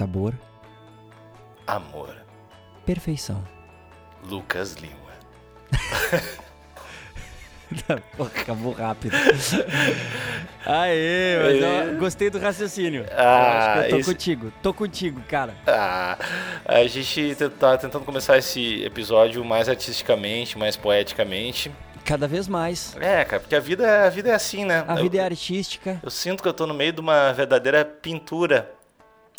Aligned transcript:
Sabor. 0.00 0.32
Amor. 1.66 2.16
Perfeição. 2.86 3.44
Lucas 4.24 4.72
Lima. 4.76 4.94
Acabou 8.18 8.72
rápido. 8.72 9.12
Aê, 10.64 11.36
mas 11.42 11.62
eu 11.92 11.98
gostei 11.98 12.30
do 12.30 12.38
raciocínio. 12.38 13.04
Ah, 13.10 13.20
eu 13.20 13.28
acho 13.28 13.72
que 13.72 13.84
eu 13.84 13.90
tô 13.90 13.96
esse- 13.98 14.10
contigo. 14.10 14.52
Tô 14.62 14.72
contigo, 14.72 15.20
cara. 15.28 15.54
Ah, 15.66 16.16
a 16.64 16.86
gente 16.86 17.34
tá 17.58 17.76
tentando 17.76 18.06
começar 18.06 18.38
esse 18.38 18.82
episódio 18.82 19.44
mais 19.44 19.68
artisticamente, 19.68 20.56
mais 20.56 20.78
poeticamente. 20.78 21.70
Cada 22.06 22.26
vez 22.26 22.48
mais. 22.48 22.96
É, 22.98 23.22
cara, 23.26 23.40
porque 23.40 23.54
a 23.54 23.60
vida, 23.60 24.06
a 24.06 24.08
vida 24.08 24.30
é 24.30 24.34
assim, 24.34 24.64
né? 24.64 24.82
A 24.88 24.94
eu, 24.96 25.02
vida 25.02 25.18
é 25.18 25.24
artística. 25.24 26.00
eu 26.02 26.08
sinto 26.10 26.42
que 26.42 26.48
eu 26.48 26.54
tô 26.54 26.66
no 26.66 26.72
meio 26.72 26.94
de 26.94 27.00
uma 27.02 27.34
verdadeira 27.34 27.84
pintura. 27.84 28.79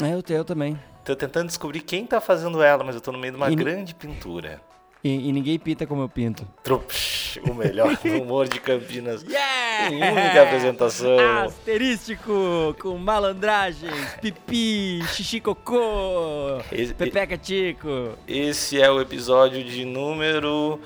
É, 0.03 0.13
eu, 0.13 0.23
eu 0.35 0.45
também. 0.45 0.79
Tô 1.03 1.15
tentando 1.15 1.47
descobrir 1.47 1.81
quem 1.81 2.05
tá 2.05 2.21
fazendo 2.21 2.61
ela, 2.61 2.83
mas 2.83 2.95
eu 2.95 3.01
tô 3.01 3.11
no 3.11 3.17
meio 3.17 3.33
de 3.33 3.37
uma 3.37 3.51
E 3.51 3.55
grande 3.55 3.95
pintura. 3.95 4.61
E, 5.03 5.29
e 5.29 5.31
ninguém 5.31 5.57
pinta 5.57 5.87
como 5.87 6.03
eu 6.03 6.09
pinto. 6.09 6.47
Trups, 6.63 7.39
o 7.49 7.53
melhor 7.55 7.97
humor 8.05 8.47
de 8.47 8.59
Campinas. 8.59 9.23
Yeah! 9.27 9.89
Em 9.89 9.95
única 9.95 10.43
apresentação. 10.43 11.17
Asterístico 11.45 12.75
com 12.79 12.97
malandragens, 12.99 14.13
pipi, 14.21 15.01
xixi 15.07 15.39
cocô, 15.39 16.59
Esse, 16.71 16.93
pepeca 16.93 17.35
tico. 17.35 18.11
esse 18.27 18.79
é 18.79 18.91
o 18.91 19.01
episódio 19.01 19.63
de 19.63 19.83
número 19.83 20.79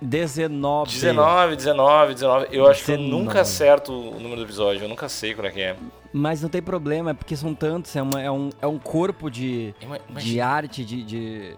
19. 0.00 0.90
19, 0.92 1.56
19, 1.56 2.14
19. 2.14 2.46
Eu 2.52 2.66
acho 2.68 2.84
que 2.84 2.92
eu 2.92 2.96
19. 2.96 3.22
nunca 3.24 3.40
acerto 3.40 3.92
o 3.92 4.18
número 4.20 4.36
do 4.36 4.42
episódio, 4.42 4.84
eu 4.84 4.88
nunca 4.88 5.08
sei 5.08 5.34
qual 5.34 5.46
é 5.46 5.50
que 5.50 5.60
é. 5.60 5.76
Mas 6.12 6.40
não 6.42 6.48
tem 6.48 6.62
problema, 6.62 7.10
é 7.10 7.14
porque 7.14 7.36
são 7.36 7.54
tantos, 7.54 7.94
é, 7.96 8.02
uma- 8.02 8.20
é 8.22 8.30
um, 8.30 8.50
é 8.62 8.66
um 8.66 8.78
corpo 8.78 9.30
de, 9.30 9.74
de 9.78 9.86
Imagina, 10.08 10.46
arte, 10.46 10.84
de, 10.84 11.02
de, 11.02 11.56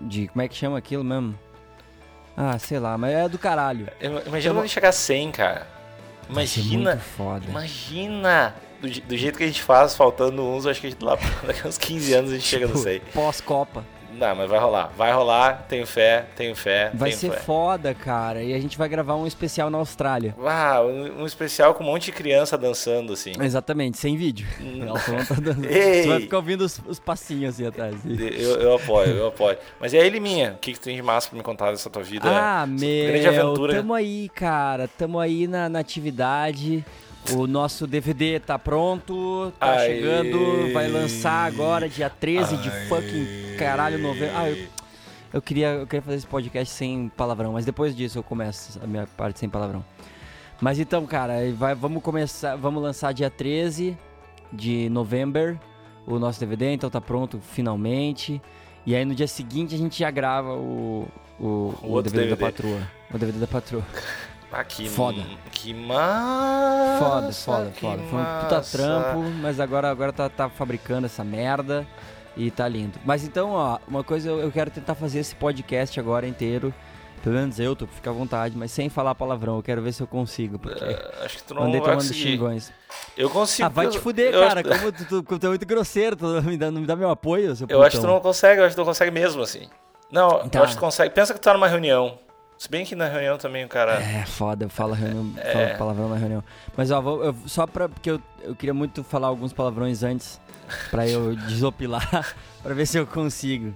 de- 0.00 0.28
Como 0.28 0.42
é 0.42 0.48
que 0.48 0.54
chama 0.56 0.76
aquilo 0.78 1.02
mesmo? 1.04 1.38
Ah, 2.36 2.58
sei 2.58 2.78
lá, 2.78 2.96
mas 2.98 3.12
é 3.14 3.28
do 3.28 3.38
caralho. 3.38 3.88
ima- 4.00 4.22
imagina 4.26 4.54
quando 4.54 4.68
chegar 4.68 4.90
a 4.90 4.92
100, 4.92 5.32
cara. 5.32 5.66
Imagina, 6.28 6.90
muito 6.92 7.02
foda. 7.16 7.44
imagina. 7.48 8.54
Do, 8.80 8.88
do 8.88 9.16
jeito 9.16 9.36
que 9.38 9.42
a 9.44 9.46
gente 9.46 9.62
faz, 9.62 9.96
faltando 9.96 10.40
uns, 10.44 10.64
eu 10.64 10.70
acho 10.70 10.80
que 10.80 10.86
a 10.86 10.90
gente, 10.90 11.02
lá 11.02 11.16
daqui 11.46 11.66
uns 11.66 11.78
15 11.78 12.14
anos 12.14 12.30
a 12.30 12.34
gente 12.34 12.46
chega 12.46 12.66
no 12.66 12.74
Tipo, 12.74 12.84
100. 12.84 13.00
Pós-Copa. 13.12 13.84
Não, 14.18 14.34
mas 14.34 14.50
vai 14.50 14.58
rolar. 14.58 14.90
Vai 14.96 15.12
rolar, 15.12 15.64
tenho 15.68 15.86
fé, 15.86 16.26
tenho 16.36 16.54
fé, 16.56 16.90
Vai 16.92 17.10
tenho 17.10 17.20
ser 17.20 17.30
fé. 17.30 17.38
foda, 17.38 17.94
cara. 17.94 18.42
E 18.42 18.52
a 18.52 18.58
gente 18.58 18.76
vai 18.76 18.88
gravar 18.88 19.14
um 19.14 19.26
especial 19.26 19.70
na 19.70 19.78
Austrália. 19.78 20.34
Ah, 20.44 20.80
um, 20.82 21.22
um 21.22 21.26
especial 21.26 21.72
com 21.74 21.84
um 21.84 21.86
monte 21.86 22.06
de 22.06 22.12
criança 22.12 22.58
dançando, 22.58 23.12
assim. 23.12 23.32
Exatamente, 23.40 23.98
sem 23.98 24.16
vídeo. 24.16 24.46
Tá! 24.88 24.94
Você 25.28 26.06
vai 26.06 26.20
ficar 26.20 26.36
ouvindo 26.38 26.62
os, 26.62 26.80
os 26.86 26.98
passinhos 26.98 27.54
assim 27.54 27.66
atrás. 27.66 27.94
Eu, 28.04 28.60
eu 28.60 28.74
apoio, 28.74 29.10
eu 29.10 29.26
apoio. 29.28 29.56
Mas 29.80 29.92
e 29.92 29.98
aí, 29.98 30.08
Liminha, 30.08 30.54
o 30.56 30.58
que, 30.58 30.72
que 30.72 30.80
tem 30.80 30.96
de 30.96 31.02
massa 31.02 31.28
pra 31.28 31.36
me 31.36 31.42
contar 31.42 31.70
dessa 31.70 31.90
tua 31.90 32.02
vida? 32.02 32.28
Ah, 32.28 32.66
meu, 32.66 33.08
grande 33.12 33.26
aventura. 33.28 33.74
tamo 33.74 33.94
aí, 33.94 34.28
cara. 34.34 34.88
Tamo 34.88 35.18
aí 35.20 35.46
na, 35.46 35.68
na 35.68 35.78
atividade. 35.78 36.84
O 37.34 37.46
nosso 37.46 37.86
DVD 37.86 38.40
tá 38.40 38.58
pronto, 38.58 39.52
tá 39.58 39.72
Ai. 39.72 39.86
chegando, 39.86 40.72
vai 40.72 40.88
lançar 40.88 41.46
agora, 41.46 41.88
dia 41.88 42.08
13 42.08 42.56
de 42.56 42.70
fucking 42.88 43.56
caralho, 43.58 43.98
novembro. 43.98 44.34
Ah, 44.36 44.48
eu, 44.48 44.66
eu, 45.34 45.42
queria, 45.42 45.68
eu 45.68 45.86
queria 45.86 46.00
fazer 46.02 46.16
esse 46.16 46.26
podcast 46.26 46.72
sem 46.72 47.10
palavrão, 47.14 47.52
mas 47.52 47.66
depois 47.66 47.94
disso 47.94 48.18
eu 48.18 48.22
começo 48.22 48.80
a 48.82 48.86
minha 48.86 49.06
parte 49.16 49.38
sem 49.40 49.48
palavrão. 49.48 49.84
Mas 50.60 50.78
então, 50.78 51.04
cara, 51.06 51.34
vai, 51.54 51.74
vamos 51.74 52.02
começar, 52.02 52.56
vamos 52.56 52.82
lançar 52.82 53.12
dia 53.12 53.28
13 53.30 53.96
de 54.52 54.88
novembro 54.88 55.58
o 56.06 56.18
nosso 56.18 56.40
DVD, 56.40 56.72
então 56.72 56.88
tá 56.88 57.00
pronto 57.00 57.38
finalmente. 57.40 58.40
E 58.86 58.94
aí 58.96 59.04
no 59.04 59.14
dia 59.14 59.28
seguinte 59.28 59.74
a 59.74 59.78
gente 59.78 59.98
já 59.98 60.10
grava 60.10 60.54
o, 60.54 61.06
o, 61.38 61.44
O 61.44 61.74
o 61.82 61.90
outro 61.90 62.10
DVD, 62.10 62.30
da 62.30 62.36
DVD. 62.36 62.36
patroa. 62.36 62.80
O 63.12 63.18
DVD 63.18 63.38
da 63.38 63.46
patroa. 63.46 63.84
Ah, 64.50 64.64
que 64.64 64.88
Foda. 64.88 65.22
Que 65.52 65.74
massa. 65.74 66.98
Foda, 67.04 67.32
foda, 67.32 67.72
foda. 67.80 68.02
Foi 68.10 68.18
um 68.18 68.24
puta 68.40 68.60
trampo, 68.62 69.20
mas 69.42 69.60
agora, 69.60 69.90
agora 69.90 70.12
tá, 70.12 70.28
tá 70.28 70.48
fabricando 70.48 71.06
essa 71.06 71.22
merda 71.22 71.86
e 72.36 72.50
tá 72.50 72.66
lindo. 72.66 72.98
Mas 73.04 73.24
então, 73.24 73.50
ó, 73.50 73.78
uma 73.86 74.02
coisa 74.02 74.28
eu, 74.30 74.40
eu 74.40 74.50
quero 74.50 74.70
tentar 74.70 74.94
fazer 74.94 75.18
esse 75.20 75.34
podcast 75.34 75.98
agora 76.00 76.26
inteiro. 76.26 76.72
Pelo 77.22 77.34
menos 77.34 77.58
eu, 77.58 77.74
tô, 77.74 77.86
fica 77.86 78.10
à 78.10 78.12
vontade, 78.12 78.56
mas 78.56 78.70
sem 78.70 78.88
falar 78.88 79.14
palavrão. 79.14 79.56
Eu 79.56 79.62
quero 79.62 79.82
ver 79.82 79.92
se 79.92 80.00
eu 80.00 80.06
consigo, 80.06 80.58
porque 80.58 80.82
Ah, 80.84 81.24
Acho 81.24 81.38
que 81.38 81.42
tu 81.44 81.52
não 81.54 81.62
andei 81.64 81.80
vai 81.80 81.90
tomando 81.90 81.96
conseguir. 81.98 82.20
xingões. 82.20 82.72
Eu 83.16 83.28
consigo. 83.28 83.66
Ah, 83.66 83.68
vai 83.68 83.88
te 83.88 83.98
fuder, 83.98 84.32
eu 84.32 84.46
cara. 84.46 84.62
Como 84.62 84.92
tu, 84.92 85.22
tu, 85.22 85.38
tu 85.38 85.46
é 85.46 85.48
muito 85.48 85.66
grosseiro, 85.66 86.14
tu 86.16 86.24
não 86.26 86.42
me 86.42 86.56
dá, 86.56 86.70
não 86.70 86.80
me 86.80 86.86
dá 86.86 86.94
meu 86.96 87.10
apoio, 87.10 87.54
seu 87.56 87.66
eu 87.68 87.82
acho 87.82 87.96
que 87.96 88.02
tu 88.02 88.06
não 88.06 88.20
consegue, 88.20 88.60
eu 88.60 88.64
acho 88.64 88.70
que 88.70 88.76
tu 88.76 88.78
não 88.78 88.86
consegue 88.86 89.10
mesmo, 89.10 89.42
assim. 89.42 89.68
Não, 90.10 90.48
Tá. 90.48 90.60
eu 90.60 90.62
acho 90.64 90.72
que 90.74 90.78
tu 90.78 90.84
consegue. 90.84 91.12
Pensa 91.12 91.34
que 91.34 91.40
tu 91.40 91.44
tá 91.44 91.52
numa 91.52 91.66
reunião. 91.68 92.18
Se 92.58 92.68
bem 92.68 92.84
que 92.84 92.96
na 92.96 93.06
reunião 93.06 93.38
também 93.38 93.64
o 93.64 93.68
cara. 93.68 93.92
É, 94.02 94.26
foda, 94.26 94.64
eu 94.64 94.68
falo, 94.68 94.92
reunião, 94.92 95.32
É. 95.36 95.74
palavrão 95.76 96.08
na 96.08 96.16
reunião. 96.16 96.42
Mas 96.76 96.90
ó, 96.90 97.00
vou- 97.00 97.22
eu- 97.24 97.36
só 97.46 97.66
pra. 97.66 97.88
Porque 97.88 98.10
eu, 98.10 98.20
eu 98.42 98.54
queria 98.56 98.74
muito 98.74 99.04
falar 99.04 99.28
alguns 99.28 99.52
palavrões 99.52 100.02
antes, 100.02 100.40
pra 100.90 101.06
eu 101.06 101.36
desopilar, 101.46 102.34
pra 102.62 102.74
ver 102.74 102.84
se 102.86 102.98
eu 102.98 103.06
consigo. 103.06 103.72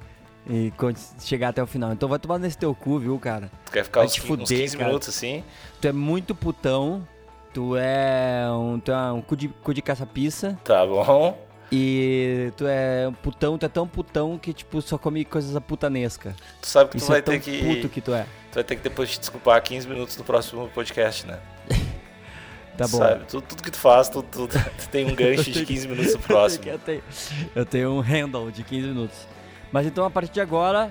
E 0.50 0.72
chegar 1.20 1.50
até 1.50 1.62
o 1.62 1.66
final. 1.68 1.92
Então 1.92 2.08
vai 2.08 2.18
tomar 2.18 2.36
nesse 2.38 2.58
teu 2.58 2.74
cu, 2.74 2.98
viu, 2.98 3.16
cara? 3.20 3.48
Tu 3.66 3.70
quer 3.72 3.84
ficar 3.84 4.00
Vai 4.00 4.06
uns, 4.08 4.14
te 4.14 4.20
fuder, 4.20 4.42
uns 4.42 4.48
15 4.50 4.76
cara. 4.76 4.88
minutos 4.88 5.08
assim. 5.08 5.44
Tu 5.80 5.86
é 5.86 5.92
muito 5.92 6.34
putão, 6.34 7.06
tu 7.54 7.76
é 7.76 8.44
um, 8.50 8.80
tu 8.80 8.90
é 8.90 9.12
um 9.12 9.22
cu 9.22 9.36
de, 9.36 9.46
cu 9.46 9.72
de 9.72 9.80
caça-pizza. 9.80 10.58
Tá 10.64 10.84
bom. 10.84 11.38
E 11.74 12.52
tu 12.56 12.66
é 12.66 13.08
um 13.08 13.14
putão, 13.14 13.56
tu 13.56 13.64
é 13.64 13.68
tão 13.68 13.88
putão 13.88 14.38
que, 14.38 14.52
tipo, 14.52 14.82
só 14.82 14.98
come 14.98 15.24
coisas 15.24 15.58
putanesca. 15.64 16.36
Tu 16.60 16.66
sabe 16.68 16.90
que 16.90 16.96
tu 16.98 17.00
Isso 17.00 17.08
vai 17.08 17.20
é 17.20 17.22
ter 17.22 17.40
que. 17.40 17.62
puto 17.64 17.88
que 17.88 18.00
tu 18.02 18.12
é. 18.12 18.24
Tu 18.50 18.56
vai 18.56 18.64
ter 18.64 18.76
que 18.76 18.82
depois 18.82 19.10
te 19.10 19.18
desculpar 19.20 19.62
15 19.62 19.88
minutos 19.88 20.16
no 20.18 20.24
próximo 20.24 20.68
podcast, 20.74 21.26
né? 21.26 21.38
Tá 22.76 22.88
bom. 22.88 22.98
Sabe? 22.98 23.24
Tudo, 23.26 23.42
tudo 23.46 23.62
que 23.62 23.70
tu 23.70 23.76
faz, 23.76 24.08
tu, 24.08 24.22
tu- 24.22 24.48
tu 24.48 24.88
tem 24.90 25.04
um 25.04 25.12
gancho 25.16 25.50
de 25.50 25.64
15 25.66 25.88
minutos 25.88 26.14
no 26.14 26.20
próximo. 26.20 26.64
Eu 26.72 26.78
tenho, 26.78 27.02
eu 27.54 27.66
tenho 27.66 27.90
um 27.90 28.00
handle 28.00 28.50
de 28.50 28.62
15 28.64 28.86
minutos. 28.88 29.26
Mas 29.70 29.86
então, 29.86 30.06
a 30.06 30.10
partir 30.10 30.32
de 30.32 30.40
agora, 30.40 30.90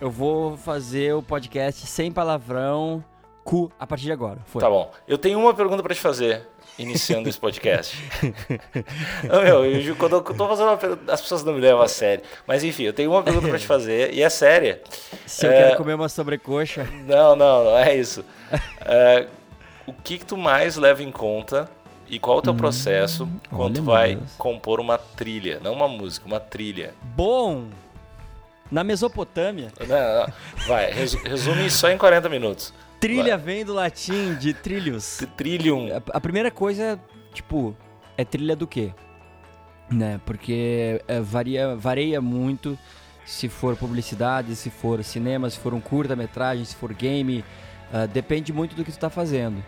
eu 0.00 0.08
vou 0.10 0.56
fazer 0.56 1.12
o 1.14 1.20
podcast 1.22 1.86
sem 1.88 2.12
palavrão, 2.12 3.04
cu, 3.42 3.70
a 3.80 3.86
partir 3.86 4.04
de 4.04 4.12
agora. 4.12 4.38
Foi. 4.46 4.60
Tá 4.62 4.70
bom. 4.70 4.92
Eu 5.08 5.18
tenho 5.18 5.40
uma 5.40 5.52
pergunta 5.52 5.82
pra 5.82 5.92
te 5.92 6.00
fazer, 6.00 6.46
iniciando 6.78 7.28
esse 7.28 7.38
podcast. 7.38 7.96
Meu, 9.24 9.64
eu, 9.64 9.96
quando 9.96 10.16
eu 10.16 10.20
tô 10.22 10.48
fazendo 10.48 10.68
uma 10.68 10.76
pergunta, 10.76 11.12
as 11.12 11.20
pessoas 11.20 11.44
não 11.44 11.52
me 11.54 11.60
levam 11.60 11.82
a 11.82 11.88
sério. 11.88 12.24
Mas 12.46 12.64
enfim, 12.64 12.84
eu 12.84 12.92
tenho 12.92 13.10
uma 13.10 13.22
pergunta 13.22 13.48
pra 13.48 13.58
te 13.58 13.66
fazer, 13.66 14.12
e 14.12 14.22
é 14.22 14.28
séria. 14.30 14.80
Se 15.26 15.46
eu 15.46 15.52
É. 15.52 15.62
quero 15.64 15.76
comer 15.76 15.94
uma 15.94 16.08
sobrecoxa, 16.08 16.88
Não, 17.06 17.36
não, 17.36 17.64
não 17.64 17.78
é 17.78 17.94
isso. 17.96 18.24
É, 18.84 19.26
o 19.86 19.92
que, 19.92 20.18
que 20.18 20.24
tu 20.26 20.36
mais 20.36 20.76
leva 20.76 21.02
em 21.02 21.10
conta 21.10 21.68
e 22.08 22.18
qual 22.18 22.38
o 22.38 22.42
teu 22.42 22.54
processo 22.54 23.28
quando 23.50 23.78
Hum, 23.78 23.80
tu 23.80 23.82
vai 23.84 24.16
Deus. 24.16 24.32
compor 24.38 24.80
uma 24.80 24.98
trilha? 24.98 25.60
Não 25.62 25.72
uma 25.72 25.88
música, 25.88 26.26
uma 26.26 26.40
trilha. 26.40 26.94
bom, 27.02 27.66
na 28.70 28.82
Mesopotâmia, 28.82 29.68
Não, 29.80 29.86
não, 30.20 30.26
vai, 30.66 30.90
resu- 30.90 31.18
resume 31.22 31.68
só 31.70 31.90
em 31.90 31.98
40 31.98 32.28
minutos. 32.28 32.72
Trilha 33.02 33.36
vem 33.36 33.64
do 33.64 33.74
latim 33.74 34.34
de 34.34 34.54
trilhos. 34.54 35.20
Trillium. 35.36 35.88
A, 35.94 36.16
a 36.16 36.20
primeira 36.20 36.50
coisa, 36.50 36.98
tipo, 37.34 37.76
é 38.16 38.24
trilha 38.24 38.56
do 38.56 38.66
quê? 38.66 38.92
Né? 39.90 40.20
Porque 40.24 41.02
é, 41.06 41.20
varia, 41.20 41.76
varia 41.76 42.20
muito 42.20 42.78
se 43.24 43.48
for 43.48 43.76
publicidade, 43.76 44.56
se 44.56 44.70
for 44.70 45.02
cinema, 45.04 45.48
se 45.50 45.58
for 45.58 45.74
um 45.74 45.80
curta-metragem, 45.80 46.64
se 46.64 46.74
for 46.74 46.92
game. 46.94 47.44
ah, 47.92 48.06
depende 48.06 48.52
muito 48.52 48.74
do 48.74 48.84
que 48.84 48.90
tu 48.92 48.98
tá 48.98 49.10
fazendo. 49.10 49.62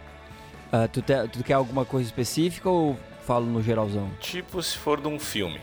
Ah, 0.73 0.89
tu, 0.89 1.03
te- 1.03 1.29
tu 1.31 1.45
quer 1.45 1.55
alguma 1.55 1.85
coisa 1.85 2.07
específica 2.09 2.69
ou 2.69 2.97
falo 3.27 3.47
no 3.47 3.63
geralzão? 3.63 4.11
Tipo 4.21 4.63
se 4.63 4.77
for 4.77 5.01
de 5.01 5.09
um 5.09 5.19
filme. 5.21 5.61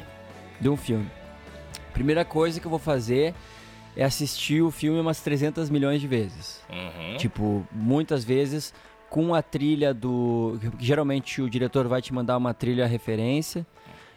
De 0.60 0.70
um 0.70 0.78
filme. 0.78 1.10
Primeira 1.94 2.24
coisa 2.24 2.60
que 2.60 2.66
eu 2.66 2.70
vou 2.70 2.80
fazer 2.80 3.34
é 3.96 4.04
assistir 4.04 4.62
o 4.62 4.72
filme 4.72 5.00
umas 5.00 5.22
300 5.22 5.70
milhões 5.70 6.00
de 6.02 6.08
vezes. 6.08 6.62
Uhum. 6.70 7.18
Tipo, 7.18 7.68
muitas 7.72 8.24
vezes 8.24 8.74
com 9.10 9.36
a 9.36 9.42
trilha 9.42 9.94
do. 9.94 10.58
Geralmente 10.80 11.42
o 11.42 11.50
diretor 11.50 11.88
vai 11.88 12.02
te 12.02 12.14
mandar 12.14 12.38
uma 12.38 12.54
trilha 12.54 12.88
referência. 12.88 13.66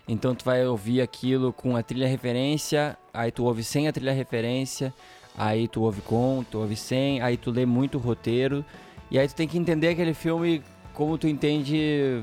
Então 0.06 0.34
tu 0.34 0.44
vai 0.44 0.64
ouvir 0.66 1.00
aquilo 1.00 1.52
com 1.52 1.76
a 1.76 1.82
trilha 1.82 2.06
referência, 2.06 2.96
aí 3.12 3.32
tu 3.32 3.44
ouve 3.44 3.64
sem 3.64 3.88
a 3.88 3.92
trilha 3.92 4.12
referência, 4.12 4.92
aí 5.36 5.66
tu 5.66 5.82
ouve 5.82 6.02
com, 6.02 6.44
tu 6.48 6.58
ouve 6.58 6.76
sem, 6.76 7.22
aí 7.22 7.38
tu 7.38 7.50
lê 7.50 7.64
muito 7.64 7.96
o 7.96 8.00
roteiro. 8.00 8.64
E 9.10 9.18
aí 9.18 9.26
tu 9.26 9.34
tem 9.34 9.48
que 9.48 9.58
entender 9.58 9.88
aquele 9.88 10.14
filme 10.14 10.62
como 10.92 11.16
tu 11.18 11.26
entende 11.26 12.22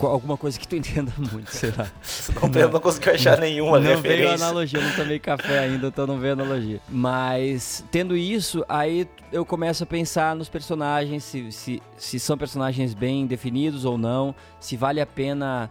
alguma 0.00 0.36
coisa 0.36 0.58
que 0.58 0.66
tu 0.66 0.74
entenda 0.76 1.12
muito, 1.16 1.50
sei 1.50 1.72
lá. 1.76 1.90
não, 2.42 2.48
não, 2.48 2.70
não 2.72 2.80
consegui 2.80 3.10
achar 3.10 3.38
nenhuma 3.38 3.78
não 3.78 3.88
referência. 3.88 4.30
Não 4.30 4.36
veio 4.36 4.44
analogia, 4.44 4.78
eu 4.78 4.84
não 4.84 4.96
tomei 4.96 5.18
café 5.18 5.58
ainda, 5.58 5.88
então 5.88 6.06
não 6.06 6.18
veio 6.18 6.32
analogia. 6.34 6.80
Mas, 6.88 7.84
tendo 7.90 8.16
isso, 8.16 8.64
aí 8.68 9.08
eu 9.32 9.44
começo 9.44 9.84
a 9.84 9.86
pensar 9.86 10.34
nos 10.34 10.48
personagens, 10.48 11.24
se, 11.24 11.50
se, 11.52 11.82
se 11.96 12.20
são 12.20 12.36
personagens 12.36 12.94
bem 12.94 13.26
definidos 13.26 13.84
ou 13.84 13.98
não, 13.98 14.34
se 14.60 14.76
vale 14.76 15.00
a 15.00 15.06
pena 15.06 15.70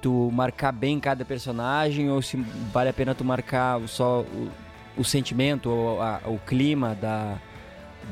tu 0.00 0.30
marcar 0.32 0.72
bem 0.72 1.00
cada 1.00 1.24
personagem 1.24 2.10
ou 2.10 2.20
se 2.22 2.36
vale 2.72 2.90
a 2.90 2.92
pena 2.92 3.14
tu 3.14 3.24
marcar 3.24 3.80
só 3.88 4.20
o, 4.20 4.48
o 4.96 5.04
sentimento 5.04 5.70
ou 5.70 6.00
a, 6.00 6.20
o 6.26 6.38
clima 6.38 6.94
da, 6.94 7.38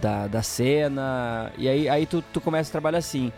da, 0.00 0.27
da 0.27 0.43
cena. 0.43 1.53
E 1.57 1.69
aí, 1.69 1.89
aí 1.89 2.07
tu, 2.07 2.23
tu 2.33 2.41
começa 2.41 2.71
a 2.71 2.73
trabalhar 2.73 2.99
assim. 2.99 3.33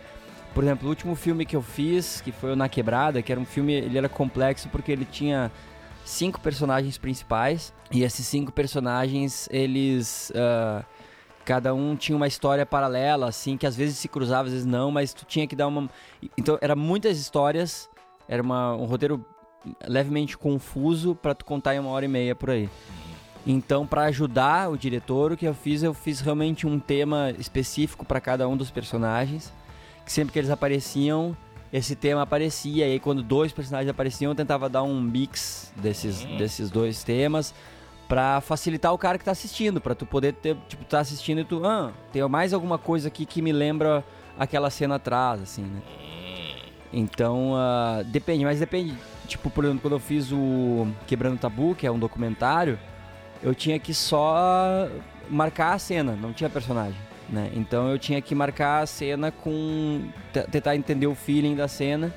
Por 0.57 0.63
exemplo, 0.63 0.87
o 0.87 0.89
último 0.89 1.13
filme 1.13 1.45
que 1.45 1.55
eu 1.55 1.61
fiz, 1.61 2.19
que 2.19 2.31
foi 2.31 2.53
o 2.53 2.55
Na 2.55 2.67
Quebrada, 2.67 3.21
que 3.21 3.31
era 3.31 3.39
um 3.39 3.45
filme, 3.45 3.73
ele 3.73 3.95
era 3.95 4.09
complexo 4.09 4.67
porque 4.69 4.91
ele 4.91 5.05
tinha 5.05 5.51
cinco 6.03 6.41
personagens 6.41 6.97
principais 6.97 7.71
e 7.91 8.01
esses 8.01 8.25
cinco 8.25 8.51
personagens, 8.51 9.47
eles 9.51 10.31
uh, 10.31 10.83
cada 11.45 11.75
um 11.75 11.95
tinha 11.95 12.15
uma 12.15 12.25
história 12.25 12.65
paralela, 12.65 13.29
assim, 13.29 13.55
que 13.55 13.67
às 13.67 13.75
vezes 13.75 13.99
se 13.99 14.07
cruzava, 14.07 14.47
às 14.47 14.53
vezes 14.53 14.65
não, 14.65 14.89
mas 14.89 15.13
tu 15.13 15.25
tinha 15.25 15.45
que 15.45 15.55
dar 15.55 15.67
uma 15.67 15.87
então 16.35 16.57
era 16.59 16.75
muitas 16.75 17.19
histórias, 17.19 17.87
era 18.27 18.41
uma, 18.41 18.73
um 18.73 18.85
roteiro 18.85 19.23
levemente 19.87 20.35
confuso 20.35 21.13
para 21.13 21.35
tu 21.35 21.45
contar 21.45 21.75
em 21.75 21.79
uma 21.79 21.91
hora 21.91 22.05
e 22.05 22.07
meia 22.07 22.33
por 22.33 22.49
aí. 22.49 22.67
Então, 23.45 23.85
para 23.85 24.05
ajudar 24.05 24.71
o 24.71 24.75
diretor, 24.75 25.33
o 25.33 25.37
que 25.37 25.45
eu 25.45 25.53
fiz, 25.53 25.83
eu 25.83 25.93
fiz 25.93 26.19
realmente 26.19 26.65
um 26.65 26.79
tema 26.79 27.29
específico 27.37 28.03
para 28.03 28.19
cada 28.19 28.49
um 28.49 28.57
dos 28.57 28.71
personagens 28.71 29.53
que 30.07 30.13
sempre 30.13 30.31
que 30.31 30.39
eles 30.39 30.49
apareciam, 30.49 31.35
esse 31.71 31.93
tema 31.93 32.21
aparecia. 32.21 32.87
E 32.87 32.91
aí, 32.91 32.99
quando 32.99 33.21
dois 33.21 33.51
personagens 33.51 33.89
apareciam, 33.89 34.31
eu 34.31 34.35
tentava 34.35 34.69
dar 34.69 34.81
um 34.81 35.01
mix 35.01 35.73
desses, 35.75 36.23
uhum. 36.23 36.37
desses 36.37 36.71
dois 36.71 37.03
temas 37.03 37.53
para 38.07 38.39
facilitar 38.39 38.93
o 38.93 38.97
cara 38.97 39.17
que 39.17 39.25
tá 39.25 39.31
assistindo, 39.31 39.81
para 39.81 39.93
tu 39.93 40.05
poder 40.05 40.31
ter, 40.31 40.55
tipo, 40.69 40.85
tá 40.85 41.01
assistindo 41.01 41.41
e 41.41 41.43
tu, 41.43 41.61
ah, 41.65 41.91
tem 42.13 42.25
mais 42.29 42.53
alguma 42.53 42.77
coisa 42.77 43.09
aqui 43.09 43.25
que 43.25 43.41
me 43.41 43.51
lembra 43.51 44.01
aquela 44.39 44.69
cena 44.69 44.95
atrás, 44.95 45.41
assim, 45.41 45.63
né? 45.63 45.81
Então, 46.93 47.51
uh, 47.51 48.01
depende, 48.05 48.45
mas 48.45 48.61
depende. 48.61 48.95
Tipo, 49.27 49.49
por 49.49 49.65
exemplo, 49.65 49.81
quando 49.81 49.95
eu 49.95 49.99
fiz 49.99 50.31
o 50.31 50.87
Quebrando 51.05 51.37
Tabu, 51.37 51.75
que 51.75 51.85
é 51.85 51.91
um 51.91 51.99
documentário, 51.99 52.79
eu 53.43 53.53
tinha 53.53 53.77
que 53.77 53.93
só 53.93 54.87
marcar 55.29 55.73
a 55.73 55.79
cena, 55.79 56.15
não 56.15 56.31
tinha 56.31 56.49
personagem. 56.49 57.06
Né? 57.29 57.51
Então 57.53 57.89
eu 57.89 57.99
tinha 57.99 58.21
que 58.21 58.33
marcar 58.33 58.83
a 58.83 58.85
cena 58.85 59.31
com. 59.31 60.09
tentar 60.51 60.75
entender 60.75 61.07
o 61.07 61.15
feeling 61.15 61.55
da 61.55 61.67
cena 61.67 62.13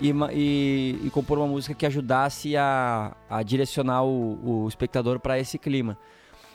e, 0.00 0.12
e, 0.32 1.00
e 1.04 1.10
compor 1.10 1.38
uma 1.38 1.46
música 1.46 1.74
que 1.74 1.84
ajudasse 1.84 2.56
a, 2.56 3.12
a 3.28 3.42
direcionar 3.42 4.04
o, 4.04 4.64
o 4.64 4.68
espectador 4.68 5.18
para 5.18 5.38
esse 5.38 5.58
clima. 5.58 5.98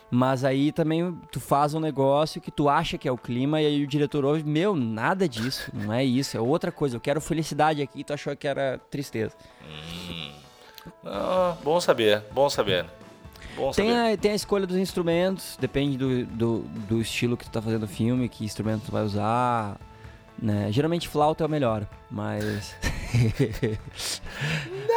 Mas 0.09 0.45
aí 0.45 0.71
também 0.71 1.19
tu 1.31 1.39
faz 1.39 1.73
um 1.73 1.79
negócio 1.79 2.39
que 2.39 2.51
tu 2.51 2.69
acha 2.69 2.97
que 2.97 3.07
é 3.07 3.11
o 3.11 3.17
clima 3.17 3.61
e 3.61 3.65
aí 3.65 3.83
o 3.83 3.87
diretor 3.87 4.23
ouve, 4.23 4.43
meu, 4.43 4.75
nada 4.75 5.27
disso, 5.27 5.71
não 5.73 5.91
é 5.91 6.05
isso, 6.05 6.37
é 6.37 6.39
outra 6.39 6.71
coisa. 6.71 6.95
Eu 6.95 7.01
quero 7.01 7.19
felicidade 7.19 7.81
aqui 7.81 7.99
e 7.99 8.03
tu 8.03 8.13
achou 8.13 8.35
que 8.35 8.47
era 8.47 8.79
tristeza. 8.89 9.35
Hum. 9.63 10.31
Ah, 11.03 11.57
bom 11.63 11.81
saber, 11.81 12.23
bom 12.31 12.49
saber. 12.49 12.85
Bom 13.55 13.71
tem, 13.71 13.97
a, 13.97 14.17
tem 14.17 14.31
a 14.31 14.35
escolha 14.35 14.67
dos 14.67 14.77
instrumentos, 14.77 15.57
depende 15.59 15.97
do, 15.97 16.25
do, 16.25 16.59
do, 16.59 17.01
estilo 17.01 17.37
que 17.37 17.45
tu 17.45 17.51
tá 17.51 17.61
fazendo 17.61 17.83
o 17.83 17.87
filme, 17.87 18.27
que 18.27 18.43
instrumento 18.43 18.85
tu 18.85 18.91
vai 18.91 19.03
usar. 19.03 19.77
Né? 20.37 20.69
Geralmente 20.71 21.07
flauta 21.07 21.43
é 21.43 21.47
o 21.47 21.49
melhor, 21.49 21.87
mas. 22.11 22.75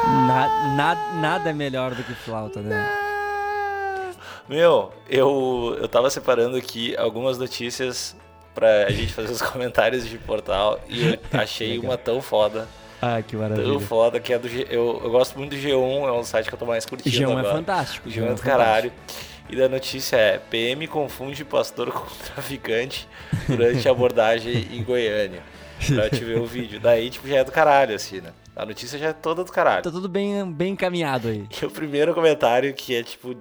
na, 0.04 0.74
na, 0.76 1.20
nada 1.20 1.50
é 1.50 1.52
melhor 1.52 1.94
do 1.94 2.02
que 2.02 2.14
flauta, 2.14 2.60
né? 2.60 2.88
Meu, 4.48 4.92
eu, 5.08 5.76
eu 5.78 5.88
tava 5.88 6.10
separando 6.10 6.56
aqui 6.56 6.96
algumas 6.96 7.38
notícias 7.38 8.16
pra 8.54 8.90
gente 8.90 9.12
fazer 9.12 9.32
os 9.32 9.42
comentários 9.42 10.08
de 10.08 10.18
portal 10.18 10.80
e 10.88 11.12
eu 11.12 11.18
achei 11.38 11.78
uma 11.78 11.96
tão 11.96 12.20
foda 12.20 12.66
ah, 13.00 13.22
que 13.22 13.36
maravilha. 13.36 13.68
Tão 13.68 13.80
foda 13.80 14.18
que 14.18 14.32
é 14.32 14.38
do 14.38 14.48
G... 14.48 14.66
eu, 14.70 15.00
eu 15.02 15.10
gosto 15.10 15.38
muito 15.38 15.50
do 15.50 15.56
G1, 15.56 16.08
é 16.08 16.12
um 16.12 16.24
site 16.24 16.48
que 16.48 16.54
eu 16.54 16.58
tô 16.58 16.66
mais 16.66 16.84
curtindo 16.84 17.16
G1 17.16 17.20
é 17.20 17.32
agora. 17.32 17.48
é 17.48 17.52
fantástico. 17.52 18.08
G1 18.08 18.30
é 18.30 18.34
do 18.34 18.42
caralho. 18.42 18.92
E 19.48 19.56
da 19.56 19.68
notícia 19.68 20.16
é: 20.16 20.38
PM 20.38 20.86
confunde 20.86 21.44
pastor 21.44 21.90
com 21.92 22.06
traficante 22.34 23.08
durante 23.46 23.88
a 23.88 23.90
abordagem 23.92 24.68
em 24.72 24.82
Goiânia. 24.82 25.42
Pra 25.94 26.10
te 26.10 26.24
ver 26.24 26.38
o 26.38 26.44
vídeo. 26.44 26.80
Daí, 26.80 27.08
tipo, 27.08 27.28
já 27.28 27.36
é 27.36 27.44
do 27.44 27.52
caralho, 27.52 27.94
assim, 27.94 28.20
né? 28.20 28.32
A 28.56 28.66
notícia 28.66 28.98
já 28.98 29.08
é 29.08 29.12
toda 29.12 29.44
do 29.44 29.52
caralho. 29.52 29.84
Tá 29.84 29.92
tudo 29.92 30.08
bem, 30.08 30.50
bem 30.50 30.72
encaminhado 30.72 31.28
aí. 31.28 31.46
E 31.62 31.64
o 31.64 31.70
primeiro 31.70 32.12
comentário, 32.12 32.74
que 32.74 32.96
é, 32.96 33.02
tipo, 33.04 33.36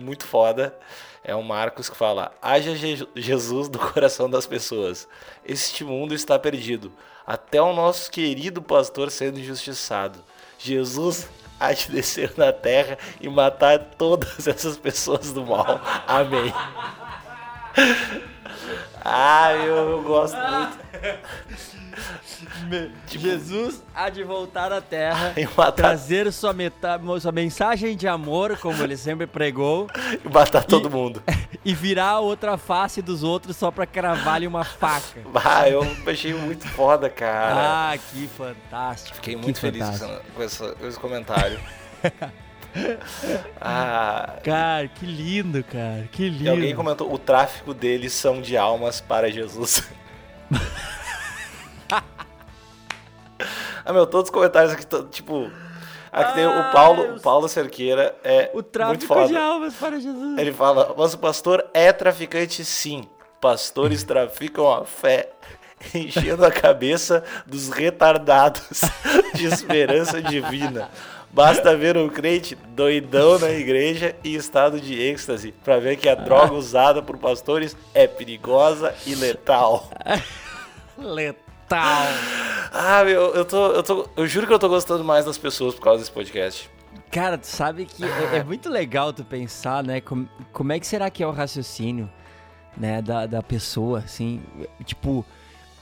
muito 0.00 0.24
foda, 0.24 0.74
é 1.22 1.34
o 1.34 1.42
Marcos 1.42 1.90
que 1.90 1.96
fala: 1.96 2.32
Haja 2.40 2.74
Jesus 3.14 3.68
do 3.68 3.78
coração 3.78 4.30
das 4.30 4.46
pessoas. 4.46 5.06
Este 5.44 5.84
mundo 5.84 6.14
está 6.14 6.38
perdido 6.38 6.90
até 7.26 7.60
o 7.60 7.72
nosso 7.72 8.10
querido 8.10 8.60
pastor 8.60 9.10
sendo 9.10 9.38
injustiçado. 9.38 10.18
Jesus 10.58 11.28
há 11.58 11.72
de 11.72 11.90
descer 11.90 12.32
na 12.36 12.52
terra 12.52 12.98
e 13.20 13.28
matar 13.28 13.78
todas 13.78 14.46
essas 14.46 14.76
pessoas 14.76 15.32
do 15.32 15.44
mal. 15.44 15.80
Amém. 16.06 16.52
Ah, 19.04 19.52
eu, 19.52 19.90
eu 19.90 20.02
gosto 20.02 20.36
muito. 20.36 20.78
Tipo, 23.06 23.24
Jesus 23.24 23.82
há 23.94 24.08
de 24.08 24.24
voltar 24.24 24.72
à 24.72 24.80
terra, 24.80 25.32
matar... 25.56 25.72
trazer 25.72 26.32
sua, 26.32 26.52
meta... 26.52 27.00
sua 27.20 27.32
mensagem 27.32 27.96
de 27.96 28.08
amor, 28.08 28.58
como 28.58 28.82
ele 28.82 28.96
sempre 28.96 29.26
pregou, 29.26 29.86
e 30.24 30.28
matar 30.28 30.64
todo 30.64 30.90
mundo. 30.90 31.22
E 31.64 31.74
virar 31.74 32.10
a 32.10 32.20
outra 32.20 32.58
face 32.58 33.00
dos 33.00 33.22
outros 33.22 33.56
só 33.56 33.70
pra 33.70 33.86
cravar-lhe 33.86 34.46
uma 34.46 34.64
faca. 34.64 35.20
Ah, 35.34 35.68
eu 35.68 35.86
achei 36.06 36.34
muito 36.34 36.68
foda, 36.68 37.08
cara. 37.08 37.92
Ah, 37.92 37.98
que 37.98 38.26
fantástico. 38.28 39.16
Fiquei 39.16 39.36
muito 39.36 39.60
feliz 39.60 39.84
com, 40.34 40.42
essa, 40.42 40.74
com 40.74 40.86
esse 40.86 40.98
comentário. 40.98 41.60
Ah, 43.60 44.36
cara, 44.42 44.88
que 44.88 45.06
lindo, 45.06 45.62
cara. 45.62 46.08
Que 46.10 46.28
lindo. 46.28 46.44
E 46.44 46.48
alguém 46.48 46.74
comentou: 46.74 47.12
o 47.12 47.18
tráfico 47.18 47.72
deles 47.72 48.12
são 48.12 48.40
de 48.40 48.56
almas 48.56 49.00
para 49.00 49.30
Jesus. 49.30 49.88
ah, 53.84 53.92
meu, 53.92 54.06
todos 54.06 54.28
os 54.28 54.34
comentários 54.34 54.72
aqui, 54.72 54.84
tipo. 55.10 55.50
Aqui 56.12 56.30
ah, 56.30 56.32
tem 56.32 56.46
o 56.46 56.72
Paulo, 56.72 57.16
o 57.16 57.20
Paulo 57.20 57.48
Cerqueira. 57.48 58.14
É 58.22 58.50
o 58.54 58.62
tráfico 58.62 58.98
muito 58.98 59.06
foda. 59.06 59.28
de 59.28 59.36
almas 59.36 59.74
para 59.74 59.98
Jesus. 59.98 60.38
Ele 60.38 60.52
fala: 60.52 60.94
Mas 60.96 61.14
o 61.14 61.18
pastor 61.18 61.64
é 61.72 61.92
traficante, 61.92 62.64
sim. 62.64 63.08
Pastores 63.40 64.02
traficam 64.04 64.72
a 64.72 64.84
fé, 64.84 65.30
enchendo 65.94 66.44
a 66.44 66.52
cabeça 66.52 67.24
dos 67.46 67.68
retardados 67.68 68.82
de 69.34 69.46
esperança 69.46 70.22
divina. 70.22 70.88
Basta 71.34 71.76
ver 71.76 71.96
um 71.96 72.08
crente 72.08 72.54
doidão 72.54 73.40
na 73.40 73.50
igreja 73.50 74.14
em 74.22 74.34
estado 74.34 74.80
de 74.80 74.94
êxtase 74.94 75.50
para 75.64 75.80
ver 75.80 75.96
que 75.96 76.08
a 76.08 76.14
droga 76.14 76.54
usada 76.54 77.02
por 77.02 77.18
pastores 77.18 77.76
é 77.92 78.06
perigosa 78.06 78.94
e 79.04 79.16
letal. 79.16 79.90
letal. 80.96 82.06
Ah, 82.72 83.02
meu, 83.04 83.34
eu 83.34 83.44
tô, 83.44 83.66
eu 83.72 83.82
tô. 83.82 84.08
Eu 84.16 84.28
juro 84.28 84.46
que 84.46 84.52
eu 84.52 84.60
tô 84.60 84.68
gostando 84.68 85.02
mais 85.02 85.24
das 85.24 85.36
pessoas 85.36 85.74
por 85.74 85.82
causa 85.82 85.98
desse 85.98 86.12
podcast. 86.12 86.70
Cara, 87.10 87.36
tu 87.36 87.48
sabe 87.48 87.84
que 87.84 88.04
é, 88.04 88.36
é, 88.36 88.44
muito 88.44 88.70
legal 88.70 89.12
tu 89.12 89.24
pensar, 89.24 89.82
né? 89.82 90.00
Como, 90.00 90.28
como 90.52 90.72
é 90.72 90.78
que 90.78 90.86
será 90.86 91.10
que 91.10 91.20
é 91.20 91.26
o 91.26 91.32
raciocínio, 91.32 92.08
né, 92.76 93.02
da, 93.02 93.26
da 93.26 93.42
pessoa, 93.42 93.98
assim? 93.98 94.40
Tipo, 94.84 95.26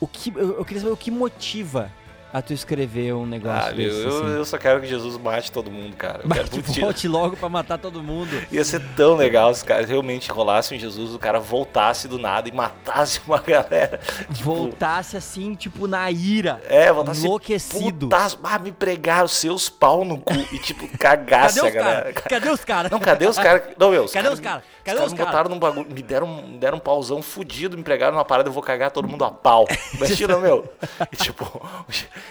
o 0.00 0.06
que, 0.06 0.32
eu, 0.34 0.56
eu 0.56 0.64
queria 0.64 0.80
saber 0.80 0.94
o 0.94 0.96
que 0.96 1.10
motiva 1.10 1.92
a 2.32 2.40
tu 2.40 2.54
escrever 2.54 3.12
um 3.12 3.26
negócio 3.26 3.68
ah, 3.68 3.72
desse, 3.72 4.00
eu, 4.00 4.08
assim. 4.08 4.34
eu 4.36 4.44
só 4.46 4.56
quero 4.56 4.80
que 4.80 4.86
Jesus 4.86 5.18
mate 5.18 5.52
todo 5.52 5.70
mundo, 5.70 5.94
cara. 5.94 6.20
Eu 6.22 6.28
Mas 6.28 6.48
que 6.48 6.60
volte 6.80 7.06
logo 7.06 7.36
pra 7.36 7.48
matar 7.48 7.76
todo 7.76 8.02
mundo. 8.02 8.30
Ia 8.50 8.64
ser 8.64 8.80
tão 8.96 9.14
legal 9.16 9.54
se 9.54 9.62
cara 9.62 9.84
realmente 9.84 10.30
rolasse 10.30 10.74
em 10.74 10.78
Jesus, 10.78 11.14
o 11.14 11.18
cara 11.18 11.38
voltasse 11.38 12.08
do 12.08 12.18
nada 12.18 12.48
e 12.48 12.52
matasse 12.52 13.20
uma 13.26 13.38
galera. 13.38 14.00
Tipo, 14.32 14.54
voltasse 14.54 15.16
assim, 15.16 15.54
tipo, 15.54 15.86
na 15.86 16.10
ira. 16.10 16.62
É, 16.68 16.90
voltasse 16.90 17.26
enlouquecido. 17.26 18.06
Putasse, 18.06 18.38
ah, 18.42 18.58
me 18.58 18.72
pregaram 18.72 19.28
seus 19.28 19.68
pau 19.68 20.02
no 20.02 20.18
cu 20.18 20.32
e, 20.52 20.58
tipo, 20.58 20.88
cagasse 20.96 21.60
a 21.60 21.68
galera. 21.68 22.12
Cara? 22.14 22.28
Cadê 22.28 22.48
os 22.48 22.64
caras? 22.64 22.90
Não, 22.90 22.98
cadê 22.98 23.26
os 23.26 23.36
caras? 23.36 23.62
Não, 23.78 23.90
meu, 23.90 24.08
Cadê 24.08 24.28
os 24.28 24.40
caras? 24.40 24.62
Cadê 24.84 24.98
os 24.98 25.00
caras? 25.00 25.12
me 25.12 25.18
botaram 25.18 25.50
num 25.50 25.58
bagulho, 25.58 25.86
me 25.90 26.02
deram, 26.02 26.42
me 26.42 26.58
deram 26.58 26.78
um 26.78 26.80
pauzão 26.80 27.20
fudido, 27.20 27.76
me 27.76 27.84
pregaram 27.84 28.14
numa 28.14 28.24
parada, 28.24 28.48
eu 28.48 28.52
vou 28.52 28.62
cagar 28.62 28.90
todo 28.90 29.06
mundo 29.06 29.24
a 29.24 29.30
pau. 29.30 29.66
Imagina, 29.94 30.38
meu. 30.38 30.72
E, 31.10 31.16
tipo, 31.16 31.44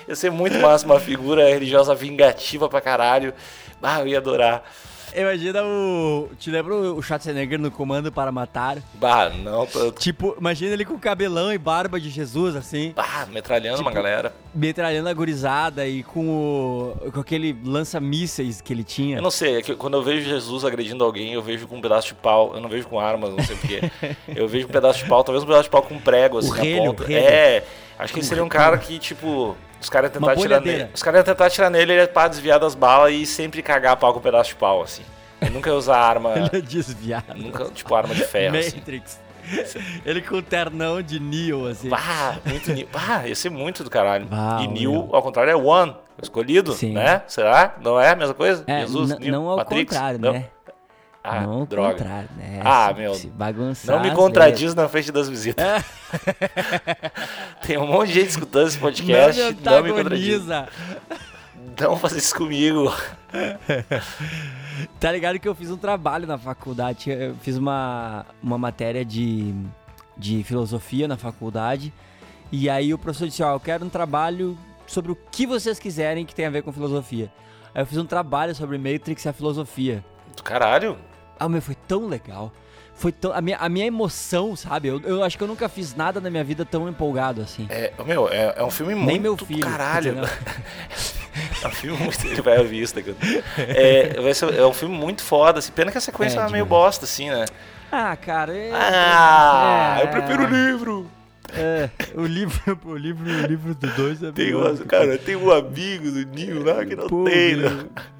ia 0.08 0.16
ser 0.16 0.32
muito 0.32 0.60
mais 0.60 0.84
uma 0.84 1.00
figura 1.00 1.48
religiosa 1.48 1.94
vingativa 1.96 2.68
pra 2.70 2.82
caralho. 2.82 3.34
Ah, 3.82 4.02
eu 4.02 4.08
ia 4.08 4.18
adorar. 4.18 4.64
Imagina 5.16 5.64
o. 5.64 6.30
Te 6.40 6.50
lembra 6.50 6.74
o 6.74 7.02
Schwarzenegger 7.02 7.60
no 7.60 7.70
Comando 7.70 8.12
para 8.12 8.32
Matar? 8.32 8.78
Bah, 8.94 9.30
não, 9.30 9.66
tô... 9.66 9.92
Tipo, 9.92 10.36
imagina 10.40 10.74
ele 10.74 10.86
com 10.86 10.98
cabelão 10.98 11.52
e 11.52 11.58
barba 11.58 12.00
de 12.00 12.10
Jesus, 12.10 12.56
assim. 12.56 12.94
Bah, 12.96 13.28
metralhando 13.30 13.78
tipo, 13.78 13.90
uma 13.90 13.94
galera. 13.94 14.34
Metralhando 14.56 15.10
a 15.10 15.14
gurizada 15.14 15.86
e 15.86 16.02
com 16.02 16.30
o. 16.30 17.12
com 17.12 17.20
aquele 17.20 17.58
lança-mísseis 17.64 18.62
que 18.62 18.72
ele 18.72 18.84
tinha. 18.84 19.18
Eu 19.18 19.22
não 19.22 19.32
sei, 19.32 19.58
é 19.58 19.62
que 19.62 19.76
quando 19.76 19.96
eu 19.96 20.04
vejo 20.04 20.28
Jesus 20.28 20.64
agredindo 20.64 21.04
alguém, 21.04 21.34
eu 21.34 21.42
vejo 21.42 21.68
com 21.68 21.78
um 21.78 21.82
pedaço 21.82 22.08
de 22.08 22.16
pau. 22.16 22.54
Eu 22.56 22.62
não 22.62 22.70
vejo 22.70 22.88
com 22.88 23.00
armas, 23.00 23.32
não 23.32 23.44
sei 23.44 23.56
porquê. 23.58 23.92
eu 24.34 24.48
vejo 24.48 24.68
um 24.68 24.72
pedaço 24.72 25.00
de 25.00 25.10
pau, 25.10 25.24
talvez 25.24 25.44
um 25.44 25.48
pedaço 25.48 25.64
de 25.64 25.70
pau 25.70 25.82
com 25.82 26.00
prego, 26.00 26.38
assim, 26.38 26.50
o 26.50 26.54
relho, 26.54 26.86
na 26.86 26.94
ponta. 26.94 27.06
Relho. 27.06 27.28
É, 27.28 27.64
acho 28.00 28.14
que 28.14 28.20
ele 28.20 28.26
seria 28.26 28.44
um 28.44 28.50
cara 28.50 28.78
que, 28.78 28.98
tipo. 28.98 29.58
Os 29.82 29.90
caras 29.90 30.12
iam 30.12 30.22
tentar 30.22 30.36
tirar 30.36 30.62
nele. 30.62 30.88
Os 30.94 31.04
caras 31.04 31.24
tentar 31.24 31.50
tirar 31.50 31.70
nele, 31.70 31.94
ele 31.94 32.02
ia 32.02 32.08
pra 32.08 32.28
desviar 32.28 32.60
das 32.60 32.76
balas 32.76 33.14
e 33.14 33.26
sempre 33.26 33.62
cagar 33.62 33.98
pau 33.98 34.14
com 34.14 34.20
um 34.20 34.22
pedaço 34.22 34.50
de 34.50 34.56
pau, 34.56 34.84
assim. 34.84 35.04
Ele 35.42 35.52
nunca 35.52 35.70
ia 35.70 35.76
usar 35.76 35.98
arma. 35.98 36.34
ele 36.38 36.50
ia 36.54 36.62
desviar. 36.62 37.26
Nunca, 37.36 37.66
tipo, 37.66 37.94
arma 37.96 38.14
de 38.14 38.24
ferro. 38.24 38.56
Matrix. 38.56 39.20
Assim. 39.60 39.80
Ele 40.06 40.22
com 40.22 40.36
o 40.36 40.42
ternão 40.42 41.02
de 41.02 41.20
Neo, 41.20 41.68
assim. 41.68 41.90
Bah, 41.90 42.38
muito 42.46 42.72
Neo. 42.72 42.88
Bah, 42.94 43.28
ia 43.28 43.36
ser 43.36 43.50
muito 43.50 43.84
do 43.84 43.90
caralho. 43.90 44.26
Bah, 44.28 44.60
e 44.62 44.68
Neo, 44.68 45.10
ao 45.12 45.22
contrário, 45.22 45.52
é 45.52 45.56
One. 45.56 45.96
Escolhido, 46.22 46.74
Sim. 46.74 46.94
né? 46.94 47.24
Será? 47.28 47.76
Não 47.82 48.00
é 48.00 48.12
a 48.12 48.16
mesma 48.16 48.36
coisa? 48.36 48.64
É, 48.68 48.82
Jesus, 48.82 49.18
Neo, 49.18 49.32
não 49.32 49.50
ao 49.50 49.58
Matrix? 49.58 49.92
contrário, 49.92 50.20
não. 50.20 50.34
né? 50.34 50.46
Ah, 51.24 51.42
não 51.42 51.66
droga. 51.66 51.94
contrário, 51.94 52.30
né? 52.36 52.62
Ah, 52.64 52.94
meu, 52.98 53.14
se 53.14 53.28
bagunçar 53.28 53.96
Não 53.96 54.02
me 54.02 54.12
contradiz 54.12 54.74
na 54.74 54.88
frente 54.90 55.12
das 55.12 55.30
visitas. 55.30 55.64
Tem 57.66 57.78
um 57.78 57.86
monte 57.86 58.08
de 58.08 58.14
gente 58.22 58.30
escutando 58.30 58.68
esse 58.68 58.78
podcast. 58.78 59.40
Não 59.40 59.52
me 59.52 59.62
Não, 59.62 59.84
me 59.84 59.94
contradiz. 59.94 60.42
Não 61.80 61.98
faça 61.98 62.18
isso 62.18 62.36
comigo. 62.36 62.92
Tá 65.00 65.12
ligado 65.12 65.38
que 65.38 65.48
eu 65.48 65.54
fiz 65.54 65.70
um 65.70 65.78
trabalho 65.78 66.26
na 66.26 66.38
faculdade. 66.38 67.12
Eu 67.12 67.36
fiz 67.36 67.58
uma, 67.58 68.26
uma 68.42 68.58
matéria 68.58 69.04
de, 69.06 69.54
de 70.18 70.44
filosofia 70.44 71.08
na 71.08 71.18
faculdade. 71.18 71.94
E 72.52 72.70
aí 72.70 72.94
o 72.94 72.98
professor 72.98 73.28
disse: 73.28 73.44
Ó, 73.44 73.54
eu 73.54 73.60
quero 73.60 73.86
um 73.86 73.90
trabalho 73.90 74.58
sobre 74.88 75.12
o 75.12 75.16
que 75.16 75.46
vocês 75.46 75.78
quiserem 75.78 76.26
que 76.26 76.34
tenha 76.34 76.48
a 76.48 76.52
ver 76.52 76.64
com 76.64 76.72
filosofia. 76.72 77.32
Aí 77.76 77.82
eu 77.82 77.86
fiz 77.86 77.98
um 77.98 78.06
trabalho 78.06 78.56
sobre 78.56 78.78
Matrix 78.78 79.24
e 79.26 79.30
a 79.30 79.34
filosofia. 79.34 80.04
Do 80.36 80.42
caralho. 80.42 80.98
Ah, 81.46 81.50
meu, 81.50 81.62
foi 81.62 81.76
tão 81.88 82.08
legal. 82.08 82.52
Foi 82.94 83.12
tão. 83.12 83.34
A 83.34 83.42
minha, 83.42 83.58
a 83.58 83.68
minha 83.68 83.86
emoção, 83.88 84.56
sabe? 84.56 84.88
Eu, 84.90 85.02
eu 85.02 85.24
acho 85.24 85.38
que 85.38 85.44
eu 85.44 85.48
nunca 85.48 85.68
fiz 85.68 85.96
nada 85.96 86.22
na 86.22 86.30
minha 86.30 86.44
vida 86.44 86.64
tão 86.64 86.88
empolgado 86.88 87.42
assim. 87.42 87.66
É, 87.70 87.92
meu, 88.06 88.30
é, 88.30 88.54
é 88.58 88.64
um 88.64 88.70
filme 88.70 88.94
muito 88.94 89.08
Nem 89.08 89.20
meu 89.20 89.36
filho. 89.38 89.62
caralho. 89.62 90.16
É 91.64 91.68
um 91.68 91.72
filme 91.72 91.98
muito. 91.98 92.28
Ele 92.28 92.42
vai 92.42 92.58
ouvir 92.58 92.82
isso 92.82 92.94
daqui. 92.94 93.16
É, 93.58 94.16
é 94.58 94.66
um 94.66 94.74
filme 94.74 94.94
muito 94.98 95.24
foda. 95.24 95.60
Assim. 95.60 95.72
Pena 95.72 95.90
que 95.90 95.98
a 95.98 96.02
sequência 96.02 96.40
É, 96.42 96.46
é, 96.46 96.50
meio 96.50 96.66
bosta, 96.66 97.06
assim, 97.06 97.30
né? 97.30 97.46
Ah, 97.90 98.16
cara. 98.18 98.54
é- 98.56 98.72
Ah, 98.74 99.98
é, 100.00 100.04
eu 100.04 100.08
prefiro 100.10 100.44
o 100.44 100.48
livro. 100.48 101.10
É, 101.54 101.90
o 102.16 102.26
livro, 102.26 102.80
o 102.86 102.96
livro, 102.96 103.26
o 103.30 103.46
livro 103.46 103.76
do 103.76 103.88
dois 103.96 104.22
é 104.24 104.32
Tem 104.32 104.56
um, 104.56 104.62
do 104.74 104.78
que- 104.84 104.86
cara, 104.86 105.18
tem 105.18 105.36
um 105.36 105.52
amigo 105.52 106.12
do 106.12 106.26
Nil 106.28 106.64
lá 106.64 106.86
que 106.86 106.96
não 106.96 107.08
Pô, 107.08 107.24
tem, 107.26 107.56
né? 107.58 107.70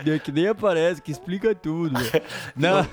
meu, 0.04 0.16
é 0.16 0.20
que 0.20 0.32
nem 0.32 0.48
aparece, 0.48 1.02
que 1.02 1.12
explica 1.12 1.54
tudo. 1.56 1.96
Não, 2.56 2.86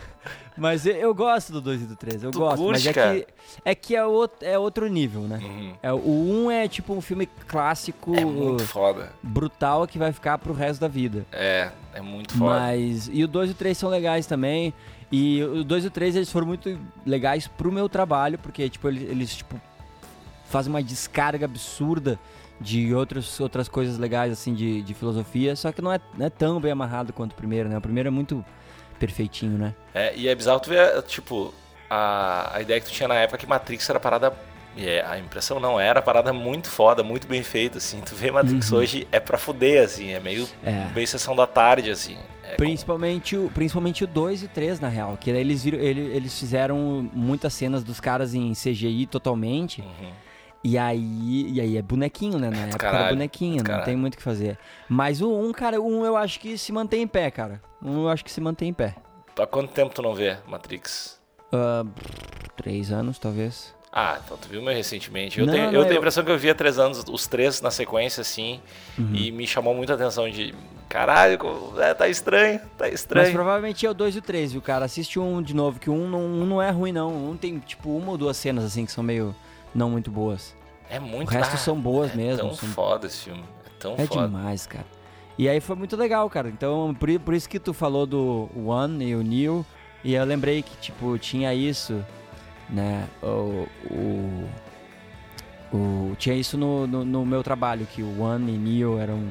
mas 0.56 0.86
eu, 0.86 1.14
gosto 1.14 1.52
do 1.52 1.60
2 1.60 1.82
e 1.82 1.84
do 1.86 1.96
3, 1.96 2.22
eu 2.24 2.30
Tu 2.30 2.38
gosto. 2.38 2.58
mas 2.62 2.82
curte, 2.82 2.88
é 2.88 2.92
cara? 2.92 3.14
que, 3.14 3.26
é 3.64 3.74
que 3.74 3.96
é 3.96 4.04
outro, 4.04 4.46
é 4.46 4.58
outro 4.58 4.86
nível, 4.88 5.22
né? 5.22 5.38
Uhum. 5.42 5.74
É, 5.82 5.92
o 5.92 5.96
1 5.98 6.44
um 6.44 6.50
é 6.50 6.68
tipo 6.68 6.92
um 6.94 7.00
filme 7.00 7.26
clássico, 7.46 8.14
É 8.14 8.24
muito 8.24 8.64
foda. 8.64 9.12
brutal, 9.22 9.86
que 9.86 9.98
vai 9.98 10.12
ficar 10.12 10.38
pro 10.38 10.52
resto 10.52 10.80
da 10.80 10.88
vida. 10.88 11.24
É, 11.32 11.70
é 11.94 12.00
muito 12.00 12.34
foda. 12.34 12.58
Mas. 12.60 13.08
E 13.12 13.22
o 13.24 13.28
2 13.28 13.50
e 13.50 13.52
o 13.52 13.56
3 13.56 13.76
são 13.78 13.88
legais 13.88 14.26
também. 14.26 14.72
E 15.10 15.42
o 15.42 15.64
2 15.64 15.84
e 15.84 15.86
o 15.86 15.90
3 15.90 16.16
eles 16.16 16.30
foram 16.30 16.46
muito 16.46 16.78
legais 17.06 17.48
pro 17.48 17.72
meu 17.72 17.88
trabalho, 17.88 18.38
porque 18.38 18.68
tipo, 18.68 18.88
eles, 18.88 19.02
eles 19.08 19.36
tipo, 19.36 19.58
fazem 20.48 20.72
uma 20.72 20.82
descarga 20.82 21.44
absurda 21.44 22.18
de 22.60 22.92
outros, 22.94 23.38
outras 23.40 23.68
coisas 23.68 23.98
legais 23.98 24.32
assim 24.32 24.52
de, 24.52 24.82
de 24.82 24.94
filosofia, 24.94 25.54
só 25.54 25.70
que 25.70 25.80
não 25.80 25.92
é, 25.92 26.00
não 26.16 26.26
é 26.26 26.30
tão 26.30 26.60
bem 26.60 26.72
amarrado 26.72 27.12
quanto 27.12 27.32
o 27.32 27.36
primeiro, 27.36 27.68
né? 27.68 27.78
O 27.78 27.80
primeiro 27.80 28.08
é 28.08 28.10
muito 28.10 28.44
perfeitinho, 28.98 29.56
né? 29.56 29.74
É, 29.94 30.14
e 30.16 30.26
é 30.28 30.34
bizarro 30.34 30.58
tu 30.60 30.70
ver, 30.70 31.02
tipo, 31.04 31.54
a, 31.88 32.56
a 32.56 32.60
ideia 32.62 32.80
que 32.80 32.86
tu 32.86 32.92
tinha 32.92 33.08
na 33.08 33.14
época 33.14 33.38
que 33.38 33.46
Matrix 33.46 33.88
era 33.88 34.00
parada. 34.00 34.32
E 34.76 34.86
é, 34.88 35.04
a 35.04 35.18
impressão 35.18 35.58
não 35.58 35.78
era 35.80 36.00
parada 36.00 36.32
muito 36.32 36.68
foda, 36.68 37.02
muito 37.02 37.26
bem 37.26 37.42
feita, 37.42 37.78
assim. 37.78 38.00
Tu 38.00 38.14
vê 38.14 38.30
Matrix 38.30 38.70
hoje 38.72 39.08
é 39.10 39.18
pra 39.18 39.36
fuder, 39.38 39.84
assim, 39.84 40.10
é 40.10 40.20
meio 40.20 40.42
Uhum. 40.42 40.48
É. 40.64 40.90
bem 40.94 41.04
sessão 41.06 41.34
da 41.34 41.46
tarde, 41.48 41.90
assim. 41.90 42.16
É 42.44 42.54
Principalmente 42.54 43.36
o, 43.36 43.50
principalmente 43.52 44.04
o 44.04 44.06
2 44.06 44.42
e 44.44 44.48
3, 44.48 44.78
na 44.80 44.88
real. 44.88 45.16
Que 45.20 45.32
daí 45.32 45.40
eles, 45.40 45.64
viram, 45.64 45.78
ele- 45.78 46.12
eles 46.14 46.38
fizeram 46.38 47.08
muitas 47.12 47.52
cenas 47.54 47.82
dos 47.82 47.98
caras 48.00 48.34
em 48.34 48.52
CGI 48.52 49.06
totalmente. 49.06 49.80
Uhum. 49.80 50.10
E 50.62 50.76
aí, 50.76 51.50
e 51.52 51.60
aí 51.60 51.76
é 51.76 51.82
bonequinho, 51.82 52.38
né? 52.38 52.50
Na 52.50 52.56
época 52.58 52.86
era 52.86 52.92
caralho, 52.96 53.16
bonequinho, 53.16 53.58
não 53.58 53.64
caralho. 53.64 53.84
tem 53.84 53.96
muito 53.96 54.14
o 54.14 54.16
que 54.16 54.22
fazer. 54.22 54.58
Mas 54.88 55.20
o 55.20 55.30
1, 55.32 55.48
um, 55.48 55.52
cara, 55.52 55.80
o 55.80 55.86
1 55.86 55.98
um 56.00 56.04
eu 56.04 56.16
acho 56.16 56.40
que 56.40 56.58
se 56.58 56.72
mantém 56.72 57.02
em 57.02 57.06
pé, 57.06 57.30
cara. 57.30 57.60
O 57.80 57.88
1 57.88 57.90
um 57.92 58.02
eu 58.02 58.08
acho 58.08 58.24
que 58.24 58.30
se 58.32 58.40
mantém 58.40 58.68
em 58.70 58.72
pé. 58.72 58.96
Há 59.38 59.46
quanto 59.46 59.72
tempo 59.72 59.94
tu 59.94 60.02
não 60.02 60.14
vê 60.14 60.36
Matrix? 60.48 61.18
Ah, 61.52 61.84
três 62.56 62.90
anos, 62.90 63.18
talvez. 63.18 63.72
Ah, 63.92 64.18
então 64.22 64.36
tu 64.36 64.48
viu 64.48 64.60
meio 64.60 64.76
recentemente. 64.76 65.38
Eu, 65.40 65.46
Não, 65.46 65.52
tenho, 65.54 65.66
não, 65.66 65.72
eu 65.74 65.82
tenho 65.84 65.94
a 65.94 65.98
impressão 65.98 66.22
que 66.24 66.30
eu 66.30 66.36
vi 66.36 66.50
há 66.50 66.54
três 66.54 66.78
anos, 66.78 67.04
os 67.08 67.26
três 67.26 67.60
na 67.62 67.70
sequência, 67.70 68.20
assim, 68.20 68.60
Uhum. 68.98 69.14
e 69.14 69.30
me 69.32 69.46
chamou 69.46 69.74
muita 69.74 69.94
atenção 69.94 70.28
de. 70.28 70.54
Caralho, 70.88 71.38
é, 71.78 71.94
tá 71.94 72.08
estranho, 72.08 72.58
tá 72.76 72.84
Mas 72.86 72.94
estranho. 72.94 73.32
provavelmente 73.32 73.86
é 73.86 73.90
o 73.90 73.94
2 73.94 74.16
e 74.16 74.18
o 74.18 74.22
3, 74.22 74.52
viu, 74.52 74.62
cara? 74.62 74.84
Assiste 74.86 75.18
um 75.18 75.40
de 75.40 75.54
novo, 75.54 75.78
que 75.78 75.88
o 75.88 75.94
um 75.94 76.08
não, 76.08 76.20
um 76.20 76.46
não 76.46 76.60
é 76.62 76.70
ruim, 76.70 76.92
não. 76.92 77.30
Um 77.30 77.36
tem, 77.36 77.58
tipo, 77.60 77.90
uma 77.96 78.10
ou 78.12 78.18
duas 78.18 78.36
cenas, 78.36 78.64
assim, 78.64 78.84
que 78.86 78.92
são 78.92 79.04
meio 79.04 79.34
não 79.74 79.90
muito 79.90 80.10
boas. 80.10 80.54
É 80.90 80.98
muito 80.98 81.28
O 81.28 81.30
resto 81.32 81.54
ah, 81.54 81.58
são 81.58 81.78
boas 81.78 82.12
é 82.12 82.16
mesmo, 82.16 82.48
tão 82.48 82.54
são- 82.54 82.68
foda 82.70 83.06
esse 83.06 83.24
filme. 83.24 83.44
É 83.66 83.70
tão 83.78 83.94
É 83.98 84.06
foda. 84.06 84.26
demais, 84.26 84.66
cara. 84.66 84.86
E 85.36 85.48
aí 85.48 85.60
foi 85.60 85.76
muito 85.76 85.96
legal, 85.96 86.28
cara. 86.28 86.48
Então, 86.48 86.94
por, 86.98 87.08
por 87.20 87.34
isso 87.34 87.48
que 87.48 87.60
tu 87.60 87.72
falou 87.72 88.06
do 88.06 88.48
One 88.56 89.04
e 89.04 89.14
o 89.14 89.22
Neil. 89.22 89.64
E 90.02 90.14
eu 90.14 90.24
lembrei 90.24 90.62
que, 90.62 90.76
tipo, 90.78 91.16
tinha 91.18 91.52
isso, 91.54 92.04
né? 92.70 93.06
O. 93.22 93.66
o, 93.90 94.48
o- 95.72 96.16
tinha 96.18 96.34
isso 96.34 96.56
no, 96.56 96.86
no, 96.86 97.04
no 97.04 97.26
meu 97.26 97.42
trabalho, 97.42 97.86
que 97.86 98.02
o 98.02 98.22
One 98.22 98.52
e 98.54 98.58
Neil 98.58 98.98
eram. 98.98 99.22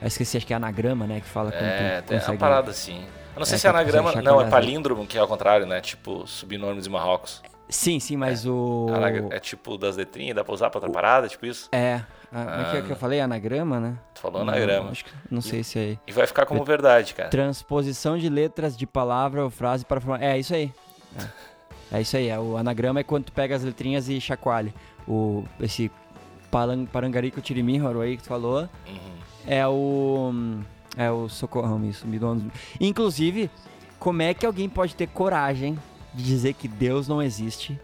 Eu 0.00 0.08
esqueci, 0.08 0.36
acho 0.36 0.46
que 0.46 0.52
é 0.52 0.56
anagrama, 0.56 1.06
né? 1.06 1.20
Que 1.20 1.26
fala 1.28 1.50
quando 1.52 1.62
É, 1.64 2.00
tem 2.02 2.18
uma 2.18 2.36
parada 2.36 2.70
assim. 2.70 3.04
Eu 3.34 3.38
não 3.38 3.46
sei 3.46 3.54
É, 3.56 3.58
se 3.58 3.66
é 3.66 3.70
anagrama. 3.70 4.12
Não, 4.20 4.40
é 4.40 4.48
palíndromo, 4.50 5.06
que 5.06 5.16
é 5.16 5.20
ao 5.20 5.28
contrário, 5.28 5.64
né? 5.66 5.80
Tipo, 5.80 6.26
subnomes 6.26 6.84
de 6.84 6.90
Marrocos. 6.90 7.42
Sim, 7.72 7.98
sim, 7.98 8.16
mas 8.16 8.46
o. 8.46 8.86
Anagra- 8.94 9.28
É 9.30 9.40
tipo 9.40 9.78
das 9.78 9.96
letrinhas, 9.96 10.36
dá 10.36 10.44
pra 10.44 10.52
usar 10.52 10.68
pra 10.70 10.78
outra 10.78 10.92
parada, 10.92 11.26
tipo 11.28 11.46
isso? 11.46 11.68
É. 11.72 12.02
Ah, 12.34 12.44
como 12.44 12.60
é 12.66 12.70
que, 12.70 12.76
é 12.76 12.82
que 12.82 12.90
eu 12.92 12.96
falei? 12.96 13.20
Anagrama, 13.20 13.80
né? 13.80 13.96
Tu 14.14 14.20
falou 14.20 14.44
Não, 14.44 14.52
anagrama. 14.52 14.90
Acho 14.90 15.04
que, 15.04 15.10
não 15.30 15.40
sei 15.40 15.62
se 15.64 15.78
é. 15.78 15.98
E 16.06 16.12
vai 16.12 16.26
ficar 16.26 16.46
como 16.46 16.64
verdade, 16.64 17.14
cara. 17.14 17.28
Transposição 17.30 18.16
de 18.18 18.28
letras 18.28 18.76
de 18.76 18.86
palavra 18.86 19.42
ou 19.44 19.50
frase 19.50 19.84
para 19.84 20.00
formar. 20.00 20.22
É 20.22 20.38
isso 20.38 20.54
aí. 20.54 20.72
É, 21.90 21.98
É 21.98 22.00
isso 22.00 22.16
aí. 22.16 22.28
é, 22.28 22.38
O 22.38 22.56
anagrama 22.56 23.00
é 23.00 23.02
quando 23.02 23.24
tu 23.24 23.32
pega 23.32 23.54
as 23.56 23.62
letrinhas 23.62 24.08
e 24.08 24.20
chacoalha. 24.20 24.72
O, 25.08 25.44
esse 25.60 25.90
palang, 26.50 26.86
parangarico 26.86 27.40
tirimíhoro 27.40 28.00
aí 28.00 28.16
que 28.16 28.22
tu 28.22 28.28
falou 28.28 28.68
Uhum. 28.86 28.98
é 29.46 29.66
o. 29.66 30.32
É 30.96 31.10
o 31.10 31.28
socorrão, 31.28 31.82
isso. 31.86 32.06
Me 32.06 32.18
dá 32.18 32.26
Inclusive, 32.80 33.50
como 33.98 34.20
é 34.22 34.34
que 34.34 34.44
alguém 34.44 34.68
pode 34.68 34.94
ter 34.94 35.06
coragem 35.08 35.78
de 36.14 36.22
dizer 36.24 36.54
que 36.54 36.68
Deus 36.68 37.08
não 37.08 37.22
existe 37.22 37.78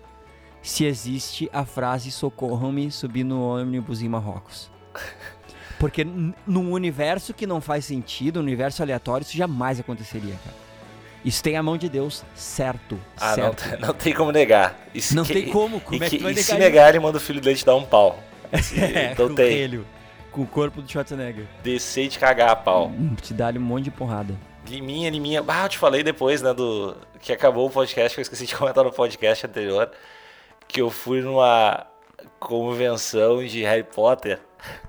se 0.62 0.84
existe 0.84 1.48
a 1.52 1.64
frase 1.64 2.10
socorram-me 2.10 2.90
subir 2.90 3.24
no 3.24 3.40
ônibus 3.42 4.02
em 4.02 4.08
Marrocos? 4.08 4.70
Porque 5.78 6.04
num 6.04 6.72
universo 6.72 7.32
que 7.32 7.46
não 7.46 7.60
faz 7.60 7.84
sentido, 7.84 8.38
um 8.40 8.42
universo 8.42 8.82
aleatório, 8.82 9.22
isso 9.24 9.36
jamais 9.36 9.78
aconteceria, 9.78 10.34
cara. 10.44 10.56
Isso 11.24 11.42
tem 11.42 11.56
a 11.56 11.62
mão 11.62 11.76
de 11.76 11.88
Deus, 11.88 12.24
certo. 12.34 12.98
Ah, 13.16 13.28
não, 13.28 13.34
certo. 13.34 13.70
tem- 13.70 13.80
não 13.80 13.94
tem 13.94 14.14
como 14.14 14.32
negar. 14.32 14.76
Se 14.98 15.14
Não 15.14 15.24
que- 15.24 15.32
tem 15.34 15.48
como, 15.52 15.80
como 15.80 16.02
e 16.02 16.04
é 16.06 16.10
que 16.10 16.18
que- 16.18 16.24
e 16.30 16.42
se 16.42 16.54
negar 16.54 16.88
isso? 16.88 16.96
ele 16.96 17.04
manda 17.04 17.18
o 17.18 17.20
filho 17.20 17.40
dele 17.40 17.56
te 17.56 17.64
dar 17.64 17.76
um 17.76 17.84
pau. 17.84 18.18
É, 18.76 19.12
então 19.12 19.28
com 19.28 19.34
tem. 19.34 19.52
ele, 19.52 19.84
com 20.32 20.42
o 20.42 20.46
corpo 20.46 20.80
do 20.82 20.90
Schwarzenegger. 20.90 21.44
Descer 21.62 22.04
e 22.04 22.08
te 22.08 22.18
cagar 22.18 22.50
a 22.50 22.56
pau. 22.56 22.88
Hum, 22.88 23.14
Te 23.20 23.32
dá-lhe 23.34 23.58
um 23.58 23.62
monte 23.62 23.84
de 23.84 23.90
porrada. 23.90 24.34
Liminha, 24.68 25.10
Liminha. 25.10 25.44
Ah, 25.46 25.64
eu 25.64 25.68
te 25.68 25.78
falei 25.78 26.02
depois, 26.02 26.42
né, 26.42 26.52
do... 26.52 26.96
Que 27.20 27.32
acabou 27.32 27.66
o 27.66 27.70
podcast, 27.70 28.14
que 28.14 28.20
eu 28.20 28.22
esqueci 28.22 28.46
de 28.46 28.54
comentar 28.56 28.84
no 28.84 28.92
podcast 28.92 29.46
anterior. 29.46 29.90
Que 30.66 30.80
eu 30.80 30.90
fui 30.90 31.20
numa 31.20 31.86
convenção 32.38 33.44
de 33.44 33.62
Harry 33.62 33.84
Potter. 33.84 34.40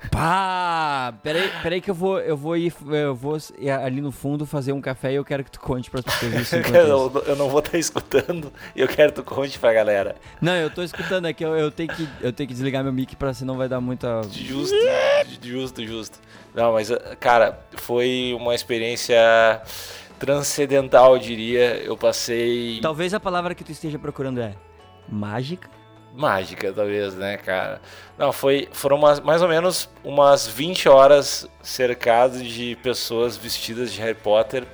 Pá! 0.10 1.14
Peraí, 1.22 1.52
peraí 1.62 1.82
que 1.82 1.92
eu 1.92 1.96
vou, 1.96 2.20
eu 2.20 2.36
vou 2.36 2.58
ir, 2.58 2.74
eu 2.88 3.14
vou 3.14 3.38
ir 3.60 3.70
ali 3.70 4.02
no 4.02 4.12
fundo 4.12 4.46
fazer 4.46 4.74
um 4.74 4.82
café 4.82 5.12
e 5.12 5.16
eu 5.16 5.24
quero 5.24 5.44
que 5.44 5.52
tu 5.52 5.60
conte 5.60 5.92
pras 5.92 6.04
pessoas 6.04 6.34
isso 6.34 6.56
eu, 6.76 7.24
eu 7.28 7.36
não 7.36 7.50
vou 7.50 7.60
estar 7.60 7.78
escutando 7.78 8.52
e 8.76 8.82
eu 8.82 8.88
quero 8.88 9.12
que 9.12 9.22
tu 9.22 9.24
conte 9.24 9.60
pra 9.60 9.72
galera. 9.72 10.16
Não, 10.42 10.56
eu 10.56 10.72
tô 10.72 10.82
escutando, 10.82 11.28
é 11.28 11.34
que 11.34 11.46
eu, 11.46 11.56
eu, 11.56 11.70
tenho, 11.70 11.90
que, 11.90 12.08
eu 12.20 12.34
tenho 12.34 12.48
que 12.48 12.54
desligar 12.54 12.84
meu 12.84 12.92
mic 12.92 13.16
pra 13.16 13.34
senão 13.34 13.58
vai 13.58 13.70
dar 13.70 13.80
muita... 13.80 14.22
Justo, 14.32 14.76
justo, 15.42 15.86
justo. 15.86 16.20
Não, 16.54 16.74
mas, 16.74 16.90
cara, 17.20 17.60
foi 17.76 18.36
uma 18.36 18.56
experiência 18.56 19.16
transcendental, 20.20 21.14
eu 21.14 21.20
diria. 21.20 21.78
Eu 21.78 21.96
passei. 21.96 22.80
Talvez 22.82 23.14
a 23.14 23.20
palavra 23.20 23.56
que 23.56 23.64
tu 23.64 23.72
esteja 23.72 23.98
procurando 23.98 24.42
é 24.42 24.54
mágica. 25.08 25.70
Mágica, 26.14 26.74
talvez, 26.74 27.16
né, 27.16 27.38
cara? 27.38 27.82
Não, 28.18 28.32
foi, 28.32 28.68
foram 28.72 28.98
umas, 28.98 29.20
mais 29.20 29.42
ou 29.42 29.48
menos 29.48 29.90
umas 30.04 30.48
20 30.48 30.90
horas 30.90 31.48
cercado 31.62 32.42
de 32.42 32.76
pessoas 32.84 33.38
vestidas 33.38 33.94
de 33.94 34.02
Harry 34.02 34.16
Potter 34.16 34.66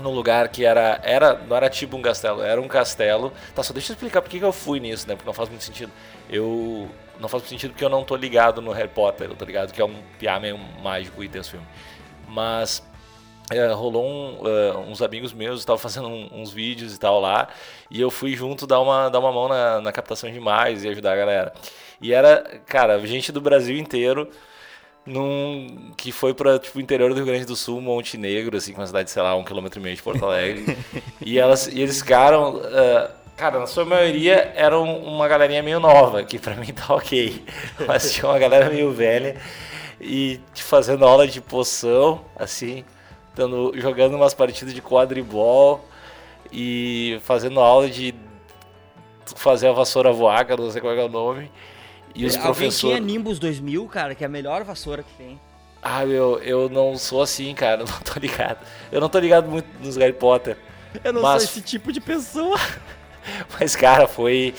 num 0.00 0.10
lugar 0.10 0.48
que 0.48 0.64
era, 0.64 1.00
era. 1.02 1.34
Não 1.34 1.56
era 1.56 1.68
tipo 1.68 1.96
um 1.96 2.02
castelo, 2.02 2.42
era 2.42 2.60
um 2.60 2.68
castelo. 2.68 3.32
Tá, 3.54 3.62
só 3.62 3.72
deixa 3.72 3.92
eu 3.92 3.94
explicar 3.94 4.22
por 4.22 4.30
que 4.30 4.40
eu 4.40 4.52
fui 4.52 4.80
nisso, 4.80 5.06
né? 5.06 5.14
Porque 5.14 5.26
não 5.26 5.34
faz 5.34 5.48
muito 5.48 5.64
sentido. 5.64 5.92
Eu. 6.28 6.88
Não 7.20 7.28
faz 7.28 7.42
muito 7.42 7.50
sentido 7.50 7.72
porque 7.72 7.84
eu 7.84 7.90
não 7.90 8.02
tô 8.02 8.16
ligado 8.16 8.62
no 8.62 8.72
Harry 8.72 8.88
Potter, 8.88 9.28
eu 9.28 9.36
tô 9.36 9.44
ligado 9.44 9.72
que 9.72 9.80
é 9.80 9.84
um 9.84 10.02
piá 10.18 10.40
meio 10.40 10.56
mágico 10.82 11.22
e 11.22 11.28
tem 11.28 11.40
esse 11.40 11.50
filme. 11.50 11.66
Mas 12.26 12.82
é, 13.50 13.72
rolou 13.72 14.06
um, 14.06 14.38
uh, 14.42 14.78
uns 14.88 15.02
amigos 15.02 15.32
meus 15.32 15.58
estavam 15.58 15.78
fazendo 15.78 16.06
um, 16.06 16.28
uns 16.32 16.52
vídeos 16.52 16.94
e 16.94 17.00
tal 17.00 17.20
lá 17.20 17.48
e 17.90 18.00
eu 18.00 18.10
fui 18.10 18.34
junto 18.36 18.64
dar 18.64 18.80
uma, 18.80 19.08
dar 19.08 19.18
uma 19.18 19.32
mão 19.32 19.48
na, 19.48 19.80
na 19.80 19.92
captação 19.92 20.30
de 20.30 20.36
imagens 20.36 20.84
e 20.84 20.88
ajudar 20.88 21.12
a 21.12 21.16
galera. 21.16 21.52
E 22.00 22.12
era 22.12 22.60
cara 22.64 23.04
gente 23.04 23.32
do 23.32 23.40
Brasil 23.40 23.76
inteiro 23.76 24.30
num 25.04 25.92
que 25.96 26.12
foi 26.12 26.32
para 26.32 26.58
tipo 26.58 26.78
o 26.78 26.80
interior 26.80 27.10
do 27.10 27.16
Rio 27.16 27.26
Grande 27.26 27.44
do 27.44 27.56
Sul 27.56 27.80
Monte 27.80 28.16
Negro 28.16 28.56
assim 28.56 28.72
uma 28.72 28.86
cidade 28.86 29.10
sei 29.10 29.22
lá 29.22 29.34
um 29.34 29.42
quilômetro 29.42 29.80
e 29.80 29.82
meio 29.82 29.96
de 29.96 30.02
Porto 30.02 30.24
Alegre. 30.24 30.78
E 31.20 31.38
elas 31.38 31.66
e 31.66 31.80
eles 31.80 32.00
ficaram 32.00 32.56
uh, 32.56 33.10
cara 33.36 33.58
na 33.58 33.66
sua 33.66 33.84
maioria 33.84 34.52
eram 34.54 34.84
uma 35.02 35.26
galerinha 35.26 35.62
meio 35.62 35.80
nova 35.80 36.22
que 36.22 36.38
para 36.38 36.54
mim 36.54 36.72
tá 36.72 36.94
ok 36.94 37.44
mas 37.86 38.12
tinha 38.12 38.28
uma 38.28 38.38
galera 38.38 38.70
meio 38.70 38.92
velha 38.92 39.36
e 40.00 40.40
fazendo 40.54 41.04
aula 41.04 41.26
de 41.26 41.40
poção 41.40 42.24
assim 42.36 42.84
jogando 43.74 44.14
umas 44.14 44.34
partidas 44.34 44.74
de 44.74 44.82
quadribol 44.82 45.84
e 46.52 47.20
fazendo 47.22 47.60
aula 47.60 47.88
de 47.88 48.14
fazer 49.36 49.68
a 49.68 49.72
vassoura 49.72 50.12
voar, 50.12 50.44
que 50.44 50.52
eu 50.52 50.56
não 50.56 50.70
sei 50.70 50.80
qual 50.80 50.94
é 50.94 51.04
o 51.04 51.08
nome. 51.08 51.50
E 52.14 52.26
os 52.26 52.36
professores. 52.36 52.96
tinha 52.96 52.98
Nimbus 52.98 53.38
2000, 53.38 53.86
cara, 53.86 54.14
que 54.14 54.24
é 54.24 54.26
a 54.26 54.30
melhor 54.30 54.64
vassoura 54.64 55.02
que 55.02 55.12
tem. 55.14 55.40
Ah, 55.82 56.04
meu, 56.04 56.38
eu 56.40 56.68
não 56.68 56.96
sou 56.96 57.22
assim, 57.22 57.54
cara, 57.54 57.78
não 57.84 58.00
tô 58.00 58.18
ligado. 58.18 58.58
Eu 58.90 59.00
não 59.00 59.08
tô 59.08 59.18
ligado 59.18 59.48
muito 59.48 59.66
nos 59.80 59.96
Harry 59.96 60.12
Potter. 60.12 60.56
Eu 61.04 61.12
não 61.12 61.22
mas... 61.22 61.42
sou 61.42 61.50
esse 61.50 61.62
tipo 61.62 61.92
de 61.92 62.00
pessoa. 62.00 62.58
mas, 63.58 63.76
cara, 63.76 64.06
foi. 64.06 64.54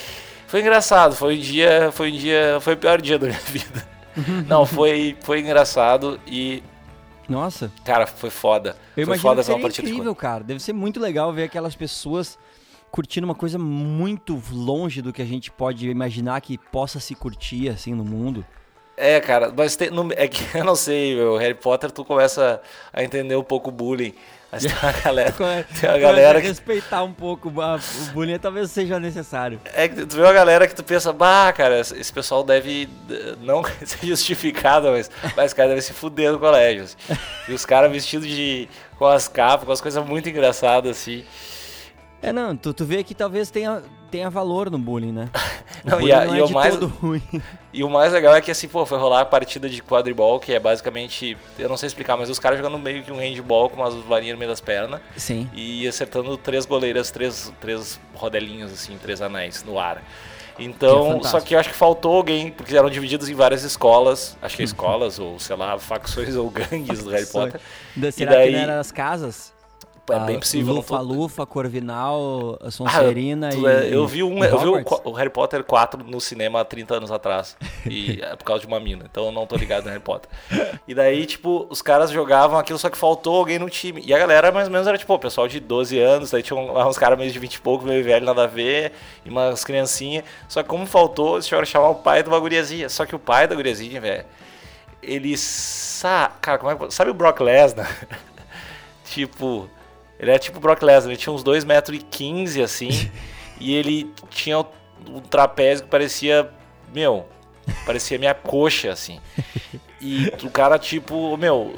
Foi 0.48 0.62
engraçado, 0.62 1.16
foi 1.16 1.36
um 1.36 1.40
dia. 1.40 1.92
Foi 1.92 2.12
um 2.12 2.16
dia. 2.16 2.58
Foi 2.62 2.74
o 2.74 2.78
pior 2.78 3.02
dia 3.02 3.20
da 3.20 3.28
minha 3.28 3.40
vida. 3.46 3.88
não, 4.48 4.66
foi, 4.66 5.16
foi 5.22 5.40
engraçado 5.40 6.20
e 6.28 6.64
nossa. 7.32 7.72
Cara, 7.84 8.06
foi 8.06 8.30
foda. 8.30 8.76
Eu 8.96 9.08
foi 9.08 9.18
foda 9.18 9.42
que 9.42 9.48
seria 9.72 9.90
incrível, 9.90 10.14
cara. 10.14 10.44
Deve 10.44 10.60
ser 10.60 10.74
muito 10.74 11.00
legal 11.00 11.32
ver 11.34 11.44
aquelas 11.44 11.76
pessoas 11.76 12.38
curtindo 12.92 13.26
uma 13.26 13.36
coisa 13.36 13.58
muito 13.58 14.42
longe 14.52 15.02
do 15.02 15.14
que 15.14 15.22
a 15.22 15.26
gente 15.26 15.50
pode 15.50 15.90
imaginar 15.90 16.42
que 16.42 16.58
possa 16.58 17.00
se 17.00 17.16
curtir 17.16 17.70
assim 17.70 17.94
no 17.94 18.04
mundo. 18.04 18.46
É, 18.98 19.20
cara, 19.20 19.52
mas 19.56 19.76
tem, 19.76 19.90
no, 19.90 20.12
é 20.14 20.28
que 20.28 20.46
eu 20.56 20.64
não 20.64 20.76
sei, 20.76 21.16
meu, 21.16 21.38
Harry 21.38 21.56
Potter 21.56 21.90
tu 21.90 22.04
começa 22.04 22.62
a 22.94 23.04
entender 23.04 23.36
um 23.36 23.44
pouco 23.44 23.70
o 23.70 23.72
bullying. 23.72 24.14
Mas 24.52 24.64
tem 24.64 24.72
uma 24.72 24.92
galera. 25.02 25.32
tem 25.32 25.90
uma 25.90 25.98
galera 25.98 26.42
que... 26.42 26.48
respeitar 26.48 27.04
um 27.04 27.14
pouco 27.14 27.50
o 27.50 28.12
bullying 28.14 28.38
talvez 28.38 28.70
seja 28.70 29.00
necessário. 29.00 29.62
É 29.74 29.88
que 29.88 30.06
tu 30.06 30.16
vê 30.16 30.22
uma 30.22 30.34
galera 30.34 30.68
que 30.68 30.76
tu 30.76 30.84
pensa, 30.84 31.14
bah, 31.14 31.54
cara, 31.54 31.80
esse 31.80 32.12
pessoal 32.12 32.44
deve 32.44 32.90
não 33.40 33.64
ser 33.86 34.06
justificado, 34.06 34.92
mas, 34.92 35.10
mas 35.36 35.54
cara 35.54 35.70
deve 35.70 35.82
se 35.82 35.94
fuder 35.94 36.32
no 36.32 36.40
colégio. 36.40 36.84
Assim. 36.84 36.98
E 37.48 37.54
os 37.54 37.66
caras 37.66 37.92
vestidos 37.92 38.28
de. 38.28 38.70
com 38.98 39.06
as 39.06 39.28
capas, 39.28 39.66
com 39.66 39.72
as 39.72 39.82
coisas 39.82 40.06
muito 40.06 40.30
engraçadas, 40.30 40.92
assim. 40.98 41.26
É, 42.22 42.32
não, 42.32 42.56
tu, 42.56 42.74
tu 42.74 42.86
vê 42.86 43.04
que 43.04 43.16
talvez 43.16 43.50
tenha, 43.50 43.82
tenha 44.12 44.30
valor 44.30 44.70
no 44.70 44.78
bullying, 44.78 45.12
né? 45.12 45.30
O 45.84 45.90
não, 45.90 45.98
bullying 45.98 46.10
e, 46.10 46.14
a, 46.14 46.26
não 46.26 46.36
é 46.36 46.38
e 46.38 46.42
o 46.42 46.50
mais 46.50 46.76
ruim. 46.76 47.24
E 47.74 47.86
o 47.86 47.90
mais 47.90 48.12
legal 48.12 48.36
é 48.36 48.42
que 48.42 48.52
assim, 48.52 48.68
pô, 48.68 48.86
foi 48.86 48.98
rolar 48.98 49.22
a 49.22 49.26
partida 49.26 49.70
de 49.70 49.82
quadribol, 49.82 50.42
que 50.42 50.52
é 50.52 50.60
basicamente, 50.60 51.38
eu 51.58 51.70
não 51.70 51.78
sei 51.78 51.88
explicar, 51.88 52.18
mas 52.18 52.30
os 52.30 52.38
caras 52.38 52.58
jogando 52.58 52.78
meio 52.78 53.02
que 53.02 53.12
um 53.12 53.18
handball 53.18 53.70
com 53.70 53.78
umas 53.78 53.96
varinhas 53.96 54.34
no 54.34 54.40
meio 54.40 54.52
das 54.52 54.60
pernas. 54.60 55.00
Sim. 55.16 55.50
E 55.54 55.88
acertando 55.88 56.36
três 56.36 56.66
goleiras, 56.66 57.10
três, 57.12 57.52
três 57.62 57.98
rodelinhos 58.14 58.74
assim, 58.74 58.98
três 59.02 59.22
anéis 59.22 59.64
no 59.64 59.80
ar. 59.80 60.04
Então, 60.60 61.20
é 61.20 61.24
só 61.24 61.40
que 61.40 61.56
eu 61.56 61.60
acho 61.60 61.70
que 61.70 61.76
faltou 61.76 62.18
alguém, 62.18 62.52
porque 62.52 62.76
eram 62.76 62.90
divididos 62.90 63.30
em 63.30 63.34
várias 63.34 63.64
escolas, 63.64 64.38
acho 64.42 64.58
que 64.58 64.64
escolas, 64.64 65.18
ou 65.18 65.40
sei 65.40 65.56
lá, 65.56 65.80
facções 65.80 66.36
ou 66.36 66.50
gangues 66.50 67.04
do 67.04 67.10
Harry 67.10 67.26
Potter. 67.26 67.62
Será 68.12 68.34
e 68.34 68.36
daí... 68.36 68.48
que 68.48 68.56
não 68.58 68.64
eram 68.64 68.80
as 68.80 68.92
casas? 68.92 69.54
É 70.10 70.20
bem 70.20 70.40
possível. 70.40 70.74
Lufa, 70.74 70.98
tô... 70.98 71.04
Lufa, 71.04 71.46
Corvinal, 71.46 72.60
Sonserina 72.70 73.50
ah, 73.50 73.56
e. 73.56 73.66
É, 73.66 73.96
eu 73.96 74.08
vi, 74.08 74.24
um, 74.24 74.44
eu 74.44 74.58
vi 74.58 74.68
o, 74.68 75.10
o, 75.10 75.12
Harry 75.12 75.30
Potter 75.30 75.64
4 75.64 76.04
no 76.04 76.20
cinema 76.20 76.62
há 76.62 76.66
30 76.66 76.96
anos 76.96 77.12
atrás. 77.12 77.56
E 77.86 78.20
é 78.22 78.36
por 78.36 78.44
causa 78.44 78.62
de 78.62 78.68
uma 78.68 78.80
mina. 78.80 79.06
Então 79.10 79.26
eu 79.26 79.32
não 79.32 79.46
tô 79.46 79.56
ligado 79.56 79.84
no 79.84 79.90
Harry 79.90 80.02
Potter. 80.02 80.30
E 80.88 80.96
daí, 80.96 81.26
tipo, 81.26 81.68
os 81.70 81.82
caras 81.82 82.10
jogavam 82.10 82.58
aquilo, 82.58 82.80
só 82.80 82.90
que 82.90 82.98
faltou 82.98 83.36
alguém 83.38 83.60
no 83.60 83.70
time. 83.70 84.02
E 84.06 84.14
a 84.14 84.18
galera 84.18 84.52
mais 84.52 84.68
ou 84.68 84.72
menos 84.72 84.88
era, 84.88 84.98
tipo, 84.98 85.14
o 85.14 85.20
pessoal 85.20 85.48
de 85.48 85.60
12 85.60 86.00
anos, 86.00 86.32
daí 86.32 86.44
tinha 86.44 86.60
uns 86.60 86.98
caras 86.98 87.18
meio 87.18 87.32
de 87.32 87.40
20 87.40 87.54
e 87.56 87.62
pouco, 87.62 87.86
meio 87.86 88.04
velho, 88.04 88.26
nada 88.26 88.44
a 88.44 88.48
ver, 88.48 88.94
e 89.26 89.30
umas 89.30 89.64
criancinhas. 89.64 90.24
Só 90.48 90.64
que 90.64 90.70
como 90.70 90.86
faltou, 90.86 91.36
eles 91.36 91.46
tiveram 91.46 91.64
que 91.64 91.70
chamar 91.70 91.90
o 91.90 91.96
pai 91.96 92.24
de 92.24 92.30
uma 92.30 92.40
guriazinha. 92.40 92.90
Só 92.90 93.06
que 93.06 93.16
o 93.16 93.20
pai 93.20 93.48
da 93.48 93.56
guriazinha, 93.56 94.02
velho, 94.02 94.26
ele 95.02 95.38
sabe. 95.38 96.34
Cara, 96.42 96.58
como 96.58 96.72
é 96.72 96.76
que. 96.76 96.94
Sabe 96.94 97.12
o 97.12 97.14
Brock 97.14 97.40
Lesnar? 97.40 98.08
tipo 99.06 99.70
ele 100.22 100.30
era 100.30 100.40
tipo 100.40 100.60
o 100.60 100.62
Brock 100.62 100.84
Lesnar, 100.84 101.12
ele 101.12 101.18
tinha 101.18 101.34
uns 101.34 101.44
2,15 101.44 101.66
metros 101.66 101.98
e 101.98 102.04
15, 102.04 102.62
assim, 102.62 103.12
e 103.60 103.74
ele 103.74 104.14
tinha 104.30 104.60
um 104.60 105.20
trapézio 105.20 105.86
que 105.86 105.90
parecia, 105.90 106.48
meu, 106.94 107.26
parecia 107.88 108.20
minha 108.20 108.36
coxa, 108.36 108.92
assim. 108.92 109.20
E 110.00 110.32
o 110.44 110.50
cara, 110.50 110.78
tipo, 110.78 111.36
meu, 111.38 111.74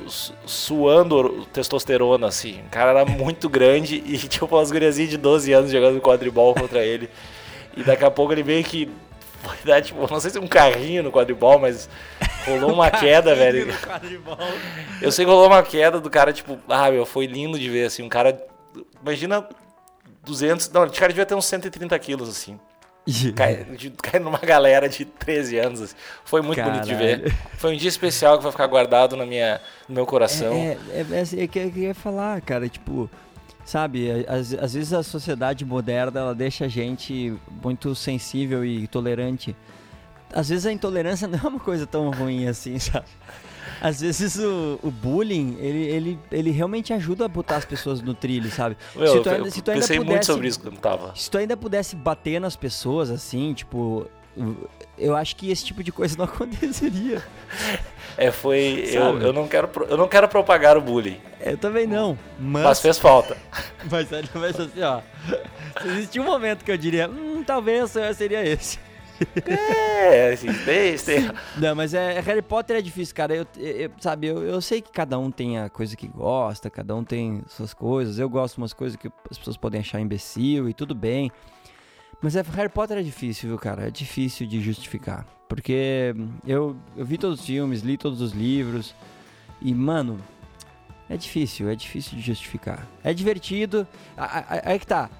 suando 0.45 1.45
testosterona, 1.53 2.27
assim. 2.27 2.61
O 2.67 2.69
cara 2.69 2.91
era 2.91 3.05
muito 3.05 3.49
grande 3.49 4.03
e 4.05 4.17
tinha 4.27 4.47
umas 4.47 4.71
guriazinhas 4.71 5.09
de 5.09 5.17
12 5.17 5.51
anos 5.51 5.71
jogando 5.71 6.01
quadribol 6.01 6.53
contra 6.53 6.85
ele. 6.85 7.09
E 7.75 7.83
daqui 7.83 8.05
a 8.05 8.11
pouco 8.11 8.33
ele 8.33 8.43
meio 8.43 8.63
que 8.63 8.89
foi 9.43 9.57
dar, 9.65 9.81
tipo, 9.81 10.11
não 10.11 10.19
sei 10.19 10.31
se 10.31 10.39
um 10.39 10.47
carrinho 10.47 11.03
no 11.03 11.11
quadribol, 11.11 11.59
mas 11.59 11.89
rolou 12.45 12.73
uma 12.73 12.89
queda, 12.91 13.35
velho. 13.35 13.67
Eu 15.01 15.11
sei 15.11 15.25
que 15.25 15.31
rolou 15.31 15.47
uma 15.47 15.63
queda 15.63 15.99
do 15.99 16.09
cara, 16.09 16.31
tipo, 16.31 16.57
ah, 16.67 16.89
meu, 16.89 17.05
foi 17.05 17.25
lindo 17.25 17.59
de 17.59 17.69
ver, 17.69 17.85
assim, 17.85 18.03
um 18.03 18.09
cara, 18.09 18.41
imagina 19.01 19.47
200, 20.25 20.69
não, 20.71 20.83
o 20.83 20.91
cara 20.91 21.09
devia 21.09 21.25
ter 21.25 21.35
uns 21.35 21.45
130 21.45 21.97
quilos, 21.99 22.29
assim. 22.29 22.59
cai, 23.35 23.65
cai 24.01 24.19
numa 24.19 24.37
galera 24.39 24.87
de 24.87 25.03
13 25.03 25.57
anos. 25.59 25.81
Assim. 25.81 25.95
Foi 26.23 26.41
muito 26.41 26.57
Caralho. 26.57 26.81
bonito 26.81 26.87
de 26.87 26.95
ver. 26.95 27.35
Foi 27.57 27.73
um 27.73 27.77
dia 27.77 27.89
especial 27.89 28.37
que 28.37 28.43
vai 28.43 28.51
ficar 28.51 28.67
guardado 28.67 29.17
na 29.17 29.25
minha, 29.25 29.59
no 29.89 29.95
meu 29.95 30.05
coração. 30.05 30.53
É, 30.53 30.77
é, 30.89 31.05
é, 31.11 31.41
é, 31.41 31.43
é 31.43 31.47
que 31.47 31.59
eu 31.59 31.71
ia 31.75 31.93
falar, 31.93 32.39
cara, 32.41 32.69
tipo, 32.69 33.09
sabe, 33.65 34.25
às, 34.27 34.53
às 34.53 34.73
vezes 34.73 34.93
a 34.93 35.03
sociedade 35.03 35.63
moderna 35.65 36.19
ela 36.19 36.35
deixa 36.35 36.65
a 36.65 36.67
gente 36.67 37.33
muito 37.63 37.95
sensível 37.95 38.65
e 38.65 38.87
tolerante 38.87 39.55
às 40.33 40.49
vezes 40.49 40.65
a 40.65 40.71
intolerância 40.71 41.27
não 41.29 41.39
é 41.39 41.47
uma 41.47 41.59
coisa 41.59 41.85
tão 41.85 42.09
ruim 42.11 42.47
assim, 42.47 42.79
sabe? 42.79 43.05
Às 43.81 44.01
vezes 44.01 44.37
o, 44.37 44.79
o 44.81 44.89
bullying, 44.89 45.57
ele, 45.59 45.83
ele, 45.85 46.19
ele 46.31 46.51
realmente 46.51 46.93
ajuda 46.93 47.25
a 47.25 47.27
botar 47.27 47.57
as 47.57 47.65
pessoas 47.65 48.01
no 48.01 48.13
trilho, 48.13 48.49
sabe? 48.49 48.77
Meu, 48.95 49.07
se 49.07 49.19
tu 49.21 49.29
ainda, 49.29 49.51
se 49.51 49.61
tu 49.61 49.71
ainda 49.71 49.81
pensei 49.81 49.97
pudesse, 49.97 50.11
muito 50.11 50.25
sobre 50.25 50.47
isso 50.47 50.59
quando 50.59 50.77
tava. 50.79 51.13
Se 51.15 51.29
tu 51.29 51.37
ainda 51.37 51.57
pudesse 51.57 51.95
bater 51.95 52.39
nas 52.39 52.55
pessoas, 52.55 53.09
assim, 53.09 53.53
tipo... 53.53 54.07
Eu 54.97 55.15
acho 55.15 55.35
que 55.35 55.51
esse 55.51 55.63
tipo 55.65 55.83
de 55.83 55.91
coisa 55.91 56.17
não 56.17 56.25
aconteceria. 56.25 57.21
É, 58.17 58.31
foi... 58.31 58.85
Eu, 58.91 59.19
eu, 59.19 59.33
não 59.33 59.47
quero, 59.47 59.69
eu 59.89 59.97
não 59.97 60.07
quero 60.07 60.27
propagar 60.27 60.77
o 60.77 60.81
bullying. 60.81 61.19
Eu 61.39 61.57
também 61.57 61.87
não, 61.87 62.17
mas... 62.39 62.63
Mas 62.63 62.81
fez 62.81 62.99
falta. 62.99 63.37
mas, 63.89 64.07
mas 64.33 64.59
assim, 64.59 64.81
ó... 64.81 65.01
Existe 65.85 66.19
um 66.19 66.23
momento 66.23 66.63
que 66.63 66.71
eu 66.71 66.77
diria, 66.77 67.09
hum, 67.09 67.43
talvez 67.45 67.91
seria 68.15 68.45
esse 68.45 68.77
é, 69.45 70.33
assim, 70.33 70.47
tem, 70.65 70.97
tem. 70.97 71.31
Não, 71.57 71.75
mas 71.75 71.93
é, 71.93 72.19
Harry 72.19 72.41
Potter 72.41 72.77
é 72.77 72.81
difícil, 72.81 73.15
cara. 73.15 73.35
Eu, 73.35 73.45
eu 73.57 73.91
sabe, 73.99 74.27
eu, 74.27 74.43
eu 74.43 74.61
sei 74.61 74.81
que 74.81 74.91
cada 74.91 75.17
um 75.17 75.31
tem 75.31 75.59
a 75.59 75.69
coisa 75.69 75.95
que 75.95 76.07
gosta, 76.07 76.69
cada 76.69 76.95
um 76.95 77.03
tem 77.03 77.43
suas 77.47 77.73
coisas. 77.73 78.19
Eu 78.19 78.29
gosto 78.29 78.55
de 78.55 78.61
umas 78.61 78.73
coisas 78.73 78.97
que 78.97 79.09
as 79.29 79.37
pessoas 79.37 79.57
podem 79.57 79.81
achar 79.81 79.99
imbecil 79.99 80.67
e 80.69 80.73
tudo 80.73 80.95
bem. 80.95 81.31
Mas 82.21 82.35
é, 82.35 82.41
Harry 82.41 82.69
Potter 82.69 82.97
é 82.97 83.01
difícil, 83.01 83.49
viu, 83.49 83.57
cara? 83.57 83.87
É 83.87 83.91
difícil 83.91 84.47
de 84.47 84.61
justificar. 84.61 85.25
Porque 85.53 86.15
eu, 86.47 86.75
eu 86.97 87.05
vi 87.05 87.15
todos 87.15 87.39
os 87.39 87.45
filmes, 87.45 87.81
li 87.81 87.95
todos 87.95 88.21
os 88.21 88.31
livros. 88.31 88.95
E, 89.61 89.71
mano, 89.71 90.19
é 91.07 91.15
difícil, 91.15 91.69
é 91.69 91.75
difícil 91.75 92.17
de 92.17 92.21
justificar. 92.21 92.87
É 93.03 93.13
divertido. 93.13 93.87
Aí 94.17 94.79
que 94.79 94.87
tá. 94.87 95.11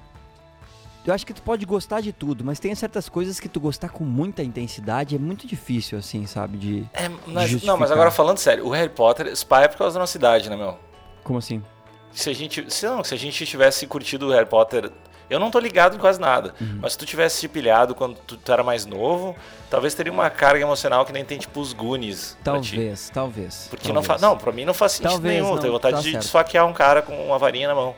Eu 1.06 1.14
acho 1.14 1.24
que 1.24 1.34
tu 1.34 1.44
pode 1.44 1.64
gostar 1.68 2.02
de 2.02 2.12
tudo, 2.12 2.44
mas 2.44 2.60
tem 2.60 2.74
certas 2.74 3.08
coisas 3.08 3.40
que 3.40 3.48
tu 3.48 3.60
gostar 3.60 3.90
com 3.90 4.04
muita 4.04 4.42
intensidade 4.42 5.16
é 5.16 5.20
muito 5.20 5.46
difícil, 5.46 6.00
assim, 6.00 6.26
sabe? 6.26 6.58
De. 6.58 6.90
É, 6.94 7.12
mas, 7.28 7.52
de 7.52 7.64
não, 7.64 7.78
mas 7.78 7.92
agora 7.92 8.10
falando 8.10 8.40
sério, 8.40 8.66
o 8.66 8.72
Harry 8.72 8.90
Potter 8.90 9.28
spy 9.34 9.64
é 9.64 9.68
por 9.68 9.78
causa 9.78 9.94
da 9.94 10.00
nossa 10.00 10.14
cidade, 10.14 10.50
né, 10.50 10.56
meu? 10.56 10.80
Como 11.24 11.38
assim? 11.38 11.62
se 12.12 12.30
a 12.32 12.34
gente. 12.34 12.74
Se 12.74 12.88
não, 12.88 13.04
se 13.04 13.14
a 13.14 13.18
gente 13.18 13.46
tivesse 13.46 13.86
curtido 13.86 14.30
o 14.30 14.32
Harry 14.32 14.50
Potter. 14.50 14.92
Eu 15.30 15.40
não 15.40 15.50
tô 15.50 15.60
ligado 15.60 15.96
em 15.96 16.00
quase 16.00 16.20
nada. 16.20 16.54
Uhum. 16.60 16.80
Mas 16.82 16.94
se 16.94 16.98
tu 16.98 17.06
tivesse 17.06 17.40
te 17.42 17.48
pilhado 17.48 17.96
quando 17.96 18.16
tu, 18.28 18.38
tu 18.38 18.52
era 18.52 18.64
mais 18.64 18.86
novo, 18.86 19.36
talvez 19.70 19.94
teria 19.94 20.12
uma 20.12 20.30
carga 20.30 20.62
emocional 20.64 21.06
que 21.06 21.12
nem 21.14 21.24
tem, 21.26 21.38
tipo, 21.40 21.60
os 21.60 21.74
Goonies. 21.74 22.38
Talvez, 22.44 23.10
talvez. 23.10 23.68
Porque 23.70 23.88
talvez. 23.88 23.96
não 23.96 24.04
faz. 24.04 24.22
Não, 24.22 24.38
pra 24.38 24.52
mim 24.52 24.66
não 24.66 24.74
faz 24.74 24.94
sentido 24.94 25.12
Talvez 25.12 25.36
nenhum. 25.42 25.54
não, 25.56 25.62
tenho 25.62 25.74
vontade 25.74 25.96
tá 25.96 26.02
de 26.02 26.12
certo. 26.12 26.24
esfaquear 26.24 26.68
um 26.68 26.74
cara 26.74 27.02
com 27.02 27.16
uma 27.26 27.38
varinha 27.40 27.68
na 27.68 27.76
mão. 27.76 27.96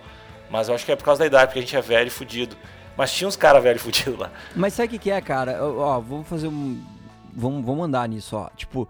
Mas 0.50 0.70
eu 0.70 0.76
acho 0.76 0.86
que 0.86 0.92
é 0.92 0.96
por 0.96 1.04
causa 1.04 1.20
da 1.20 1.26
idade, 1.26 1.48
porque 1.48 1.60
a 1.60 1.62
gente 1.62 1.76
é 1.76 1.82
velho 1.82 2.08
e 2.08 2.12
fudido. 2.12 2.56
Mas 2.96 3.12
tinha 3.12 3.28
uns 3.28 3.36
caras 3.36 3.62
velho 3.62 3.76
e 3.76 3.80
fudido 3.80 4.16
lá. 4.18 4.30
Mas 4.56 4.74
sabe 4.74 4.88
o 4.88 4.90
que, 4.92 5.00
que 5.00 5.12
é, 5.12 5.20
cara? 5.20 5.54
Eu- 5.54 5.80
Ó, 5.80 6.00
vamos 6.00 6.28
fazer 6.28 6.48
um. 6.48 6.82
Vamos, 7.34 7.66
vamos 7.66 7.86
andar 7.86 8.08
nisso, 8.08 8.38
ó. 8.38 8.50
Tipo, 8.56 8.88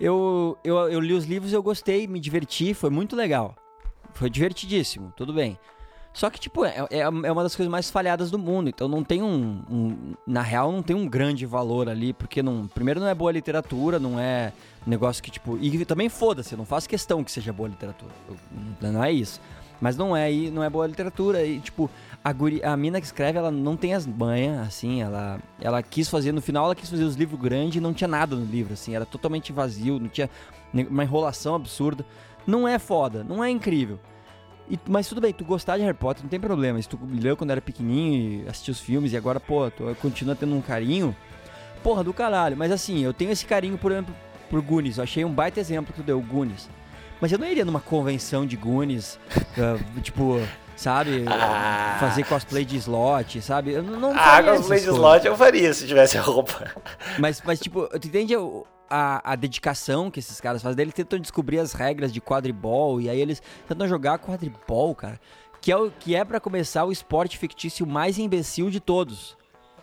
eu, 0.00 0.58
eu, 0.64 0.76
eu 0.88 0.98
li 1.00 1.12
os 1.12 1.24
livros, 1.24 1.52
eu 1.52 1.62
gostei, 1.62 2.06
me 2.08 2.18
diverti, 2.18 2.74
foi 2.74 2.90
muito 2.90 3.14
legal. 3.14 3.54
Foi 4.14 4.28
divertidíssimo, 4.28 5.12
tudo 5.16 5.32
bem. 5.32 5.56
Só 6.16 6.30
que, 6.30 6.40
tipo, 6.40 6.64
é, 6.64 6.74
é 6.90 7.00
é 7.00 7.08
uma 7.10 7.42
das 7.42 7.54
coisas 7.54 7.70
mais 7.70 7.90
falhadas 7.90 8.30
do 8.30 8.38
mundo. 8.38 8.70
Então 8.70 8.88
não 8.88 9.04
tem 9.04 9.22
um, 9.22 9.62
um- 9.70 10.14
Na 10.26 10.40
real, 10.40 10.72
não 10.72 10.82
tem 10.82 10.96
um 10.96 11.06
grande 11.06 11.44
valor 11.44 11.90
ali, 11.90 12.14
porque 12.14 12.42
não. 12.42 12.66
Primeiro 12.68 12.98
não 13.00 13.06
é 13.06 13.14
boa 13.14 13.30
literatura, 13.30 13.98
não 13.98 14.18
é 14.18 14.50
um 14.86 14.88
negócio 14.90 15.22
que, 15.22 15.30
tipo. 15.30 15.58
E 15.60 15.84
também 15.84 16.08
foda-se, 16.08 16.56
não 16.56 16.64
faço 16.64 16.88
questão 16.88 17.22
que 17.22 17.30
seja 17.30 17.52
boa 17.52 17.68
literatura. 17.68 18.10
Eu- 18.30 18.90
não 18.90 19.04
é 19.04 19.12
isso. 19.12 19.38
Mas 19.78 19.94
não 19.94 20.16
é, 20.16 20.30
não 20.50 20.64
é 20.64 20.70
boa 20.70 20.86
literatura. 20.86 21.44
E, 21.44 21.60
tipo, 21.60 21.90
a, 22.24 22.32
guri, 22.32 22.64
a 22.64 22.74
mina 22.78 22.98
que 22.98 23.04
escreve, 23.06 23.36
ela 23.36 23.50
não 23.50 23.76
tem 23.76 23.92
as 23.92 24.06
manhas, 24.06 24.66
assim, 24.66 25.02
ela, 25.02 25.38
ela 25.60 25.82
quis 25.82 26.08
fazer, 26.08 26.32
no 26.32 26.40
final 26.40 26.64
ela 26.64 26.74
quis 26.74 26.88
fazer 26.88 27.04
os 27.04 27.14
livros 27.14 27.38
grandes 27.38 27.76
e 27.76 27.80
não 27.80 27.92
tinha 27.92 28.08
nada 28.08 28.34
no 28.34 28.44
livro, 28.46 28.72
assim, 28.72 28.96
era 28.96 29.04
totalmente 29.04 29.52
vazio, 29.52 30.00
não 30.00 30.08
tinha 30.08 30.30
uma 30.72 31.04
enrolação 31.04 31.54
absurda. 31.54 32.06
Não 32.46 32.66
é 32.66 32.78
foda, 32.78 33.22
não 33.22 33.44
é 33.44 33.50
incrível. 33.50 34.00
E- 34.70 34.78
mas 34.88 35.08
tudo 35.08 35.20
bem, 35.20 35.32
tu 35.32 35.44
gostar 35.44 35.76
de 35.76 35.82
Harry 35.84 35.96
Potter 35.96 36.22
não 36.22 36.28
tem 36.30 36.40
problema. 36.40 36.80
Se 36.80 36.88
tu 36.88 36.98
leu 37.20 37.36
quando 37.36 37.50
era 37.50 37.60
pequenininho 37.60 38.44
e 38.44 38.48
assistiu 38.48 38.72
os 38.72 38.80
filmes 38.80 39.12
e 39.12 39.16
agora, 39.16 39.38
pô, 39.38 39.70
tu 39.70 39.96
continua 40.00 40.34
tendo 40.34 40.54
um 40.54 40.60
carinho, 40.60 41.14
porra 41.82 42.02
do 42.02 42.12
caralho. 42.12 42.56
Mas 42.56 42.72
assim, 42.72 43.02
eu 43.04 43.12
tenho 43.12 43.30
esse 43.30 43.46
carinho, 43.46 43.78
por 43.78 43.92
exemplo, 43.92 44.14
por 44.50 44.60
Goonies. 44.60 44.98
Eu 44.98 45.04
achei 45.04 45.24
um 45.24 45.32
baita 45.32 45.60
exemplo 45.60 45.92
que 45.94 46.00
tu 46.00 46.04
deu, 46.04 46.20
Goonies. 46.20 46.68
Mas 47.20 47.32
eu 47.32 47.38
não 47.38 47.46
iria 47.48 47.64
numa 47.64 47.80
convenção 47.80 48.44
de 48.44 48.56
Goonies, 48.56 49.18
ah, 49.58 49.78
tipo, 50.02 50.38
sabe? 50.76 51.24
Ah. 51.28 51.96
Fazer 51.98 52.24
cosplay 52.24 52.64
de 52.64 52.76
slot, 52.76 53.40
sabe? 53.40 53.72
Eu 53.72 53.82
não, 53.82 53.98
não 53.98 54.12
Ah, 54.14 54.42
cosplay 54.42 54.80
de 54.80 54.86
slot 54.88 55.26
eu 55.26 55.36
faria 55.36 55.72
se 55.72 55.86
tivesse 55.86 56.18
a 56.18 56.20
roupa. 56.22 56.70
Mas, 57.18 57.40
mas 57.44 57.58
tipo, 57.58 57.86
tu 57.98 58.08
entende 58.08 58.34
a, 58.88 59.32
a 59.32 59.36
dedicação 59.36 60.10
que 60.10 60.18
esses 60.18 60.40
caras 60.40 60.62
fazem? 60.62 60.82
Eles 60.82 60.94
tentam 60.94 61.18
descobrir 61.18 61.58
as 61.58 61.72
regras 61.72 62.12
de 62.12 62.20
quadribol 62.20 63.00
e 63.00 63.08
aí 63.10 63.20
eles 63.20 63.42
tentam 63.68 63.88
jogar 63.88 64.18
quadribol, 64.18 64.94
cara. 64.94 65.20
Que 65.60 65.72
é, 65.72 65.76
o, 65.76 65.90
que 65.90 66.14
é 66.14 66.24
para 66.24 66.38
começar 66.38 66.84
o 66.84 66.92
esporte 66.92 67.38
fictício 67.38 67.86
mais 67.86 68.18
imbecil 68.18 68.70
de 68.70 68.80
todos. 68.80 69.36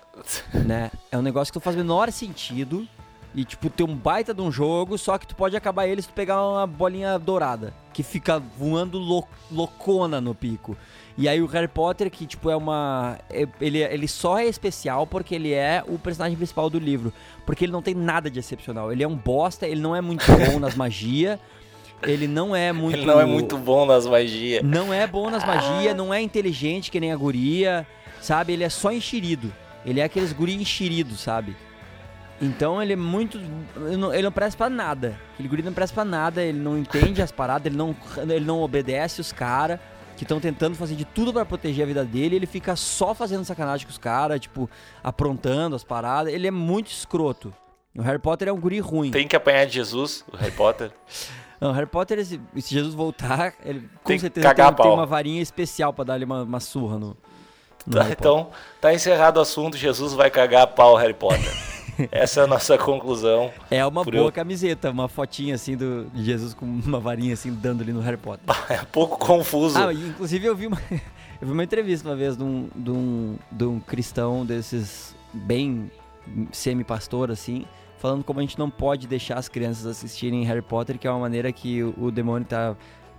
né? 0.65 0.91
É 1.11 1.17
um 1.17 1.21
negócio 1.21 1.51
que 1.51 1.57
não 1.57 1.63
faz 1.63 1.75
o 1.75 1.79
menor 1.79 2.11
sentido. 2.11 2.87
E, 3.35 3.43
tipo, 3.43 3.67
tem 3.67 3.83
um 3.83 3.95
baita 3.95 4.31
de 4.31 4.41
um 4.41 4.51
jogo, 4.51 4.95
só 4.95 5.17
que 5.17 5.25
tu 5.25 5.35
pode 5.35 5.57
acabar 5.57 5.87
ele 5.87 6.03
se 6.03 6.07
tu 6.07 6.13
pegar 6.13 6.39
uma 6.47 6.67
bolinha 6.67 7.17
dourada. 7.17 7.73
Que 7.91 8.03
fica 8.03 8.37
voando 8.39 8.99
lou- 8.99 9.27
loucona 9.51 10.21
no 10.21 10.35
pico. 10.35 10.77
E 11.17 11.29
aí 11.29 11.41
o 11.41 11.45
Harry 11.45 11.67
Potter, 11.67 12.09
que, 12.09 12.25
tipo, 12.25 12.49
é 12.49 12.55
uma... 12.55 13.19
é- 13.29 13.47
Ele, 13.61 13.79
ele 13.79 14.07
só 14.07 14.39
é 14.39 14.45
especial 14.45 15.05
porque 15.05 15.35
ele 15.35 15.53
é 15.53 15.83
o 15.87 15.99
personagem 15.99 16.35
principal 16.35 16.69
do 16.69 16.79
livro. 16.79 17.13
Porque 17.45 17.65
ele 17.65 17.71
não 17.71 17.81
tem 17.83 17.93
nada 17.93 18.29
de 18.31 18.39
excepcional. 18.39 18.91
Ele 18.91 19.03
é 19.03 19.07
um 19.07 19.15
bosta, 19.15 19.67
ele 19.67 19.79
não 19.81 19.95
é 19.95 20.01
muito 20.01 20.25
bom 20.49 20.59
nas 20.59 20.75
magias. 20.75 21.39
Ele 22.01 22.27
não 22.27 22.55
é 22.55 22.73
muito... 22.73 22.97
Ele 22.97 23.05
não 23.05 23.21
é 23.21 23.25
muito 23.25 23.57
bom 23.57 23.85
nas 23.85 24.05
magias. 24.07 24.63
Não 24.63 24.93
é 24.93 25.05
bom 25.07 25.29
nas 25.29 25.45
magias, 25.45 25.95
não 25.95 26.13
é 26.13 26.19
inteligente 26.21 26.89
que 26.91 26.99
nem 26.99 27.11
a 27.11 27.15
guria, 27.15 27.87
sabe? 28.19 28.53
Ele 28.53 28.63
é 28.63 28.69
só 28.69 28.91
enxerido. 28.91 29.53
Ele 29.85 29.99
é 29.99 30.03
aqueles 30.03 30.33
guri 30.33 30.53
enxeridos, 30.55 31.19
sabe? 31.21 31.55
Então 32.41 32.81
ele 32.81 32.93
é 32.93 32.95
muito. 32.97 33.39
Ele 33.77 33.95
não, 33.95 34.13
ele 34.13 34.23
não 34.23 34.31
presta 34.31 34.57
pra 34.57 34.69
nada. 34.69 35.17
Aquele 35.33 35.47
guri 35.47 35.61
não 35.63 35.71
presta 35.71 35.93
pra 35.93 36.03
nada, 36.03 36.41
ele 36.41 36.59
não 36.59 36.77
entende 36.77 37.21
as 37.21 37.31
paradas, 37.31 37.67
ele 37.67 37.77
não, 37.77 37.95
ele 38.17 38.43
não 38.45 38.61
obedece 38.61 39.21
os 39.21 39.31
caras 39.31 39.79
que 40.15 40.23
estão 40.23 40.39
tentando 40.39 40.75
fazer 40.75 40.95
de 40.95 41.05
tudo 41.05 41.33
pra 41.33 41.45
proteger 41.45 41.83
a 41.83 41.87
vida 41.87 42.05
dele. 42.05 42.35
Ele 42.35 42.45
fica 42.45 42.75
só 42.75 43.13
fazendo 43.13 43.43
sacanagem 43.45 43.85
com 43.85 43.91
os 43.91 43.97
caras, 43.97 44.39
tipo, 44.39 44.69
aprontando 45.03 45.75
as 45.75 45.83
paradas. 45.83 46.33
Ele 46.33 46.47
é 46.47 46.51
muito 46.51 46.87
escroto. 46.87 47.53
O 47.95 48.01
Harry 48.01 48.19
Potter 48.19 48.47
é 48.47 48.51
um 48.51 48.59
guri 48.59 48.79
ruim. 48.79 49.11
Tem 49.11 49.27
que 49.27 49.35
apanhar 49.35 49.65
de 49.65 49.73
Jesus, 49.73 50.25
o 50.31 50.35
Harry 50.37 50.51
Potter. 50.51 50.91
Não, 51.61 51.71
Harry 51.71 51.87
Potter, 51.87 52.25
se, 52.25 52.41
se 52.57 52.73
Jesus 52.73 52.93
voltar, 52.93 53.53
ele 53.63 53.87
com 54.03 54.09
Tem 54.09 54.19
certeza 54.19 54.53
tem, 54.53 54.73
tem 54.73 54.91
uma 54.91 55.05
varinha 55.05 55.41
especial 55.41 55.93
pra 55.93 56.03
dar 56.03 56.17
ele 56.17 56.25
uma, 56.25 56.43
uma 56.43 56.59
surra 56.59 56.99
no. 56.99 57.15
no 57.85 57.97
Tá, 57.97 58.09
então, 58.09 58.49
tá 58.81 58.93
encerrado 58.93 59.37
o 59.37 59.41
assunto. 59.41 59.77
Jesus 59.77 60.13
vai 60.13 60.29
cagar 60.29 60.63
a 60.63 60.67
pau 60.67 60.95
Harry 60.95 61.13
Potter. 61.13 61.53
Essa 62.11 62.41
é 62.41 62.43
a 62.43 62.47
nossa 62.47 62.77
conclusão. 62.77 63.51
É 63.69 63.85
uma 63.85 64.03
boa 64.03 64.15
eu- 64.27 64.31
camiseta, 64.31 64.89
uma 64.89 65.07
fotinha 65.07 65.55
assim 65.55 65.75
do, 65.77 66.05
de 66.13 66.23
Jesus 66.23 66.53
com 66.53 66.65
uma 66.65 66.99
varinha 66.99 67.33
assim 67.33 67.53
dando 67.53 67.81
ali 67.81 67.91
no 67.93 67.99
Harry 68.01 68.17
Potter. 68.17 68.43
É 68.69 68.81
um 68.81 68.85
pouco 68.85 69.17
confuso. 69.17 69.77
Ah, 69.77 69.93
inclusive 69.93 70.45
eu 70.45 70.55
vi 70.55 70.67
uma, 70.67 70.77
eu 71.41 71.47
vi 71.47 71.51
uma 71.51 71.63
entrevista 71.63 72.07
uma 72.09 72.15
vez 72.15 72.35
de 72.37 72.43
um, 72.43 72.69
de 72.75 72.89
um, 72.91 73.37
de 73.51 73.63
um 73.65 73.79
cristão 73.79 74.45
desses 74.45 75.15
bem 75.33 75.91
semi-pastor 76.51 77.31
assim, 77.31 77.65
falando 77.99 78.23
como 78.23 78.39
a 78.39 78.43
gente 78.43 78.57
não 78.57 78.69
pode 78.69 79.07
deixar 79.07 79.37
as 79.37 79.47
crianças 79.47 79.85
assistirem 79.85 80.43
Harry 80.45 80.61
Potter, 80.61 80.97
que 80.97 81.07
é 81.07 81.11
uma 81.11 81.19
maneira 81.19 81.51
que 81.51 81.83
o, 81.83 81.93
o 81.97 82.11
demônio 82.11 82.45
tá, 82.47 82.75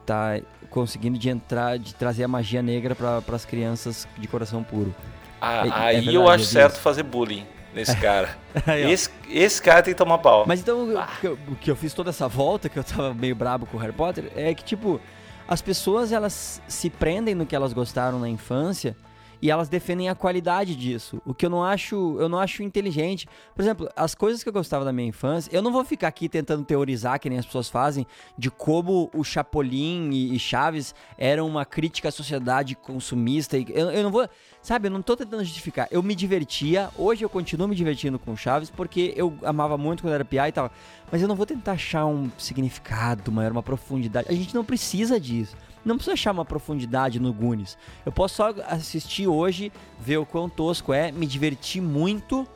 tá 0.06 0.40
conseguindo 0.70 1.18
de 1.18 1.28
entrar, 1.28 1.78
de 1.78 1.94
trazer 1.94 2.24
a 2.24 2.28
magia 2.28 2.62
negra 2.62 2.94
para 2.94 3.22
as 3.34 3.44
crianças 3.44 4.08
de 4.18 4.26
coração 4.26 4.62
puro. 4.62 4.94
Ah, 5.40 5.66
é- 5.66 5.68
é 5.68 5.72
aí 5.72 5.94
verdade, 5.96 6.14
eu 6.16 6.28
acho 6.28 6.44
certo 6.44 6.78
fazer 6.78 7.02
bullying 7.02 7.44
nesse 7.74 7.96
cara. 7.96 8.36
Aí, 8.66 8.90
esse, 8.90 9.10
esse 9.28 9.60
cara 9.60 9.82
tem 9.82 9.92
que 9.92 9.98
tomar 9.98 10.18
pau. 10.18 10.44
Mas 10.46 10.60
então, 10.60 10.84
o 10.94 11.06
que 11.20 11.26
eu- 11.26 11.38
o 11.48 11.56
que 11.56 11.70
eu 11.70 11.76
fiz 11.76 11.92
toda 11.92 12.10
essa 12.10 12.28
volta, 12.28 12.68
que 12.68 12.78
eu 12.78 12.84
tava 12.84 13.12
meio 13.12 13.34
brabo 13.34 13.66
com 13.66 13.76
o 13.76 13.80
Harry 13.80 13.92
Potter, 13.92 14.30
é 14.36 14.54
que, 14.54 14.62
tipo, 14.64 15.00
as 15.48 15.60
pessoas, 15.60 16.12
elas 16.12 16.62
se 16.68 16.88
prendem 16.88 17.34
no 17.34 17.44
que 17.44 17.54
elas 17.54 17.72
gostaram 17.72 18.18
na 18.18 18.28
infância 18.28 18.96
e 19.44 19.50
elas 19.50 19.68
defendem 19.68 20.08
a 20.08 20.14
qualidade 20.14 20.74
disso. 20.74 21.20
O 21.22 21.34
que 21.34 21.44
eu 21.44 21.50
não 21.50 21.62
acho, 21.62 22.16
eu 22.18 22.30
não 22.30 22.38
acho 22.38 22.62
inteligente. 22.62 23.28
Por 23.54 23.60
exemplo, 23.60 23.90
as 23.94 24.14
coisas 24.14 24.42
que 24.42 24.48
eu 24.48 24.52
gostava 24.54 24.86
da 24.86 24.92
minha 24.92 25.06
infância, 25.06 25.54
eu 25.54 25.60
não 25.60 25.70
vou 25.70 25.84
ficar 25.84 26.08
aqui 26.08 26.30
tentando 26.30 26.64
teorizar, 26.64 27.20
que 27.20 27.28
nem 27.28 27.38
as 27.38 27.44
pessoas 27.44 27.68
fazem, 27.68 28.06
de 28.38 28.50
como 28.50 29.10
o 29.12 29.22
Chapolin 29.22 30.08
e, 30.12 30.34
e 30.34 30.38
Chaves 30.38 30.94
eram 31.18 31.46
uma 31.46 31.66
crítica 31.66 32.08
à 32.08 32.10
sociedade 32.10 32.74
consumista. 32.74 33.58
e- 33.58 33.66
Eu, 33.68 33.90
eu 33.90 34.02
não 34.02 34.10
vou, 34.10 34.26
sabe, 34.62 34.88
eu 34.88 34.90
não 34.90 35.02
tô 35.02 35.14
tentando 35.14 35.44
justificar. 35.44 35.88
Eu 35.90 36.02
me 36.02 36.14
divertia, 36.14 36.88
hoje 36.96 37.22
eu 37.22 37.28
continuo 37.28 37.68
me 37.68 37.76
divertindo 37.76 38.18
com 38.18 38.34
Chaves, 38.34 38.70
porque 38.70 39.12
eu 39.14 39.36
amava 39.44 39.76
muito 39.76 40.02
quando 40.02 40.14
era 40.14 40.24
piá 40.24 40.48
e 40.48 40.52
tal. 40.52 40.70
Mas 41.12 41.20
eu 41.20 41.28
não 41.28 41.36
vou 41.36 41.44
tentar 41.44 41.72
achar 41.72 42.06
um 42.06 42.30
significado 42.38 43.30
maior, 43.30 43.52
uma 43.52 43.62
profundidade. 43.62 44.26
A 44.30 44.32
gente 44.32 44.54
não 44.54 44.64
precisa 44.64 45.20
disso. 45.20 45.54
Não 45.84 45.96
precisa 45.96 46.14
achar 46.14 46.32
uma 46.32 46.44
profundidade 46.44 47.20
no 47.20 47.32
Goonies. 47.32 47.76
Eu 48.04 48.12
posso 48.12 48.36
só 48.36 48.54
assistir 48.66 49.26
hoje, 49.26 49.72
ver 49.98 50.16
o 50.18 50.26
quão 50.26 50.48
tosco 50.48 50.92
é, 50.92 51.12
me 51.12 51.26
divertir 51.26 51.82
muito 51.82 52.46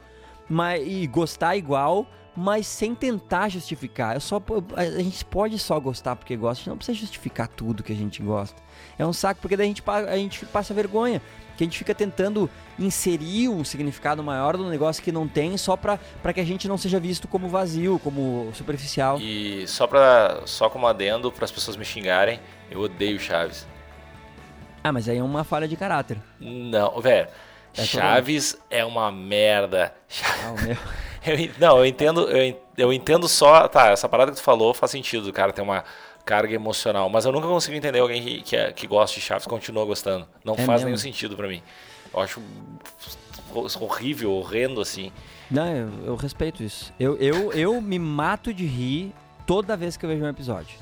mas, 0.48 0.82
e 0.86 1.06
gostar 1.06 1.56
igual, 1.56 2.06
mas 2.34 2.66
sem 2.66 2.94
tentar 2.94 3.48
justificar. 3.48 4.14
Eu 4.14 4.20
só, 4.20 4.40
a 4.76 5.02
gente 5.02 5.24
pode 5.24 5.58
só 5.58 5.78
gostar 5.78 6.16
porque 6.16 6.36
gosta, 6.36 6.52
a 6.52 6.62
gente 6.62 6.68
não 6.70 6.76
precisa 6.76 6.96
justificar 6.96 7.48
tudo 7.48 7.82
que 7.82 7.92
a 7.92 7.96
gente 7.96 8.22
gosta. 8.22 8.62
É 8.98 9.04
um 9.04 9.12
saco, 9.12 9.40
porque 9.40 9.56
daí 9.56 9.66
a 9.66 9.68
gente, 9.68 9.82
a 9.86 10.16
gente 10.16 10.46
passa 10.46 10.72
vergonha. 10.72 11.20
Que 11.56 11.64
a 11.64 11.66
gente 11.66 11.76
fica 11.76 11.92
tentando 11.92 12.48
inserir 12.78 13.48
um 13.48 13.64
significado 13.64 14.22
maior 14.22 14.56
no 14.56 14.70
negócio 14.70 15.02
que 15.02 15.10
não 15.10 15.26
tem, 15.26 15.56
só 15.56 15.76
pra 15.76 15.98
que 16.32 16.40
a 16.40 16.44
gente 16.44 16.68
não 16.68 16.78
seja 16.78 17.00
visto 17.00 17.26
como 17.26 17.48
vazio, 17.48 17.98
como 17.98 18.52
superficial. 18.54 19.18
E 19.20 19.66
só, 19.66 19.88
pra, 19.88 20.42
só 20.44 20.70
como 20.70 20.86
adendo, 20.86 21.32
para 21.32 21.44
as 21.44 21.50
pessoas 21.50 21.76
me 21.76 21.84
xingarem, 21.84 22.38
eu 22.70 22.80
odeio 22.80 23.18
Chaves. 23.18 23.66
Ah, 24.82 24.92
mas 24.92 25.08
aí 25.08 25.18
é 25.18 25.22
uma 25.22 25.44
falha 25.44 25.66
de 25.68 25.76
caráter. 25.76 26.18
Não, 26.40 27.00
velho. 27.00 27.28
É 27.76 27.84
Chaves 27.84 28.56
é 28.70 28.84
uma 28.84 29.10
merda. 29.12 29.92
Ah. 30.44 30.54
Eu 31.26 31.36
não, 31.58 31.78
eu 31.78 31.84
entendo, 31.84 32.30
eu, 32.30 32.58
eu 32.78 32.92
entendo 32.92 33.28
só. 33.28 33.66
Tá, 33.68 33.88
essa 33.88 34.08
parada 34.08 34.30
que 34.30 34.38
tu 34.38 34.42
falou 34.42 34.72
faz 34.72 34.92
sentido, 34.92 35.28
o 35.28 35.32
cara 35.32 35.52
tem 35.52 35.62
uma 35.62 35.84
carga 36.24 36.54
emocional. 36.54 37.10
Mas 37.10 37.24
eu 37.26 37.32
nunca 37.32 37.46
consigo 37.46 37.76
entender 37.76 37.98
alguém 37.98 38.22
que, 38.22 38.42
que, 38.42 38.56
é- 38.56 38.72
que 38.72 38.86
gosta 38.86 39.16
de 39.16 39.20
Chaves 39.20 39.46
continua 39.46 39.84
gostando. 39.84 40.26
Não 40.44 40.54
É 40.54 40.58
faz 40.58 40.68
mesmo? 40.68 40.84
nenhum 40.86 40.96
sentido 40.96 41.36
pra 41.36 41.46
mim. 41.48 41.60
Eu 42.14 42.20
acho 42.20 42.40
horrível, 43.80 44.32
horrendo 44.32 44.80
assim. 44.80 45.12
Não, 45.50 45.66
eu, 45.66 45.90
eu 46.06 46.16
respeito 46.16 46.62
isso. 46.62 46.92
Eu, 46.98 47.16
eu, 47.18 47.52
eu 47.52 47.80
me 47.80 47.98
mato 47.98 48.54
de 48.54 48.64
rir 48.64 49.12
toda 49.46 49.76
vez 49.76 49.96
que 49.96 50.06
eu 50.06 50.10
vejo 50.10 50.24
um 50.24 50.28
episódio. 50.28 50.78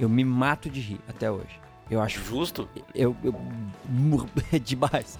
Eu 0.00 0.08
me 0.08 0.24
mato 0.24 0.70
de 0.70 0.80
rir 0.80 1.00
até 1.06 1.30
hoje. 1.30 1.60
Eu 1.90 2.00
acho 2.00 2.20
Justo? 2.24 2.68
eu, 2.94 3.16
eu 3.22 3.34
é 4.52 4.58
demais. 4.58 5.18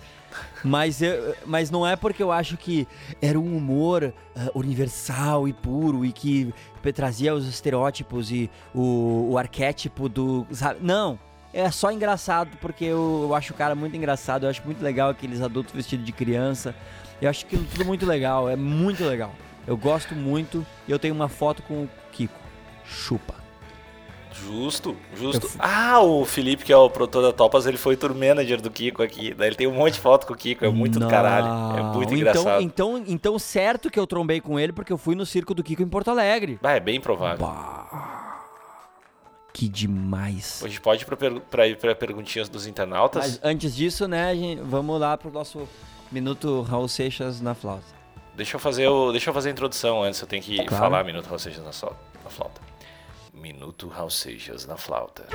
Mas, 0.62 1.02
eu, 1.02 1.34
mas 1.44 1.70
não 1.70 1.86
é 1.86 1.96
porque 1.96 2.22
eu 2.22 2.30
acho 2.30 2.56
que 2.56 2.86
era 3.20 3.38
um 3.38 3.56
humor 3.56 4.14
ah, 4.36 4.50
universal 4.54 5.48
e 5.48 5.52
puro 5.52 6.04
e 6.04 6.12
que 6.12 6.54
trazia 6.94 7.34
os 7.34 7.46
estereótipos 7.46 8.30
e 8.30 8.48
o, 8.74 9.30
o 9.32 9.38
arquétipo 9.38 10.08
do. 10.08 10.46
sabe? 10.52 10.78
Não, 10.80 11.18
é 11.52 11.68
só 11.70 11.90
engraçado, 11.90 12.56
porque 12.60 12.84
eu, 12.84 13.22
eu 13.24 13.34
acho 13.34 13.52
o 13.52 13.56
cara 13.56 13.74
muito 13.74 13.96
engraçado, 13.96 14.46
eu 14.46 14.50
acho 14.50 14.62
muito 14.64 14.82
legal 14.82 15.10
aqueles 15.10 15.40
adultos 15.40 15.74
vestidos 15.74 16.06
de 16.06 16.12
criança. 16.12 16.74
Eu 17.20 17.28
acho 17.28 17.44
aquilo 17.44 17.64
tudo 17.64 17.84
muito 17.84 18.06
legal, 18.06 18.48
é 18.48 18.56
muito 18.56 19.04
legal. 19.04 19.34
Eu 19.66 19.76
gosto 19.76 20.14
muito 20.14 20.64
e 20.86 20.92
eu 20.92 20.98
tenho 20.98 21.14
uma 21.14 21.28
foto 21.28 21.62
com 21.64 21.82
o 21.82 21.90
Kiko. 22.12 22.38
Chupa. 22.84 23.49
Justo, 24.32 24.96
justo. 25.16 25.46
Eu 25.46 25.52
Ah, 25.58 26.00
o 26.00 26.24
Felipe, 26.24 26.64
que 26.64 26.72
é 26.72 26.76
o 26.76 26.88
produtor 26.88 27.22
da 27.22 27.32
Topas, 27.32 27.66
ele 27.66 27.76
foi 27.76 27.96
tour 27.96 28.14
manager 28.14 28.60
do 28.60 28.70
Kiko 28.70 29.02
aqui. 29.02 29.34
Daí 29.34 29.48
ele 29.48 29.56
tem 29.56 29.66
um 29.66 29.72
monte 29.74 29.94
de 29.94 30.00
foto 30.00 30.26
com 30.26 30.32
o 30.32 30.36
Kiko, 30.36 30.64
é 30.64 30.68
muito 30.70 30.98
do 31.00 31.08
caralho. 31.08 31.78
É 31.78 31.82
muito 31.94 32.10
Não, 32.10 32.16
engraçado. 32.16 32.62
Então, 32.62 32.96
então, 32.98 33.04
então, 33.12 33.38
certo 33.38 33.90
que 33.90 33.98
eu 33.98 34.06
trombei 34.06 34.40
com 34.40 34.58
ele, 34.58 34.72
porque 34.72 34.92
eu 34.92 34.98
fui 34.98 35.14
no 35.14 35.26
circo 35.26 35.52
do 35.54 35.62
Kiko 35.62 35.82
em 35.82 35.88
Porto 35.88 36.08
Alegre. 36.10 36.58
Ah, 36.62 36.72
é 36.72 36.80
bem 36.80 37.00
provável. 37.00 37.46
Bah, 37.46 38.44
que 39.52 39.68
demais. 39.68 40.62
A 40.64 40.68
gente 40.68 40.80
pode 40.80 41.02
ir 41.02 41.06
pra, 41.06 41.16
per 41.16 41.96
perguntinhas 41.96 42.48
dos 42.48 42.66
internautas? 42.66 43.22
Mas 43.22 43.40
antes 43.42 43.74
disso, 43.74 44.06
né, 44.06 44.34
gente, 44.34 44.62
vamos 44.62 45.00
lá 45.00 45.16
pro 45.18 45.30
nosso 45.30 45.68
minuto 46.10 46.62
Raul 46.62 46.88
Seixas 46.88 47.40
na 47.40 47.54
flauta. 47.54 47.84
Deixa 48.36 48.56
eu 48.56 48.60
fazer 48.60 48.88
o, 48.88 49.10
deixa 49.10 49.28
eu 49.28 49.34
fazer 49.34 49.48
a 49.48 49.52
introdução 49.52 50.02
antes, 50.02 50.20
eu 50.20 50.26
tenho 50.26 50.42
que 50.42 50.56
Claro. 50.64 50.84
falar 50.84 51.04
Minuto 51.04 51.26
Raul 51.26 51.38
Seixas 51.38 51.62
na, 51.62 51.88
na 52.24 52.30
flauta. 52.30 52.69
Minuto 53.40 53.88
Raul 53.88 54.10
Seixas 54.10 54.66
na 54.66 54.76
flauta. 54.76 55.26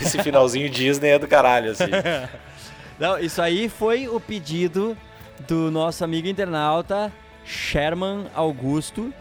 Esse, 0.00 0.22
finalzinho 0.22 0.68
Disney 0.68 1.10
é 1.10 1.18
do 1.18 1.28
caralho, 1.28 1.70
assim. 1.70 1.84
Não, 2.98 3.18
isso 3.18 3.40
aí 3.42 3.68
foi 3.68 4.08
o 4.08 4.18
pedido 4.18 4.96
do 5.46 5.70
nosso 5.70 6.02
amigo 6.02 6.26
internauta 6.26 7.12
Sherman 7.46 8.26
Augusto, 8.34 9.12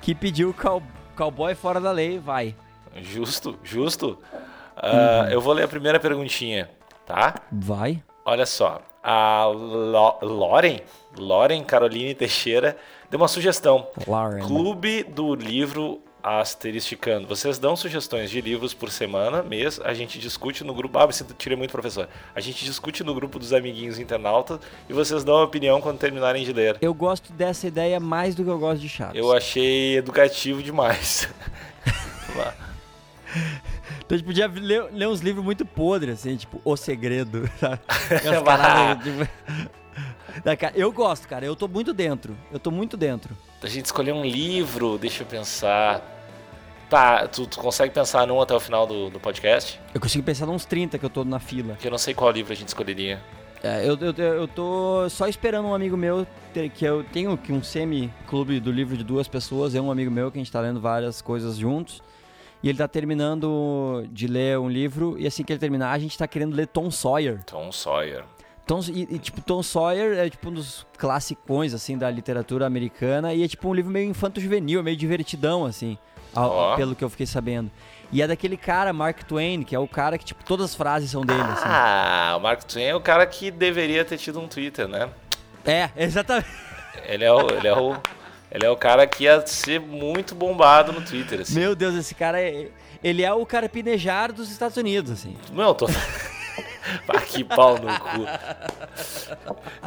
que 0.00 0.14
pediu 0.14 0.54
cow 0.54 0.82
Cowboy 1.16 1.54
Fora 1.56 1.80
da 1.80 1.90
Lei, 1.90 2.18
vai. 2.18 2.54
Justo, 3.02 3.58
justo. 3.64 4.16
Ah, 4.76 5.26
Eu 5.30 5.40
vou 5.40 5.52
ler 5.52 5.64
a 5.64 5.68
primeira 5.68 5.98
perguntinha, 5.98 6.70
tá? 7.04 7.34
Vai. 7.50 8.00
Olha 8.24 8.46
só. 8.46 8.80
A 9.02 9.44
Lo- 9.46 10.18
Loren, 10.22 10.80
Loren 11.16 11.64
Caroline 11.64 12.14
Teixeira, 12.14 12.76
deu 13.10 13.18
uma 13.18 13.26
sugestão. 13.28 13.88
Lauren. 14.06 14.44
Clube 14.46 15.02
do 15.02 15.34
livro 15.34 16.00
Asteristicando. 16.28 17.26
Vocês 17.26 17.58
dão 17.58 17.74
sugestões 17.74 18.30
de 18.30 18.38
livros 18.40 18.74
por 18.74 18.90
semana, 18.90 19.42
mês. 19.42 19.80
A 19.82 19.94
gente 19.94 20.18
discute 20.18 20.62
no 20.62 20.74
grupo. 20.74 20.98
Ah, 20.98 21.06
você 21.06 21.24
tirei 21.38 21.56
muito, 21.56 21.70
professor. 21.70 22.06
A 22.34 22.40
gente 22.40 22.64
discute 22.66 23.02
no 23.02 23.14
grupo 23.14 23.38
dos 23.38 23.54
amiguinhos 23.54 23.98
internautas 23.98 24.60
e 24.88 24.92
vocês 24.92 25.24
dão 25.24 25.36
a 25.38 25.44
opinião 25.44 25.80
quando 25.80 25.98
terminarem 25.98 26.44
de 26.44 26.52
ler. 26.52 26.76
Eu 26.82 26.92
gosto 26.92 27.32
dessa 27.32 27.66
ideia 27.66 27.98
mais 27.98 28.34
do 28.34 28.44
que 28.44 28.50
eu 28.50 28.58
gosto 28.58 28.80
de 28.82 28.88
Chaves. 28.90 29.16
Eu 29.16 29.32
achei 29.32 29.96
educativo 29.96 30.62
demais. 30.62 31.28
Então 34.00 34.14
a 34.14 34.18
gente 34.18 34.26
podia 34.26 34.46
ler, 34.46 34.84
ler 34.90 35.06
uns 35.06 35.20
livros 35.20 35.44
muito 35.44 35.66
podres, 35.66 36.20
assim, 36.20 36.34
tipo 36.36 36.60
O 36.64 36.76
Segredo, 36.76 37.48
sabe? 37.60 37.80
Paradas, 38.42 39.04
tipo- 39.04 39.28
Eu 40.74 40.90
gosto, 40.90 41.28
cara. 41.28 41.44
Eu 41.44 41.54
tô 41.54 41.68
muito 41.68 41.92
dentro. 41.92 42.36
Eu 42.50 42.58
tô 42.58 42.70
muito 42.70 42.96
dentro. 42.96 43.36
A 43.62 43.66
gente 43.66 43.84
escolheu 43.86 44.14
um 44.14 44.24
livro, 44.24 44.96
deixa 44.96 45.24
eu 45.24 45.26
pensar. 45.26 46.17
Tá, 46.88 47.28
tu, 47.28 47.46
tu 47.46 47.58
consegue 47.58 47.92
pensar 47.92 48.26
num 48.26 48.40
até 48.40 48.54
o 48.54 48.60
final 48.60 48.86
do, 48.86 49.10
do 49.10 49.20
podcast? 49.20 49.78
Eu 49.94 50.00
consigo 50.00 50.24
pensar 50.24 50.46
nos 50.46 50.64
30 50.64 50.98
que 50.98 51.04
eu 51.04 51.10
tô 51.10 51.22
na 51.24 51.38
fila. 51.38 51.76
Que 51.78 51.86
eu 51.86 51.90
não 51.90 51.98
sei 51.98 52.14
qual 52.14 52.30
livro 52.30 52.52
a 52.52 52.56
gente 52.56 52.68
escolheria. 52.68 53.20
É, 53.62 53.86
eu, 53.86 53.98
eu, 53.98 54.12
eu 54.16 54.48
tô 54.48 55.08
só 55.10 55.26
esperando 55.28 55.66
um 55.66 55.74
amigo 55.74 55.96
meu, 55.96 56.26
ter- 56.54 56.70
que 56.70 56.84
eu 56.84 57.04
tenho 57.04 57.36
que 57.36 57.52
um 57.52 57.62
semi-clube 57.62 58.60
do 58.60 58.70
livro 58.70 58.96
de 58.96 59.04
duas 59.04 59.26
pessoas, 59.28 59.74
é 59.74 59.80
um 59.80 59.90
amigo 59.90 60.10
meu 60.10 60.30
que 60.30 60.38
a 60.38 60.40
gente 60.40 60.50
tá 60.52 60.60
lendo 60.60 60.80
várias 60.80 61.20
coisas 61.20 61.56
juntos. 61.56 62.00
E 62.62 62.68
ele 62.68 62.78
tá 62.78 62.88
terminando 62.88 64.04
de 64.10 64.26
ler 64.26 64.58
um 64.58 64.68
livro, 64.68 65.16
e 65.18 65.26
assim 65.26 65.44
que 65.44 65.52
ele 65.52 65.60
terminar, 65.60 65.92
a 65.92 65.98
gente 65.98 66.16
tá 66.16 66.26
querendo 66.26 66.54
ler 66.54 66.66
Tom 66.68 66.90
Sawyer. 66.90 67.42
Tom 67.44 67.70
Sawyer. 67.70 68.24
Tom, 68.66 68.80
e, 68.92 69.14
e, 69.14 69.18
tipo, 69.18 69.40
Tom 69.40 69.62
Sawyer 69.62 70.18
é 70.18 70.28
tipo 70.30 70.48
um 70.50 70.52
dos 70.54 70.86
classicões, 70.96 71.72
assim, 71.74 71.96
da 71.98 72.10
literatura 72.10 72.66
americana, 72.66 73.32
e 73.34 73.42
é 73.42 73.48
tipo 73.48 73.68
um 73.68 73.74
livro 73.74 73.90
meio 73.90 74.08
infanto-juvenil, 74.10 74.82
meio 74.82 74.96
divertidão, 74.96 75.64
assim, 75.64 75.96
ao- 76.34 76.50
Ó. 76.50 76.76
pelo 76.76 76.94
que 76.94 77.02
eu 77.04 77.10
fiquei 77.10 77.26
sabendo. 77.26 77.70
E 78.10 78.22
é 78.22 78.26
daquele 78.26 78.56
cara, 78.56 78.90
Mark 78.92 79.22
Twain, 79.24 79.62
que 79.62 79.74
é 79.74 79.78
o 79.78 79.86
cara 79.86 80.16
que, 80.16 80.24
tipo, 80.24 80.42
todas 80.44 80.66
as 80.70 80.74
frases 80.74 81.10
são 81.10 81.24
dele, 81.26 81.42
assim. 81.42 81.64
Ah, 81.66 82.34
o 82.38 82.40
Mark 82.40 82.62
Twain 82.64 82.84
é 82.86 82.94
o 82.94 83.00
cara 83.00 83.26
que 83.26 83.50
deveria 83.50 84.02
ter 84.04 84.16
tido 84.16 84.40
um 84.40 84.48
Twitter, 84.48 84.88
né? 84.88 85.10
É, 85.66 85.90
exatamente. 85.96 86.48
Ele 87.04 87.24
é 87.24 87.32
o, 87.32 87.40
ele 87.50 87.68
é 87.68 87.74
o, 87.76 87.96
ele 88.50 88.64
é 88.64 88.70
o 88.70 88.76
cara 88.76 89.06
que 89.06 89.24
ia 89.24 89.46
ser 89.46 89.78
muito 89.78 90.34
bombado 90.34 90.90
no 90.92 91.02
Twitter, 91.02 91.40
assim. 91.42 91.54
Meu 91.60 91.74
Deus, 91.76 91.94
esse 91.96 92.14
cara 92.14 92.40
é. 92.40 92.68
Ele 93.04 93.22
é 93.22 93.32
o 93.32 93.44
carpinejar 93.46 94.32
dos 94.32 94.50
Estados 94.50 94.76
Unidos, 94.78 95.10
assim. 95.12 95.36
Meu, 95.52 95.74
tô. 95.74 95.86
Ah, 97.08 97.20
que 97.20 97.42
pau 97.44 97.74
no 97.78 97.86
cu. 98.00 98.26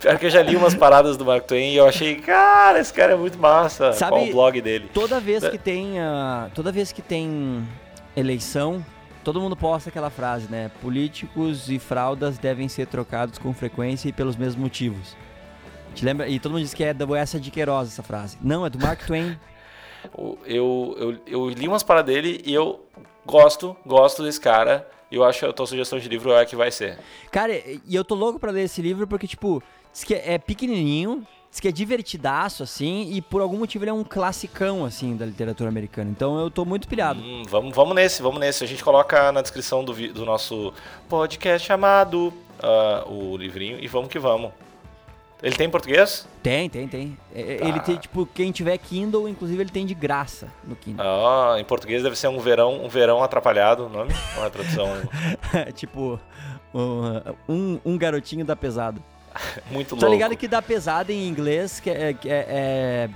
Pior 0.01 0.17
que 0.17 0.25
eu 0.25 0.29
já 0.29 0.41
li 0.41 0.55
umas 0.55 0.73
paradas 0.75 1.17
do 1.17 1.25
Mark 1.25 1.45
Twain 1.45 1.73
e 1.73 1.77
eu 1.77 1.87
achei, 1.87 2.15
cara, 2.15 2.79
esse 2.79 2.93
cara 2.93 3.13
é 3.13 3.15
muito 3.15 3.37
massa. 3.37 3.93
Sabe- 3.93 4.11
Qual 4.11 4.23
o 4.25 4.31
blog 4.31 4.61
dele? 4.61 4.89
Toda 4.93 5.19
vez 5.19 5.43
É. 5.43 5.49
que 5.49 5.57
tem. 5.57 5.99
ah, 5.99 6.49
toda 6.53 6.71
vez 6.71 6.91
que 6.91 7.01
tem 7.01 7.67
eleição, 8.15 8.83
todo 9.23 9.39
mundo 9.41 9.55
posta 9.55 9.89
aquela 9.89 10.09
frase, 10.09 10.47
né? 10.49 10.69
Políticos 10.81 11.69
e 11.69 11.79
fraldas 11.79 12.37
devem 12.37 12.67
ser 12.67 12.87
trocados 12.87 13.37
com 13.37 13.53
frequência 13.53 14.09
e 14.09 14.11
pelos 14.13 14.35
mesmos 14.35 14.55
motivos. 14.61 15.15
Te 15.93 16.05
lembra? 16.05 16.27
E 16.27 16.39
todo 16.39 16.53
mundo 16.53 16.61
diz 16.63 16.73
que 16.73 16.83
é 16.83 16.93
da 16.93 17.05
Boessa 17.05 17.39
de 17.39 17.51
Queiroz 17.51 17.87
essa 17.89 18.03
frase. 18.03 18.37
Não, 18.41 18.65
é 18.65 18.69
do 18.69 18.79
Mark 18.79 19.05
Twain. 19.05 19.37
Eu, 20.15 20.95
eu, 20.97 21.17
eu 21.27 21.49
li 21.49 21.67
umas 21.67 21.83
paradas 21.83 22.11
dele 22.11 22.41
e 22.43 22.51
eu 22.51 22.83
gosto, 23.23 23.77
gosto 23.85 24.23
desse 24.23 24.41
cara. 24.41 24.87
E 25.11 25.15
eu 25.15 25.23
acho 25.23 25.39
que 25.39 25.45
a 25.45 25.53
tua 25.53 25.67
sugestão 25.67 25.99
de 25.99 26.07
livro 26.07 26.31
é 26.31 26.41
a 26.41 26.45
que 26.45 26.55
vai 26.55 26.71
ser. 26.71 26.97
Cara, 27.31 27.53
e 27.53 27.93
eu 27.93 28.03
tô 28.03 28.15
louco 28.15 28.39
pra 28.39 28.49
ler 28.49 28.63
esse 28.63 28.81
livro 28.81 29.05
porque, 29.05 29.27
tipo, 29.27 29.61
diz 29.91 30.03
que 30.03 30.13
é 30.13 30.37
pequenininho, 30.37 31.27
diz 31.49 31.59
que 31.59 31.67
é 31.67 31.71
divertidaço, 31.71 32.63
assim, 32.63 33.11
e 33.11 33.21
por 33.21 33.41
algum 33.41 33.57
motivo 33.57 33.83
ele 33.83 33.91
é 33.91 33.93
um 33.93 34.05
classicão, 34.05 34.85
assim, 34.85 35.17
da 35.17 35.25
literatura 35.25 35.69
americana. 35.69 36.09
Então 36.09 36.39
eu 36.39 36.49
tô 36.49 36.63
muito 36.63 36.87
pilhado. 36.87 37.19
Hum, 37.21 37.43
vamos, 37.49 37.75
vamos 37.75 37.93
nesse, 37.93 38.21
vamos 38.21 38.39
nesse. 38.39 38.63
A 38.63 38.67
gente 38.67 38.83
coloca 38.83 39.31
na 39.33 39.41
descrição 39.41 39.83
do, 39.83 39.93
do 40.13 40.25
nosso 40.25 40.73
podcast 41.09 41.67
chamado 41.67 42.33
ah, 42.59 43.03
o 43.05 43.35
livrinho 43.35 43.79
e 43.79 43.87
vamos 43.87 44.09
que 44.09 44.17
vamos. 44.17 44.51
Ele 45.43 45.55
tem 45.55 45.67
em 45.67 45.69
português? 45.71 46.27
Tem, 46.43 46.69
tem, 46.69 46.87
tem. 46.87 47.17
É, 47.33 47.55
Tá. 47.55 47.65
Ele 47.67 47.79
tem, 47.79 47.97
tipo, 47.97 48.25
quem 48.27 48.51
tiver 48.51 48.77
Kindle, 48.77 49.27
inclusive 49.27 49.61
ele 49.61 49.71
tem 49.71 49.85
de 49.85 49.93
graça 49.95 50.47
no 50.63 50.75
Kindle. 50.75 51.03
Ah, 51.05 51.59
em 51.59 51.63
português 51.65 52.03
deve 52.03 52.15
ser 52.15 52.27
um 52.27 52.39
verão, 52.39 52.85
um 52.85 52.87
verão 52.87 53.23
atrapalhado, 53.23 53.85
o 53.87 53.89
nome? 53.89 54.13
Ou 54.37 54.45
é 54.45 54.49
tradução 54.49 54.87
tipo, 55.75 56.19
um, 57.47 57.79
um 57.83 57.97
garotinho 57.97 58.45
da 58.45 58.55
pesada. 58.55 59.01
muito 59.71 59.89
Tá 59.95 59.95
louco? 60.01 60.11
ligado 60.11 60.35
que 60.37 60.47
da 60.47 60.61
pesada 60.61 61.11
em 61.11 61.27
inglês 61.27 61.79
que 61.79 61.89
é, 61.89 62.13
que 62.13 62.29
é, 62.29 62.45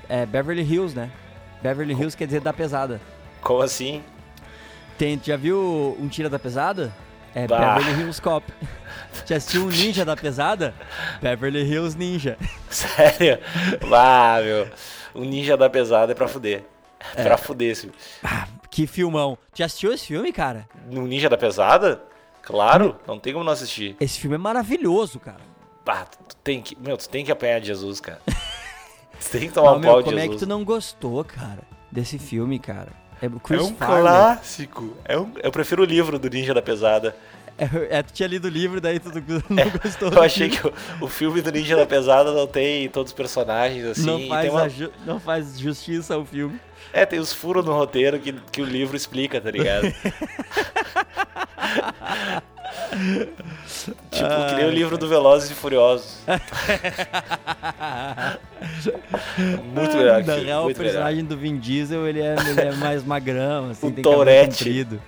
é- 0.09 0.21
é 0.21 0.25
Beverly 0.25 0.63
Hills, 0.63 0.95
né? 0.95 1.11
Beverly 1.61 1.93
Hills 1.93 2.15
quer 2.15 2.25
dizer 2.25 2.41
da 2.41 2.53
pesada. 2.53 3.01
Como 3.41 3.61
assim? 3.61 4.01
Tem, 4.97 5.19
já 5.23 5.35
viu 5.35 5.97
um 5.99 6.07
Tira 6.07 6.29
da 6.29 6.39
Pesada? 6.39 6.93
É 7.35 7.45
Bah. 7.47 7.75
Beverly 7.75 8.01
Hills 8.01 8.21
Cop. 8.21 8.51
Já 9.25 9.35
assistiu 9.35 9.65
um 9.65 9.69
Ninja 9.69 10.05
da 10.05 10.15
Pesada? 10.15 10.73
Beverly 11.21 11.63
Hills 11.63 11.97
Ninja. 11.97 12.37
Sério? 12.69 13.37
Vá, 13.81 14.39
meu. 14.41 14.67
O 15.13 15.23
Ninja 15.25 15.57
da 15.57 15.69
Pesada 15.69 16.13
é 16.13 16.15
pra 16.15 16.27
fuder. 16.27 16.63
É. 17.15 17.23
Pra 17.23 17.37
fuder 17.37 17.71
esse. 17.71 17.91
Ah, 18.23 18.47
que 18.71 18.87
filmão. 18.87 19.37
Já 19.53 19.65
assistiu 19.65 19.91
esse 19.93 20.07
filme, 20.07 20.31
cara? 20.31 20.67
No 20.89 21.05
Ninja 21.05 21.29
da 21.29 21.37
Pesada? 21.37 22.01
Claro, 22.41 22.95
não 23.07 23.19
tem 23.19 23.33
como 23.33 23.43
não 23.45 23.51
assistir. 23.53 23.95
Esse 23.99 24.19
filme 24.19 24.35
é 24.35 24.39
maravilhoso, 24.39 25.19
cara. 25.19 25.41
Ah, 25.87 26.05
tu 26.27 26.35
tem 26.37 26.61
que. 26.61 26.75
Meu, 26.79 26.95
tu 26.97 27.09
tem 27.09 27.25
que 27.25 27.31
apanhar 27.31 27.59
de 27.59 27.67
Jesus, 27.67 27.99
cara. 27.99 28.21
Tu 29.17 29.29
tem 29.39 29.47
que 29.47 29.53
tomar 29.53 29.71
Não, 29.71 29.77
um 29.77 29.79
meu, 29.79 29.91
pau 29.91 29.99
de 30.03 30.09
como 30.09 30.19
é 30.19 30.21
que 30.23 30.27
Jesus. 30.33 30.41
tu 30.41 30.47
não 30.49 30.63
gostou, 30.65 31.23
cara, 31.23 31.61
desse 31.89 32.19
filme, 32.19 32.59
cara? 32.59 32.89
É 33.21 33.25
É 33.25 33.29
um 33.29 33.75
Farley. 33.75 34.01
clássico. 34.01 34.97
É 35.05 35.17
um- 35.17 35.31
eu 35.41 35.51
prefiro 35.51 35.81
o 35.83 35.85
livro 35.85 36.19
do 36.19 36.29
Ninja 36.29 36.53
da 36.53 36.61
Pesada. 36.61 37.15
É, 37.57 37.97
é, 37.99 38.03
tu 38.03 38.11
tinha 38.11 38.27
lido 38.27 38.45
o 38.45 38.49
livro, 38.49 38.81
daí 38.81 38.99
tu 38.99 39.09
não 39.49 39.69
gostou 39.81 40.11
Eu 40.11 40.21
achei 40.21 40.49
que 40.49 40.67
o, 40.67 40.73
o 41.01 41.07
filme 41.07 41.41
do 41.41 41.49
Ninja 41.51 41.75
da 41.77 41.85
Pesada 41.85 42.33
não 42.33 42.45
tem 42.45 42.89
todos 42.89 43.11
os 43.11 43.15
personagens 43.15 43.85
assim. 43.85 44.05
não 44.05 44.27
faz, 44.27 44.51
uma- 44.51 44.69
ju- 44.69 44.91
não 45.05 45.19
faz 45.21 45.57
justiça 45.57 46.15
ao 46.15 46.25
filme. 46.25 46.59
É, 46.93 47.05
tem 47.05 47.19
os 47.19 47.33
furos 47.33 47.65
no 47.65 47.73
roteiro 47.73 48.19
que, 48.19 48.33
que 48.51 48.61
o 48.61 48.65
livro 48.65 48.95
explica, 48.95 49.41
tá 49.41 49.51
ligado? 49.51 49.91
tipo, 54.11 54.45
que 54.49 54.55
nem 54.55 54.65
o 54.65 54.71
livro 54.71 54.97
do 54.97 55.07
Velozes 55.07 55.51
e 55.51 55.53
Furiosos. 55.53 56.17
muito 59.73 59.97
melhor. 59.97 60.23
Na 60.23 60.33
aquilo, 60.33 60.45
real, 60.45 60.61
o 60.61 60.65
muito 60.65 60.77
melhor. 60.77 60.91
personagem 60.91 61.25
do 61.25 61.37
Vin 61.37 61.57
Diesel, 61.57 62.07
ele 62.07 62.21
é, 62.21 62.35
ele 62.47 62.61
é 62.61 62.71
mais 62.73 63.03
magrão, 63.03 63.71
assim, 63.71 63.87
O 63.87 63.91
tem 63.91 64.03
comprido. 64.03 65.01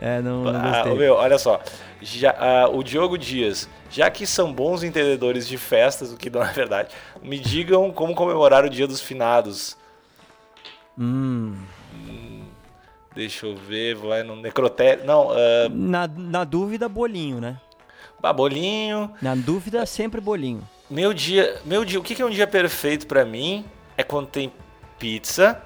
É, 0.00 0.20
não, 0.20 0.44
não 0.44 0.60
Ah, 0.60 0.84
meu, 0.94 1.14
olha 1.14 1.38
só. 1.38 1.60
Já, 2.00 2.34
ah, 2.38 2.68
o 2.68 2.82
Diogo 2.82 3.16
Dias, 3.16 3.68
já 3.90 4.10
que 4.10 4.26
são 4.26 4.52
bons 4.52 4.82
entendedores 4.82 5.48
de 5.48 5.56
festas, 5.56 6.12
o 6.12 6.16
que 6.16 6.28
não 6.28 6.42
é 6.42 6.52
verdade, 6.52 6.90
me 7.22 7.38
digam 7.38 7.90
como 7.90 8.14
comemorar 8.14 8.64
o 8.64 8.70
Dia 8.70 8.86
dos 8.86 9.00
Finados. 9.00 9.76
Hum, 10.98 11.56
Deixa 13.14 13.46
eu 13.46 13.56
ver, 13.56 13.94
vai 13.94 14.22
no 14.22 14.36
necrotério. 14.36 15.04
Não, 15.06 15.30
ah, 15.30 15.68
na, 15.70 16.06
na 16.06 16.44
dúvida, 16.44 16.88
bolinho, 16.88 17.40
né? 17.40 17.58
babolinho. 18.20 19.10
Na 19.22 19.34
dúvida, 19.34 19.86
sempre 19.86 20.20
bolinho. 20.20 20.62
Meu 20.90 21.12
dia, 21.14 21.60
meu 21.64 21.84
dia, 21.84 21.98
o 21.98 22.02
que 22.02 22.14
que 22.14 22.22
é 22.22 22.26
um 22.26 22.30
dia 22.30 22.46
perfeito 22.46 23.06
pra 23.06 23.24
mim? 23.24 23.64
É 23.96 24.02
quando 24.02 24.26
tem 24.26 24.52
pizza, 24.98 25.62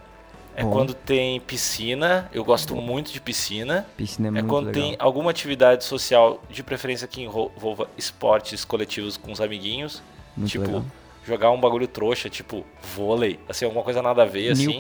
é 0.55 0.63
Bom. 0.63 0.71
quando 0.71 0.95
tem 0.95 1.41
piscina. 1.41 2.29
Eu 2.33 2.45
gosto 2.45 2.77
muito 2.77 3.13
de 3.13 3.21
piscina. 3.21 3.87
Piscina 3.97 4.29
é, 4.29 4.31
É 4.31 4.33
muito 4.33 4.47
quando 4.49 4.67
legal. 4.67 4.83
tem 4.83 4.97
alguma 4.99 5.31
atividade 5.31 5.85
social, 5.85 6.43
de 6.51 6.63
preferência 6.63 7.07
que 7.09 7.23
envolva 7.23 7.89
esportes 7.97 8.65
coletivos 8.65 9.17
com 9.17 9.33
os 9.33 9.41
amiguinhos. 9.41 10.03
Muito 10.37 10.51
tipo, 10.51 10.65
legal. 10.67 10.85
jogar 11.27 11.51
um 11.51 11.61
bagulho 11.61 11.89
trouxa, 11.89 12.29
tipo 12.29 12.65
vôlei, 12.95 13.41
assim, 13.49 13.65
alguma 13.65 13.83
coisa 13.85 14.01
nada 14.03 14.23
a 14.23 14.27
ver, 14.27 14.53
assim. 14.53 14.79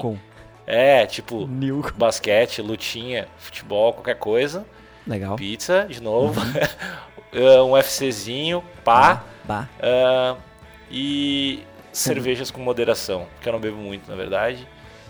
É, 0.73 1.05
tipo, 1.07 1.47
Newcom. 1.47 1.91
basquete, 1.97 2.63
lutinha, 2.63 3.27
futebol, 3.39 3.93
qualquer 3.93 4.17
coisa. 4.17 4.65
Legal. 5.07 5.35
Pizza, 5.37 5.87
de 5.89 6.01
novo. 6.03 6.41
Uhum. 6.41 6.53
É, 7.33 7.63
um 7.63 7.75
UFCzinho, 7.79 8.61
pá. 8.85 9.23
Bah. 9.45 9.69
Ah, 9.81 10.35
e 10.91 11.63
cervejas 11.93 12.51
com 12.51 12.61
moderação, 12.61 13.29
que 13.41 13.49
eu 13.49 13.53
não 13.53 13.61
bebo 13.61 13.77
muito, 13.77 14.11
na 14.11 14.17
verdade. 14.17 14.67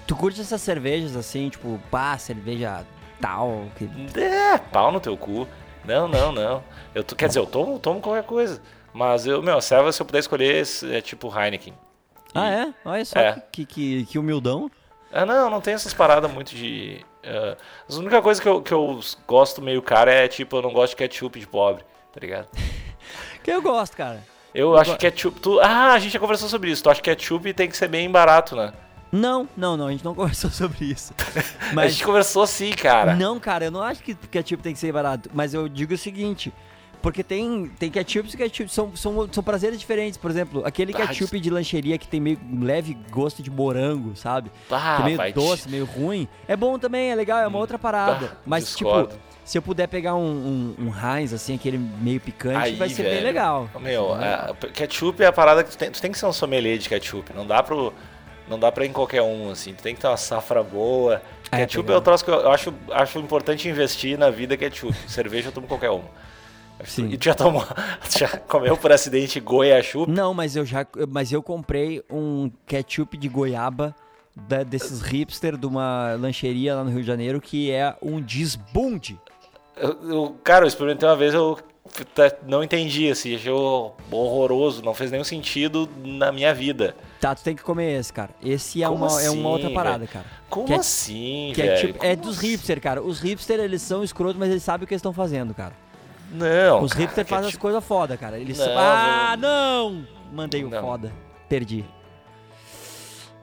Tu 0.06 0.14
curte 0.14 0.38
essas 0.38 0.60
cervejas 0.60 1.16
assim, 1.16 1.48
tipo, 1.48 1.80
pá, 1.90 2.18
cerveja 2.18 2.84
tal, 3.22 3.64
que 3.74 3.88
É, 4.20 4.58
pau 4.58 4.92
no 4.92 5.00
teu 5.00 5.16
cu. 5.16 5.48
Não, 5.82 6.06
não, 6.06 6.30
não. 6.30 6.62
Eu 6.94 7.02
tô, 7.02 7.16
quer 7.16 7.28
dizer, 7.28 7.38
eu 7.40 7.46
tomo, 7.46 7.78
tomo 7.78 8.02
qualquer 8.02 8.24
coisa. 8.24 8.60
Mas 8.92 9.24
eu, 9.26 9.42
meu, 9.42 9.58
serva, 9.62 9.90
se 9.90 10.02
eu 10.02 10.04
puder 10.04 10.18
escolher, 10.18 10.62
é 10.90 11.00
tipo 11.00 11.32
Heineken. 11.34 11.72
Ah, 12.34 12.50
é? 12.50 12.74
Olha 12.84 13.04
só 13.06 13.18
É. 13.18 13.42
que, 13.50 13.64
que, 13.64 14.04
que 14.04 14.18
humildão. 14.18 14.70
Ah, 15.12 15.26
não, 15.26 15.50
não 15.50 15.60
tem 15.60 15.74
essas 15.74 15.92
paradas 15.94 16.30
muito 16.30 16.54
de. 16.54 17.04
ah, 17.24 17.56
a 17.90 17.94
única 17.96 18.22
coisa 18.22 18.40
que 18.40 18.48
eu, 18.48 18.62
que 18.62 18.72
eu 18.72 19.00
gosto 19.26 19.60
meio 19.60 19.82
cara 19.82 20.12
é 20.12 20.28
tipo, 20.28 20.56
eu 20.56 20.62
não 20.62 20.72
gosto 20.72 20.90
de 20.90 20.96
ketchup 20.96 21.38
de 21.38 21.46
pobre, 21.46 21.84
tá 22.12 22.20
ligado? 22.20 22.48
Que 23.42 23.50
eu 23.50 23.62
gosto, 23.62 23.96
cara. 23.96 24.22
Eu 24.54 24.76
acho 24.76 24.92
que 24.92 24.98
ketchup. 24.98 25.40
Tu, 25.40 25.58
ah, 25.60 25.94
a 25.94 25.98
gente 25.98 26.12
já 26.12 26.18
conversou 26.20 26.46
sobre 26.48 26.70
isso. 26.70 26.82
Tu 26.82 26.90
acha 26.90 27.00
que 27.00 27.10
ketchup 27.10 27.54
tem 27.54 27.68
que 27.68 27.76
ser 27.76 27.88
bem 27.88 28.08
barato, 28.10 28.54
né? 28.54 28.72
Não, 29.10 29.48
não, 29.56 29.76
não, 29.78 29.86
a 29.86 29.90
gente 29.90 30.04
não 30.04 30.14
conversou 30.14 30.50
sobre 30.50 30.84
isso. 30.84 31.14
A 31.70 31.74
Mas 31.74 31.92
gente 31.92 32.04
conversou 32.04 32.46
sim, 32.46 32.70
cara. 32.72 33.16
não, 33.16 33.40
cara, 33.40 33.64
eu 33.64 33.70
não 33.70 33.82
acho 33.82 34.02
que 34.02 34.14
ketchup 34.14 34.62
tem 34.62 34.74
que 34.74 34.78
ser 34.78 34.92
barato, 34.92 35.30
mas 35.32 35.54
eu 35.54 35.68
digo 35.68 35.94
o 35.94 35.98
seguinte, 35.98 36.52
porque 37.02 37.22
tem, 37.22 37.66
tem 37.78 37.90
ketchup 37.90 38.28
e 38.32 38.36
ketchup, 38.36 38.70
são, 38.72 38.94
são, 38.96 39.28
são 39.32 39.42
prazeres 39.42 39.78
diferentes, 39.78 40.16
por 40.18 40.30
exemplo, 40.30 40.62
aquele 40.64 40.92
ketchup 40.92 41.38
de 41.40 41.50
lancheria 41.50 41.96
que 41.98 42.06
tem 42.06 42.20
meio 42.20 42.38
leve 42.60 42.96
gosto 43.10 43.42
de 43.42 43.50
morango, 43.50 44.14
sabe? 44.16 44.50
Ah, 44.70 44.96
que 44.96 45.02
é 45.02 45.04
meio 45.16 45.18
te- 45.18 45.32
doce, 45.32 45.68
meio 45.68 45.84
ruim, 45.84 46.28
é 46.46 46.56
bom 46.56 46.78
também, 46.78 47.10
é 47.10 47.14
legal, 47.14 47.38
é 47.38 47.46
uma 47.46 47.58
outra 47.58 47.78
parada. 47.78 48.32
Ah, 48.34 48.36
mas 48.44 48.64
discordo. 48.64 49.08
tipo, 49.14 49.20
se 49.44 49.56
eu 49.58 49.62
puder 49.62 49.88
pegar 49.88 50.14
um, 50.14 50.74
um, 50.78 50.86
um 50.86 50.92
Heinz, 51.18 51.32
assim, 51.32 51.54
aquele 51.56 51.78
meio 51.78 52.20
picante, 52.20 52.56
Aí, 52.56 52.76
vai 52.76 52.88
ser 52.88 53.02
bem 53.02 53.12
velho. 53.14 53.24
legal. 53.26 53.70
Meu, 53.80 54.12
a- 54.12 54.54
ketchup 54.72 55.22
é 55.22 55.26
a 55.26 55.32
parada 55.32 55.64
que 55.64 55.70
tu 55.70 55.78
tem, 55.78 55.90
tu 55.90 56.00
tem 56.00 56.12
que 56.12 56.18
ser 56.18 56.26
um 56.26 56.32
sommelier 56.32 56.78
de 56.78 56.88
ketchup. 56.88 57.32
Não 57.34 57.46
dá 57.46 57.62
pro. 57.62 57.92
Não 58.48 58.58
dá 58.58 58.70
pra 58.72 58.84
ir 58.84 58.88
em 58.88 58.92
qualquer 58.92 59.22
um, 59.22 59.50
assim. 59.50 59.72
Tu 59.74 59.82
tem 59.82 59.94
que 59.94 60.00
ter 60.00 60.08
uma 60.08 60.16
safra 60.16 60.60
boa. 60.62 61.22
É, 61.52 61.58
ketchup 61.58 61.84
pegar. 61.86 61.94
é 61.94 61.98
o 61.98 62.00
troço 62.00 62.24
que 62.24 62.30
eu 62.32 62.50
acho, 62.50 62.74
acho 62.90 63.18
importante 63.20 63.68
investir 63.68 64.18
na 64.18 64.28
vida 64.28 64.56
ketchup. 64.56 64.92
Cerveja 65.08 65.48
eu 65.48 65.52
tomo 65.52 65.66
qualquer 65.68 65.90
um. 65.90 66.02
Sim. 66.84 67.08
E 67.10 67.18
tu 67.18 67.24
já 67.24 67.34
tomou. 67.34 67.62
tu 67.62 68.18
já 68.18 68.28
comeu 68.38 68.76
por 68.76 68.92
acidente 68.92 69.38
goiachup? 69.40 70.10
Não, 70.10 70.32
mas 70.34 70.56
eu 70.56 70.64
já, 70.64 70.86
mas 71.08 71.32
eu 71.32 71.42
comprei 71.42 72.02
um 72.10 72.50
ketchup 72.66 73.16
de 73.16 73.28
goiaba 73.28 73.94
da- 74.48 74.62
desses 74.62 75.00
hipster 75.02 75.56
de 75.56 75.66
uma 75.66 76.14
lancheria 76.18 76.74
lá 76.76 76.84
no 76.84 76.90
Rio 76.90 77.00
de 77.00 77.06
Janeiro 77.06 77.40
que 77.40 77.70
é 77.70 77.94
um 78.00 78.20
desbunde. 78.20 79.18
Eu, 79.76 79.96
eu- 80.08 80.36
cara, 80.44 80.64
eu 80.64 80.68
experimentei 80.68 81.08
uma 81.08 81.16
vez, 81.16 81.34
eu 81.34 81.58
não 82.46 82.62
entendi, 82.62 83.10
assim, 83.10 83.34
achei 83.34 83.50
horroroso, 84.10 84.82
não 84.82 84.94
fez 84.94 85.10
nenhum 85.10 85.24
sentido 85.24 85.88
na 86.04 86.30
minha 86.30 86.54
vida. 86.54 86.94
Tá, 87.20 87.34
tu 87.34 87.42
tem 87.42 87.54
que 87.56 87.62
comer 87.62 87.98
esse, 87.98 88.12
cara. 88.12 88.30
Esse 88.42 88.82
é, 88.82 88.86
Como 88.88 89.04
uma, 89.04 89.20
é 89.22 89.26
assim, 89.26 89.38
uma 89.40 89.48
outra 89.48 89.70
parada, 89.70 89.98
velho? 89.98 90.10
cara. 90.10 90.26
Como 90.48 90.66
Ket- 90.66 90.78
assim, 90.80 91.52
Ketchup 91.54 91.92
velho? 91.92 92.04
é 92.04 92.16
Como 92.16 92.26
dos 92.28 92.38
assim? 92.38 92.46
hipster, 92.48 92.80
cara. 92.80 93.02
Os 93.02 93.20
hipster, 93.20 93.60
eles 93.60 93.82
são 93.82 94.02
escrotos, 94.04 94.36
mas 94.38 94.50
eles 94.50 94.62
sabem 94.62 94.84
o 94.84 94.86
que 94.86 94.94
eles 94.94 95.00
estão 95.00 95.12
fazendo, 95.12 95.52
cara. 95.54 95.74
Não, 96.30 96.82
Os 96.82 96.92
cara, 96.92 97.02
hipster 97.04 97.24
fazem 97.26 97.38
as 97.46 97.46
ketchup- 97.52 97.60
coisas 97.62 97.84
foda, 97.84 98.16
cara. 98.16 98.38
Eles 98.38 98.58
Não. 98.58 98.78
Ah, 98.78 99.36
não! 99.38 100.06
Mandei 100.32 100.64
o 100.64 100.68
Não. 100.70 100.80
foda. 100.80 101.12
Perdi. 101.48 101.84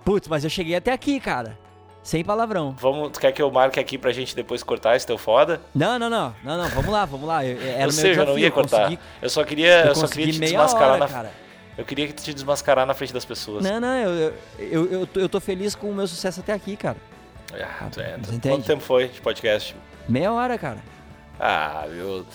Putz, 0.06 0.28
mas 0.28 0.44
eu 0.44 0.50
cheguei 0.50 0.76
até 0.76 0.92
aqui, 0.94 1.20
cara. 1.20 1.58
Sem 2.02 2.24
palavrão. 2.24 2.74
Vamos, 2.80 3.12
tu 3.12 3.20
quer 3.20 3.34
que 3.34 3.42
eu 3.42 3.52
marque 3.52 3.78
aqui 3.80 3.98
pra 3.98 4.14
gente 4.14 4.34
depois 4.34 4.64
cortar 4.64 4.96
esse 4.96 5.06
teu 5.06 5.18
foda? 5.18 5.60
Não, 5.76 6.00
não, 6.00 6.10
não. 6.10 6.34
Não, 6.42 6.58
não. 6.58 6.70
Vamos 6.70 6.90
lá, 6.90 7.04
vamos 7.04 7.28
lá. 7.28 7.44
Eu, 7.46 7.62
era 7.62 7.84
eu 7.84 7.92
sei, 7.92 8.12
eu 8.12 8.14
desafio. 8.14 8.32
não 8.34 8.40
ia 8.40 8.50
cortar. 8.50 8.84
consegui- 8.84 9.00
Eu 9.22 9.30
só 9.30 9.44
queria, 9.44 9.82
eu 9.82 9.88
eu 9.88 9.96
só 9.96 10.08
queria 10.08 10.32
te 10.32 10.40
desmascarar 10.40 10.90
hora, 10.92 11.00
na 11.00 11.08
cara. 11.10 11.32
Eu 11.78 11.84
queria 11.84 12.08
te 12.08 12.34
desmascarar 12.34 12.86
na 12.86 12.94
frente 12.94 13.12
das 13.14 13.26
pessoas. 13.26 13.62
Não, 13.66 13.82
não, 13.82 13.94
eu, 13.96 14.12
eu, 14.12 14.34
eu, 14.60 14.92
eu, 15.02 15.08
tô, 15.08 15.20
eu 15.38 15.42
feliz 15.42 15.76
com 15.76 15.90
o 15.92 15.94
meu 15.94 16.08
sucesso 16.08 16.40
até 16.40 16.54
aqui, 16.54 16.78
cara. 16.78 16.96
Ah, 17.54 17.88
tu 17.92 18.00
é, 18.00 18.16
entende? 18.16 18.40
Quanto 18.56 18.66
tempo 18.66 18.82
foi 18.82 19.10
de 19.10 19.20
podcast? 19.20 19.76
Meia 20.08 20.32
hora, 20.32 20.58
cara. 20.58 20.78
Ah, 21.38 21.86
meu. 21.90 22.26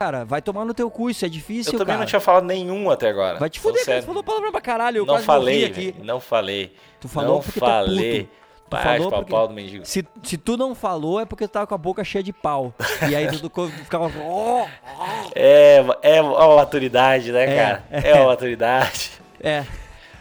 Cara, 0.00 0.24
vai 0.24 0.40
tomar 0.40 0.64
no 0.64 0.72
teu 0.72 0.90
cu, 0.90 1.10
isso 1.10 1.26
é 1.26 1.28
difícil, 1.28 1.74
Eu 1.74 1.78
também 1.78 1.92
cara. 1.92 1.98
não 1.98 2.06
tinha 2.06 2.20
falado 2.20 2.44
nenhum 2.46 2.88
até 2.90 3.10
agora. 3.10 3.38
Vai 3.38 3.50
te 3.50 3.60
fuder, 3.60 3.84
cara. 3.84 4.00
Tu 4.00 4.06
falou 4.06 4.24
palavrão 4.24 4.50
pra 4.50 4.60
caralho. 4.62 4.96
Eu 4.96 5.04
Não 5.04 5.18
falei, 5.18 5.66
aqui. 5.66 5.94
não 6.02 6.18
falei. 6.18 6.74
Tu 6.98 7.06
falou 7.06 7.34
não 7.34 7.42
porque 7.42 7.60
falei. 7.60 7.98
tu 8.00 8.16
é 8.16 8.20
puto. 8.20 8.40
Tu 8.64 8.70
Bate 8.70 8.82
falou 8.84 9.10
porque- 9.12 9.30
pau 9.30 9.48
do 9.48 9.52
mendigo. 9.52 9.84
Se, 9.84 10.06
se 10.22 10.38
tu 10.38 10.56
não 10.56 10.74
falou, 10.74 11.20
é 11.20 11.26
porque 11.26 11.46
tu 11.46 11.50
tava 11.50 11.66
com 11.66 11.74
a 11.74 11.78
boca 11.78 12.02
cheia 12.02 12.22
de 12.24 12.32
pau. 12.32 12.72
E 13.10 13.14
aí 13.14 13.26
tu, 13.28 13.50
ficava... 13.68 14.10
É, 15.34 15.84
é 16.02 16.22
uma 16.22 16.56
maturidade, 16.56 17.30
né, 17.30 17.42
É, 17.44 17.56
cara? 17.62 17.84
é. 17.90 18.10
É, 18.10 18.14
uma 18.14 18.26
maturidade. 18.28 19.10
É. 19.38 19.66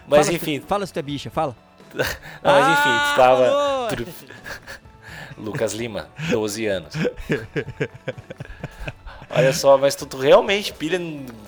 Mas 0.08 0.20
Fala 0.20 0.24
se 0.26 0.36
enfim. 0.36 0.60
tu- 0.60 0.68
fala 0.68 0.86
se 0.86 0.92
tu 0.92 1.00
é 1.00 1.02
bicha, 1.02 1.30
fala. 1.30 1.56
Não, 1.96 2.04
mas 2.44 2.68
enfim, 2.68 2.90
Ah, 2.90 3.12
tu 3.14 3.16
tava. 3.16 3.88
Lucas 5.40 5.72
Lima, 5.74 6.10
12 6.32 6.66
anos. 6.66 6.94
Olha 9.30 9.54
só, 9.54 9.78
mas 9.78 9.94
tu, 9.96 10.06
tu 10.06 10.18
realmente 10.18 10.74
pilha 10.74 11.00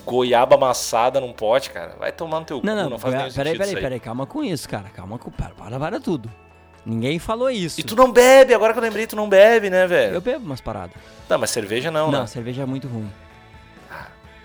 goiaba 0.06 0.54
amassada 0.54 1.20
num 1.20 1.32
pote, 1.32 1.70
cara? 1.70 1.96
Vai 1.98 2.12
tomar 2.12 2.40
no 2.40 2.46
teu 2.46 2.60
cu, 2.60 2.66
Não, 2.66 2.76
não, 2.76 2.90
não 2.90 2.98
faz 2.98 3.12
peraí, 3.12 3.24
nenhum 3.24 3.34
peraí, 3.34 3.52
sentido 3.52 3.58
peraí, 3.58 3.68
isso 3.70 3.76
aí. 3.78 3.82
peraí, 3.82 4.00
calma 4.00 4.26
com 4.26 4.44
isso, 4.44 4.68
cara. 4.68 4.88
Calma 4.90 5.18
com. 5.18 5.30
Para, 5.30 5.50
para, 5.50 5.78
para 5.78 6.00
tudo. 6.00 6.30
Ninguém 6.86 7.18
falou 7.18 7.50
isso. 7.50 7.80
E 7.80 7.82
tu 7.82 7.94
não 7.96 8.10
bebe, 8.12 8.54
agora 8.54 8.72
que 8.72 8.78
eu 8.78 8.82
lembrei, 8.82 9.06
tu 9.06 9.16
não 9.16 9.28
bebe, 9.28 9.68
né, 9.70 9.86
velho? 9.86 10.14
Eu 10.14 10.20
bebo 10.20 10.44
umas 10.44 10.60
paradas. 10.60 10.94
Não, 11.28 11.38
mas 11.38 11.50
cerveja 11.50 11.90
não, 11.90 12.10
Não, 12.10 12.20
né? 12.22 12.26
cerveja 12.26 12.62
é 12.62 12.66
muito 12.66 12.86
ruim. 12.88 13.10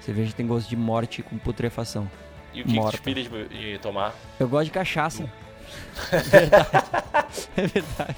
Cerveja 0.02 0.34
tem 0.36 0.47
gosto 0.47 0.69
de 0.69 0.76
morte 0.76 1.21
com 1.21 1.38
putrefação. 1.38 2.10
E 2.54 2.62
o 2.62 2.63
que, 2.63 2.69
que 2.71 2.76
morta. 2.80 2.97
tu 2.97 3.04
pilha 3.04 3.23
de, 3.23 3.47
de 3.73 3.78
tomar? 3.80 4.13
Eu 4.39 4.47
gosto 4.47 4.65
de 4.65 4.71
cachaça. 4.71 5.23
É 6.12 6.19
verdade. 6.19 6.69
É 7.58 7.67
verdade. 7.67 8.15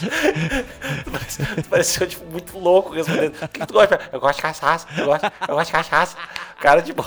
Tu 0.00 1.68
pareceu, 1.68 2.06
tipo, 2.06 2.24
muito 2.30 2.58
louco 2.58 2.92
respondendo. 2.92 3.34
O 3.42 3.48
que, 3.48 3.66
tu 3.66 3.72
gosta? 3.74 4.00
Eu 4.12 4.20
gosto 4.20 4.36
de 4.36 4.42
cachaça, 4.42 4.86
eu 4.98 5.06
gosto, 5.06 5.24
eu 5.48 5.54
gosto 5.54 5.66
de 5.66 5.72
cachaça. 5.72 6.16
Cara, 6.60 6.82
tipo... 6.82 7.02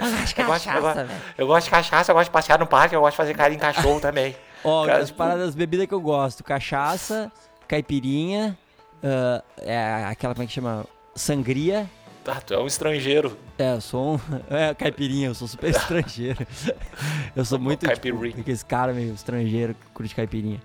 Eu 0.00 0.06
gosto 0.10 0.34
de 0.34 0.40
Eu 0.40 0.46
gosto, 0.46 0.66
eu, 0.68 0.72
cachaça, 0.72 0.80
gosto, 0.80 1.22
eu 1.38 1.46
gosto 1.46 1.64
de 1.64 1.70
cachaça, 1.70 2.10
eu 2.12 2.14
gosto 2.14 2.28
de 2.28 2.32
passear 2.32 2.58
no 2.58 2.66
parque, 2.66 2.94
eu 2.94 3.00
gosto 3.00 3.12
de 3.12 3.16
fazer 3.16 3.34
carinho 3.34 3.56
em 3.56 3.60
cachorro 3.60 4.00
também. 4.00 4.36
Ó, 4.62 4.86
Cara, 4.86 4.98
as 4.98 5.06
tipo- 5.08 5.18
paradas, 5.18 5.54
bebidas 5.54 5.86
que 5.86 5.94
eu 5.94 6.00
gosto. 6.00 6.44
Cachaça, 6.44 7.30
caipirinha, 7.66 8.56
ah, 9.02 9.42
é 9.58 10.04
aquela, 10.06 10.34
como 10.34 10.44
é 10.44 10.46
que 10.46 10.52
chama? 10.52 10.86
Sangria. 11.14 11.88
Ah, 12.26 12.40
tu 12.44 12.52
é 12.52 12.58
um 12.60 12.66
estrangeiro. 12.66 13.38
É, 13.58 13.72
eu 13.72 13.80
sou 13.80 14.14
um... 14.16 14.20
É, 14.54 14.74
caipirinha, 14.74 15.28
eu 15.28 15.34
sou 15.34 15.48
super 15.48 15.70
estrangeiro. 15.70 16.46
Eu 17.34 17.44
sou 17.44 17.58
muito, 17.58 17.86
tipo, 17.86 18.00
Caipirinha. 18.00 18.40
aqueles 18.40 18.62
cara 18.64 18.92
meio 18.92 19.14
estrangeiro 19.14 19.72
que 19.74 19.86
curte 19.94 20.14
caipirinha. 20.14 20.60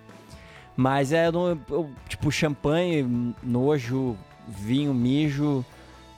Mas 0.75 1.11
é, 1.11 1.27
eu 1.27 1.89
tipo, 2.09 2.31
champanhe, 2.31 3.33
nojo, 3.43 4.17
vinho, 4.47 4.93
mijo... 4.93 5.63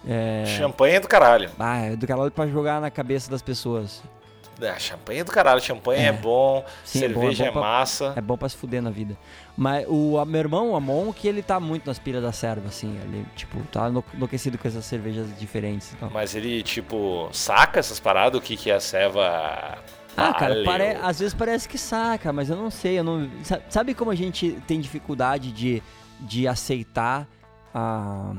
É... 0.08 0.46
Champanhe 0.46 0.96
é 0.96 1.00
do 1.00 1.08
caralho. 1.08 1.50
Ah, 1.58 1.78
é 1.80 1.96
do 1.96 2.06
caralho 2.06 2.30
pra 2.32 2.46
jogar 2.48 2.80
na 2.80 2.92
cabeça 2.92 3.30
das 3.30 3.42
pessoas. 3.42 4.04
É, 4.62 4.78
champanhe 4.80 5.20
é 5.20 5.24
do 5.24 5.32
caralho, 5.32 5.60
champanhe 5.60 6.02
é, 6.04 6.06
É. 6.06 6.12
bom, 6.14 6.64
Sim, 6.86 7.04
é 7.04 7.10
bom, 7.10 7.14
cerveja 7.22 7.44
é 7.44 7.48
é, 7.48 7.50
bom 7.52 7.60
pra- 7.60 7.62
massa. 7.70 8.14
É 8.16 8.22
bom 8.22 8.38
pra 8.38 8.48
se 8.48 8.56
fuder 8.56 8.82
na 8.82 8.90
vida. 8.92 9.18
Mas 9.58 9.86
o 9.90 10.18
a- 10.18 10.24
meu 10.26 10.40
irmão, 10.40 10.70
o 10.72 10.76
Amon, 10.76 11.12
que 11.12 11.28
ele 11.28 11.42
tá 11.42 11.60
muito 11.60 11.88
nas 11.88 11.98
pilhas 12.00 12.22
da 12.24 12.32
serva, 12.32 12.68
assim. 12.70 12.98
Ele, 13.04 13.26
tipo, 13.36 13.60
tá 13.72 13.90
enlou- 13.90 14.06
enlouquecido 14.14 14.58
com 14.58 14.66
essas 14.68 14.86
cervejas 14.86 15.28
diferentes 15.38 15.92
e 15.92 15.96
tal. 15.98 16.10
Mas 16.12 16.36
ele, 16.36 16.62
tipo, 16.64 17.28
saca 17.34 17.80
essas 17.80 18.00
paradas, 18.00 18.40
o 18.40 18.42
que, 18.44 18.56
que 18.56 18.70
é 18.72 18.76
a 18.76 18.80
ceva. 18.80 19.78
Ah, 20.18 20.34
cara, 20.34 20.64
pare- 20.64 20.98
às 21.02 21.20
vezes 21.20 21.34
parece 21.34 21.68
que 21.68 21.78
saca, 21.78 22.32
mas 22.32 22.50
eu 22.50 22.56
não 22.56 22.70
sei. 22.70 23.00
Eu 23.00 23.04
não... 23.04 23.30
sa- 23.44 23.62
Sabe 23.70 23.94
como 23.94 24.12
a 24.12 24.16
gente 24.16 24.60
tem 24.68 24.80
dificuldade 24.80 25.52
de, 25.52 25.82
de 26.22 26.48
aceitar 26.48 27.28
a, 27.74 28.34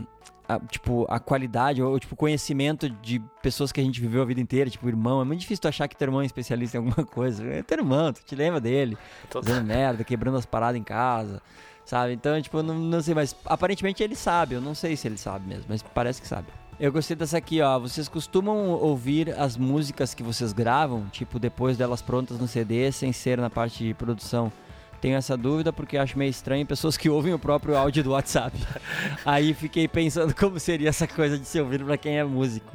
a, 0.49 0.59
tipo, 0.61 1.07
a 1.09 1.19
qualidade 1.19 1.83
ou 1.83 1.99
tipo, 2.01 2.17
conhecimento 2.17 2.89
de 2.89 3.21
pessoas 3.43 3.73
que 3.73 3.81
a 3.81 3.85
gente 3.85 4.01
viveu 4.01 4.23
a 4.23 4.25
vida 4.25 4.41
inteira, 4.41 4.71
tipo, 4.71 4.89
irmão. 4.89 5.21
É 5.21 5.25
muito 5.25 5.41
difícil 5.41 5.63
tu 5.63 5.69
achar 5.69 5.87
que 5.89 5.97
teu 5.97 6.07
irmão 6.07 6.23
é 6.23 6.27
especialista 6.27 6.77
em 6.77 6.81
alguma 6.81 7.05
coisa. 7.07 7.45
É 7.47 7.63
teu 7.63 7.79
irmão, 7.79 8.13
tu 8.13 8.23
te 8.25 8.35
lembra 8.35 8.61
dele, 8.61 8.97
Tô- 9.29 9.43
fazendo 9.43 9.65
merda, 9.67 10.03
quebrando 10.05 10.39
as 10.39 10.47
paradas 10.47 10.81
em 10.81 10.85
casa, 10.85 11.43
sabe? 11.85 12.13
Então, 12.15 12.41
tipo, 12.41 12.63
não, 12.63 12.75
não 12.75 13.03
sei, 13.03 13.15
mas 13.15 13.37
aparentemente 13.45 14.03
ele 14.03 14.17
sabe. 14.17 14.55
Eu 14.55 14.61
não 14.61 14.75
sei 14.75 14.97
se 14.97 15.07
ele 15.07 15.19
sabe 15.19 15.47
mesmo, 15.47 15.67
mas 15.69 15.83
parece 15.83 16.23
que 16.23 16.27
sabe. 16.29 16.47
Eu 16.79 16.93
gostei 16.93 17.17
dessa 17.17 17.39
aqui, 17.39 17.63
ó. 17.63 17.79
Vocês 17.79 18.07
costumam 18.07 18.71
ouvir 18.73 19.31
as 19.39 19.57
músicas 19.57 20.13
que 20.13 20.23
vocês 20.23 20.53
gravam, 20.53 21.07
tipo, 21.09 21.39
depois 21.39 21.79
delas 21.79 22.03
prontas 22.03 22.39
no 22.39 22.47
CD, 22.47 22.93
sem 22.93 23.13
ser 23.13 23.39
na 23.39 23.49
parte 23.49 23.83
de 23.83 23.95
produção? 23.95 24.53
Tenho 25.01 25.17
essa 25.17 25.37
dúvida 25.37 25.73
porque 25.73 25.97
acho 25.97 26.19
meio 26.19 26.31
estranho 26.31 26.67
pessoas 26.67 26.97
que 26.97 27.09
ouvem 27.09 27.33
o 27.33 27.39
próprio 27.39 27.77
áudio 27.77 28.05
do 28.05 28.11
WhatsApp. 28.11 28.59
Aí 29.25 29.55
fiquei 29.55 29.89
pensando 29.89 30.35
como 30.35 30.61
seria 30.61 30.91
essa 30.91 31.07
coisa 31.07 31.39
de 31.39 31.47
se 31.47 31.59
ouvir 31.61 31.83
pra 31.83 31.97
quem 31.97 32.19
é 32.19 32.25
músico. 32.25 32.73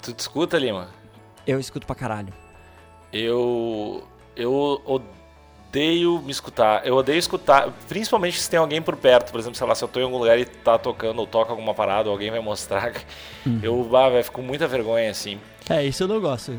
Tu 0.00 0.12
te 0.12 0.20
escuta, 0.20 0.58
Lima? 0.58 0.88
Eu 1.46 1.60
escuto 1.60 1.86
pra 1.86 1.96
caralho. 1.96 2.32
Eu. 3.12 4.06
Eu 4.34 4.82
odeio 5.76 6.22
me 6.22 6.30
escutar. 6.30 6.86
Eu 6.86 6.96
odeio 6.96 7.18
escutar, 7.18 7.70
principalmente 7.86 8.40
se 8.40 8.48
tem 8.48 8.58
alguém 8.58 8.80
por 8.80 8.96
perto. 8.96 9.30
Por 9.30 9.38
exemplo, 9.38 9.56
sei 9.56 9.66
lá, 9.66 9.74
se 9.74 9.84
eu 9.84 9.88
tô 9.88 10.00
em 10.00 10.04
algum 10.04 10.16
lugar 10.18 10.38
e 10.38 10.44
tá 10.46 10.78
tocando 10.78 11.18
ou 11.18 11.26
toca 11.26 11.50
alguma 11.52 11.74
parada, 11.74 12.08
ou 12.08 12.12
alguém 12.14 12.30
vai 12.30 12.40
mostrar. 12.40 12.92
Eu 13.62 13.88
ah, 13.96 14.08
véio, 14.08 14.24
fico 14.24 14.36
com 14.36 14.42
muita 14.42 14.66
vergonha, 14.66 15.10
assim. 15.10 15.38
É, 15.68 15.84
isso 15.84 16.02
eu 16.02 16.08
não 16.08 16.20
gosto. 16.20 16.52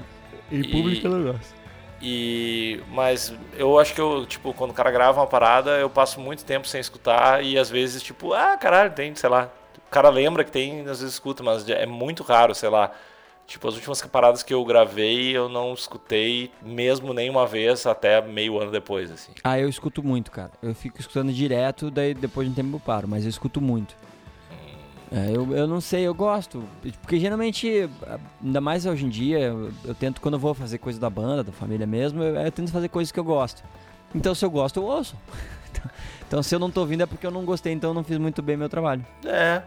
Em 0.52 0.60
E- 0.62 0.68
público 0.72 1.08
eu 1.08 1.12
não 1.12 1.34
gosto. 1.34 1.56
E. 2.02 2.80
Mas 2.90 3.34
eu 3.58 3.78
acho 3.80 3.94
que 3.94 4.00
eu, 4.00 4.26
tipo, 4.26 4.54
quando 4.54 4.72
o 4.72 4.74
cara 4.74 4.92
grava 4.92 5.20
uma 5.20 5.28
parada, 5.28 5.72
eu 5.72 5.90
passo 5.90 6.20
muito 6.20 6.46
tempo 6.46 6.68
sem 6.68 6.80
escutar 6.80 7.44
e 7.44 7.58
às 7.58 7.70
vezes, 7.70 8.02
tipo, 8.04 8.34
ah, 8.34 8.56
caralho, 8.58 8.92
tem, 8.94 9.14
sei 9.16 9.30
lá. 9.30 9.50
O 9.88 9.90
cara 9.90 10.10
lembra 10.10 10.44
que 10.44 10.52
tem, 10.52 10.82
às 10.82 11.00
vezes 11.00 11.14
escuta, 11.14 11.42
mas 11.44 11.68
é 11.70 11.86
muito 11.86 12.24
raro, 12.24 12.54
sei 12.54 12.70
lá. 12.70 12.92
Tipo, 13.48 13.70
as 13.70 13.76
últimas 13.76 14.02
paradas 14.02 14.44
que 14.44 14.54
eu 14.54 14.64
gravei, 14.66 15.32
eu 15.32 15.48
não 15.48 15.74
escutei 15.74 16.52
mesmo 16.62 17.14
nenhuma 17.14 17.48
vez 17.48 17.86
até 17.86 18.22
meio 18.22 18.60
ano 18.60 18.72
depois, 18.72 19.10
assim. 19.10 19.32
Ah, 19.42 19.58
eu 19.58 19.70
escuto 19.70 20.04
muito, 20.04 20.30
cara. 20.30 20.52
Eu 20.62 20.76
fico 20.76 21.00
escutando 21.00 21.32
direto, 21.32 21.90
daí 21.90 22.14
depois 22.14 22.46
de 22.46 22.52
um 22.52 22.56
tempo 22.56 22.76
eu 22.76 22.80
paro, 22.82 23.08
mas 23.08 23.24
eu 23.24 23.30
escuto 23.30 23.62
muito. 23.62 23.96
É, 25.10 25.30
eu, 25.34 25.56
eu 25.56 25.66
não 25.66 25.80
sei, 25.80 26.04
eu 26.04 26.14
gosto. 26.14 26.62
Porque 27.02 27.18
geralmente, 27.18 27.90
ainda 28.44 28.60
mais 28.60 28.86
hoje 28.86 29.06
em 29.06 29.10
dia, 29.10 29.40
eu, 29.40 29.72
eu 29.86 29.96
tento, 29.96 30.20
quando 30.20 30.34
eu 30.34 30.40
vou 30.40 30.54
fazer 30.54 30.78
coisa 30.80 31.00
da 31.00 31.10
banda, 31.10 31.46
da 31.46 31.54
família 31.54 31.88
mesmo, 31.88 32.22
eu, 32.22 32.36
eu 32.36 32.52
tento 32.52 32.70
fazer 32.70 32.90
coisas 32.90 33.14
que 33.14 33.20
eu 33.20 33.24
gosto. 33.24 33.64
Então, 34.14 34.36
se 34.36 34.44
eu 34.44 34.50
gosto, 34.52 34.78
eu 34.78 34.84
ouço. 34.84 35.16
Então, 35.70 35.92
então, 36.28 36.44
se 36.44 36.56
eu 36.56 36.60
não 36.60 36.72
tô 36.72 36.80
ouvindo 36.82 37.04
é 37.04 37.06
porque 37.06 37.28
eu 37.28 37.30
não 37.30 37.46
gostei, 37.46 37.72
então 37.72 37.92
eu 37.92 37.94
não 37.94 38.04
fiz 38.04 38.18
muito 38.18 38.42
bem 38.42 38.58
meu 38.58 38.68
trabalho. 38.68 39.06
É, 39.24 39.62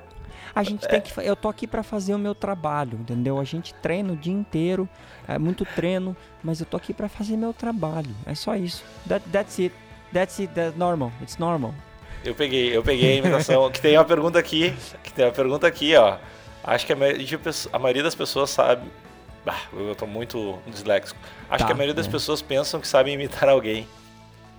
A 0.54 0.62
gente 0.62 0.86
tem 0.88 1.00
que. 1.00 1.12
Eu 1.20 1.36
tô 1.36 1.48
aqui 1.48 1.66
pra 1.66 1.82
fazer 1.82 2.14
o 2.14 2.18
meu 2.18 2.34
trabalho, 2.34 2.98
entendeu? 3.00 3.38
A 3.38 3.44
gente 3.44 3.72
treina 3.74 4.12
o 4.12 4.16
dia 4.16 4.32
inteiro, 4.32 4.88
é 5.28 5.38
muito 5.38 5.64
treino, 5.64 6.16
mas 6.42 6.60
eu 6.60 6.66
tô 6.66 6.76
aqui 6.76 6.92
pra 6.92 7.08
fazer 7.08 7.36
meu 7.36 7.52
trabalho. 7.52 8.10
É 8.26 8.34
só 8.34 8.56
isso. 8.56 8.84
That, 9.08 9.24
that's 9.30 9.58
it. 9.60 9.74
That's 10.12 10.40
it. 10.40 10.52
That's 10.54 10.76
normal. 10.76 11.12
It's 11.22 11.38
normal. 11.38 11.72
eu 12.24 12.34
peguei, 12.34 12.76
eu 12.76 12.82
peguei 12.82 13.12
a 13.12 13.16
imitação. 13.16 13.70
que 13.70 13.80
tem 13.80 13.96
uma 13.96 14.04
pergunta 14.04 14.38
aqui, 14.38 14.74
que 15.02 15.12
tem 15.12 15.24
uma 15.24 15.32
pergunta 15.32 15.66
aqui, 15.66 15.94
ó. 15.96 16.16
Acho 16.64 16.84
que 16.84 16.92
a 16.92 16.96
maioria, 16.96 17.38
a 17.72 17.78
maioria 17.78 18.02
das 18.02 18.14
pessoas 18.14 18.50
sabe. 18.50 18.86
Bah, 19.44 19.56
eu 19.72 19.94
tô 19.94 20.06
muito 20.06 20.58
disléxico. 20.66 21.18
Acho 21.48 21.60
Tá, 21.60 21.66
que 21.66 21.72
a 21.72 21.74
maioria 21.74 21.94
das 21.94 22.06
é. 22.06 22.10
pessoas 22.10 22.42
pensam 22.42 22.78
que 22.80 22.86
sabem 22.86 23.14
imitar 23.14 23.48
alguém. 23.48 23.88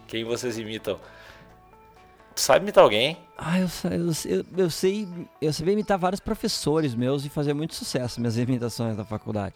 Quem 0.07 0.23
vocês 0.23 0.57
imitam? 0.57 0.99
Tu 2.35 2.41
sabe 2.41 2.63
imitar 2.63 2.83
alguém? 2.83 3.17
Ah, 3.37 3.59
eu, 3.59 3.67
sei- 3.67 3.91
eu, 3.99 4.13
sei- 4.13 4.33
eu, 4.39 4.45
eu 4.57 4.69
sei. 4.69 5.07
Eu 5.41 5.51
sabia 5.53 5.73
imitar 5.73 5.97
vários 5.97 6.19
professores 6.19 6.95
meus 6.95 7.25
e 7.25 7.29
fazer 7.29 7.53
muito 7.53 7.75
sucesso 7.75 8.19
minhas 8.19 8.37
imitações 8.37 8.95
da 8.95 9.03
faculdade. 9.03 9.55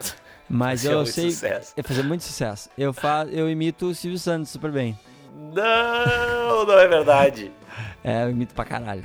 Mas 0.48 0.84
eu 0.84 0.98
muito 0.98 1.12
sei. 1.12 1.30
sucesso. 1.30 1.72
Eu 1.76 1.84
fazer 1.84 2.02
muito 2.04 2.22
sucesso. 2.24 2.70
Eu, 2.78 2.92
fa, 2.92 3.26
eu 3.30 3.50
imito 3.50 3.86
o 3.86 3.94
Silvio 3.94 4.18
Santos 4.18 4.50
super 4.50 4.70
bem. 4.70 4.98
Não, 5.34 6.64
não 6.66 6.78
é 6.78 6.88
verdade. 6.88 7.50
É, 8.02 8.22
eu 8.22 8.30
imito 8.30 8.54
pra 8.54 8.64
caralho. 8.64 9.04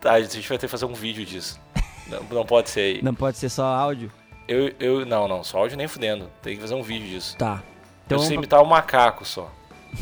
Tá, 0.00 0.12
a 0.12 0.20
gente 0.22 0.46
vai 0.48 0.58
ter 0.58 0.66
que 0.66 0.70
fazer 0.70 0.84
um 0.84 0.92
vídeo 0.92 1.24
disso. 1.24 1.58
Não, 2.06 2.22
não 2.30 2.44
pode 2.46 2.68
ser 2.70 2.80
aí. 2.80 3.02
Não 3.02 3.14
pode 3.14 3.38
ser 3.38 3.48
só 3.48 3.64
áudio? 3.64 4.12
Eu, 4.46 4.72
eu, 4.78 5.06
não, 5.06 5.26
não, 5.26 5.42
só 5.42 5.58
áudio 5.58 5.76
nem 5.78 5.88
fudendo. 5.88 6.30
Tem 6.42 6.54
que 6.54 6.60
fazer 6.60 6.74
um 6.74 6.82
vídeo 6.82 7.08
disso. 7.08 7.36
Tá. 7.38 7.62
eu 8.08 8.18
sei 8.18 8.36
imitar 8.36 8.62
o 8.62 8.66
macaco 8.66 9.24
só. 9.24 9.50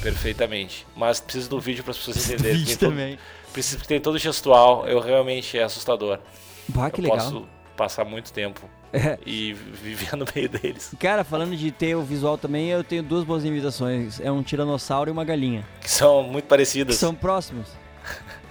Perfeitamente. 0.03 0.87
Mas 0.97 1.21
preciso 1.21 1.49
do 1.51 1.61
vídeo 1.61 1.83
para 1.85 1.93
as 1.93 1.99
pessoas 1.99 2.17
entenderem. 2.31 2.59
vídeo 2.59 2.67
Tem 2.67 2.77
todo- 2.77 2.91
também. 2.91 3.19
Preciso 3.53 3.81
que 3.81 3.87
tem 3.89 4.01
todo 4.01 4.19
gestual. 4.19 4.87
Eu 4.89 5.01
realmente 5.01 5.57
é 5.59 5.63
assustador. 5.63 6.19
Bah, 6.69 6.91
que 6.91 7.01
eu 7.01 7.05
legal. 7.05 7.19
posso 7.19 7.47
passar 7.77 8.05
muito 8.05 8.33
tempo 8.33 8.69
É. 8.93 9.19
e 9.27 9.53
viver 9.53 10.17
no 10.17 10.25
meio 10.35 10.49
deles. 10.49 10.93
Cara, 10.99 11.23
falando 11.25 11.57
de 11.57 11.71
ter 11.71 11.95
o 11.95 12.03
visual 12.03 12.37
também, 12.39 12.69
eu 12.69 12.83
tenho 12.83 13.03
duas 13.03 13.25
boas 13.25 13.45
imitações. 13.45 14.19
É 14.21 14.31
um 14.31 14.43
tiranossauro 14.43 15.11
e 15.11 15.13
uma 15.13 15.25
galinha. 15.25 15.65
Que 15.81 15.91
são 15.91 16.23
muito 16.23 16.45
Que 16.45 16.49
parecidas. 16.49 16.97
são 16.97 17.15
próximos. 17.15 17.69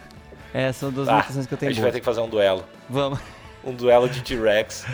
É, 0.56 0.72
são 0.72 0.92
duas 0.92 1.08
Ah, 1.10 1.14
imitações 1.14 1.48
que 1.48 1.54
eu 1.54 1.56
a 1.56 1.60
tenho 1.60 1.72
gente 1.72 1.82
vai 1.82 1.86
boas. 1.90 1.94
ter 1.96 2.00
que 2.00 2.06
fazer 2.06 2.22
um 2.22 2.30
duelo. 2.30 2.64
Vamos. 2.88 3.18
Um 3.64 3.74
duelo 3.74 4.08
de 4.08 4.22
T-Rex. 4.22 4.86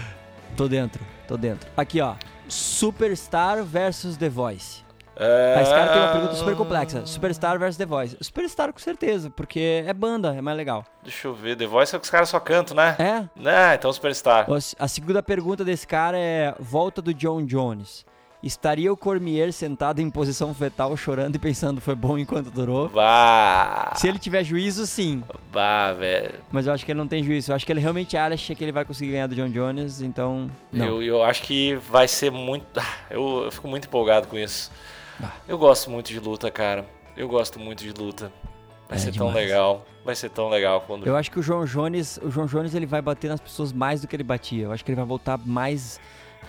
Tô 0.55 0.69
dentro, 0.69 1.03
tô 1.27 1.35
dentro. 1.35 1.69
Aqui, 1.75 1.99
ó. 1.99 2.15
Superstar 2.47 3.61
versus 3.65 4.15
The 4.15 4.29
Voice. 4.29 4.83
Ah, 5.19 5.61
Esse 5.61 5.71
cara 5.71 5.91
tem 5.91 6.01
uma 6.01 6.11
pergunta 6.13 6.33
super 6.35 6.55
complexa. 6.55 7.05
Superstar 7.05 7.59
versus 7.59 7.77
The 7.77 7.85
Voice. 7.85 8.17
Superstar 8.21 8.71
com 8.71 8.79
certeza, 8.79 9.29
porque 9.29 9.83
é 9.85 9.93
banda, 9.93 10.33
é 10.33 10.41
mais 10.41 10.55
legal. 10.57 10.85
Deixa 11.03 11.27
eu 11.27 11.33
ver. 11.33 11.57
The 11.57 11.67
Voice 11.67 11.95
é 11.95 11.99
que 11.99 12.05
os 12.05 12.09
caras 12.09 12.29
só 12.29 12.39
cantam, 12.39 12.75
né? 12.75 12.95
É? 12.97 13.25
Ah, 13.45 13.75
então 13.75 13.91
Superstar. 13.91 14.47
A 14.79 14.87
segunda 14.87 15.21
pergunta 15.21 15.65
desse 15.65 15.85
cara 15.85 16.17
é: 16.17 16.55
volta 16.59 17.01
do 17.01 17.13
John 17.13 17.45
Jones. 17.45 18.05
Estaria 18.41 18.91
o 18.93 18.95
Cormier 18.95 19.51
sentado 19.51 19.99
em 19.99 20.09
posição 20.09 20.53
fetal, 20.53 20.95
chorando 20.95 21.35
e 21.35 21.39
pensando 21.39 21.81
foi 21.81 21.93
bom 21.93 22.17
enquanto 22.17 22.49
durou? 22.49 22.87
Bah, 22.87 23.91
Se 23.97 24.07
ele 24.07 24.17
tiver 24.17 24.45
juízo, 24.45 24.87
sim. 24.87 25.21
bah, 25.51 25.91
velho. 25.91 26.35
Mas 26.49 26.65
eu 26.65 26.71
acho 26.71 26.85
que 26.85 26.91
ele 26.93 26.99
não 26.99 27.07
tem 27.07 27.21
juízo. 27.21 27.51
Eu 27.51 27.55
acho 27.57 27.65
que 27.65 27.71
ele 27.73 27.81
realmente 27.81 28.15
acha 28.15 28.55
que 28.55 28.63
ele 28.63 28.71
vai 28.71 28.85
conseguir 28.85 29.11
ganhar 29.11 29.27
do 29.27 29.35
John 29.35 29.49
Jones, 29.49 29.99
então. 30.01 30.49
Não. 30.71 30.85
Eu, 30.85 31.03
eu 31.03 31.21
acho 31.23 31.41
que 31.43 31.75
vai 31.91 32.07
ser 32.07 32.31
muito. 32.31 32.81
Eu, 33.11 33.43
eu 33.45 33.51
fico 33.51 33.67
muito 33.67 33.87
empolgado 33.87 34.27
com 34.27 34.37
isso. 34.37 34.71
Bah. 35.19 35.33
Eu 35.47 35.57
gosto 35.57 35.89
muito 35.89 36.07
de 36.07 36.19
luta, 36.19 36.49
cara. 36.49 36.85
Eu 37.17 37.27
gosto 37.27 37.59
muito 37.59 37.83
de 37.83 37.91
luta. 37.91 38.31
Vai 38.87 38.97
É 38.97 39.01
ser 39.01 39.11
tão 39.13 39.27
demais. 39.27 39.35
legal. 39.47 39.85
Vai 40.03 40.15
ser 40.15 40.29
tão 40.29 40.49
legal 40.49 40.81
quando. 40.81 41.05
Eu 41.05 41.15
acho 41.15 41.29
que 41.29 41.39
o 41.39 41.43
João 41.43 41.65
Jones, 41.65 42.17
o 42.23 42.31
João 42.31 42.47
Jones 42.47 42.73
ele 42.73 42.85
vai 42.85 43.01
bater 43.01 43.29
nas 43.29 43.39
pessoas 43.39 43.71
mais 43.73 44.01
do 44.01 44.07
que 44.07 44.15
ele 44.15 44.23
batia. 44.23 44.63
Eu 44.65 44.71
acho 44.71 44.83
que 44.83 44.89
ele 44.91 44.95
vai 44.95 45.05
voltar 45.05 45.37
mais 45.37 45.99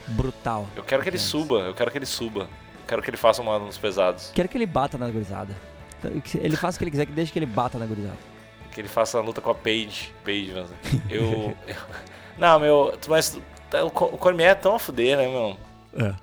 brutal. 0.09 0.67
Eu 0.77 0.83
quero 0.85 1.03
que 1.03 1.09
ele 1.09 1.19
suba. 1.19 1.57
Eu 1.61 1.75
quero 1.75 1.91
que 1.91 1.99
ele 1.99 2.07
suba. 2.07 2.43
Eu 2.43 2.87
quero 2.87 3.03
que 3.03 3.11
ele 3.11 3.17
faça 3.17 3.43
uma 3.43 3.59
nos 3.59 3.77
pesados. 3.77 4.31
Quero 4.35 4.49
que 4.49 4.57
ele 4.57 4.67
bata 4.67 4.97
na 4.97 5.09
gurizada. 5.11 5.55
Ele 6.35 6.57
faça 6.57 6.77
o 6.77 6.79
que 6.79 6.85
ele 6.85 6.91
quiser, 6.93 7.07
que 7.07 7.13
deixe 7.13 7.31
que 7.33 7.39
ele 7.39 7.47
bata 7.47 7.79
na 7.79 7.85
gurizada. 7.87 8.17
Que 8.73 8.81
ele 8.81 8.89
faça 8.89 9.19
a 9.19 9.21
luta 9.21 9.41
com 9.41 9.51
a 9.51 9.55
Paige. 9.55 10.13
Paige, 10.25 10.53
mas 10.55 10.71
eu. 11.11 11.55
eu- 11.67 11.77
Não, 12.39 12.59
meu. 12.59 12.95
Mas 13.09 13.39
o 13.85 13.91
Cormier 13.91 14.51
é 14.51 14.55
tão 14.55 14.77
a 14.77 14.79
fuder, 14.79 15.17
né, 15.19 15.29
meu? 15.29 15.57
É. 16.07 16.15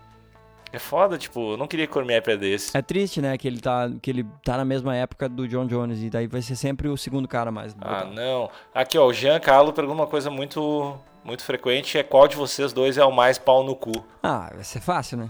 É 0.78 0.80
foda, 0.80 1.18
tipo, 1.18 1.54
eu 1.54 1.58
não 1.58 1.66
queria 1.66 1.88
que 1.88 1.92
o 1.92 1.94
Cormier 1.96 2.22
perdesse. 2.22 2.78
É 2.78 2.82
triste, 2.84 3.20
né, 3.20 3.36
que 3.36 3.48
ele 3.48 3.60
tá, 3.60 3.90
que 4.00 4.12
ele 4.12 4.24
tá 4.46 4.58
na 4.58 4.64
mesma 4.64 4.96
época 4.96 5.28
do 5.28 5.48
John 5.48 5.66
Jones 5.66 6.04
e 6.04 6.10
daí 6.10 6.28
vai 6.28 6.40
ser 6.44 6.56
sempre 6.56 6.88
o 6.88 6.96
segundo 6.96 7.28
cara 7.28 7.50
mais. 7.52 7.76
Ah, 7.82 8.04
brutal. 8.06 8.14
não. 8.14 8.50
Aqui, 8.76 8.96
ó, 8.96 9.08
o 9.08 9.12
Jean 9.14 9.40
Carlo 9.40 9.74
pergunta 9.74 9.96
uma 9.96 10.06
coisa 10.08 10.30
muito, 10.30 10.96
muito 11.24 11.44
frequente: 11.44 11.98
é 11.98 12.04
qual 12.04 12.28
de 12.28 12.36
vocês 12.36 12.72
dois 12.74 12.96
é 12.96 13.04
o 13.04 13.12
mais 13.12 13.40
pau 13.40 13.64
no 13.64 13.76
cu? 13.76 14.06
Ah, 14.22 14.52
vai 14.54 14.64
ser 14.64 14.80
fácil, 14.80 15.18
né? 15.18 15.30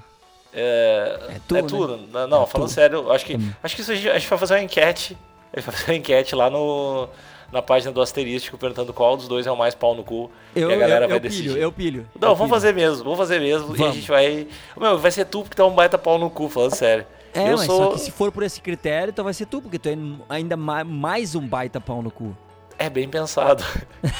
É, 0.53 1.19
É 1.35 1.39
tu, 1.47 1.55
é 1.55 1.61
né? 1.61 1.67
tu, 1.67 1.87
Não, 2.27 2.43
É 2.43 2.45
falando 2.47 2.67
tu. 2.67 2.73
sério, 2.73 3.09
acho 3.11 3.25
que, 3.25 3.37
Hum. 3.37 3.51
acho 3.63 3.73
que 3.75 3.81
isso 3.81 3.91
a 3.91 3.95
gente, 3.95 4.09
a 4.09 4.17
gente 4.19 4.27
vai 4.29 4.37
fazer 4.39 4.55
uma 4.55 4.63
enquete. 4.63 5.17
A 5.53 5.59
gente 5.59 5.65
vai 5.65 5.75
fazer 5.75 5.91
uma 5.91 5.97
enquete 5.97 6.35
lá 6.35 6.49
no, 6.49 7.07
na 7.51 7.61
página 7.61 7.91
do 7.91 8.01
Asterístico 8.01 8.57
perguntando 8.57 8.91
qual 8.93 9.15
dos 9.15 9.27
dois 9.27 9.47
é 9.47 9.51
o 9.51 9.55
mais 9.57 9.73
pau 9.73 9.95
no 9.95 10.03
cu. 10.03 10.29
Eu, 10.55 10.69
e 10.69 10.73
a 10.73 10.77
galera 10.77 11.05
eu, 11.05 11.09
vai 11.09 11.17
eu 11.17 11.21
decidir. 11.21 11.49
pilho, 11.49 11.57
eu 11.61 11.71
pilho. 11.71 12.09
Não, 12.19 12.29
eu 12.29 12.35
vamos 12.35 12.49
pilho. 12.51 12.61
fazer 12.61 12.73
mesmo, 12.73 13.03
vamos 13.03 13.17
fazer 13.17 13.39
mesmo. 13.39 13.69
E 13.69 13.73
a 13.73 13.77
Vamos. 13.77 13.95
gente 13.95 14.07
vai. 14.09 14.47
Meu, 14.75 14.97
vai 14.97 15.11
ser 15.11 15.25
tu 15.25 15.41
porque 15.43 15.55
tu 15.55 15.61
é 15.61 15.65
um 15.65 15.73
baita 15.73 15.97
pau 15.97 16.17
no 16.17 16.29
cu, 16.29 16.49
falando 16.49 16.75
sério. 16.75 17.05
É, 17.33 17.51
eu 17.51 17.57
mas 17.57 17.65
sou. 17.65 17.83
só 17.83 17.91
que 17.93 17.99
se 17.99 18.11
for 18.11 18.31
por 18.31 18.43
esse 18.43 18.59
critério, 18.59 19.11
então 19.11 19.23
vai 19.23 19.33
ser 19.33 19.45
tu, 19.45 19.61
porque 19.61 19.77
tu 19.77 19.87
é 19.89 19.95
ainda 20.29 20.57
ma- 20.57 20.83
mais 20.83 21.35
um 21.35 21.45
baita 21.47 21.79
pau 21.79 22.01
no 22.01 22.09
cu. 22.11 22.35
É 22.79 22.89
bem 22.89 23.07
pensado. 23.07 23.63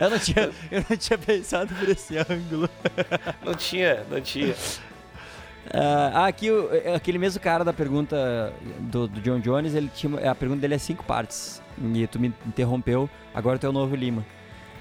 Eu 0.00 0.10
não 0.10 0.18
tinha, 0.18 0.50
eu 0.70 0.84
não 0.88 0.96
tinha 0.96 1.18
pensado 1.18 1.72
por 1.74 1.88
esse 1.88 2.16
ângulo. 2.16 2.68
Não 3.44 3.54
tinha, 3.54 4.04
não 4.10 4.20
tinha. 4.20 4.54
Ah, 5.72 6.26
aqui, 6.26 6.48
aquele 6.94 7.18
mesmo 7.18 7.40
cara 7.40 7.64
da 7.64 7.72
pergunta 7.72 8.52
do, 8.80 9.06
do 9.08 9.20
John 9.20 9.40
Jones, 9.40 9.74
ele 9.74 9.90
tinha, 9.94 10.30
a 10.30 10.34
pergunta 10.34 10.60
dele 10.60 10.74
é 10.74 10.78
cinco 10.78 11.04
partes. 11.04 11.62
E 11.94 12.06
tu 12.06 12.18
me 12.18 12.32
interrompeu, 12.46 13.08
agora 13.34 13.58
tu 13.58 13.66
é 13.66 13.68
o 13.68 13.72
novo 13.72 13.94
Lima. 13.94 14.24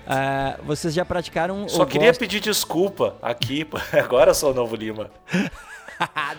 Ah, 0.08 0.58
vocês 0.64 0.94
já 0.94 1.04
praticaram 1.04 1.68
Só 1.68 1.84
queria 1.86 2.08
gostam- 2.10 2.28
pedir 2.28 2.40
desculpa 2.40 3.16
aqui, 3.22 3.68
agora 3.92 4.32
eu 4.32 4.36
sou 4.36 4.52
o 4.52 4.54
Novo 4.54 4.76
Lima. 4.76 5.10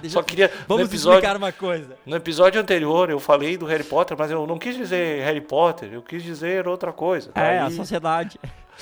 Só 0.09 0.23
queria. 0.23 0.51
Vamos 0.69 0.85
no 0.85 0.91
episódio, 0.91 1.17
explicar 1.19 1.37
uma 1.37 1.51
coisa. 1.51 1.97
no 2.05 2.15
episódio 2.15 2.61
anterior 2.61 3.09
eu 3.11 3.19
falei 3.19 3.57
do 3.57 3.65
Harry 3.65 3.83
Potter, 3.85 4.15
mas 4.17 4.31
eu 4.31 4.47
não 4.47 4.59
quis 4.59 4.77
dizer 4.77 5.25
Harry 5.25 5.41
Potter, 5.41 5.89
eu 5.95 6.03
quis 6.03 6.23
dizer 6.23 6.69
outra 6.69 6.93
coisa. 6.93 7.31
É, 7.35 7.59
a 7.59 7.67
Aí- 7.67 7.73
sociedade. 7.75 8.39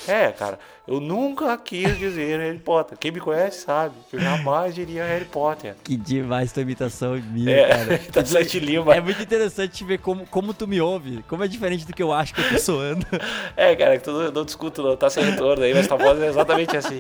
É, 0.09 0.33
cara, 0.33 0.59
eu 0.87 1.01
nunca 1.01 1.57
quis 1.57 1.97
dizer 1.99 2.39
Harry 2.39 2.59
Potter. 2.59 2.99
Quem 2.99 3.11
me 3.11 3.21
conhece 3.21 3.65
sabe 3.65 3.95
que 4.11 4.17
eu 4.17 4.21
jamais 4.21 4.75
diria 4.75 5.05
Harry 5.05 5.25
Potter. 5.25 5.75
Que 5.83 5.97
demais 5.97 6.53
tua 6.53 6.63
imitação 6.63 7.15
minha, 7.31 7.51
É, 7.51 7.69
cara. 7.69 7.99
tá 8.13 8.25
Sete 8.25 8.59
Lima. 8.59 8.95
É 8.95 9.01
muito 9.01 9.23
interessante 9.23 9.85
ver 9.85 9.99
como, 9.99 10.27
como 10.27 10.53
tu 10.53 10.67
me 10.67 10.81
ouve, 10.81 11.23
como 11.29 11.45
é 11.45 11.49
diferente 11.49 11.87
do 11.87 11.93
que 11.93 12.03
eu 12.03 12.13
acho 12.13 12.35
que 12.35 12.41
eu 12.41 12.51
tô 12.51 12.59
soando. 12.59 13.07
É, 13.57 13.75
cara, 13.77 13.97
que 13.97 14.05
tu 14.05 14.33
não, 14.33 14.45
discuto, 14.45 14.83
não 14.83 14.97
tá 14.97 15.09
sem 15.09 15.25
retorno 15.25 15.63
aí, 15.63 15.73
mas 15.73 15.87
tua 15.87 15.97
voz 15.97 16.21
é 16.21 16.27
exatamente 16.27 16.77
assim. 16.77 16.99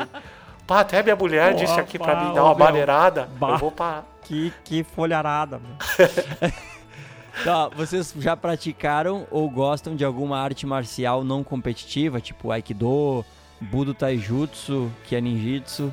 Pá, 0.67 0.81
até 0.81 1.03
minha 1.03 1.17
mulher 1.17 1.55
disse 1.55 1.79
aqui 1.79 1.99
pra 1.99 2.25
mim 2.25 2.35
dar 2.35 2.45
uma 2.45 2.55
maneirada. 2.55 3.29
Eu 3.41 3.59
vou 3.59 3.71
parar. 3.71 4.05
Que, 4.23 4.53
que 4.65 4.83
folharada, 4.85 5.59
mano. 5.59 5.77
tá, 7.43 7.69
vocês 7.69 8.15
já 8.19 8.37
praticaram 8.37 9.27
ou 9.31 9.49
gostam 9.51 9.97
de 9.97 10.05
alguma 10.05 10.39
arte 10.39 10.67
marcial 10.67 11.25
não 11.25 11.43
competitiva, 11.43 12.21
tipo 12.21 12.51
Aikido, 12.51 13.25
Budo 13.61 13.95
Taijutsu, 13.95 14.91
que 15.05 15.17
é 15.17 15.21
ninjitsu, 15.21 15.93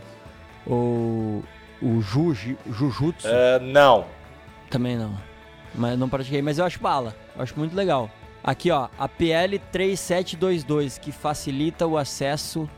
ou 0.65 1.43
o 1.81 2.01
Jujutsu? 2.01 3.27
Ah, 3.27 3.59
não. 3.59 4.05
Também 4.69 4.97
não. 4.97 5.17
Mas 5.73 5.97
não 5.97 6.09
pratiquei, 6.09 6.41
mas 6.41 6.57
eu 6.59 6.65
acho 6.65 6.79
bala. 6.79 7.15
Eu 7.35 7.41
acho 7.43 7.57
muito 7.57 7.75
legal. 7.75 8.09
Aqui, 8.43 8.69
ó, 8.71 8.87
a 8.97 9.07
PL 9.07 9.57
3722, 9.71 10.97
que 10.97 11.11
facilita 11.11 11.85
o 11.87 11.97
acesso 11.97 12.69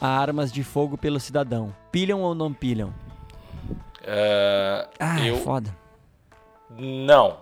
a 0.00 0.06
armas 0.08 0.52
de 0.52 0.62
fogo 0.62 0.96
pelo 0.96 1.18
cidadão. 1.18 1.74
Pilham 1.90 2.20
ou 2.20 2.34
não 2.34 2.52
pilham? 2.52 2.92
Ah, 4.06 4.88
Ah, 4.98 5.20
é 5.20 5.30
eu. 5.30 5.38
foda. 5.38 5.74
Não. 6.70 7.38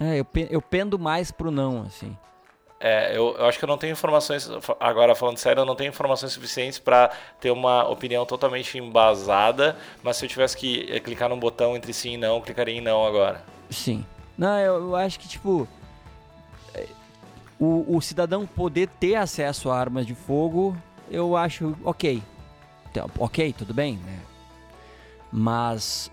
É, 0.00 0.18
eu, 0.20 0.26
eu 0.50 0.60
pendo 0.62 0.98
mais 0.98 1.30
pro 1.30 1.50
não, 1.50 1.82
assim. 1.82 2.16
É, 2.80 3.16
eu, 3.16 3.34
eu 3.38 3.46
acho 3.46 3.58
que 3.58 3.64
eu 3.64 3.68
não 3.68 3.78
tenho 3.78 3.92
informações. 3.92 4.50
Agora, 4.78 5.14
falando 5.14 5.38
sério, 5.38 5.60
eu 5.60 5.64
não 5.64 5.74
tenho 5.76 5.88
informações 5.88 6.32
suficientes 6.32 6.78
pra 6.78 7.10
ter 7.40 7.50
uma 7.50 7.88
opinião 7.88 8.26
totalmente 8.26 8.76
embasada. 8.76 9.76
Mas 10.02 10.16
se 10.18 10.24
eu 10.24 10.28
tivesse 10.28 10.56
que 10.56 10.86
eh, 10.90 11.00
clicar 11.00 11.28
num 11.28 11.38
botão 11.38 11.76
entre 11.76 11.92
sim 11.94 12.14
e 12.14 12.16
não, 12.18 12.36
eu 12.36 12.42
clicaria 12.42 12.76
em 12.76 12.80
não 12.82 13.06
agora. 13.06 13.42
Sim. 13.70 14.04
Não, 14.36 14.58
eu, 14.58 14.74
eu 14.74 14.96
acho 14.96 15.18
que, 15.18 15.28
tipo. 15.28 15.66
é, 16.74 16.86
O, 17.58 17.96
o 17.96 18.02
cidadão 18.02 18.46
poder 18.46 18.88
ter 18.88 19.14
acesso 19.14 19.70
a 19.70 19.78
armas 19.78 20.04
de 20.04 20.14
fogo, 20.14 20.76
eu 21.10 21.36
acho 21.36 21.74
ok. 21.84 22.22
Então, 22.90 23.08
Ok, 23.18 23.54
tudo 23.56 23.72
bem, 23.72 23.96
né? 24.04 24.18
Mas 25.32 26.10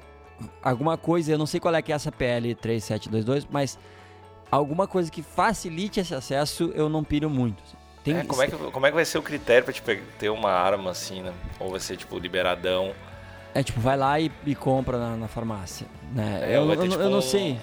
alguma 0.62 0.98
coisa, 0.98 1.32
eu 1.32 1.38
não 1.38 1.46
sei 1.46 1.60
qual 1.60 1.74
é 1.76 1.82
que 1.82 1.92
é 1.92 1.96
essa 1.96 2.12
PL 2.12 2.54
3722, 2.56 3.46
mas 3.50 3.78
alguma 4.52 4.88
coisa 4.88 5.12
que 5.12 5.22
facilite 5.22 6.00
esse 6.00 6.14
acesso, 6.14 6.72
eu 6.76 6.90
não 6.90 7.04
piro 7.04 7.30
muito. 7.30 7.62
Tem, 8.04 8.18
É, 8.18 8.24
como, 8.24 8.42
é 8.42 8.48
que, 8.48 8.56
como 8.58 8.86
é 8.86 8.90
que 8.90 8.96
vai 8.96 9.06
ser 9.06 9.18
o 9.20 9.22
critério 9.22 9.64
pra 9.64 9.74
te 9.74 9.82
pe- 9.82 10.02
ter 10.18 10.30
uma 10.30 10.50
arma 10.52 10.90
assim, 10.92 11.22
né? 11.22 11.32
Ou 11.60 11.70
vai 11.72 11.80
ser 11.80 11.98
tipo 11.98 12.18
liberadão? 12.18 12.94
é 13.54 13.62
tipo, 13.62 13.82
vai 13.82 13.98
lá 13.98 14.18
e, 14.20 14.32
e 14.46 14.56
compra 14.56 14.98
na, 14.98 15.18
na 15.18 15.28
farmácia. 15.28 15.86
Né? 16.14 16.40
É, 16.54 16.58
eu, 16.58 16.62
eu 16.62 16.70
ter, 16.70 16.76
não- 16.78 16.88
tipo, 16.90 17.02
eu 17.02 17.10
não 17.10 17.22
sei. 17.22 17.60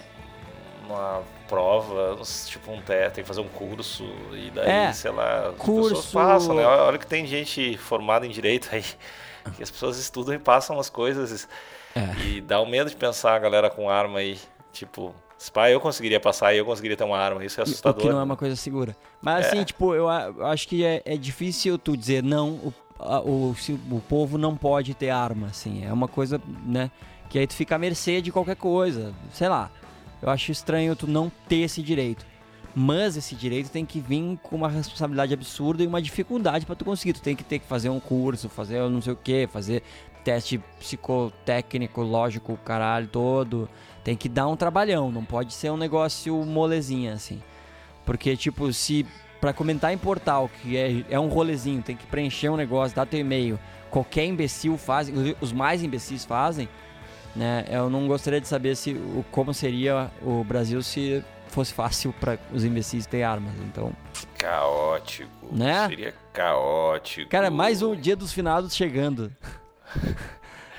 Uma 0.87 1.22
prova, 1.49 2.18
tipo 2.47 2.70
um 2.70 2.81
teste, 2.81 3.14
tem 3.16 3.24
que 3.24 3.29
fazer 3.29 3.41
um 3.41 3.49
curso 3.49 4.05
e 4.33 4.51
daí, 4.55 4.68
É, 4.68 4.93
sei 4.93 5.11
lá, 5.11 5.49
as 5.49 5.57
curso- 5.57 5.95
pessoas 5.97 6.12
passam, 6.12 6.55
né? 6.55 6.64
Olha 6.66 6.99
que 6.99 7.07
tem 7.07 7.26
gente 7.26 7.76
formada 7.79 8.26
em 8.26 8.31
direito 8.31 8.68
aí, 8.72 8.85
que 9.57 9.62
as 9.62 9.70
pessoas 9.70 9.99
estudam 9.99 10.35
e 10.35 10.39
passam 10.39 10.79
as 10.79 10.89
coisas 10.89 11.49
É. 11.95 12.14
e 12.26 12.41
dá 12.41 12.61
um 12.61 12.66
medo 12.68 12.89
de 12.91 12.97
pensar 12.97 13.34
a 13.34 13.39
galera 13.39 13.68
com 13.70 13.89
arma 13.91 14.18
aí, 14.20 14.39
tipo, 14.72 15.14
se 15.36 15.51
pá, 15.51 15.70
eu 15.70 15.80
conseguiria 15.80 16.20
passar 16.20 16.55
e 16.55 16.59
eu 16.59 16.64
conseguiria 16.64 16.97
ter 16.97 17.05
uma 17.05 17.18
arma, 17.18 17.45
isso 17.45 17.61
é 17.61 17.62
O 17.62 17.64
assustador. 17.64 18.01
que 18.03 18.09
não 18.09 18.16
é 18.16 18.18
né? 18.18 18.24
uma 18.24 18.36
coisa 18.36 18.57
segura. 18.57 18.97
Mas 19.20 19.47
É. 19.47 19.49
assim, 19.49 19.64
tipo, 19.64 19.95
eu, 19.95 20.09
acho 20.09 20.68
que 20.68 20.84
é, 20.84 21.03
é 21.05 21.16
difícil 21.16 21.78
tu 21.78 21.97
dizer 21.97 22.22
não, 22.22 22.51
o, 22.51 22.74
a- 22.99 23.20
o, 23.20 23.55
se 23.57 23.72
o 23.72 24.01
povo 24.09 24.36
não 24.39 24.57
pode 24.57 24.95
ter 24.95 25.11
arma, 25.11 25.47
assim. 25.49 25.84
É 25.84 25.93
uma 25.93 26.09
coisa, 26.09 26.41
né? 26.66 26.91
Que 27.30 27.39
aí 27.39 27.47
tu 27.47 27.55
fica 27.55 27.74
à 27.74 27.78
mercê 27.78 28.20
de 28.22 28.32
qualquer 28.32 28.57
coisa. 28.57 29.12
Sei 29.32 29.49
lá. 29.49 29.70
Eu 30.20 30.30
acho 30.30 30.51
estranho 30.51 30.97
tu 30.97 31.07
não 31.07 31.30
ter 31.49 31.59
esse 31.61 31.82
direito. 31.82 32.26
Mas 32.74 33.16
esse 33.16 33.34
direito 33.34 33.70
tem 33.70 33.84
que 33.84 33.99
vir 34.01 34.39
com 34.43 34.55
uma 34.57 34.68
responsabilidade 34.68 35.32
absurda 35.34 35.82
e 35.82 35.86
uma 35.86 36.01
dificuldade 36.03 36.64
pra 36.66 36.74
tu 36.76 36.84
conseguir. 36.84 37.12
Tu 37.12 37.20
tem 37.22 37.34
que 37.36 37.43
ter 37.45 37.59
que 37.59 37.66
fazer 37.66 37.89
um 37.89 37.99
curso, 38.01 38.49
fazer 38.49 38.80
não 38.89 39.01
sei 39.03 39.12
o 39.12 39.16
que, 39.16 39.47
fazer 39.47 39.82
teste 40.29 40.59
psicotécnico, 40.79 42.03
lógico, 42.03 42.55
caralho 42.59 43.07
todo. 43.07 43.66
Tem 44.05 44.14
que 44.14 44.29
dar 44.29 44.47
um 44.47 44.57
trabalhão, 44.57 45.11
não 45.11 45.24
pode 45.24 45.55
ser 45.55 45.70
um 45.70 45.76
negócio 45.76 46.37
molezinha, 46.45 47.14
assim. 47.14 47.43
Porque, 48.05 48.37
tipo, 48.37 48.70
se 48.70 49.07
pra 49.41 49.55
comentar 49.55 49.91
em 49.91 49.97
portal, 49.97 50.51
que 50.61 50.76
é, 50.76 51.03
é 51.09 51.18
um 51.18 51.29
rolezinho, 51.29 51.83
tem 51.83 51.97
que 51.97 52.07
preencher 52.07 52.51
um 52.51 52.57
negócio, 52.57 52.95
dar 52.95 53.07
teu 53.07 53.20
e-mail, 53.20 53.59
qualquer 53.91 54.26
imbecil 54.26 54.76
faz, 54.76 55.11
os 55.41 55.51
mais 55.51 55.83
imbecis 55.83 56.26
fazem, 56.26 56.68
né? 57.35 57.64
Eu 57.70 57.89
não 57.89 58.07
gostaria 58.07 58.41
de 58.41 58.49
saber 58.49 58.76
se 58.76 58.93
o, 58.93 59.24
como 59.31 59.55
seria 59.55 60.11
o 60.22 60.45
Brasil 60.45 60.83
se 60.83 61.24
fosse 61.49 61.72
fácil 61.72 62.12
para 62.20 62.39
os 62.53 62.64
imbecis 62.64 63.07
ter 63.07 63.22
armas. 63.22 63.55
Então, 63.62 63.93
Caótico, 64.37 65.31
Né? 65.53 65.89
seria 65.89 66.14
caótico. 66.35 67.31
cara, 67.31 67.51
mais 67.51 67.81
um 67.81 67.97
dia 67.97 68.14
dos 68.14 68.31
finados 68.33 68.74
chegando. 68.76 69.33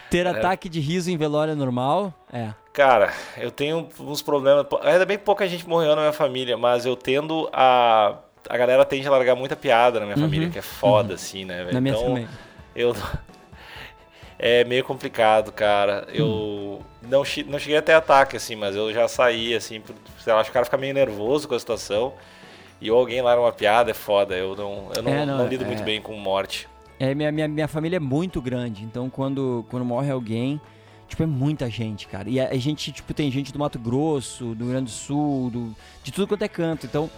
Ter 0.09 0.25
ataque 0.25 0.67
de 0.67 0.79
riso 0.79 1.11
em 1.11 1.17
velório 1.17 1.51
é 1.51 1.55
normal? 1.55 2.13
É. 2.33 2.49
Cara, 2.73 3.13
eu 3.37 3.51
tenho 3.51 3.87
uns 3.99 4.21
problemas. 4.21 4.65
Ainda 4.83 5.05
bem 5.05 5.17
que 5.17 5.23
pouca 5.23 5.47
gente 5.47 5.67
morreu 5.67 5.95
na 5.95 6.01
minha 6.01 6.13
família, 6.13 6.57
mas 6.57 6.85
eu 6.85 6.95
tendo 6.95 7.49
a. 7.53 8.15
A 8.47 8.57
galera 8.57 8.83
tende 8.85 9.07
a 9.07 9.11
largar 9.11 9.35
muita 9.35 9.55
piada 9.55 9.99
na 9.99 10.05
minha 10.05 10.17
Uhum, 10.17 10.23
família, 10.23 10.49
que 10.49 10.57
é 10.57 10.61
foda, 10.61 11.13
assim, 11.13 11.45
né, 11.45 11.63
velho? 11.65 11.73
Na 11.73 11.81
minha 11.81 11.93
então, 11.93 12.05
também. 12.05 12.29
eu. 12.75 12.95
É 14.41 14.63
meio 14.63 14.83
complicado, 14.85 15.51
cara. 15.51 16.07
Eu 16.07 16.25
Hum. 16.25 16.79
não, 17.01 17.23
não 17.47 17.59
cheguei 17.59 17.75
até 17.77 17.93
ataque, 17.93 18.37
assim, 18.37 18.55
mas 18.55 18.73
eu 18.75 18.93
já 18.93 19.05
saí, 19.07 19.53
assim, 19.53 19.83
sei 20.23 20.31
lá, 20.33 20.39
acho 20.39 20.45
que 20.49 20.51
o 20.51 20.53
cara 20.53 20.63
fica 20.65 20.77
meio 20.77 20.93
nervoso 20.93 21.45
com 21.47 21.55
a 21.55 21.59
situação. 21.59 22.13
E 22.79 22.89
ou 22.89 22.97
alguém 22.97 23.21
larga 23.21 23.41
uma 23.41 23.51
piada, 23.51 23.91
é 23.91 23.93
foda. 23.93 24.35
Eu 24.35 24.55
não, 24.55 24.89
eu 24.95 25.01
não, 25.01 25.11
É, 25.11 25.25
não, 25.25 25.37
não 25.39 25.47
lido 25.47 25.65
é- 25.65 25.67
muito 25.67 25.83
bem 25.83 26.01
com 26.01 26.13
morte. 26.13 26.69
É, 26.99 27.15
minha, 27.15 27.31
minha, 27.31 27.47
minha 27.47 27.67
família 27.67 27.95
é 27.95 27.99
muito 27.99 28.41
grande, 28.41 28.83
então 28.83 29.09
quando, 29.09 29.65
quando 29.69 29.85
morre 29.85 30.11
alguém, 30.11 30.59
tipo, 31.07 31.23
é 31.23 31.25
muita 31.25 31.69
gente, 31.69 32.07
cara. 32.07 32.29
E 32.29 32.39
a, 32.39 32.49
a 32.49 32.57
gente, 32.57 32.91
tipo, 32.91 33.13
tem 33.13 33.31
gente 33.31 33.53
do 33.53 33.59
Mato 33.59 33.79
Grosso, 33.79 34.53
do 34.53 34.65
Rio 34.65 34.73
Grande 34.73 34.91
do 34.91 34.91
Sul, 34.91 35.49
do, 35.49 35.75
de 36.03 36.11
tudo 36.11 36.27
quanto 36.27 36.43
é 36.43 36.47
canto. 36.49 36.85
Então, 36.85 37.09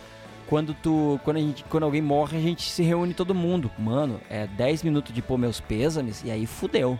quando 0.48 0.74
tu. 0.74 1.20
Quando, 1.24 1.38
a 1.38 1.40
gente, 1.40 1.64
quando 1.64 1.84
alguém 1.84 2.02
morre, 2.02 2.38
a 2.38 2.42
gente 2.42 2.70
se 2.70 2.84
reúne 2.84 3.14
todo 3.14 3.34
mundo. 3.34 3.72
Mano, 3.80 4.20
é 4.30 4.46
10 4.48 4.84
minutos 4.84 5.14
de 5.14 5.22
pôr 5.22 5.38
meus 5.38 5.60
pêsames 5.60 6.24
e 6.24 6.30
aí 6.30 6.46
fudeu. 6.46 7.00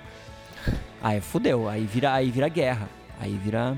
Aí 1.04 1.20
fudeu, 1.20 1.68
aí 1.68 1.86
vira, 1.86 2.14
aí 2.14 2.32
vira 2.32 2.48
guerra. 2.48 2.90
Aí 3.20 3.34
vira. 3.34 3.78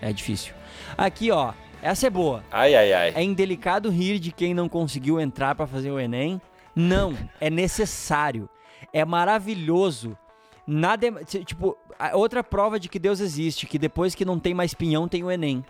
É 0.00 0.12
difícil. 0.12 0.54
Aqui, 0.96 1.30
ó. 1.30 1.52
Essa 1.82 2.06
é 2.06 2.10
boa. 2.10 2.42
Ai, 2.50 2.74
ai, 2.74 2.92
ai. 2.94 3.12
É 3.14 3.22
indelicado 3.22 3.90
rir 3.90 4.18
de 4.18 4.32
quem 4.32 4.54
não 4.54 4.68
conseguiu 4.68 5.20
entrar 5.20 5.54
pra 5.54 5.66
fazer 5.66 5.90
o 5.90 6.00
Enem? 6.00 6.40
Não, 6.74 7.14
é 7.40 7.48
necessário. 7.50 8.48
É 8.92 9.04
maravilhoso. 9.04 10.16
Nada 10.66 11.06
tipo, 11.24 11.76
outra 12.14 12.42
prova 12.42 12.80
de 12.80 12.88
que 12.88 12.98
Deus 12.98 13.20
existe, 13.20 13.66
que 13.66 13.78
depois 13.78 14.14
que 14.14 14.24
não 14.24 14.38
tem 14.38 14.54
mais 14.54 14.72
pinhão, 14.74 15.06
tem 15.08 15.22
o 15.22 15.30
Enem. 15.30 15.64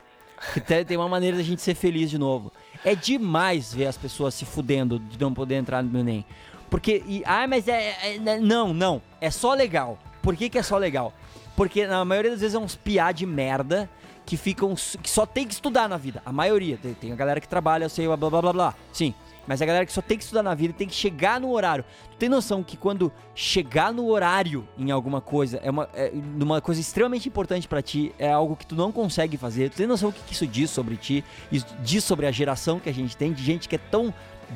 Que 0.52 0.60
te- 0.60 0.84
tem 0.84 0.96
uma 0.96 1.08
maneira 1.08 1.36
da 1.36 1.42
gente 1.42 1.62
ser 1.62 1.74
feliz 1.74 2.10
de 2.10 2.18
novo. 2.18 2.52
É 2.84 2.94
demais 2.94 3.72
ver 3.72 3.86
as 3.86 3.96
pessoas 3.96 4.34
se 4.34 4.44
fudendo 4.44 4.98
de 4.98 5.18
não 5.18 5.32
poder 5.32 5.54
entrar 5.56 5.82
no 5.82 5.98
Enem. 5.98 6.24
Porque, 6.70 7.02
e, 7.06 7.22
ah, 7.24 7.46
mas 7.46 7.66
é, 7.68 7.96
é- 8.02 8.16
é- 8.16 8.38
Não, 8.40 8.74
não. 8.74 9.00
É 9.20 9.30
só 9.30 9.54
legal. 9.54 9.98
Por 10.22 10.36
que, 10.36 10.48
que 10.48 10.58
é 10.58 10.62
só 10.62 10.76
legal? 10.76 11.12
Porque 11.56 11.86
na 11.86 12.04
maioria 12.04 12.32
das 12.32 12.40
vezes 12.40 12.54
é 12.54 12.58
uns 12.58 12.74
piá 12.74 13.12
de 13.12 13.24
merda 13.26 13.88
que 14.26 14.36
ficam. 14.36 14.74
que 14.74 15.08
só 15.08 15.24
tem 15.24 15.46
que 15.46 15.54
estudar 15.54 15.88
na 15.88 15.96
vida. 15.96 16.20
A 16.26 16.32
maioria. 16.32 16.76
Tem, 16.82 16.94
tem 16.94 17.12
a 17.12 17.16
galera 17.16 17.40
que 17.40 17.48
trabalha, 17.48 17.84
eu 17.84 17.88
sei, 17.90 18.06
blá 18.06 18.16
blá 18.16 18.30
blá 18.42 18.52
blá. 18.52 18.74
Sim. 18.92 19.14
Mas 19.46 19.60
a 19.60 19.66
galera 19.66 19.86
que 19.86 19.92
só 19.92 20.00
tem 20.00 20.16
que 20.16 20.24
estudar 20.24 20.42
na 20.42 20.54
vida 20.54 20.72
tem 20.72 20.88
que 20.88 20.94
chegar 20.94 21.40
no 21.40 21.50
horário. 21.52 21.84
Tu 22.12 22.16
tem 22.16 22.28
noção 22.28 22.62
que 22.62 22.76
quando 22.76 23.12
chegar 23.34 23.92
no 23.92 24.08
horário 24.08 24.66
em 24.78 24.90
alguma 24.90 25.20
coisa, 25.20 25.60
é 25.62 25.70
uma, 25.70 25.88
é 25.94 26.12
uma 26.40 26.60
coisa 26.60 26.80
extremamente 26.80 27.28
importante 27.28 27.68
pra 27.68 27.82
ti, 27.82 28.14
é 28.18 28.30
algo 28.30 28.56
que 28.56 28.66
tu 28.66 28.74
não 28.74 28.90
consegue 28.90 29.36
fazer. 29.36 29.70
Tu 29.70 29.76
tem 29.76 29.86
noção 29.86 30.08
o 30.08 30.12
que 30.12 30.22
que 30.22 30.32
isso 30.32 30.46
diz 30.46 30.70
sobre 30.70 30.96
ti? 30.96 31.24
Isso 31.50 31.66
diz 31.82 32.04
sobre 32.04 32.26
a 32.26 32.30
geração 32.30 32.80
que 32.80 32.88
a 32.88 32.94
gente 32.94 33.16
tem, 33.16 33.32
de 33.32 33.42
gente 33.42 33.68
que 33.68 33.76
é 33.76 33.80
tão 33.90 34.12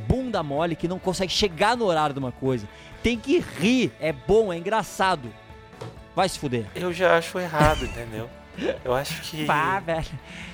bunda 0.07 0.43
mole 0.43 0.77
que 0.77 0.89
não 0.89 0.99
consegue 0.99 1.33
chegar 1.33 1.77
no 1.77 1.85
horário 1.87 2.13
de 2.13 2.19
uma 2.19 2.33
coisa. 2.33 2.69
Tem 3.03 3.19
que 3.19 3.39
rir, 3.39 3.93
é 4.01 4.13
bom, 4.13 4.53
é 4.53 4.59
engraçado. 4.59 5.29
Vai 6.15 6.29
se 6.29 6.39
fuder. 6.39 6.67
Eu 6.75 6.93
já 6.93 7.17
acho 7.17 7.39
errado, 7.39 7.85
entendeu? 7.85 8.29
Eu 8.85 8.95
acho 8.95 9.21
que. 9.23 9.45
Pá, 9.47 9.79
velho. 9.81 10.05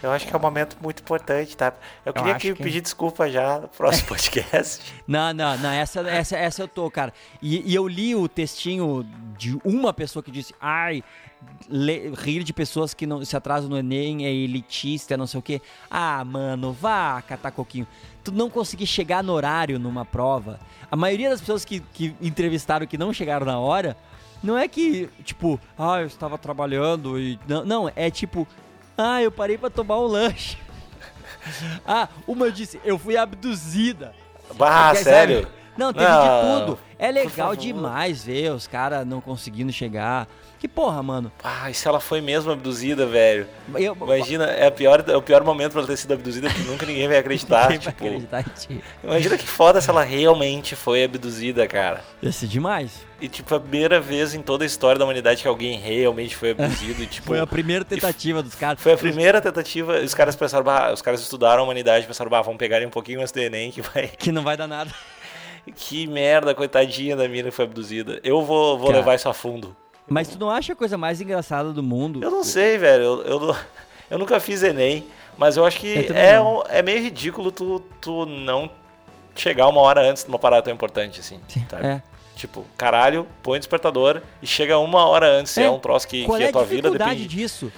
Eu 0.03 0.11
acho 0.13 0.27
que 0.27 0.35
é 0.35 0.37
um 0.37 0.41
momento 0.43 0.77
muito 0.83 1.01
importante, 1.01 1.57
tá? 1.57 1.73
Eu 2.05 2.13
queria 2.13 2.33
aqui 2.35 2.55
que- 2.55 2.63
pedir 2.63 2.81
desculpa 2.81 3.31
já 3.31 3.61
no 3.61 3.69
próximo 3.69 4.09
podcast. 4.09 4.81
Não, 5.07 5.33
não, 5.33 5.57
não, 5.59 5.71
essa, 5.71 6.01
essa, 6.03 6.37
essa 6.37 6.63
eu 6.63 6.69
tô, 6.69 6.91
cara. 6.91 7.13
E, 7.41 7.71
e 7.71 7.75
eu 7.75 7.89
li 7.89 8.15
o 8.15 8.29
textinho 8.29 9.07
de 9.39 9.59
uma 9.65 9.93
pessoa 9.95 10.23
que 10.23 10.31
disse: 10.31 10.55
ai, 10.61 11.03
le- 11.69 12.13
rir 12.17 12.43
de 12.45 12.53
pessoas 12.53 12.93
que 12.95 13.07
não 13.07 13.25
se 13.25 13.37
atrasam 13.37 13.69
no 13.71 13.79
Enem 13.79 14.27
é 14.27 14.31
elitista, 14.33 15.17
não 15.17 15.27
sei 15.27 15.39
o 15.39 15.43
quê. 15.43 15.63
Ah, 15.91 16.25
mano, 16.25 16.73
vá 16.73 17.23
catar 17.23 17.51
coquinho. 17.51 17.87
Tu 18.23 18.33
não 18.33 18.49
conseguir 18.49 18.87
chegar 18.87 19.23
no 19.23 19.33
horário 19.33 19.79
numa 19.79 20.05
prova. 20.05 20.59
A 20.91 20.97
maioria 20.97 21.29
das 21.31 21.41
pessoas 21.41 21.65
que, 21.65 21.81
que 21.81 22.15
entrevistaram 22.21 22.87
que 22.87 22.97
não 22.97 23.13
chegaram 23.13 23.45
na 23.45 23.59
hora, 23.59 23.97
não 24.45 24.59
é 24.59 24.69
que, 24.69 25.09
tipo, 25.25 25.59
ah, 25.79 26.03
eu 26.03 26.07
estava 26.07 26.37
trabalhando 26.37 27.19
e. 27.19 27.41
Não, 27.49 27.65
não 27.65 27.93
é 27.97 28.11
tipo, 28.11 28.47
ah, 28.97 29.23
eu 29.23 29.33
parei 29.33 29.57
pra 29.57 29.71
tomar 29.71 29.99
um 29.99 30.07
lanche. 30.07 30.59
ah, 31.87 32.09
uma 32.27 32.51
disse, 32.51 32.79
eu 32.85 32.99
fui 32.99 33.17
abduzida. 33.17 34.15
Bah, 34.55 34.91
Porque, 34.91 35.05
sério? 35.05 35.43
sabe? 35.45 35.64
Não, 35.77 35.93
teve 35.93 36.07
Não, 36.07 36.23
de 36.23 36.65
tudo. 36.67 36.79
É 36.99 37.11
legal 37.11 37.57
demais 37.57 38.25
ver 38.25 38.53
os 38.53 38.67
caras 38.67 39.07
não 39.07 39.21
conseguindo 39.21 39.73
chegar. 39.73 40.29
Que 40.59 40.69
porra, 40.69 41.03
mano. 41.03 41.31
Ah, 41.43 41.71
e 41.71 41.75
se 41.75 41.87
ela 41.87 42.01
foi 42.01 42.23
mesmo 42.23 42.51
abduzida, 42.51 43.05
velho? 43.05 43.47
Eu, 43.75 43.95
Imagina, 44.01 44.47
é, 44.47 44.67
a 44.67 44.71
pior, 44.71 45.05
é 45.07 45.15
o 45.15 45.21
pior 45.21 45.45
momento 45.45 45.73
pra 45.73 45.81
ela 45.81 45.89
ter 45.89 45.99
sido 45.99 46.15
abduzida 46.15 46.49
que 46.49 46.63
nunca 46.63 46.87
ninguém 46.87 47.07
vai 47.07 47.19
acreditar. 47.19 47.69
Vai 47.69 47.79
tipo, 47.79 47.91
acreditar 47.91 48.41
em 48.41 48.51
ti? 48.55 48.85
imagina 49.03 49.37
que 49.37 49.47
foda 49.47 49.81
se 49.81 49.91
ela 49.91 50.03
realmente 50.03 50.75
foi 50.75 51.05
abduzida, 51.05 51.67
cara. 51.67 52.03
Ia 52.23 52.33
ser 52.33 52.47
demais. 52.47 53.05
E, 53.21 53.29
tipo, 53.29 53.55
a 53.55 53.61
primeira 53.61 54.01
vez 54.01 54.35
em 54.35 54.41
toda 54.41 54.65
a 54.65 54.67
história 54.67 54.99
da 54.99 55.05
humanidade 55.05 55.43
que 55.43 55.49
alguém 55.49 55.79
realmente 55.79 56.35
foi 56.35 56.53
abduzido. 56.53 57.03
e, 57.03 57.07
tipo, 57.09 57.27
Foi 57.27 57.41
a 57.41 57.47
primeira 57.47 57.85
tentativa 57.85 58.43
dos 58.43 58.55
caras. 58.55 58.81
Foi 58.83 58.93
a 58.95 58.97
primeira 58.97 59.41
tentativa, 59.41 59.99
os 59.99 60.15
caras 60.15 60.35
pensaram, 60.35 60.65
bah, 60.65 60.93
os 60.93 61.03
caras 61.03 61.21
estudaram 61.21 61.61
a 61.61 61.65
humanidade, 61.65 62.07
pensaram, 62.07 62.31
bah, 62.31 62.41
vamos 62.41 62.59
pegar 62.59 62.81
um 62.87 62.91
pouquinho 62.91 63.21
do 63.25 63.39
Enem, 63.39 63.71
que 63.71 63.83
vai... 63.83 64.09
Que 64.09 64.33
não 64.33 64.43
vai 64.43 64.57
dar 64.57 64.67
nada. 64.67 64.91
Que 65.73 66.07
merda, 66.07 66.55
coitadinha 66.55 67.17
da 67.17 67.27
mina 67.29 67.49
que 67.51 67.55
foi 67.55 67.65
abduzida. 67.65 68.21
Eu 68.23 68.43
vou, 68.43 68.77
vou 68.79 68.89
Cara. 68.89 68.99
levar 68.99 69.15
isso 69.15 69.29
a 69.29 69.35
fundo. 69.35 69.75
Mas 70.07 70.29
tu 70.29 70.39
não 70.39 70.51
acha 70.51 70.75
a 70.75 70.77
coisa 70.77 70.99
mais 70.99 71.21
engraçada 71.21 71.73
do 71.73 71.83
mundo? 71.83 72.23
Eu 72.23 72.31
não 72.31 72.45
sei, 72.45 72.77
velho, 72.77 73.03
eu, 73.03 73.23
eu, 73.23 73.57
eu 74.11 74.19
nunca 74.19 74.39
fiz 74.39 74.63
Enem, 74.63 75.07
mas 75.39 75.57
eu 75.57 75.65
acho 75.65 75.79
que 75.81 76.07
Eu 76.11 76.15
é, 76.15 76.41
um- 76.41 76.63
é 76.69 76.83
meio 76.83 77.01
ridículo 77.01 77.51
tu, 77.51 77.81
tu 78.01 78.27
não 78.27 78.69
chegar 79.35 79.67
uma 79.69 79.81
hora 79.81 80.03
antes 80.03 80.23
de 80.25 80.29
uma 80.29 80.39
parada 80.39 80.63
tão 80.63 80.73
importante, 80.73 81.21
assim, 81.21 81.41
sabe? 81.71 81.87
É. 81.87 82.03
Tipo, 82.37 82.65
caralho, 82.77 83.27
põe 83.43 83.57
o 83.57 83.61
despertador 83.61 84.21
e 84.43 84.47
chega 84.47 84.77
uma 84.79 85.07
hora 85.07 85.27
antes, 85.27 85.57
é, 85.57 85.65
É. 85.65 85.71
um 85.71 85.79
troço 85.79 86.07
que, 86.07 86.25
Qual 86.25 86.37
que 86.37 86.43
é 86.45 86.47
a 86.47 86.51
a 86.51 86.53
tua 86.53 86.65
vida 86.65 86.91
depende. 86.91 87.27
disso? 87.27 87.73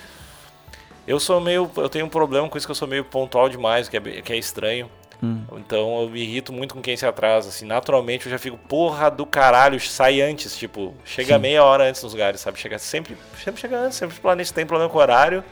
Eu 1.06 1.20
sou 1.20 1.40
meio. 1.40 1.70
Eu 1.76 1.88
tenho 1.88 2.04
um 2.04 2.08
problema 2.08 2.48
com 2.48 2.58
isso 2.58 2.66
que 2.66 2.70
eu 2.70 2.74
sou 2.74 2.88
meio 2.88 3.04
pontual 3.04 3.48
demais, 3.48 3.88
que 3.88 3.96
é, 3.96 4.00
que 4.00 4.32
é 4.32 4.36
estranho. 4.36 4.90
Hum. 5.22 5.42
Então 5.52 6.02
eu 6.02 6.10
me 6.10 6.20
irrito 6.20 6.52
muito 6.52 6.74
com 6.74 6.82
quem 6.82 6.96
se 6.96 7.06
atrasa, 7.06 7.48
assim. 7.48 7.66
Naturalmente 7.66 8.26
eu 8.26 8.30
já 8.30 8.38
fico, 8.38 8.56
porra 8.56 9.10
do 9.10 9.24
caralho, 9.24 9.80
sai 9.80 10.20
antes, 10.20 10.56
tipo, 10.56 10.94
chega 11.04 11.34
Sim. 11.34 11.40
meia 11.40 11.64
hora 11.64 11.84
antes 11.84 12.02
nos 12.02 12.12
lugares, 12.12 12.40
sabe? 12.40 12.58
Chega 12.58 12.78
sempre, 12.78 13.16
sempre 13.42 13.60
chega 13.60 13.78
antes, 13.78 13.96
sempre 13.96 14.18
planeja, 14.18 14.48
se 14.48 14.54
tem 14.54 14.66
problema 14.66 14.90
com 14.90 14.98
o 14.98 15.00
horário, 15.00 15.42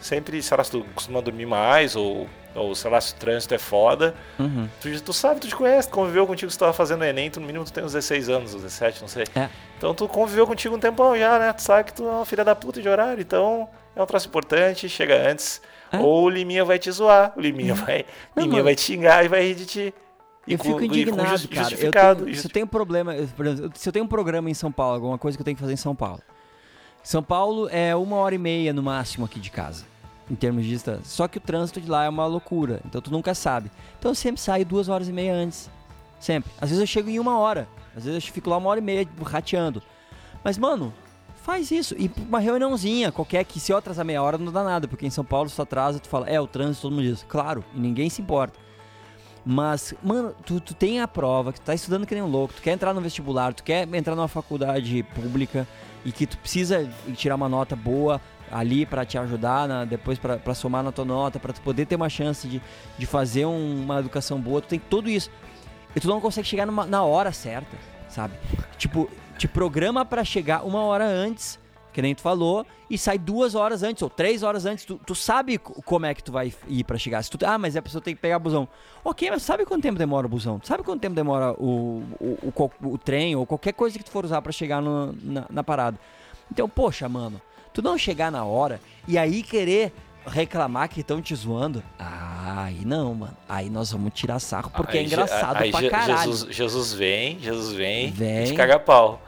sempre, 0.00 0.40
sei 0.42 0.56
lá, 0.56 0.64
se 0.64 0.70
tu 0.70 0.84
costuma 0.94 1.20
dormir 1.20 1.46
mais, 1.46 1.96
ou, 1.96 2.28
ou 2.54 2.74
sei 2.74 2.90
lá, 2.90 3.00
se 3.00 3.12
o 3.14 3.16
trânsito 3.16 3.54
é 3.54 3.58
foda. 3.58 4.14
Uhum. 4.38 4.68
Tu, 4.80 5.00
tu 5.00 5.12
sabe, 5.12 5.40
tu 5.40 5.48
te 5.48 5.56
conhece, 5.56 5.88
tu 5.88 5.94
conviveu 5.94 6.26
contigo, 6.26 6.50
se 6.50 6.56
tu 6.56 6.60
tava 6.60 6.72
fazendo 6.72 7.04
Enem, 7.04 7.30
tu 7.30 7.40
no 7.40 7.46
mínimo 7.46 7.64
tu 7.64 7.72
tem 7.72 7.84
uns 7.84 7.92
16 7.92 8.28
anos, 8.28 8.54
uns 8.54 8.62
17, 8.62 9.00
não 9.00 9.08
sei. 9.08 9.24
É. 9.34 9.48
Então 9.76 9.94
tu 9.94 10.06
conviveu 10.08 10.46
contigo 10.46 10.74
um 10.76 10.80
tempão 10.80 11.16
já, 11.16 11.38
né? 11.38 11.52
Tu 11.52 11.62
sabe 11.62 11.84
que 11.84 11.94
tu 11.94 12.04
é 12.04 12.10
uma 12.10 12.26
filha 12.26 12.44
da 12.44 12.54
puta 12.54 12.80
de 12.80 12.88
horário, 12.88 13.20
então 13.20 13.68
é 13.94 14.02
um 14.02 14.06
troço 14.06 14.28
importante, 14.28 14.88
chega 14.88 15.28
antes. 15.28 15.60
É. 15.90 15.98
Ou 15.98 16.24
o 16.24 16.28
Liminha 16.28 16.64
vai 16.64 16.78
te 16.78 16.90
zoar, 16.90 17.32
o 17.36 17.40
Liminha 17.40 17.74
vai, 17.74 18.04
Não, 18.34 18.42
Liminha 18.42 18.52
mano. 18.58 18.64
vai 18.64 18.74
te 18.74 18.82
xingar 18.82 19.24
e 19.24 19.28
vai 19.28 19.42
rir 19.46 19.54
de 19.54 19.66
ti. 19.66 19.94
E 20.46 20.52
Eu 20.52 20.58
com- 20.58 20.64
fico 20.64 20.82
indignado, 20.84 21.28
justi- 21.30 21.48
cara. 21.48 21.60
Eu 21.66 21.70
Justificado. 21.70 22.24
tenho, 22.24 22.36
se 22.36 22.46
eu 22.46 22.50
tenho 22.50 22.66
problema, 22.66 23.14
exemplo, 23.14 23.70
se 23.74 23.88
eu 23.88 23.92
tenho 23.92 24.04
um 24.04 24.08
programa 24.08 24.48
em 24.50 24.54
São 24.54 24.72
Paulo, 24.72 24.94
alguma 24.94 25.18
coisa 25.18 25.36
que 25.36 25.40
eu 25.42 25.44
tenho 25.44 25.56
que 25.56 25.60
fazer 25.60 25.74
em 25.74 25.76
São 25.76 25.94
Paulo. 25.94 26.20
São 27.02 27.22
Paulo 27.22 27.68
é 27.70 27.94
uma 27.94 28.16
hora 28.16 28.34
e 28.34 28.38
meia 28.38 28.72
no 28.72 28.82
máximo 28.82 29.24
aqui 29.24 29.38
de 29.40 29.50
casa, 29.50 29.84
em 30.30 30.34
termos 30.34 30.64
de 30.64 30.70
distância. 30.70 31.04
Só 31.04 31.28
que 31.28 31.38
o 31.38 31.40
trânsito 31.40 31.80
de 31.80 31.88
lá 31.90 32.04
é 32.04 32.08
uma 32.08 32.26
loucura, 32.26 32.80
então 32.84 33.00
tu 33.00 33.10
nunca 33.10 33.34
sabe. 33.34 33.70
Então 33.98 34.10
eu 34.10 34.14
sempre 34.14 34.40
saio 34.40 34.64
duas 34.66 34.88
horas 34.88 35.08
e 35.08 35.12
meia 35.12 35.32
antes. 35.34 35.70
Sempre. 36.20 36.50
Às 36.60 36.70
vezes 36.70 36.80
eu 36.80 36.86
chego 36.86 37.08
em 37.08 37.18
uma 37.18 37.38
hora. 37.38 37.68
Às 37.96 38.04
vezes 38.04 38.24
eu 38.26 38.32
fico 38.32 38.50
lá 38.50 38.56
uma 38.56 38.68
hora 38.70 38.80
e 38.80 38.82
meia 38.82 39.06
rateando. 39.24 39.82
Mas, 40.42 40.58
mano, 40.58 40.92
faz 41.48 41.70
isso. 41.70 41.94
E 41.98 42.10
uma 42.28 42.38
reuniãozinha 42.40 43.10
qualquer 43.10 43.42
que 43.42 43.58
se 43.58 43.72
eu 43.72 43.78
atrasar 43.78 44.04
meia 44.04 44.22
hora 44.22 44.36
não 44.36 44.52
dá 44.52 44.62
nada, 44.62 44.86
porque 44.86 45.06
em 45.06 45.10
São 45.10 45.24
Paulo 45.24 45.48
se 45.48 45.56
tu 45.56 45.62
atrasa, 45.62 45.98
tu 45.98 46.06
fala, 46.06 46.28
é, 46.28 46.38
o 46.38 46.46
trânsito, 46.46 46.82
todo 46.82 46.92
mundo 46.94 47.04
diz. 47.04 47.24
Claro, 47.26 47.64
e 47.74 47.80
ninguém 47.80 48.10
se 48.10 48.20
importa. 48.20 48.58
Mas, 49.46 49.94
mano, 50.02 50.34
tu, 50.44 50.60
tu 50.60 50.74
tem 50.74 51.00
a 51.00 51.08
prova, 51.08 51.50
que 51.54 51.58
tu 51.58 51.64
tá 51.64 51.72
estudando 51.74 52.06
que 52.06 52.14
nem 52.14 52.22
um 52.22 52.26
louco, 52.26 52.52
tu 52.52 52.60
quer 52.60 52.72
entrar 52.72 52.92
no 52.92 53.00
vestibular, 53.00 53.54
tu 53.54 53.62
quer 53.64 53.88
entrar 53.94 54.14
numa 54.14 54.28
faculdade 54.28 55.02
pública 55.14 55.66
e 56.04 56.12
que 56.12 56.26
tu 56.26 56.36
precisa 56.36 56.86
tirar 57.16 57.36
uma 57.36 57.48
nota 57.48 57.74
boa 57.74 58.20
ali 58.52 58.84
pra 58.84 59.06
te 59.06 59.16
ajudar, 59.16 59.66
na- 59.66 59.86
depois 59.86 60.18
pra 60.18 60.54
somar 60.54 60.82
na 60.82 60.92
tua 60.92 61.06
nota, 61.06 61.38
pra 61.38 61.54
tu 61.54 61.62
poder 61.62 61.86
ter 61.86 61.96
uma 61.96 62.10
chance 62.10 62.46
de, 62.46 62.60
de 62.98 63.06
fazer 63.06 63.46
um- 63.46 63.84
uma 63.84 64.00
educação 64.00 64.38
boa, 64.38 64.60
tu 64.60 64.68
tem 64.68 64.78
tudo 64.78 65.08
isso. 65.08 65.30
E 65.96 66.00
tu 66.00 66.08
não 66.08 66.20
consegue 66.20 66.46
chegar 66.46 66.66
numa- 66.66 66.84
na 66.84 67.02
hora 67.02 67.32
certa, 67.32 67.74
sabe? 68.10 68.34
Tipo, 68.76 69.08
te 69.38 69.48
programa 69.48 70.04
pra 70.04 70.24
chegar 70.24 70.64
uma 70.66 70.82
hora 70.82 71.06
antes, 71.06 71.58
que 71.92 72.02
nem 72.02 72.14
tu 72.14 72.20
falou, 72.20 72.66
e 72.90 72.98
sai 72.98 73.18
duas 73.18 73.54
horas 73.54 73.82
antes 73.82 74.02
ou 74.02 74.10
três 74.10 74.42
horas 74.42 74.66
antes. 74.66 74.84
Tu, 74.84 75.00
tu 75.06 75.14
sabe 75.14 75.58
co- 75.58 75.80
como 75.82 76.06
é 76.06 76.14
que 76.14 76.22
tu 76.22 76.30
vai 76.32 76.52
ir 76.68 76.84
pra 76.84 76.98
chegar. 76.98 77.22
Se 77.22 77.30
tu, 77.30 77.38
ah, 77.46 77.56
mas 77.58 77.76
a 77.76 77.82
pessoa 77.82 78.00
tem 78.02 78.14
que 78.14 78.20
pegar 78.20 78.38
busão. 78.38 78.68
Ok, 79.04 79.30
mas 79.30 79.42
sabe 79.42 79.64
quanto 79.64 79.82
tempo 79.82 79.98
demora 79.98 80.26
o 80.26 80.30
busão? 80.30 80.58
Tu 80.58 80.66
sabe 80.68 80.82
quanto 80.82 81.00
tempo 81.00 81.14
demora 81.14 81.52
o, 81.52 82.02
o, 82.20 82.52
o, 82.54 82.70
o 82.92 82.98
trem 82.98 83.34
ou 83.36 83.46
qualquer 83.46 83.72
coisa 83.72 83.96
que 83.98 84.04
tu 84.04 84.10
for 84.10 84.24
usar 84.24 84.42
pra 84.42 84.52
chegar 84.52 84.80
no- 84.82 85.12
na, 85.22 85.46
na 85.48 85.64
parada? 85.64 85.98
Então, 86.52 86.68
poxa, 86.68 87.08
mano, 87.08 87.40
tu 87.72 87.80
não 87.82 87.96
chegar 87.98 88.30
na 88.32 88.44
hora 88.44 88.80
e 89.06 89.16
aí 89.18 89.42
querer 89.42 89.92
reclamar 90.26 90.88
que 90.90 91.00
estão 91.00 91.22
te 91.22 91.34
zoando, 91.34 91.82
ah, 91.98 92.64
aí 92.66 92.84
não, 92.84 93.14
mano. 93.14 93.36
Aí 93.48 93.70
nós 93.70 93.90
vamos 93.92 94.12
tirar 94.14 94.38
sarro 94.38 94.70
porque 94.70 94.98
é 94.98 95.00
Aí 95.00 95.06
Je- 95.08 95.14
engraçado 95.14 95.56
aí 95.62 95.70
pra 95.70 95.88
caralho. 95.90 96.32
Jesus, 96.32 96.54
Jesus 96.54 96.92
vem, 96.92 97.38
Jesus 97.40 97.72
vem, 97.74 98.10
Vem. 98.10 98.44
te 98.44 98.54
caga 98.54 98.78
pau. 98.78 99.20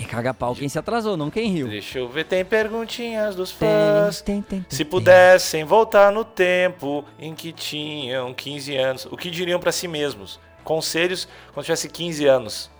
E 0.00 0.04
caga 0.04 0.32
pau 0.32 0.54
quem 0.54 0.68
se 0.68 0.78
atrasou, 0.78 1.16
não 1.16 1.30
quem 1.30 1.50
riu. 1.52 1.68
Deixa 1.68 1.98
eu 1.98 2.08
ver, 2.08 2.24
tem 2.24 2.44
perguntinhas 2.44 3.34
dos 3.36 3.50
fãs. 3.50 4.20
tem, 4.22 4.40
tem, 4.40 4.64
Se 4.68 4.78
tem. 4.78 4.86
pudessem 4.86 5.62
voltar 5.64 6.10
no 6.10 6.24
tempo 6.24 7.04
em 7.18 7.34
que 7.34 7.52
tinham 7.52 8.32
15 8.32 8.76
anos, 8.76 9.06
o 9.10 9.16
que 9.16 9.30
diriam 9.30 9.60
pra 9.60 9.70
si 9.70 9.86
mesmos? 9.86 10.40
Conselhos 10.64 11.28
quando 11.52 11.66
tivesse 11.66 11.88
15 11.88 12.26
anos. 12.26 12.70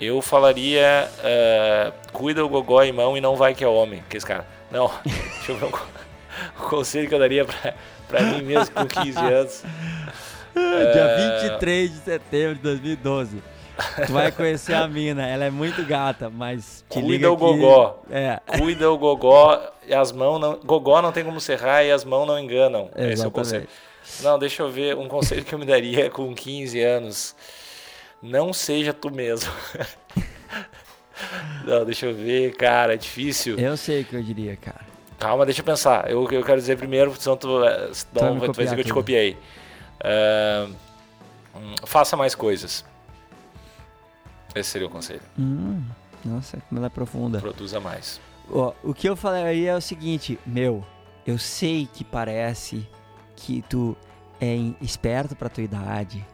Eu 0.00 0.20
falaria, 0.20 1.08
eh, 1.22 1.92
cuida 2.12 2.44
o 2.44 2.48
gogó 2.48 2.82
em 2.82 2.90
mão 2.92 3.16
e 3.16 3.20
não 3.20 3.36
vai 3.36 3.54
que 3.54 3.62
é 3.62 3.68
homem. 3.68 4.02
Que 4.08 4.16
esse 4.16 4.26
cara. 4.26 4.46
Não, 4.70 4.90
deixa 5.04 5.52
eu 5.52 5.56
ver 5.56 5.66
um, 5.66 5.68
o 6.58 6.68
conselho 6.68 7.08
que 7.08 7.14
eu 7.14 7.18
daria 7.18 7.44
pra, 7.44 7.74
pra 8.08 8.20
mim 8.22 8.42
mesmo 8.42 8.74
com 8.74 8.86
15 8.86 9.18
anos. 9.20 9.62
Dia 10.92 11.40
23 11.48 11.90
de 11.92 11.98
setembro 11.98 12.54
de 12.56 12.62
2012. 12.62 13.42
Tu 14.06 14.12
vai 14.12 14.30
conhecer 14.30 14.74
a 14.74 14.86
mina, 14.86 15.26
ela 15.26 15.44
é 15.44 15.50
muito 15.50 15.82
gata, 15.84 16.28
mas 16.30 16.84
te 16.88 17.00
Cuida 17.00 17.30
o 17.32 17.36
que- 17.36 17.42
gogó. 17.42 18.02
É, 18.10 18.38
Cuida 18.58 18.90
o 18.90 18.98
gogó 18.98 19.58
e 19.86 19.94
as 19.94 20.12
mãos 20.12 20.38
não. 20.38 20.58
Gogó 20.64 21.00
não 21.02 21.10
tem 21.10 21.24
como 21.24 21.40
serrar 21.40 21.84
e 21.84 21.90
as 21.90 22.04
mãos 22.04 22.26
não 22.26 22.38
enganam. 22.38 22.90
Esse 22.94 23.00
é 23.00 23.04
o 23.04 23.10
Exatamente. 23.12 23.32
conselho. 23.34 23.68
Não, 24.22 24.38
deixa 24.38 24.62
eu 24.62 24.70
ver. 24.70 24.96
Um 24.96 25.08
conselho 25.08 25.42
que 25.44 25.54
eu 25.54 25.58
me 25.58 25.64
daria 25.64 26.10
com 26.10 26.34
15 26.34 26.80
anos. 26.80 27.34
Não 28.22 28.52
seja 28.52 28.92
tu 28.92 29.10
mesmo. 29.10 29.50
Não, 31.64 31.84
deixa 31.84 32.06
eu 32.06 32.14
ver, 32.14 32.54
cara, 32.56 32.94
é 32.94 32.96
difícil. 32.96 33.56
eu 33.58 33.76
sei 33.76 34.02
o 34.02 34.04
que 34.04 34.16
eu 34.16 34.22
diria, 34.22 34.56
cara. 34.56 34.80
Calma, 35.18 35.44
deixa 35.44 35.60
eu 35.60 35.64
pensar. 35.64 36.10
Eu, 36.10 36.28
eu 36.30 36.42
quero 36.42 36.58
dizer 36.60 36.76
primeiro, 36.76 37.14
senão 37.18 37.36
tu, 37.36 37.64
eh, 37.64 37.90
senão 37.92 38.40
tu 38.40 38.52
vai 38.52 38.64
dizer 38.64 38.74
que 38.74 38.80
eu 38.80 38.84
te 38.86 38.92
copiei. 38.92 39.36
Faça 41.84 42.16
mais 42.16 42.34
coisas. 42.34 42.84
Esse 44.54 44.70
seria 44.70 44.86
o 44.86 44.90
conselho. 44.90 45.22
Hum, 45.38 45.82
nossa, 46.24 46.58
como 46.68 46.78
ela 46.78 46.86
é 46.86 46.90
profunda. 46.90 47.40
Produza 47.40 47.80
mais. 47.80 48.20
Ó, 48.50 48.72
o 48.82 48.92
que 48.92 49.08
eu 49.08 49.16
falaria 49.16 49.70
é 49.70 49.76
o 49.76 49.80
seguinte, 49.80 50.38
meu, 50.44 50.84
eu 51.26 51.38
sei 51.38 51.86
que 51.86 52.04
parece 52.04 52.86
que 53.36 53.62
tu 53.62 53.96
é 54.40 54.54
esperto 54.80 55.34
pra 55.34 55.48
tua 55.48 55.62
idade, 55.62 56.24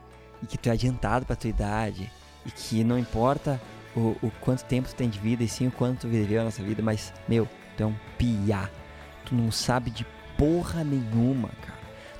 e 0.42 0.46
que 0.46 0.56
tu 0.56 0.68
é 0.68 0.72
adiantado 0.72 1.26
pra 1.26 1.36
tua 1.36 1.50
idade 1.50 2.10
e 2.46 2.50
que 2.50 2.84
não 2.84 2.98
importa 2.98 3.60
o, 3.96 4.16
o 4.22 4.30
quanto 4.40 4.64
tempo 4.64 4.88
tu 4.88 4.94
tem 4.94 5.08
de 5.08 5.18
vida 5.18 5.42
e 5.42 5.48
sim 5.48 5.66
o 5.66 5.72
quanto 5.72 6.02
tu 6.02 6.08
viveu 6.08 6.44
nessa 6.44 6.62
vida, 6.62 6.82
mas, 6.82 7.12
meu, 7.28 7.48
tu 7.76 7.82
é 7.82 7.86
um 7.86 7.94
piá. 8.16 8.68
Tu 9.24 9.34
não 9.34 9.50
sabe 9.50 9.90
de 9.90 10.06
porra 10.36 10.84
nenhuma, 10.84 11.48
cara. 11.60 11.77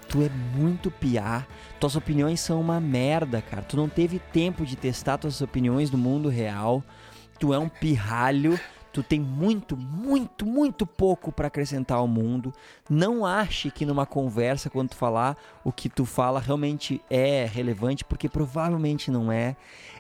Tu 0.09 0.23
é 0.23 0.29
muito 0.29 0.91
piá. 0.91 1.47
Tuas 1.79 1.95
opiniões 1.95 2.41
são 2.41 2.61
uma 2.61 2.81
merda, 2.81 3.43
cara. 3.43 3.63
Tu 3.63 3.77
não 3.77 3.89
teve 3.89 4.19
tempo 4.19 4.65
de 4.65 4.75
testar 4.75 5.19
tuas 5.19 5.41
opiniões 5.43 5.91
no 5.91 5.99
mundo 5.99 6.29
real. 6.29 6.83
Tu 7.39 7.53
é 7.53 7.59
um 7.59 7.69
pirralho. 7.69 8.59
Tu 8.91 9.03
tem 9.03 9.21
muito, 9.21 9.77
muito, 9.77 10.47
muito 10.47 10.87
pouco 10.87 11.31
para 11.31 11.49
acrescentar 11.49 11.99
ao 11.99 12.09
mundo. 12.09 12.55
Não 12.89 13.25
ache 13.25 13.71
que 13.71 13.85
numa 13.85 14.07
conversa, 14.07 14.71
quando 14.71 14.89
tu 14.89 14.97
falar, 14.97 15.37
o 15.63 15.71
que 15.71 15.91
tu 15.91 16.07
fala 16.07 16.41
realmente 16.41 17.01
é 17.11 17.45
relevante, 17.45 18.03
porque 18.03 18.31
provavelmente 18.31 19.11
não 19.11 19.31
é. 19.31 19.57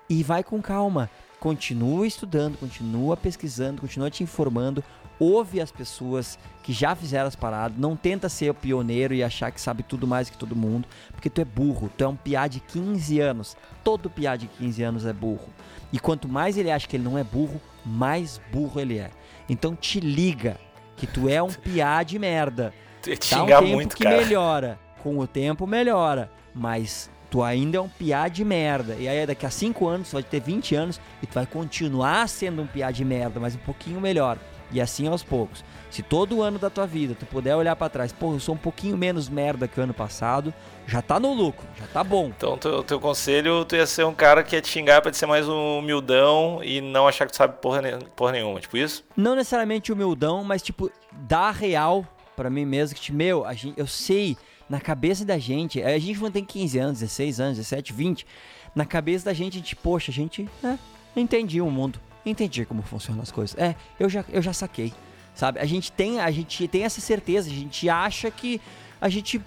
E 0.08 0.22
vai 0.22 0.42
com 0.42 0.60
calma. 0.62 1.10
Continua 1.38 2.06
estudando, 2.06 2.56
continua 2.56 3.16
pesquisando, 3.16 3.82
continua 3.82 4.10
te 4.10 4.24
informando. 4.24 4.82
Ouve 5.18 5.60
as 5.60 5.70
pessoas 5.70 6.38
que 6.62 6.72
já 6.72 6.94
fizeram 6.94 7.26
as 7.26 7.34
paradas. 7.34 7.78
Não 7.78 7.96
tenta 7.96 8.28
ser 8.28 8.50
o 8.50 8.54
pioneiro 8.54 9.14
e 9.14 9.22
achar 9.22 9.50
que 9.50 9.60
sabe 9.60 9.82
tudo 9.82 10.06
mais 10.06 10.30
que 10.30 10.36
todo 10.36 10.54
mundo, 10.54 10.86
porque 11.12 11.30
tu 11.30 11.40
é 11.40 11.44
burro. 11.44 11.90
Tu 11.96 12.04
é 12.04 12.08
um 12.08 12.16
piá 12.16 12.46
de 12.46 12.60
15 12.60 13.20
anos. 13.20 13.56
Todo 13.82 14.10
piá 14.10 14.36
de 14.36 14.46
15 14.46 14.82
anos 14.82 15.06
é 15.06 15.12
burro. 15.12 15.48
E 15.92 15.98
quanto 15.98 16.28
mais 16.28 16.56
ele 16.56 16.70
acha 16.70 16.86
que 16.86 16.96
ele 16.96 17.04
não 17.04 17.18
é 17.18 17.24
burro, 17.24 17.60
mais 17.84 18.40
burro 18.52 18.80
ele 18.80 18.98
é. 18.98 19.10
Então 19.48 19.74
te 19.74 19.98
liga 19.98 20.58
que 20.96 21.06
tu 21.06 21.28
é 21.28 21.42
um 21.42 21.48
piá 21.48 22.02
de 22.02 22.18
merda. 22.18 22.72
Dá 23.30 23.42
um 23.42 23.46
tempo 23.46 23.66
muito, 23.66 23.96
que 23.96 24.04
cara. 24.04 24.16
melhora. 24.16 24.78
Com 25.02 25.18
o 25.18 25.26
tempo 25.26 25.66
melhora. 25.66 26.30
Mas 26.54 27.10
tu 27.30 27.42
ainda 27.42 27.78
é 27.78 27.80
um 27.80 27.88
piá 27.88 28.28
de 28.28 28.44
merda. 28.44 28.94
E 28.98 29.08
aí 29.08 29.26
daqui 29.26 29.46
a 29.46 29.50
5 29.50 29.86
anos, 29.86 30.10
tu 30.10 30.12
vai 30.14 30.22
ter 30.22 30.40
20 30.40 30.74
anos 30.74 31.00
e 31.22 31.26
tu 31.26 31.34
vai 31.34 31.46
continuar 31.46 32.28
sendo 32.28 32.62
um 32.62 32.66
piá 32.66 32.90
de 32.90 33.04
merda, 33.04 33.40
mas 33.40 33.54
um 33.54 33.58
pouquinho 33.58 34.00
melhor. 34.00 34.38
E 34.70 34.80
assim 34.80 35.06
aos 35.06 35.22
poucos. 35.22 35.64
Se 35.90 36.02
todo 36.02 36.42
ano 36.42 36.58
da 36.58 36.68
tua 36.68 36.86
vida 36.86 37.16
tu 37.18 37.24
puder 37.24 37.56
olhar 37.56 37.74
para 37.74 37.88
trás, 37.88 38.12
pô, 38.12 38.34
eu 38.34 38.40
sou 38.40 38.54
um 38.54 38.58
pouquinho 38.58 38.96
menos 38.96 39.28
merda 39.28 39.66
que 39.66 39.80
o 39.80 39.82
ano 39.82 39.94
passado, 39.94 40.52
já 40.86 41.00
tá 41.00 41.18
no 41.18 41.32
lucro, 41.32 41.66
já 41.78 41.86
tá 41.86 42.04
bom. 42.04 42.30
Então, 42.36 42.58
teu, 42.58 42.82
teu 42.82 43.00
conselho, 43.00 43.64
tu 43.64 43.74
ia 43.74 43.86
ser 43.86 44.04
um 44.04 44.14
cara 44.14 44.42
que 44.42 44.54
ia 44.54 44.60
te 44.60 44.68
xingar 44.68 45.00
pra 45.00 45.10
te 45.10 45.16
ser 45.16 45.26
mais 45.26 45.48
humildão 45.48 46.60
e 46.62 46.80
não 46.80 47.08
achar 47.08 47.26
que 47.26 47.32
tu 47.32 47.36
sabe 47.36 47.54
porra, 47.60 47.80
porra 48.14 48.32
nenhuma, 48.32 48.60
tipo 48.60 48.76
isso? 48.76 49.04
Não 49.16 49.34
necessariamente 49.34 49.92
humildão, 49.92 50.44
mas 50.44 50.62
tipo, 50.62 50.90
dar 51.12 51.52
real 51.52 52.04
para 52.36 52.50
mim 52.50 52.66
mesmo, 52.66 52.94
que, 52.94 53.00
tipo, 53.00 53.16
meu, 53.16 53.44
a 53.44 53.54
gente, 53.54 53.78
eu 53.80 53.86
sei, 53.86 54.36
na 54.68 54.80
cabeça 54.80 55.24
da 55.24 55.38
gente, 55.38 55.82
a 55.82 55.98
gente 55.98 56.20
não 56.20 56.30
tem 56.30 56.44
15 56.44 56.78
anos, 56.78 57.00
16 57.00 57.40
anos, 57.40 57.56
17, 57.56 57.92
20, 57.92 58.26
na 58.74 58.84
cabeça 58.84 59.24
da 59.24 59.32
gente, 59.32 59.54
a 59.54 59.60
gente, 59.60 59.74
poxa, 59.74 60.12
a 60.12 60.14
gente, 60.14 60.48
né, 60.62 60.78
entendi 61.16 61.60
o 61.60 61.70
mundo 61.70 61.98
entendi 62.30 62.64
como 62.64 62.82
funcionam 62.82 63.22
as 63.22 63.30
coisas. 63.30 63.56
É, 63.58 63.74
eu 63.98 64.08
já, 64.08 64.24
eu 64.28 64.42
já 64.42 64.52
saquei. 64.52 64.92
Sabe? 65.34 65.60
A 65.60 65.64
gente 65.64 65.92
tem, 65.92 66.18
a 66.20 66.30
gente 66.32 66.66
tem 66.66 66.82
essa 66.82 67.00
certeza, 67.00 67.48
a 67.48 67.54
gente 67.54 67.88
acha 67.88 68.28
que 68.28 68.60
a 69.00 69.08
gente, 69.08 69.40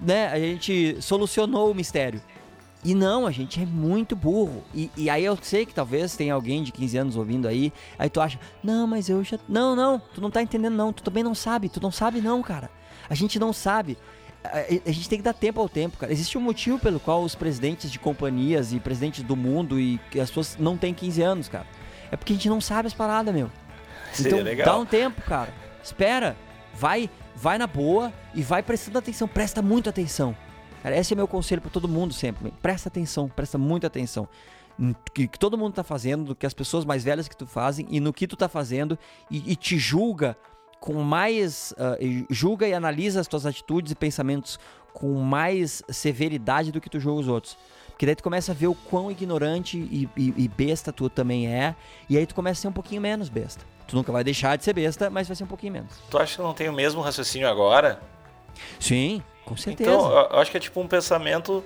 né, 0.00 0.28
a 0.28 0.38
gente 0.38 0.98
solucionou 1.00 1.70
o 1.70 1.74
mistério. 1.74 2.20
E 2.84 2.94
não, 2.94 3.26
a 3.26 3.30
gente 3.30 3.62
é 3.62 3.64
muito 3.64 4.16
burro. 4.16 4.62
E, 4.74 4.90
e, 4.96 5.08
aí 5.08 5.24
eu 5.24 5.38
sei 5.40 5.64
que 5.64 5.72
talvez 5.72 6.16
tenha 6.16 6.34
alguém 6.34 6.62
de 6.62 6.72
15 6.72 6.98
anos 6.98 7.16
ouvindo 7.16 7.46
aí, 7.46 7.72
aí 7.98 8.10
tu 8.10 8.20
acha, 8.20 8.38
não, 8.62 8.86
mas 8.86 9.08
eu 9.08 9.22
já. 9.22 9.38
Não, 9.48 9.76
não, 9.76 9.98
tu 9.98 10.20
não 10.20 10.30
tá 10.30 10.42
entendendo, 10.42 10.74
não. 10.74 10.92
Tu 10.92 11.02
também 11.02 11.22
não 11.22 11.34
sabe, 11.34 11.68
tu 11.68 11.80
não 11.80 11.92
sabe, 11.92 12.20
não, 12.20 12.42
cara. 12.42 12.68
A 13.08 13.14
gente 13.14 13.38
não 13.38 13.52
sabe. 13.52 13.96
A, 14.44 14.90
a 14.90 14.92
gente 14.92 15.08
tem 15.08 15.18
que 15.18 15.24
dar 15.24 15.32
tempo 15.32 15.60
ao 15.60 15.68
tempo, 15.68 15.96
cara. 15.96 16.12
Existe 16.12 16.36
um 16.36 16.40
motivo 16.40 16.78
pelo 16.78 16.98
qual 16.98 17.22
os 17.22 17.36
presidentes 17.36 17.90
de 17.90 18.00
companhias 18.00 18.72
e 18.72 18.80
presidentes 18.80 19.22
do 19.22 19.36
mundo 19.36 19.78
e 19.78 20.00
as 20.20 20.28
pessoas 20.28 20.56
não 20.58 20.76
têm 20.76 20.92
15 20.92 21.22
anos, 21.22 21.48
cara. 21.48 21.66
É 22.12 22.16
porque 22.16 22.34
a 22.34 22.36
gente 22.36 22.48
não 22.48 22.60
sabe 22.60 22.86
as 22.86 22.94
paradas, 22.94 23.34
meu. 23.34 23.50
Seria 24.12 24.32
então 24.32 24.44
legal. 24.44 24.66
dá 24.66 24.78
um 24.78 24.84
tempo, 24.84 25.22
cara. 25.22 25.52
Espera. 25.82 26.36
Vai, 26.74 27.08
vai 27.34 27.56
na 27.56 27.66
boa 27.66 28.12
e 28.34 28.42
vai 28.42 28.62
prestando 28.62 28.98
atenção. 28.98 29.26
Presta 29.26 29.62
muito 29.62 29.88
atenção. 29.88 30.36
Cara, 30.82 30.96
esse 30.96 31.14
é 31.14 31.16
meu 31.16 31.26
conselho 31.26 31.62
para 31.62 31.70
todo 31.70 31.88
mundo 31.88 32.12
sempre. 32.12 32.52
Presta 32.60 32.88
atenção, 32.88 33.28
presta 33.28 33.56
muita 33.56 33.86
atenção. 33.86 34.28
No 34.76 34.94
que, 35.14 35.26
que, 35.26 35.38
todo 35.38 35.56
mundo 35.56 35.72
tá 35.72 35.82
fazendo, 35.82 36.24
do 36.24 36.34
que 36.34 36.44
as 36.44 36.52
pessoas 36.52 36.84
mais 36.84 37.02
velhas 37.02 37.28
que 37.28 37.36
tu 37.36 37.46
fazem 37.46 37.86
e 37.88 38.00
no 38.00 38.12
que 38.12 38.26
tu 38.26 38.36
tá 38.36 38.48
fazendo 38.48 38.98
e, 39.30 39.52
e 39.52 39.56
te 39.56 39.78
julga 39.78 40.36
com 40.80 40.94
mais. 41.02 41.72
Uh, 41.72 42.26
julga 42.28 42.68
e 42.68 42.74
analisa 42.74 43.20
as 43.20 43.26
tuas 43.26 43.46
atitudes 43.46 43.92
e 43.92 43.94
pensamentos 43.94 44.58
com 44.92 45.14
mais 45.14 45.82
severidade 45.88 46.70
do 46.72 46.80
que 46.80 46.90
tu 46.90 47.00
julga 47.00 47.20
os 47.20 47.28
outros. 47.28 47.56
Porque 48.02 48.06
daí 48.06 48.16
tu 48.16 48.24
começa 48.24 48.50
a 48.50 48.54
ver 48.54 48.66
o 48.66 48.74
quão 48.74 49.12
ignorante 49.12 49.78
e, 49.78 50.10
e, 50.16 50.34
e, 50.36 50.48
besta 50.48 50.92
tu 50.92 51.08
também 51.08 51.46
é. 51.46 51.72
E 52.10 52.18
aí 52.18 52.26
tu 52.26 52.34
começa 52.34 52.58
a 52.58 52.62
ser 52.62 52.66
um 52.66 52.72
pouquinho 52.72 53.00
menos 53.00 53.28
besta. 53.28 53.64
Tu 53.86 53.94
nunca 53.94 54.10
vai 54.10 54.24
deixar 54.24 54.58
de 54.58 54.64
ser 54.64 54.72
besta, 54.72 55.08
mas 55.08 55.28
vai 55.28 55.36
ser 55.36 55.44
um 55.44 55.46
pouquinho 55.46 55.74
menos. 55.74 55.92
Tu 56.10 56.18
acha 56.18 56.34
que 56.34 56.42
não 56.42 56.52
tem 56.52 56.68
o 56.68 56.72
mesmo 56.72 57.00
raciocínio 57.00 57.48
agora? 57.48 58.00
Sim, 58.80 59.22
com 59.44 59.56
certeza. 59.56 59.88
Então, 59.88 60.10
eu 60.10 60.40
acho 60.40 60.50
que 60.50 60.56
é 60.56 60.60
tipo 60.60 60.80
um 60.80 60.88
pensamento. 60.88 61.62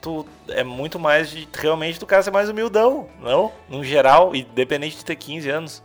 Tu 0.00 0.24
é 0.50 0.62
muito 0.62 1.00
mais 1.00 1.30
de 1.30 1.48
realmente 1.52 1.98
do 1.98 2.06
cara 2.06 2.22
ser 2.22 2.30
mais 2.30 2.48
humildão, 2.48 3.08
não? 3.20 3.50
No 3.68 3.82
geral, 3.82 4.36
independente 4.36 4.98
de 4.98 5.04
ter 5.04 5.16
15 5.16 5.50
anos. 5.50 5.82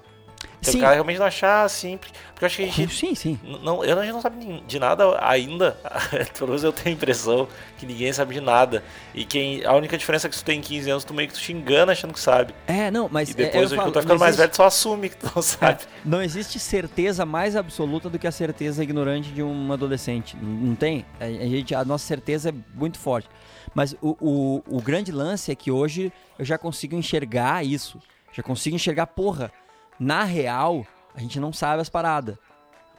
Sim. 0.61 0.77
O 0.77 0.81
cara 0.81 0.93
realmente 0.93 1.19
não 1.19 1.25
achar 1.25 1.63
assim. 1.63 1.97
Porque 1.97 2.13
eu 2.41 2.45
acho 2.45 2.57
que 2.57 2.63
a 2.63 2.67
gente. 2.67 2.95
Sim, 2.95 3.15
sim. 3.15 3.39
Não, 3.63 3.83
eu, 3.83 3.97
a 3.97 4.03
gente 4.03 4.13
não 4.13 4.21
sabe 4.21 4.63
de 4.65 4.79
nada 4.79 5.17
ainda. 5.21 5.77
Pelo 6.37 6.47
menos 6.47 6.63
eu 6.63 6.73
tenho 6.73 6.95
a 6.95 6.97
impressão 6.97 7.47
que 7.77 7.85
ninguém 7.85 8.11
sabe 8.11 8.33
de 8.33 8.41
nada. 8.41 8.83
E 9.13 9.23
quem, 9.23 9.63
a 9.65 9.73
única 9.73 9.97
diferença 9.97 10.27
é 10.27 10.29
que 10.29 10.35
tu 10.35 10.43
tem 10.43 10.59
15 10.59 10.89
anos, 10.89 11.03
tu 11.03 11.13
meio 11.13 11.27
que 11.27 11.35
tu 11.35 11.39
te 11.39 11.53
engana 11.53 11.91
achando 11.91 12.13
que 12.13 12.19
sabe. 12.19 12.53
É, 12.65 12.89
não, 12.89 13.07
mas. 13.11 13.29
E 13.29 13.33
depois, 13.33 13.71
é, 13.71 13.75
eu, 13.75 13.77
falo, 13.77 13.91
tu 13.91 13.93
tá 13.93 14.01
ficando 14.01 14.19
mais 14.19 14.35
existe... 14.35 14.41
velho, 14.41 14.51
tu 14.51 14.55
só 14.55 14.65
assume 14.65 15.09
que 15.09 15.17
tu 15.17 15.31
não 15.35 15.41
sabe. 15.41 15.83
É, 15.83 15.87
não 16.03 16.21
existe 16.21 16.59
certeza 16.59 17.25
mais 17.25 17.55
absoluta 17.55 18.09
do 18.09 18.17
que 18.17 18.27
a 18.27 18.31
certeza 18.31 18.83
ignorante 18.83 19.29
de 19.29 19.43
um 19.43 19.71
adolescente. 19.71 20.35
Não 20.41 20.75
tem? 20.75 21.05
A, 21.19 21.25
a 21.25 21.29
gente, 21.29 21.75
a 21.75 21.85
nossa 21.85 22.05
certeza 22.05 22.49
é 22.49 22.53
muito 22.73 22.97
forte. 22.97 23.29
Mas 23.73 23.95
o, 24.01 24.17
o, 24.19 24.77
o 24.77 24.81
grande 24.81 25.11
lance 25.11 25.51
é 25.51 25.55
que 25.55 25.69
hoje 25.69 26.11
eu 26.39 26.43
já 26.43 26.57
consigo 26.57 26.95
enxergar 26.95 27.63
isso. 27.63 28.01
Já 28.33 28.41
consigo 28.41 28.75
enxergar, 28.75 29.07
porra 29.07 29.51
na 29.99 30.23
real, 30.23 30.85
a 31.15 31.19
gente 31.19 31.39
não 31.39 31.51
sabe 31.51 31.81
as 31.81 31.89
paradas. 31.89 32.37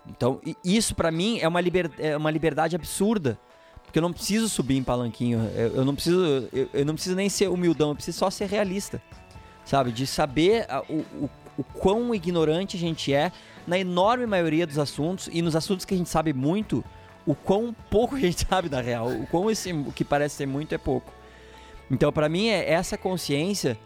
Então, 0.07 0.41
isso 0.65 0.95
para 0.95 1.11
mim 1.11 1.39
é 1.41 1.47
uma, 1.47 1.61
liber, 1.61 1.91
é 1.99 2.17
uma 2.17 2.31
liberdade 2.31 2.75
absurda. 2.75 3.39
Porque 3.85 3.99
eu 3.99 4.03
não 4.03 4.13
preciso 4.13 4.49
subir 4.49 4.77
em 4.77 4.83
palanquinho. 4.83 5.51
Eu, 5.55 5.77
eu 5.77 5.85
não 5.85 5.95
preciso. 5.95 6.49
Eu, 6.53 6.69
eu, 6.75 6.85
não 6.85 6.95
preciso 6.95 7.17
nem 7.17 7.29
ser 7.29 7.49
humildão, 7.49 7.91
eu 7.91 7.95
preciso 7.95 8.19
só 8.19 8.31
ser 8.31 8.47
realista. 8.47 9.03
Sabe? 9.65 9.93
De 9.93 10.07
saber 10.07 10.67
a, 10.69 10.83
o, 10.83 11.05
o, 11.23 11.31
o 11.59 11.65
quão 11.65 12.15
ignorante 12.15 12.77
a 12.77 12.81
gente 12.81 13.13
é 13.13 13.33
na 13.67 13.79
enorme 13.79 14.27
maioria 14.27 14.67
dos 14.67 14.79
assuntos. 14.79 15.29
E 15.33 15.41
nos 15.41 15.57
assuntos 15.57 15.85
que 15.85 15.95
a 15.95 15.97
gente 15.97 16.11
sabe 16.11 16.33
muito, 16.33 16.85
o 17.25 17.35
quão 17.35 17.75
pouco 17.91 18.17
a 18.17 18.21
gente 18.21 18.45
sabe 18.49 18.69
da 18.69 18.81
real. 18.81 19.09
O 19.09 19.27
quão 19.27 19.51
esse, 19.51 19.73
o 19.73 19.93
que 19.93 20.05
parece 20.05 20.37
ser 20.37 20.47
muito 20.47 20.75
é 20.75 20.79
pouco. 20.79 21.13
Então, 21.91 22.13
para 22.13 22.29
mim, 22.29 22.49
é 22.49 22.71
essa 22.71 22.99
consciência 22.99 23.79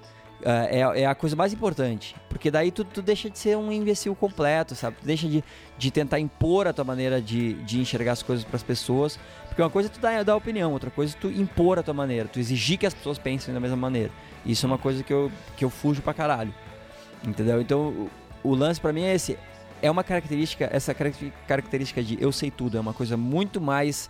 é, 0.45 1.03
é, 1.03 1.07
a 1.07 1.15
coisa 1.15 1.37
mais 1.37 1.53
importante. 1.53 2.17
Porque 2.29 2.51
daí 2.51 2.71
tu, 2.71 2.85
tu 2.85 3.01
deixa 3.01 3.31
de 3.31 3.39
ser 3.39 3.57
um 3.57 3.71
imbecil 3.71 4.15
completo, 4.15 4.75
sabe? 4.75 4.97
Tu 5.01 5.07
deixa 5.07 5.29
de, 5.29 5.43
de 5.79 5.91
tentar 5.91 6.19
impor 6.19 6.67
a 6.67 6.73
tua 6.73 6.85
maneira 6.85 7.21
de, 7.21 7.55
de 7.65 7.81
enxergar 7.81 8.13
as 8.13 8.23
coisas 8.23 8.45
para 8.45 8.57
as 8.57 8.63
pessoas. 8.63 9.19
Porque 9.47 9.63
uma 9.63 9.71
coisa 9.71 9.89
é 9.89 9.93
tu 9.93 10.01
dar, 10.01 10.25
dar 10.25 10.37
opinião, 10.37 10.73
outra 10.73 10.91
coisa 10.91 11.15
é 11.17 11.21
tu 11.21 11.29
impor 11.29 11.79
a 11.79 11.83
tua 11.83 11.95
maneira, 11.95 12.27
tu 12.27 12.41
exigir 12.41 12.79
que 12.79 12.87
as 12.87 12.95
pessoas 12.95 13.19
pensem 13.19 13.53
da 13.53 13.61
mesma 13.61 13.77
maneira. 13.77 14.11
Isso 14.45 14.65
é 14.65 14.69
uma 14.69 14.79
coisa 14.79 15.03
que 15.03 15.13
eu, 15.13 15.31
que 15.57 15.65
eu 15.65 15.71
fujo 15.71 16.03
pra 16.03 16.15
caralho. 16.15 16.55
Entendeu? 17.25 17.61
Então 17.61 17.89
o, 18.43 18.51
o 18.51 18.55
lance 18.55 18.81
para 18.81 18.93
mim 18.93 19.03
é 19.03 19.15
esse. 19.15 19.39
É 19.81 19.91
uma 19.91 20.05
característica, 20.05 20.69
essa 20.73 20.95
característica 20.95 22.03
de 22.03 22.17
eu 22.21 22.31
sei 22.31 22.51
tudo, 22.51 22.79
é 22.79 22.81
uma 22.81 22.93
coisa 22.93 23.17
muito 23.17 23.61
mais 23.61 24.09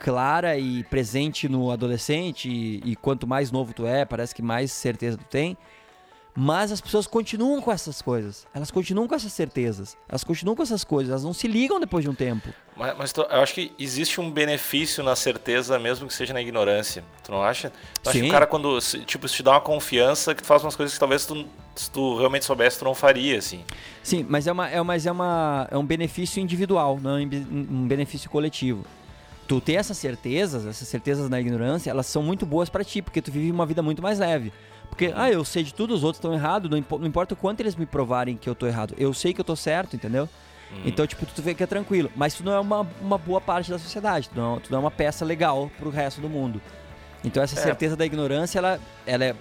clara 0.00 0.56
e 0.58 0.82
presente 0.84 1.48
no 1.48 1.70
adolescente, 1.70 2.48
e, 2.48 2.82
e, 2.84 2.96
quanto 2.96 3.26
mais 3.26 3.52
novo 3.52 3.72
tu 3.74 3.86
é, 3.86 4.04
parece 4.04 4.34
que 4.34 4.42
mais 4.42 4.72
certeza 4.72 5.18
tu 5.18 5.24
tem. 5.24 5.56
Mas 6.34 6.70
as 6.70 6.80
pessoas 6.80 7.08
continuam 7.08 7.60
com 7.60 7.72
essas 7.72 8.00
coisas. 8.00 8.46
Elas 8.54 8.70
continuam 8.70 9.08
com 9.08 9.14
essas 9.14 9.32
certezas. 9.32 9.96
Elas 10.08 10.22
continuam 10.22 10.54
com 10.54 10.62
essas 10.62 10.84
coisas. 10.84 11.10
Elas 11.10 11.24
não 11.24 11.32
se 11.32 11.48
ligam 11.48 11.80
depois 11.80 12.04
de 12.04 12.10
um 12.10 12.14
tempo. 12.14 12.48
Mas, 12.76 12.96
mas 12.96 13.12
tu, 13.12 13.20
eu 13.22 13.40
acho 13.40 13.52
que 13.52 13.72
existe 13.78 14.20
um 14.20 14.30
benefício 14.30 15.02
na 15.02 15.16
certeza, 15.16 15.76
mesmo 15.78 16.06
que 16.06 16.14
seja 16.14 16.32
na 16.32 16.40
ignorância. 16.40 17.04
Tu 17.24 17.32
não 17.32 17.42
acha? 17.42 17.72
Tu 18.02 18.08
acha 18.08 18.20
que 18.20 18.26
o 18.26 18.30
cara, 18.30 18.46
quando. 18.46 18.78
Tipo, 19.04 19.28
se 19.28 19.34
te 19.34 19.42
dá 19.42 19.50
uma 19.50 19.60
confiança 19.60 20.34
que 20.34 20.42
tu 20.42 20.46
faz 20.46 20.62
umas 20.62 20.76
coisas 20.76 20.94
que 20.94 21.00
talvez 21.00 21.26
tu, 21.26 21.44
se 21.74 21.90
tu 21.90 22.16
realmente 22.16 22.44
soubesse, 22.44 22.78
tu 22.78 22.84
não 22.84 22.94
faria, 22.94 23.36
assim. 23.36 23.64
Sim, 24.02 24.24
mas 24.28 24.46
é, 24.46 24.52
uma, 24.52 24.68
é, 24.70 24.80
mas 24.82 25.06
é, 25.06 25.12
uma, 25.12 25.68
é 25.70 25.76
um 25.76 25.84
benefício 25.84 26.40
individual, 26.40 26.98
não 27.02 27.18
é 27.18 27.22
um 27.22 27.88
benefício 27.88 28.30
coletivo 28.30 28.84
tu 29.50 29.60
ter 29.60 29.72
essas 29.72 29.98
certezas, 29.98 30.64
essas 30.64 30.86
certezas 30.86 31.28
na 31.28 31.40
ignorância, 31.40 31.90
elas 31.90 32.06
são 32.06 32.22
muito 32.22 32.46
boas 32.46 32.68
para 32.68 32.84
ti, 32.84 33.02
porque 33.02 33.20
tu 33.20 33.32
vive 33.32 33.50
uma 33.50 33.66
vida 33.66 33.82
muito 33.82 34.00
mais 34.00 34.20
leve. 34.20 34.52
Porque, 34.88 35.12
ah, 35.12 35.28
eu 35.28 35.44
sei 35.44 35.64
de 35.64 35.74
tudo, 35.74 35.92
os 35.92 36.04
outros 36.04 36.18
estão 36.18 36.32
errados, 36.32 36.70
não, 36.70 36.78
impo 36.78 36.96
não, 37.00 37.06
importa 37.08 37.34
o 37.34 37.36
quanto 37.36 37.58
eles 37.58 37.74
me 37.74 37.84
provarem 37.84 38.36
que 38.36 38.48
eu 38.48 38.54
tô 38.54 38.64
errado, 38.68 38.94
eu 38.96 39.12
sei 39.12 39.34
que 39.34 39.40
eu 39.40 39.44
tô 39.44 39.56
certo, 39.56 39.96
entendeu? 39.96 40.28
Uhum. 40.70 40.82
Então, 40.84 41.04
tipo, 41.04 41.26
tu 41.26 41.42
que 41.42 41.64
é 41.64 41.66
tranquilo. 41.66 42.12
Mas 42.14 42.34
tu 42.34 42.44
não 42.44 42.52
é 42.52 42.60
uma, 42.60 42.88
uma 43.00 43.18
boa 43.18 43.40
parte 43.40 43.72
da 43.72 43.78
sociedade, 43.80 44.28
tu 44.28 44.36
não, 44.36 44.60
tu 44.60 44.70
não 44.70 44.78
é 44.78 44.80
uma 44.82 44.90
peça 44.90 45.24
legal 45.24 45.68
pro 45.80 45.90
resto 45.90 46.20
do 46.20 46.28
mundo. 46.28 46.62
Então 47.24 47.42
essa 47.42 47.58
É. 47.58 47.62
certeza 47.64 47.96
da 47.96 48.06
ignorância, 48.06 48.56
ela, 48.56 48.78
ela 49.04 49.24
é 49.24 49.34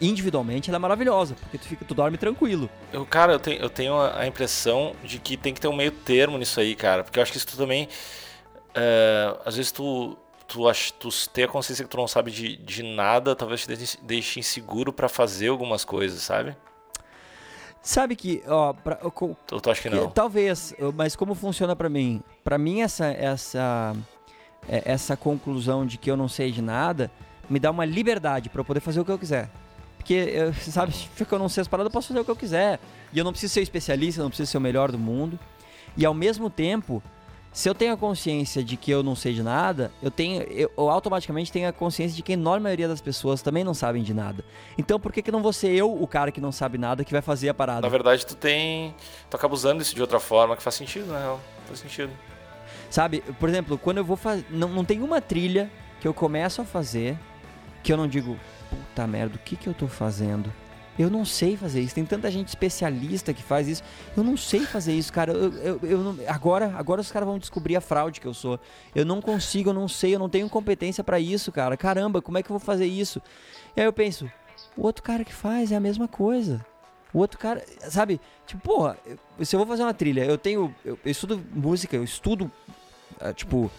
individualmente 0.00 0.70
ela 0.70 0.76
é 0.76 0.78
maravilhosa, 0.78 1.34
porque 1.34 1.58
tu 1.58 1.66
fica 1.66 1.84
tu 1.84 1.92
dorme 1.92 2.16
tranquilo. 2.16 2.70
Eu, 2.92 3.04
cara, 3.04 3.32
eu 3.32 3.40
tenho, 3.40 3.60
eu 3.60 3.68
tenho 3.68 4.00
a 4.00 4.28
impressão 4.28 4.94
de 5.02 5.18
que 5.18 5.36
tem 5.36 5.52
que 5.52 5.60
ter 5.60 5.66
um 5.66 5.74
meio 5.74 5.90
termo 5.90 6.38
nisso 6.38 6.60
aí, 6.60 6.76
cara. 6.76 7.02
Porque 7.02 7.18
eu 7.18 7.22
acho 7.24 7.32
que 7.32 7.38
isso 7.38 7.56
também. 7.56 7.88
É, 8.74 9.36
às 9.44 9.56
vezes 9.56 9.72
tu. 9.72 10.16
Tu, 10.46 10.68
ach, 10.68 10.90
tu 10.92 11.08
tem 11.30 11.44
a 11.44 11.48
consciência 11.48 11.82
que 11.84 11.90
tu 11.90 11.96
não 11.96 12.06
sabe 12.06 12.30
de, 12.30 12.56
de 12.56 12.82
nada, 12.82 13.34
talvez 13.34 13.62
te 13.62 13.68
deixe, 13.68 13.98
deixe 14.02 14.38
inseguro 14.38 14.92
pra 14.92 15.08
fazer 15.08 15.48
algumas 15.48 15.86
coisas, 15.86 16.20
sabe? 16.20 16.54
Sabe 17.82 18.14
que, 18.16 18.42
ó, 18.46 18.72
pra, 18.72 18.98
eu 19.02 19.10
co- 19.10 19.36
Tu, 19.46 19.70
acha 19.70 19.82
que 19.82 19.88
que- 19.90 19.94
não? 19.94 20.10
talvez, 20.10 20.74
eu- 20.78 20.92
mas 20.92 21.16
como 21.16 21.34
funciona 21.34 21.74
pra 21.76 21.88
mim? 21.88 22.22
Pra 22.42 22.56
mim 22.58 22.82
essa 22.82 23.06
essa 23.06 23.94
é, 24.68 24.82
essa 24.84 25.16
conclusão 25.16 25.86
de 25.86 25.96
que 25.98 26.10
eu 26.10 26.16
não 26.16 26.28
sei 26.28 26.50
de 26.50 26.60
nada 26.62 27.10
me 27.48 27.58
dá 27.58 27.70
uma 27.70 27.84
liberdade 27.84 28.48
pra 28.48 28.60
eu 28.60 28.64
poder 28.64 28.80
fazer 28.80 29.00
o 29.00 29.04
que 29.04 29.10
eu 29.12 29.18
quiser. 29.18 29.50
Porque, 29.96 30.12
eu, 30.14 30.52
sabe, 30.54 30.92
se 31.16 31.26
eu 31.30 31.38
não 31.38 31.48
sei 31.48 31.60
as 31.62 31.68
paradas, 31.68 31.90
eu 31.90 31.92
posso 31.92 32.08
fazer 32.08 32.20
o 32.20 32.24
que 32.24 32.30
eu 32.30 32.36
quiser. 32.36 32.78
E 33.12 33.18
eu 33.18 33.24
não 33.24 33.32
preciso 33.32 33.52
ser 33.54 33.62
especialista, 33.62 34.20
eu 34.20 34.24
não 34.24 34.30
preciso 34.30 34.50
ser 34.50 34.58
o 34.58 34.60
melhor 34.60 34.90
do 34.92 34.98
mundo. 34.98 35.38
E 35.96 36.04
ao 36.06 36.14
mesmo 36.14 36.48
tempo, 36.50 37.02
se 37.54 37.68
eu 37.68 37.74
tenho 37.74 37.94
a 37.94 37.96
consciência 37.96 38.64
de 38.64 38.76
que 38.76 38.90
eu 38.90 39.00
não 39.00 39.14
sei 39.14 39.32
de 39.32 39.40
nada, 39.40 39.92
eu 40.02 40.10
tenho 40.10 40.42
eu, 40.42 40.72
eu 40.76 40.90
automaticamente 40.90 41.52
tenho 41.52 41.68
a 41.68 41.72
consciência 41.72 42.16
de 42.16 42.20
que 42.20 42.32
a 42.32 42.34
enorme 42.34 42.64
maioria 42.64 42.88
das 42.88 43.00
pessoas 43.00 43.42
também 43.42 43.62
não 43.62 43.72
sabem 43.72 44.02
de 44.02 44.12
nada. 44.12 44.44
Então 44.76 44.98
por 44.98 45.12
que, 45.12 45.22
que 45.22 45.30
não 45.30 45.40
vou 45.40 45.52
ser 45.52 45.70
eu 45.70 45.94
o 45.94 46.04
cara 46.04 46.32
que 46.32 46.40
não 46.40 46.50
sabe 46.50 46.78
nada 46.78 47.04
que 47.04 47.12
vai 47.12 47.22
fazer 47.22 47.48
a 47.48 47.54
parada? 47.54 47.82
Na 47.82 47.88
verdade, 47.88 48.26
tu 48.26 48.34
tem. 48.34 48.92
Tu 49.30 49.36
acaba 49.36 49.54
usando 49.54 49.80
isso 49.80 49.94
de 49.94 50.00
outra 50.00 50.18
forma 50.18 50.56
que 50.56 50.62
faz 50.64 50.74
sentido, 50.74 51.06
na 51.12 51.18
real. 51.20 51.40
Faz 51.66 51.78
sentido. 51.78 52.12
Sabe, 52.90 53.22
por 53.38 53.48
exemplo, 53.48 53.78
quando 53.78 53.98
eu 53.98 54.04
vou 54.04 54.16
fazer. 54.16 54.44
Não, 54.50 54.68
não 54.68 54.84
tem 54.84 55.00
uma 55.00 55.20
trilha 55.20 55.70
que 56.00 56.08
eu 56.08 56.12
começo 56.12 56.60
a 56.60 56.64
fazer 56.64 57.16
que 57.84 57.92
eu 57.92 57.96
não 57.96 58.08
digo, 58.08 58.36
puta 58.68 59.06
merda, 59.06 59.36
o 59.36 59.38
que 59.38 59.54
que 59.54 59.68
eu 59.68 59.74
tô 59.74 59.86
fazendo? 59.86 60.52
Eu 60.98 61.10
não 61.10 61.24
sei 61.24 61.56
fazer 61.56 61.80
isso. 61.80 61.94
Tem 61.94 62.04
tanta 62.04 62.30
gente 62.30 62.48
especialista 62.48 63.34
que 63.34 63.42
faz 63.42 63.66
isso. 63.66 63.82
Eu 64.16 64.22
não 64.22 64.36
sei 64.36 64.60
fazer 64.60 64.92
isso, 64.92 65.12
cara. 65.12 65.32
Eu, 65.32 65.52
eu, 65.54 65.80
eu 65.82 65.98
não- 65.98 66.16
agora, 66.28 66.72
agora 66.76 67.00
os 67.00 67.10
caras 67.10 67.26
vão 67.28 67.38
descobrir 67.38 67.74
a 67.74 67.80
fraude 67.80 68.20
que 68.20 68.26
eu 68.26 68.34
sou. 68.34 68.60
Eu 68.94 69.04
não 69.04 69.20
consigo, 69.20 69.70
eu 69.70 69.74
não 69.74 69.88
sei, 69.88 70.14
eu 70.14 70.18
não 70.20 70.28
tenho 70.28 70.48
competência 70.48 71.02
pra 71.02 71.18
isso, 71.18 71.50
cara. 71.50 71.76
Caramba, 71.76 72.22
como 72.22 72.38
é 72.38 72.42
que 72.42 72.50
eu 72.50 72.56
vou 72.58 72.64
fazer 72.64 72.86
isso? 72.86 73.20
E 73.76 73.80
aí 73.80 73.86
eu 73.86 73.92
penso, 73.92 74.30
o 74.76 74.82
outro 74.82 75.02
cara 75.02 75.24
que 75.24 75.32
faz 75.34 75.72
é 75.72 75.76
a 75.76 75.80
mesma 75.80 76.06
coisa. 76.06 76.64
O 77.12 77.18
outro 77.18 77.38
cara, 77.38 77.64
sabe? 77.88 78.20
Tipo, 78.46 78.62
porra, 78.62 78.96
se 79.42 79.54
eu 79.54 79.58
vou 79.58 79.66
fazer 79.66 79.82
uma 79.82 79.94
trilha, 79.94 80.24
eu 80.24 80.36
tenho. 80.38 80.74
Eu, 80.84 80.98
eu 81.04 81.10
estudo 81.10 81.40
música, 81.52 81.96
eu 81.96 82.02
estudo, 82.04 82.50
ah, 83.20 83.32
tipo, 83.32 83.70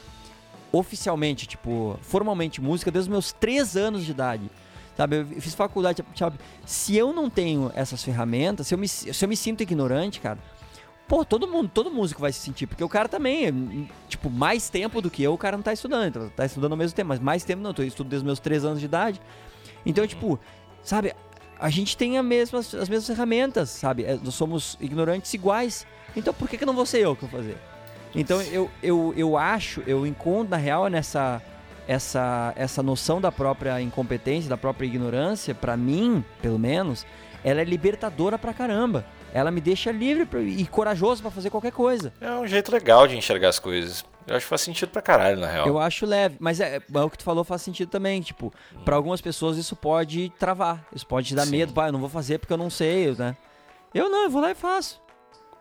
oficialmente, 0.71 1.47
tipo, 1.47 1.97
formalmente 2.01 2.61
música 2.61 2.91
desde 2.91 3.09
os 3.09 3.11
meus 3.11 3.31
3 3.31 3.75
anos 3.77 4.03
de 4.05 4.11
idade. 4.11 4.49
Sabe, 4.95 5.17
eu 5.17 5.41
fiz 5.41 5.53
faculdade, 5.53 6.03
sabe? 6.15 6.39
Se 6.65 6.95
eu 6.95 7.11
não 7.11 7.29
tenho 7.29 7.71
essas 7.75 8.01
ferramentas, 8.01 8.67
se 8.67 8.73
eu 8.73 8.77
me, 8.77 8.87
se 8.87 9.23
eu 9.23 9.27
me 9.27 9.35
sinto 9.35 9.61
ignorante, 9.61 10.21
cara, 10.21 10.39
pô, 11.05 11.25
todo 11.25 11.47
mundo, 11.47 11.69
todo 11.73 11.91
músico 11.91 12.21
vai 12.21 12.31
se 12.31 12.39
sentir, 12.39 12.65
porque 12.65 12.83
o 12.83 12.87
cara 12.87 13.09
também, 13.09 13.89
tipo, 14.07 14.29
mais 14.29 14.69
tempo 14.69 15.01
do 15.01 15.09
que 15.09 15.21
eu, 15.21 15.33
o 15.33 15.37
cara 15.37 15.57
não 15.57 15.63
tá 15.63 15.73
estudando, 15.73 16.07
então, 16.07 16.29
tá 16.29 16.45
estudando 16.45 16.71
ao 16.71 16.77
mesmo 16.77 16.95
tempo, 16.95 17.09
mas 17.09 17.19
mais 17.19 17.43
tempo 17.43 17.61
não, 17.61 17.73
eu 17.77 17.83
estudo 17.83 18.09
desde 18.09 18.23
os 18.23 18.25
meus 18.25 18.39
3 18.39 18.63
anos 18.63 18.79
de 18.79 18.85
idade. 18.85 19.21
Então, 19.85 20.07
tipo, 20.07 20.39
sabe, 20.81 21.13
a 21.59 21.69
gente 21.69 21.95
tem 21.97 22.17
a 22.17 22.23
mesma, 22.23 22.59
as 22.59 22.73
mesmas 22.73 23.07
ferramentas, 23.07 23.69
sabe? 23.69 24.03
É, 24.03 24.15
Nós 24.21 24.33
somos 24.35 24.77
ignorantes 24.79 25.33
iguais. 25.33 25.85
Então 26.15 26.33
por 26.33 26.47
que, 26.47 26.57
que 26.57 26.65
não 26.65 26.73
vou 26.73 26.85
ser 26.85 26.99
eu 26.99 27.15
que 27.15 27.25
vou 27.25 27.29
fazer? 27.29 27.57
Então 28.13 28.41
eu, 28.41 28.69
eu, 28.81 29.13
eu 29.17 29.37
acho, 29.37 29.83
eu 29.85 30.05
encontro 30.07 30.51
na 30.51 30.57
real 30.57 30.87
nessa 30.87 31.41
essa, 31.87 32.53
essa 32.55 32.81
noção 32.81 33.21
da 33.21 33.31
própria 33.31 33.81
incompetência, 33.81 34.49
da 34.49 34.57
própria 34.57 34.85
ignorância, 34.87 35.53
pra 35.53 35.77
mim, 35.77 36.23
pelo 36.41 36.59
menos, 36.59 37.05
ela 37.43 37.61
é 37.61 37.63
libertadora 37.63 38.37
pra 38.37 38.53
caramba. 38.53 39.05
Ela 39.33 39.51
me 39.51 39.59
deixa 39.59 39.91
livre 39.91 40.27
e 40.41 40.65
corajoso 40.65 41.21
pra 41.21 41.29
fazer 41.29 41.49
qualquer 41.49 41.71
coisa. 41.71 42.13
É 42.21 42.31
um 42.31 42.47
jeito 42.47 42.71
legal 42.71 43.05
de 43.05 43.17
enxergar 43.17 43.49
as 43.49 43.59
coisas. 43.59 44.03
Eu 44.25 44.35
acho 44.35 44.45
que 44.45 44.49
faz 44.49 44.61
sentido 44.61 44.89
pra 44.89 45.01
caralho, 45.01 45.39
na 45.39 45.47
real. 45.47 45.67
Eu 45.67 45.77
acho 45.77 46.05
leve, 46.05 46.37
mas 46.39 46.59
é, 46.59 46.77
é 46.77 46.99
o 46.99 47.09
que 47.09 47.17
tu 47.17 47.23
falou 47.23 47.43
faz 47.43 47.61
sentido 47.61 47.89
também, 47.89 48.21
tipo, 48.21 48.51
pra 48.83 48.95
algumas 48.95 49.21
pessoas 49.21 49.57
isso 49.57 49.75
pode 49.75 50.31
travar, 50.39 50.83
isso 50.95 51.05
pode 51.05 51.27
te 51.27 51.35
dar 51.35 51.45
Sim. 51.45 51.51
medo, 51.51 51.73
pá, 51.73 51.89
eu 51.89 51.91
não 51.91 51.99
vou 51.99 52.09
fazer 52.09 52.39
porque 52.39 52.53
eu 52.53 52.57
não 52.57 52.69
sei, 52.69 53.13
né? 53.13 53.37
Eu 53.93 54.09
não, 54.09 54.23
eu 54.23 54.29
vou 54.29 54.41
lá 54.41 54.51
e 54.51 54.55
faço. 54.55 54.99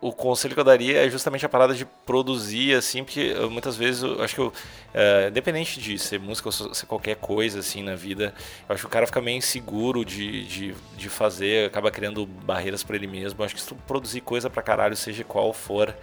O 0.01 0.11
conselho 0.11 0.53
que 0.53 0.59
eu 0.59 0.63
daria 0.63 1.05
é 1.05 1.09
justamente 1.09 1.45
a 1.45 1.49
parada 1.49 1.73
de 1.73 1.85
produzir, 2.05 2.75
assim, 2.75 3.03
porque 3.03 3.33
muitas 3.49 3.75
vezes 3.75 4.03
eu 4.03 4.21
acho 4.21 4.35
que 4.35 4.41
eu, 4.41 4.53
é, 4.93 5.27
independente 5.29 5.79
de 5.79 5.97
ser 5.97 6.19
música 6.19 6.49
ou 6.49 6.51
ser 6.51 6.85
qualquer 6.85 7.15
coisa, 7.15 7.59
assim, 7.59 7.81
na 7.81 7.95
vida, 7.95 8.33
eu 8.67 8.75
acho 8.75 8.83
que 8.83 8.87
o 8.87 8.89
cara 8.89 9.07
fica 9.07 9.21
meio 9.21 9.37
inseguro 9.37 10.05
de, 10.05 10.45
de, 10.45 10.75
de 10.95 11.09
fazer, 11.09 11.67
acaba 11.67 11.89
criando 11.89 12.25
barreiras 12.25 12.83
pra 12.83 12.95
ele 12.95 13.07
mesmo. 13.07 13.41
Eu 13.41 13.45
acho 13.45 13.55
que 13.55 13.61
se 13.61 13.67
tu 13.67 13.75
produzir 13.87 14.21
coisa 14.21 14.49
pra 14.49 14.61
caralho, 14.61 14.95
seja 14.95 15.23
qual 15.23 15.51
for 15.53 15.95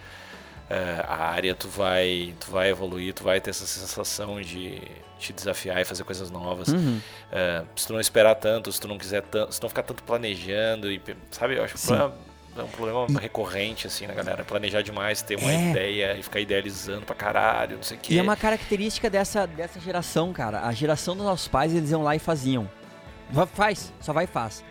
é, 0.69 1.05
a 1.07 1.29
área, 1.29 1.55
tu 1.55 1.69
vai, 1.69 2.35
tu 2.41 2.51
vai 2.51 2.71
evoluir, 2.71 3.13
tu 3.13 3.23
vai 3.23 3.41
ter 3.41 3.51
essa 3.51 3.67
sensação 3.67 4.41
de 4.41 4.81
te 5.19 5.33
desafiar 5.33 5.81
e 5.81 5.85
fazer 5.85 6.03
coisas 6.03 6.31
novas. 6.31 6.69
Uhum. 6.69 6.99
É, 7.31 7.63
se 7.77 7.87
tu 7.87 7.93
não 7.93 8.01
esperar 8.01 8.35
tanto, 8.35 8.73
se 8.73 8.81
tu 8.81 8.89
não 8.89 8.99
quiser 8.99 9.23
tanto, 9.23 9.53
se 9.53 9.61
tu 9.61 9.65
não 9.65 9.69
ficar 9.69 9.83
tanto 9.83 10.03
planejando 10.03 10.91
e 10.91 11.01
sabe, 11.31 11.57
eu 11.57 11.65
acho 11.65 11.75
que 11.75 11.81
é 12.57 12.63
um 12.63 12.69
problema 12.69 13.21
recorrente 13.21 13.87
assim 13.87 14.07
na 14.07 14.15
galera, 14.15 14.45
planejar 14.45 14.83
demais, 14.83 15.23
ter 15.23 15.37
uma 15.39 15.51
É. 15.53 15.71
ideia 15.71 16.17
e 16.19 16.23
ficar 16.23 16.41
idealizando 16.41 17.07
pra 17.07 17.15
caralho, 17.15 17.77
não 17.77 17.83
sei 17.83 17.97
o 17.97 18.01
quê. 18.01 18.15
E 18.15 18.19
é 18.19 18.23
uma 18.23 18.37
característica 18.37 19.09
dessa, 19.09 19.47
dessa 19.47 19.81
geração, 19.81 20.33
cara. 20.33 20.61
A 20.67 20.73
geração 20.73 21.17
dos 21.17 21.25
nossos 21.25 21.49
pais, 21.49 21.75
eles 21.75 21.91
iam 21.91 22.03
lá 22.03 22.15
e 22.15 22.19
faziam. 22.19 22.69
Faz, 23.55 23.93
só 24.01 24.13
vai 24.13 24.25
e 24.25 24.27
faz. 24.27 24.63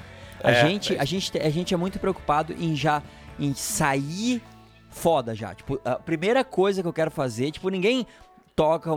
A, 0.43 0.51
É, 0.51 0.67
gente, 0.67 0.95
a, 0.97 1.05
gente, 1.05 1.37
a 1.39 1.49
gente 1.49 1.73
é 1.73 1.77
muito 1.77 1.99
preocupado 1.99 2.53
em 2.53 2.75
já 2.75 3.01
em 3.39 3.53
sair 3.55 4.41
foda 4.89 5.33
já. 5.33 5.55
Tipo, 5.55 5.79
a 5.83 5.95
primeira 5.95 6.43
coisa 6.43 6.81
que 6.81 6.87
eu 6.87 6.93
quero 6.93 7.09
fazer, 7.09 7.49
tipo, 7.51 7.69
ninguém 7.69 8.05
toca. 8.55 8.91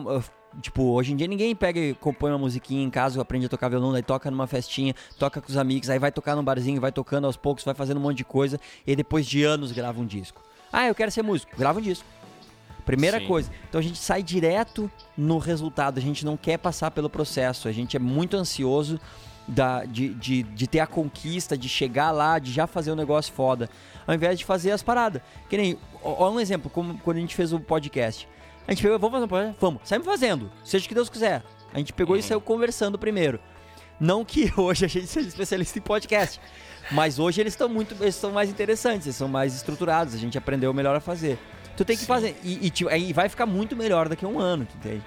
Tipo, 0.61 0.83
hoje 0.93 1.13
em 1.13 1.17
dia 1.17 1.27
ninguém 1.27 1.55
pega 1.55 1.81
e 1.81 1.95
compõe 1.95 2.31
uma 2.31 2.39
musiquinha 2.39 2.83
em 2.83 2.91
casa, 2.91 3.21
aprende 3.21 3.47
a 3.47 3.49
tocar 3.49 3.69
violão, 3.69 3.93
daí 3.93 4.03
toca 4.03 4.31
numa 4.31 4.47
festinha, 4.47 4.95
toca 5.19 5.41
com 5.41 5.49
os 5.49 5.57
amigos, 5.57 5.91
aí 5.91 5.99
vai 5.99 6.13
tocar 6.13 6.37
num 6.37 6.45
barzinho, 6.45 6.81
vai 6.81 6.93
tocando 6.93 7.27
aos 7.27 7.37
poucos, 7.37 7.65
vai 7.65 7.75
fazendo 7.75 7.99
um 7.99 8.01
monte 8.01 8.19
de 8.19 8.25
coisa, 8.25 8.61
e 8.87 8.95
depois 8.95 9.27
de 9.27 9.43
anos 9.43 9.73
grava 9.73 10.01
um 10.01 10.07
disco. 10.07 10.43
Ah, 10.73 10.87
eu 10.87 10.95
quero 10.95 11.11
ser 11.11 11.23
músico, 11.23 11.57
grava 11.57 11.79
um 11.79 11.83
disco. 11.83 12.05
Primeira 12.85 13.19
Sim. 13.19 13.27
coisa. 13.27 13.51
Então 13.69 13.79
a 13.79 13.83
gente 13.83 13.99
sai 13.99 14.23
direto 14.23 14.91
no 15.17 15.39
resultado, 15.39 15.99
a 15.99 16.03
gente 16.03 16.25
não 16.25 16.37
quer 16.37 16.59
passar 16.59 16.91
pelo 16.91 17.09
processo, 17.09 17.67
a 17.67 17.73
gente 17.73 17.97
é 17.97 18.01
muito 18.01 18.37
ansioso 18.37 19.01
da, 19.47 19.85
de, 19.85 20.09
de, 20.15 20.43
de 20.43 20.67
ter 20.67 20.81
a 20.81 20.87
conquista, 20.87 21.57
de 21.57 21.69
chegar 21.69 22.11
lá, 22.11 22.39
de 22.39 22.53
já 22.53 22.67
fazer 22.67 22.93
um 22.93 22.97
negócio 22.97 23.33
foda, 23.33 23.69
ao 24.07 24.15
invés 24.15 24.39
de 24.39 24.45
fazer 24.45 24.71
as 24.71 24.83
paradas. 24.83 25.23
Que 25.49 25.57
nem, 25.57 25.79
ó 26.03 26.31
um 26.31 26.41
exemplo, 26.41 26.71
como 26.71 26.99
quando 26.99 27.19
a 27.19 27.21
gente 27.21 27.35
fez 27.35 27.53
o 27.53 27.61
podcast. 27.61 28.29
A 28.67 28.73
gente 28.73 28.83
pegou, 28.83 28.99
vamos 28.99 29.12
fazer 29.15 29.25
um 29.25 29.29
podcast? 29.29 29.57
Vamos, 29.61 29.81
saímos 29.85 30.07
fazendo, 30.07 30.51
seja 30.65 30.85
o 30.85 30.89
que 30.89 30.95
Deus 30.95 31.09
quiser. 31.09 31.43
A 31.73 31.79
gente 31.79 31.93
pegou 31.93 32.17
e 32.17 32.21
Uhum. 32.21 32.27
saiu 32.27 32.41
conversando 32.41 32.99
primeiro. 32.99 33.39
Não 34.01 34.25
que 34.25 34.53
hoje 34.57 34.85
a 34.85 34.89
gente 34.89 35.07
seja 35.07 35.29
especialista 35.29 35.79
em 35.79 35.83
podcast, 35.83 36.41
mas 36.91 37.19
hoje 37.19 37.41
eles 37.41 37.53
estão 37.53 37.69
muito, 37.69 37.95
eles 38.01 38.15
estão 38.15 38.31
mais 38.33 38.49
interessantes, 38.51 39.07
eles 39.07 39.17
são 39.17 39.29
mais 39.29 39.55
estruturados, 39.55 40.15
a 40.15 40.19
gente 40.19 40.39
aprendeu 40.39 40.73
melhor 40.73 40.97
a 40.97 41.01
fazer. 41.01 41.39
Tu 41.77 41.85
tem 41.85 41.97
que 41.97 42.03
Sim. 42.03 42.09
fazer, 42.09 42.37
e, 42.43 42.73
e, 42.73 42.89
aí 42.89 43.12
vai 43.12 43.29
ficar 43.29 43.47
muito 43.47 43.75
melhor 43.77 44.09
daqui 44.09 44.25
a 44.25 44.29
um 44.29 44.39
ano, 44.39 44.65
tu 44.65 44.77
entende? 44.77 45.03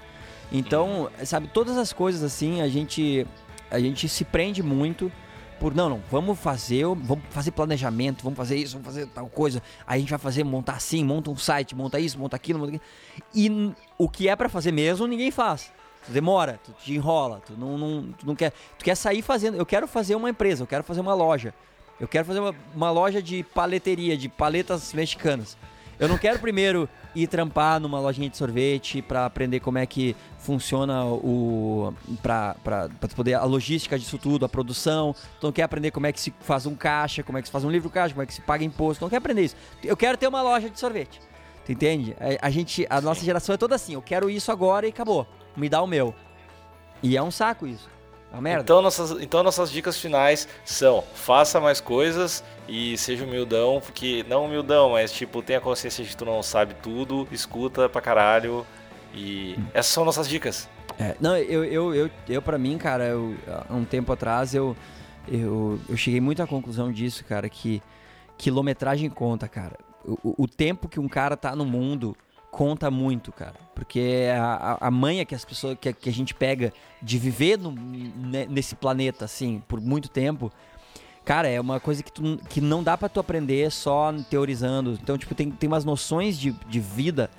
Então, 0.51 1.09
sabe, 1.25 1.47
todas 1.47 1.77
as 1.77 1.91
coisas 1.91 2.23
assim, 2.23 2.61
a 2.61 2.67
gente, 2.67 3.25
a 3.71 3.79
gente 3.79 4.07
se 4.07 4.23
prende 4.23 4.61
muito 4.61 5.11
por, 5.59 5.73
não, 5.73 5.89
não, 5.89 6.01
vamos 6.11 6.39
fazer, 6.39 6.85
vamos 6.85 7.23
fazer 7.29 7.51
planejamento, 7.51 8.23
vamos 8.23 8.37
fazer 8.37 8.57
isso, 8.57 8.73
vamos 8.73 8.85
fazer 8.85 9.07
tal 9.07 9.27
coisa, 9.27 9.61
aí 9.85 9.97
a 9.97 9.99
gente 9.99 10.09
vai 10.09 10.19
fazer, 10.19 10.43
montar 10.43 10.73
assim, 10.73 11.03
monta 11.03 11.29
um 11.29 11.35
site, 11.35 11.75
monta 11.75 11.99
isso, 11.99 12.17
monta 12.19 12.35
aquilo, 12.35 12.59
monta 12.59 12.75
aquilo. 12.75 12.83
E 13.33 13.73
o 13.97 14.07
que 14.07 14.29
é 14.29 14.35
pra 14.35 14.49
fazer 14.49 14.71
mesmo, 14.71 15.07
ninguém 15.07 15.31
faz. 15.31 15.71
Tu 16.05 16.11
demora, 16.11 16.59
tu 16.63 16.71
te 16.83 16.93
enrola, 16.93 17.41
tu 17.45 17.53
não, 17.57 17.77
não, 17.77 18.11
tu 18.13 18.25
não 18.25 18.35
quer. 18.35 18.53
Tu 18.77 18.85
quer 18.85 18.95
sair 18.95 19.21
fazendo. 19.21 19.57
Eu 19.57 19.65
quero 19.65 19.87
fazer 19.87 20.15
uma 20.15 20.29
empresa, 20.29 20.63
eu 20.63 20.67
quero 20.67 20.83
fazer 20.83 21.01
uma 21.01 21.13
loja. 21.13 21.53
Eu 21.99 22.07
quero 22.07 22.25
fazer 22.25 22.39
uma, 22.39 22.55
uma 22.73 22.91
loja 22.91 23.21
de 23.21 23.43
paleteria, 23.43 24.15
de 24.15 24.29
paletas 24.29 24.93
mexicanas. 24.93 25.57
Eu 25.99 26.07
não 26.07 26.17
quero 26.17 26.37
primeiro 26.39 26.87
ir 27.15 27.27
trampar 27.27 27.79
numa 27.79 27.99
lojinha 27.99 28.29
de 28.29 28.37
sorvete 28.37 29.01
pra 29.01 29.25
aprender 29.25 29.59
como 29.59 29.79
é 29.79 29.85
que 29.85 30.15
funciona 30.37 31.05
o. 31.05 31.93
Tu 32.99 33.15
poder. 33.15 33.33
a 33.33 33.43
logística 33.43 33.97
disso 33.97 34.17
tudo, 34.17 34.45
a 34.45 34.49
produção. 34.49 35.15
Não 35.41 35.51
quer 35.51 35.63
aprender 35.63 35.91
como 35.91 36.05
é 36.05 36.11
que 36.11 36.21
se 36.21 36.33
faz 36.41 36.65
um 36.65 36.75
caixa, 36.75 37.23
como 37.23 37.37
é 37.37 37.41
que 37.41 37.47
se 37.47 37.51
faz 37.51 37.63
um 37.63 37.71
livro 37.71 37.89
caixa, 37.89 38.13
como 38.13 38.21
é 38.21 38.25
que 38.25 38.33
se 38.33 38.41
paga 38.41 38.63
imposto. 38.63 39.03
Não 39.03 39.09
quer 39.09 39.17
aprender 39.17 39.45
isso. 39.45 39.55
Eu 39.83 39.97
quero 39.97 40.17
ter 40.17 40.27
uma 40.27 40.41
loja 40.41 40.69
de 40.69 40.79
sorvete. 40.79 41.19
Tu 41.65 41.71
entende? 41.71 42.15
A, 42.19 42.47
a 42.47 42.49
gente, 42.49 42.85
a 42.89 43.01
nossa 43.01 43.25
geração 43.25 43.55
é 43.55 43.57
toda 43.57 43.75
assim. 43.75 43.93
Eu 43.93 44.01
quero 44.01 44.29
isso 44.29 44.51
agora 44.51 44.85
e 44.85 44.89
acabou. 44.89 45.27
Me 45.55 45.67
dá 45.67 45.81
o 45.81 45.87
meu. 45.87 46.13
E 47.01 47.17
é 47.17 47.23
um 47.23 47.31
saco 47.31 47.65
isso. 47.65 47.89
Uma 48.31 48.41
merda. 48.41 48.61
Então 48.61 48.81
nossas, 48.81 49.11
então 49.21 49.41
nossas 49.43 49.71
dicas 49.71 49.97
finais 49.97 50.47
são: 50.65 51.03
faça 51.13 51.59
mais 51.59 51.79
coisas 51.79 52.43
e 52.67 52.97
seja 52.97 53.23
humildão, 53.23 53.79
porque 53.81 54.25
não 54.27 54.45
humildão, 54.45 54.91
mas 54.91 55.11
tipo, 55.11 55.41
tenha 55.41 55.61
consciência 55.61 56.03
de 56.03 56.09
que 56.09 56.17
tu 56.17 56.25
não 56.25 56.43
sabe 56.43 56.73
tudo, 56.81 57.27
escuta 57.31 57.87
pra 57.89 58.01
caralho. 58.01 58.65
E 59.13 59.55
Hum. 59.57 59.65
essas 59.73 59.91
são 59.93 60.03
nossas 60.05 60.27
dicas. 60.27 60.67
É, 60.99 61.15
não, 61.19 61.37
eu, 61.37 61.63
eu, 61.63 61.95
eu, 61.95 62.09
eu 62.27 62.41
pra 62.41 62.57
mim, 62.57 62.77
cara, 62.77 63.05
eu, 63.05 63.35
há 63.69 63.73
um 63.73 63.85
tempo 63.85 64.11
atrás 64.11 64.53
eu, 64.53 64.75
eu, 65.27 65.79
eu 65.87 65.95
cheguei 65.95 66.19
muito 66.19 66.41
à 66.43 66.47
conclusão 66.47 66.91
disso, 66.91 67.23
cara, 67.23 67.47
que 67.49 67.81
quilometragem 68.37 69.09
conta, 69.09 69.47
cara. 69.47 69.77
O, 70.05 70.43
o 70.43 70.47
tempo 70.47 70.87
que 70.87 70.99
um 70.99 71.07
cara 71.07 71.35
tá 71.37 71.55
no 71.55 71.65
mundo 71.65 72.15
conta 72.57 72.89
muito, 72.89 73.31
cara. 73.31 73.53
Porque 73.75 74.29
a, 74.35 74.87
a 74.87 74.89
manha 74.89 75.23
que 75.23 75.35
as 75.35 75.45
pessoas 75.45 75.77
que, 75.79 75.93
que 75.93 76.09
a 76.09 76.11
gente 76.11 76.33
pega 76.33 76.73
de 76.99 77.19
viver 77.19 77.55
no, 77.55 77.71
nesse 78.49 78.73
planeta, 78.73 79.25
assim, 79.25 79.61
por 79.67 79.79
muito 79.79 80.09
tempo, 80.09 80.51
cara, 81.23 81.47
é 81.47 81.61
uma 81.61 81.79
coisa 81.79 82.01
que, 82.01 82.11
tu, 82.11 82.39
que 82.49 82.59
não 82.59 82.81
dá 82.81 82.97
para 82.97 83.09
tu 83.09 83.19
aprender 83.19 83.71
só 83.71 84.11
teorizando. 84.27 84.97
Então, 84.99 85.19
tipo, 85.19 85.35
tem, 85.35 85.51
tem 85.51 85.67
umas 85.67 85.85
noções 85.85 86.35
de, 86.35 86.49
de 86.67 86.79
vida 86.79 87.29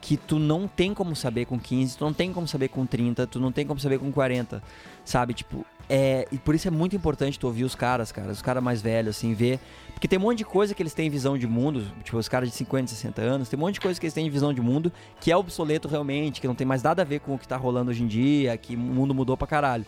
que 0.00 0.16
tu 0.16 0.36
não 0.36 0.66
tem 0.66 0.92
como 0.92 1.14
saber 1.14 1.44
com 1.44 1.60
15, 1.60 1.98
tu 1.98 2.04
não 2.04 2.12
tem 2.12 2.32
como 2.32 2.48
saber 2.48 2.66
com 2.66 2.84
30, 2.84 3.24
tu 3.28 3.38
não 3.38 3.52
tem 3.52 3.64
como 3.64 3.78
saber 3.78 4.00
com 4.00 4.10
40, 4.10 4.60
sabe? 5.04 5.32
Tipo, 5.32 5.64
é, 5.88 6.26
e 6.32 6.38
por 6.38 6.54
isso 6.54 6.66
é 6.66 6.70
muito 6.70 6.96
importante 6.96 7.38
tu 7.38 7.46
ouvir 7.46 7.64
os 7.64 7.74
caras, 7.74 8.10
cara, 8.10 8.30
os 8.30 8.42
caras 8.42 8.62
mais 8.62 8.82
velhos, 8.82 9.16
assim, 9.16 9.34
ver. 9.34 9.60
Porque 9.92 10.08
tem 10.08 10.18
um 10.18 10.22
monte 10.22 10.38
de 10.38 10.44
coisa 10.44 10.74
que 10.74 10.82
eles 10.82 10.92
têm 10.92 11.08
visão 11.08 11.38
de 11.38 11.46
mundo, 11.46 11.86
tipo, 12.02 12.18
os 12.18 12.28
caras 12.28 12.50
de 12.50 12.54
50, 12.56 12.88
60 12.88 13.22
anos, 13.22 13.48
tem 13.48 13.56
um 13.56 13.60
monte 13.60 13.74
de 13.74 13.80
coisa 13.80 13.98
que 13.98 14.04
eles 14.04 14.14
têm 14.14 14.28
visão 14.28 14.52
de 14.52 14.60
mundo 14.60 14.92
que 15.20 15.30
é 15.30 15.36
obsoleto 15.36 15.88
realmente, 15.88 16.40
que 16.40 16.46
não 16.46 16.54
tem 16.54 16.66
mais 16.66 16.82
nada 16.82 17.02
a 17.02 17.04
ver 17.04 17.20
com 17.20 17.34
o 17.34 17.38
que 17.38 17.46
tá 17.46 17.56
rolando 17.56 17.90
hoje 17.90 18.02
em 18.02 18.06
dia, 18.06 18.56
que 18.56 18.74
o 18.74 18.78
mundo 18.78 19.14
mudou 19.14 19.36
pra 19.36 19.46
caralho. 19.46 19.86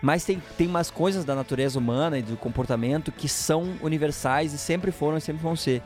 Mas 0.00 0.24
tem, 0.24 0.42
tem 0.56 0.66
umas 0.66 0.90
coisas 0.90 1.24
da 1.24 1.34
natureza 1.34 1.78
humana 1.78 2.18
e 2.18 2.22
do 2.22 2.36
comportamento 2.36 3.12
que 3.12 3.28
são 3.28 3.74
universais 3.80 4.52
e 4.52 4.58
sempre 4.58 4.90
foram 4.90 5.16
e 5.16 5.20
sempre 5.20 5.42
vão 5.42 5.54
ser. 5.54 5.82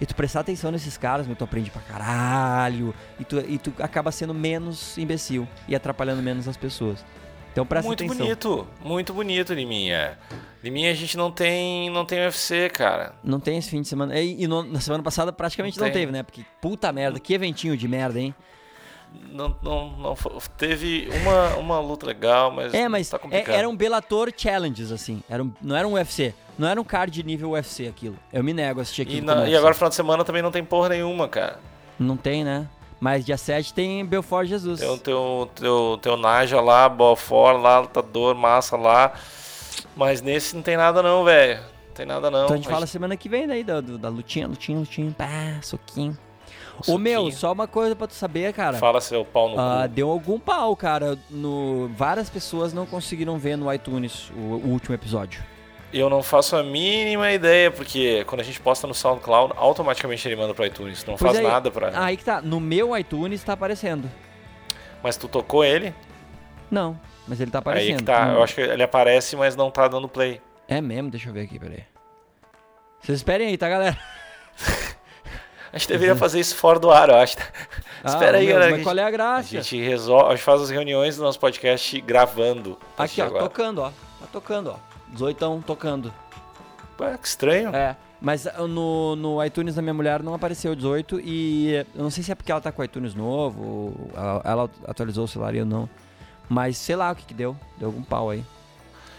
E 0.00 0.06
tu 0.06 0.14
prestar 0.14 0.40
atenção 0.40 0.72
nesses 0.72 0.96
caras, 0.96 1.26
meu, 1.26 1.36
tu 1.36 1.44
aprende 1.44 1.70
pra 1.70 1.82
caralho. 1.82 2.94
E 3.18 3.24
tu, 3.24 3.38
e 3.38 3.58
tu 3.58 3.72
acaba 3.78 4.10
sendo 4.10 4.32
menos 4.32 4.96
imbecil 4.96 5.46
e 5.68 5.76
atrapalhando 5.76 6.22
menos 6.22 6.48
as 6.48 6.56
pessoas. 6.56 7.04
Então 7.52 7.66
presta 7.66 7.86
muito 7.86 8.04
atenção. 8.04 8.26
Muito 8.26 8.48
bonito, 8.48 8.68
muito 8.84 9.12
bonito, 9.12 9.52
Liminha. 9.52 10.18
Liminha 10.62 10.90
a 10.90 10.94
gente 10.94 11.16
não 11.16 11.30
tem, 11.30 11.90
não 11.90 12.04
tem 12.04 12.20
UFC, 12.20 12.68
cara. 12.68 13.14
Não 13.24 13.40
tem 13.40 13.56
esse 13.56 13.70
fim 13.70 13.80
de 13.80 13.88
semana. 13.88 14.18
E, 14.18 14.42
e 14.42 14.46
no, 14.46 14.62
na 14.62 14.80
semana 14.80 15.02
passada 15.02 15.32
praticamente 15.32 15.78
não, 15.78 15.86
não 15.86 15.92
teve, 15.92 16.12
né? 16.12 16.22
Porque 16.22 16.44
puta 16.60 16.92
merda, 16.92 17.18
que 17.18 17.32
eventinho 17.32 17.76
de 17.76 17.88
merda, 17.88 18.20
hein? 18.20 18.34
Não, 19.32 19.56
não, 19.60 19.90
não 19.96 20.14
teve 20.56 21.08
uma, 21.22 21.56
uma 21.56 21.80
luta 21.80 22.06
legal, 22.06 22.52
mas 22.52 22.72
é, 22.72 22.88
mas 22.88 23.08
tá 23.08 23.18
complicado. 23.18 23.54
É, 23.54 23.58
era 23.58 23.68
um 23.68 23.74
Bellator 23.74 24.32
Challenges 24.36 24.92
assim, 24.92 25.20
era 25.28 25.42
um, 25.42 25.52
não 25.60 25.74
era 25.74 25.88
um 25.88 25.94
UFC, 25.94 26.32
não 26.56 26.68
era 26.68 26.80
um 26.80 26.84
card 26.84 27.20
nível 27.24 27.50
UFC 27.50 27.88
aquilo. 27.88 28.16
Eu 28.32 28.44
me 28.44 28.52
nego 28.52 28.78
a 28.78 28.82
assistir 28.82 29.02
aquilo. 29.02 29.18
E, 29.18 29.20
na, 29.20 29.48
e 29.48 29.56
agora 29.56 29.74
final 29.74 29.88
de 29.88 29.96
semana 29.96 30.24
também 30.24 30.42
não 30.42 30.52
tem 30.52 30.64
porra 30.64 30.90
nenhuma, 30.90 31.26
cara. 31.26 31.58
Não 31.98 32.16
tem, 32.16 32.44
né? 32.44 32.68
Mas 33.00 33.24
dia 33.24 33.38
7 33.38 33.72
tem 33.72 34.04
Belfort 34.04 34.46
Jesus. 34.46 34.78
Tem 34.78 34.88
o 34.88 34.98
teu, 34.98 35.50
teu, 35.54 35.98
teu 36.02 36.16
Naja 36.18 36.60
lá, 36.60 36.86
Belfort 36.86 37.58
lá, 37.58 37.80
lutador, 37.80 38.34
massa 38.34 38.76
lá. 38.76 39.14
Mas 39.96 40.20
nesse 40.20 40.54
não 40.54 40.62
tem 40.62 40.76
nada 40.76 41.02
não, 41.02 41.24
velho. 41.24 41.60
Não 41.60 41.94
tem 41.94 42.04
nada 42.04 42.30
não. 42.30 42.44
Então 42.44 42.54
a 42.54 42.56
gente 42.56 42.66
mas... 42.66 42.74
fala 42.74 42.86
semana 42.86 43.16
que 43.16 43.28
vem 43.28 43.48
daí, 43.48 43.64
da, 43.64 43.80
da 43.80 44.08
lutinha, 44.10 44.46
lutinha, 44.46 44.78
lutinha, 44.78 45.14
pá, 45.16 45.60
soquinho. 45.62 46.16
Ô 46.86 46.96
meu, 46.96 47.30
só 47.30 47.52
uma 47.52 47.66
coisa 47.66 47.94
pra 47.94 48.06
tu 48.06 48.14
saber, 48.14 48.52
cara. 48.52 48.78
Fala 48.78 49.00
seu 49.00 49.24
pau 49.24 49.50
no 49.50 49.56
uh, 49.56 49.88
Deu 49.88 50.10
algum 50.10 50.38
pau, 50.38 50.74
cara. 50.76 51.18
No... 51.28 51.88
Várias 51.94 52.30
pessoas 52.30 52.72
não 52.72 52.86
conseguiram 52.86 53.38
ver 53.38 53.56
no 53.56 53.72
iTunes 53.72 54.30
o, 54.36 54.40
o 54.40 54.68
último 54.68 54.94
episódio. 54.94 55.42
Eu 55.92 56.08
não 56.08 56.22
faço 56.22 56.56
a 56.56 56.62
mínima 56.62 57.32
ideia, 57.32 57.70
porque 57.70 58.24
quando 58.24 58.42
a 58.42 58.44
gente 58.44 58.60
posta 58.60 58.86
no 58.86 58.94
SoundCloud, 58.94 59.54
automaticamente 59.56 60.26
ele 60.28 60.36
manda 60.36 60.54
pro 60.54 60.64
iTunes. 60.64 61.04
Não 61.04 61.16
pois 61.16 61.32
faz 61.32 61.44
aí, 61.44 61.52
nada 61.52 61.70
pra. 61.70 61.90
Aí 61.94 62.16
que 62.16 62.24
tá. 62.24 62.40
No 62.40 62.60
meu 62.60 62.96
iTunes 62.96 63.42
tá 63.42 63.54
aparecendo. 63.54 64.08
Mas 65.02 65.16
tu 65.16 65.26
tocou 65.26 65.64
ele? 65.64 65.92
Não, 66.70 66.98
mas 67.26 67.40
ele 67.40 67.50
tá 67.50 67.58
aparecendo. 67.58 67.90
Aí 67.90 67.98
que 67.98 68.04
tá. 68.04 68.28
Eu 68.32 68.42
acho 68.42 68.54
que 68.54 68.60
ele 68.60 68.82
aparece, 68.82 69.34
mas 69.34 69.56
não 69.56 69.70
tá 69.70 69.88
dando 69.88 70.08
play. 70.08 70.40
É 70.68 70.80
mesmo? 70.80 71.10
Deixa 71.10 71.28
eu 71.28 71.32
ver 71.32 71.42
aqui, 71.42 71.58
peraí. 71.58 71.84
Vocês 73.00 73.18
esperem 73.18 73.48
aí, 73.48 73.58
tá, 73.58 73.68
galera? 73.68 73.98
A 75.72 75.78
gente 75.78 75.88
deveria 75.88 76.16
fazer 76.16 76.40
isso 76.40 76.56
fora 76.56 76.80
do 76.80 76.90
ar, 76.90 77.08
eu 77.08 77.16
acho. 77.16 77.36
Ah, 78.02 78.08
Espera 78.08 78.38
aí, 78.38 78.46
meu, 78.46 78.54
galera. 78.54 78.72
Mas 78.72 78.82
qual 78.82 78.96
é 78.96 79.02
a 79.02 79.10
graça? 79.10 79.58
A 79.58 79.60
gente 79.60 79.78
resolve, 79.78 80.28
a 80.32 80.34
gente 80.34 80.42
faz 80.42 80.62
as 80.62 80.70
reuniões 80.70 81.18
do 81.18 81.22
nosso 81.22 81.38
podcast 81.38 82.00
gravando. 82.00 82.78
Aqui, 82.96 83.20
ó, 83.20 83.26
agora. 83.26 83.42
tocando, 83.42 83.82
ó. 83.82 83.90
Tá 83.90 84.26
tocando, 84.32 84.70
ó. 84.70 84.89
18 85.12 85.64
tocando. 85.66 86.12
Ué, 86.98 87.16
que 87.16 87.26
estranho. 87.26 87.74
É. 87.74 87.96
Mas 88.20 88.44
uh, 88.44 88.68
no, 88.68 89.16
no 89.16 89.44
iTunes 89.44 89.74
da 89.74 89.82
minha 89.82 89.94
mulher 89.94 90.22
não 90.22 90.34
apareceu 90.34 90.74
18 90.74 91.20
e 91.20 91.86
eu 91.94 92.02
não 92.02 92.10
sei 92.10 92.22
se 92.22 92.30
é 92.30 92.34
porque 92.34 92.52
ela 92.52 92.60
tá 92.60 92.70
com 92.70 92.82
o 92.82 92.84
iTunes 92.84 93.14
novo, 93.14 94.10
ela 94.44 94.68
atualizou 94.86 95.24
o 95.24 95.28
celular 95.28 95.54
eu 95.54 95.64
não. 95.64 95.88
Mas 96.48 96.76
sei 96.76 96.96
lá 96.96 97.12
o 97.12 97.16
que 97.16 97.24
que 97.24 97.34
deu. 97.34 97.56
Deu 97.78 97.88
algum 97.88 98.02
pau 98.02 98.28
aí. 98.28 98.44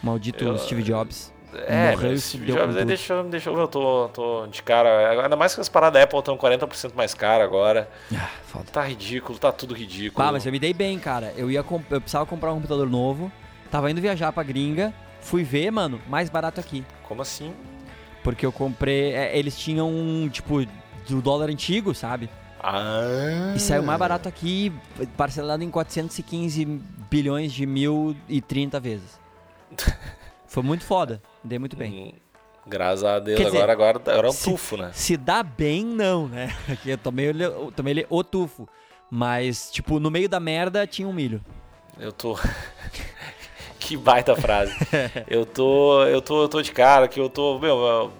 Maldito 0.04 0.44
eu, 0.44 0.58
Steve 0.58 0.84
Jobs. 0.84 1.34
É, 1.68 1.92
Morreu 1.92 2.18
Steve 2.18 2.46
Jobs 2.52 2.76
deixou, 2.86 3.24
deixou, 3.24 3.60
eu 3.60 3.68
tô, 3.68 4.10
tô 4.10 4.48
de 4.48 4.62
cara. 4.62 5.24
Ainda 5.24 5.36
mais 5.36 5.56
que 5.56 5.62
as 5.62 5.70
paradas 5.70 6.00
da 6.00 6.04
Apple 6.04 6.20
estão 6.20 6.38
40% 6.38 6.94
mais 6.94 7.14
cara 7.14 7.44
agora. 7.44 7.90
Ah, 8.14 8.30
foda. 8.46 8.66
Tá 8.72 8.84
ridículo, 8.84 9.40
tá 9.40 9.52
tudo 9.52 9.74
ridículo. 9.74 10.26
Ah, 10.26 10.32
mas 10.32 10.46
eu 10.46 10.52
me 10.52 10.60
dei 10.60 10.74
bem, 10.74 11.00
cara. 11.00 11.34
Eu 11.36 11.50
ia 11.50 11.60
eu 11.60 12.02
precisava 12.02 12.26
comprar 12.26 12.52
um 12.52 12.56
computador 12.56 12.90
novo. 12.90 13.32
Tava 13.70 13.90
indo 13.90 14.02
viajar 14.02 14.32
pra 14.32 14.44
gringa. 14.44 14.94
Fui 15.22 15.44
ver, 15.44 15.72
mano, 15.72 16.02
mais 16.08 16.30
barato 16.30 16.60
aqui. 16.60 16.84
Como 17.04 17.22
assim? 17.22 17.54
Porque 18.24 18.46
eu 18.46 18.52
comprei. 18.52 19.14
É, 19.14 19.38
eles 19.38 19.58
tinham 19.58 19.90
um, 19.90 20.28
tipo, 20.30 20.66
do 21.08 21.22
dólar 21.22 21.50
antigo, 21.50 21.94
sabe? 21.94 22.30
Ah. 22.60 23.54
E 23.56 23.60
saiu 23.60 23.82
mais 23.82 23.98
barato 23.98 24.30
aqui, 24.30 24.72
parcelado 25.18 25.64
em 25.64 25.72
415 25.72 26.66
bilhões 27.10 27.52
de 27.52 27.66
mil 27.66 28.16
e 28.30 28.40
30 28.40 28.80
vezes. 28.80 29.20
Foi 30.46 30.62
muito 30.62 30.84
foda. 30.84 31.22
Dei 31.44 31.58
muito 31.58 31.76
bem. 31.76 32.14
Hum, 32.14 32.20
graças 32.68 33.04
a 33.04 33.20
Deus, 33.20 33.40
dizer, 33.40 33.58
agora, 33.58 33.72
agora, 33.72 33.98
agora 33.98 34.28
é 34.28 34.30
um 34.30 34.34
se, 34.34 34.50
tufo, 34.50 34.78
né? 34.78 34.92
Se 34.94 35.18
dá 35.18 35.42
bem, 35.42 35.84
não, 35.84 36.28
né? 36.28 36.56
Aqui 36.70 36.92
eu 36.92 36.98
tomei, 36.98 37.30
eu 37.30 37.72
tomei 37.76 37.94
ele 37.94 38.08
o 38.10 38.24
tufo. 38.24 38.68
Mas, 39.10 39.72
tipo, 39.72 40.00
no 40.00 40.12
meio 40.12 40.30
da 40.30 40.40
merda 40.40 40.86
tinha 40.86 41.08
um 41.08 41.14
milho. 41.14 41.44
Eu 42.00 42.12
tô. 42.12 42.38
que 43.82 43.98
baita 43.98 44.36
frase. 44.36 44.74
eu 45.28 45.46
tô. 45.46 46.04
Eu 46.04 46.22
tô, 46.22 46.44
eu 46.44 46.48
tô 46.48 46.62
de 46.62 46.72
cara 46.72 47.08
que 47.08 47.20
eu 47.20 47.30
tô. 47.30 47.60
Meu, 47.60 48.12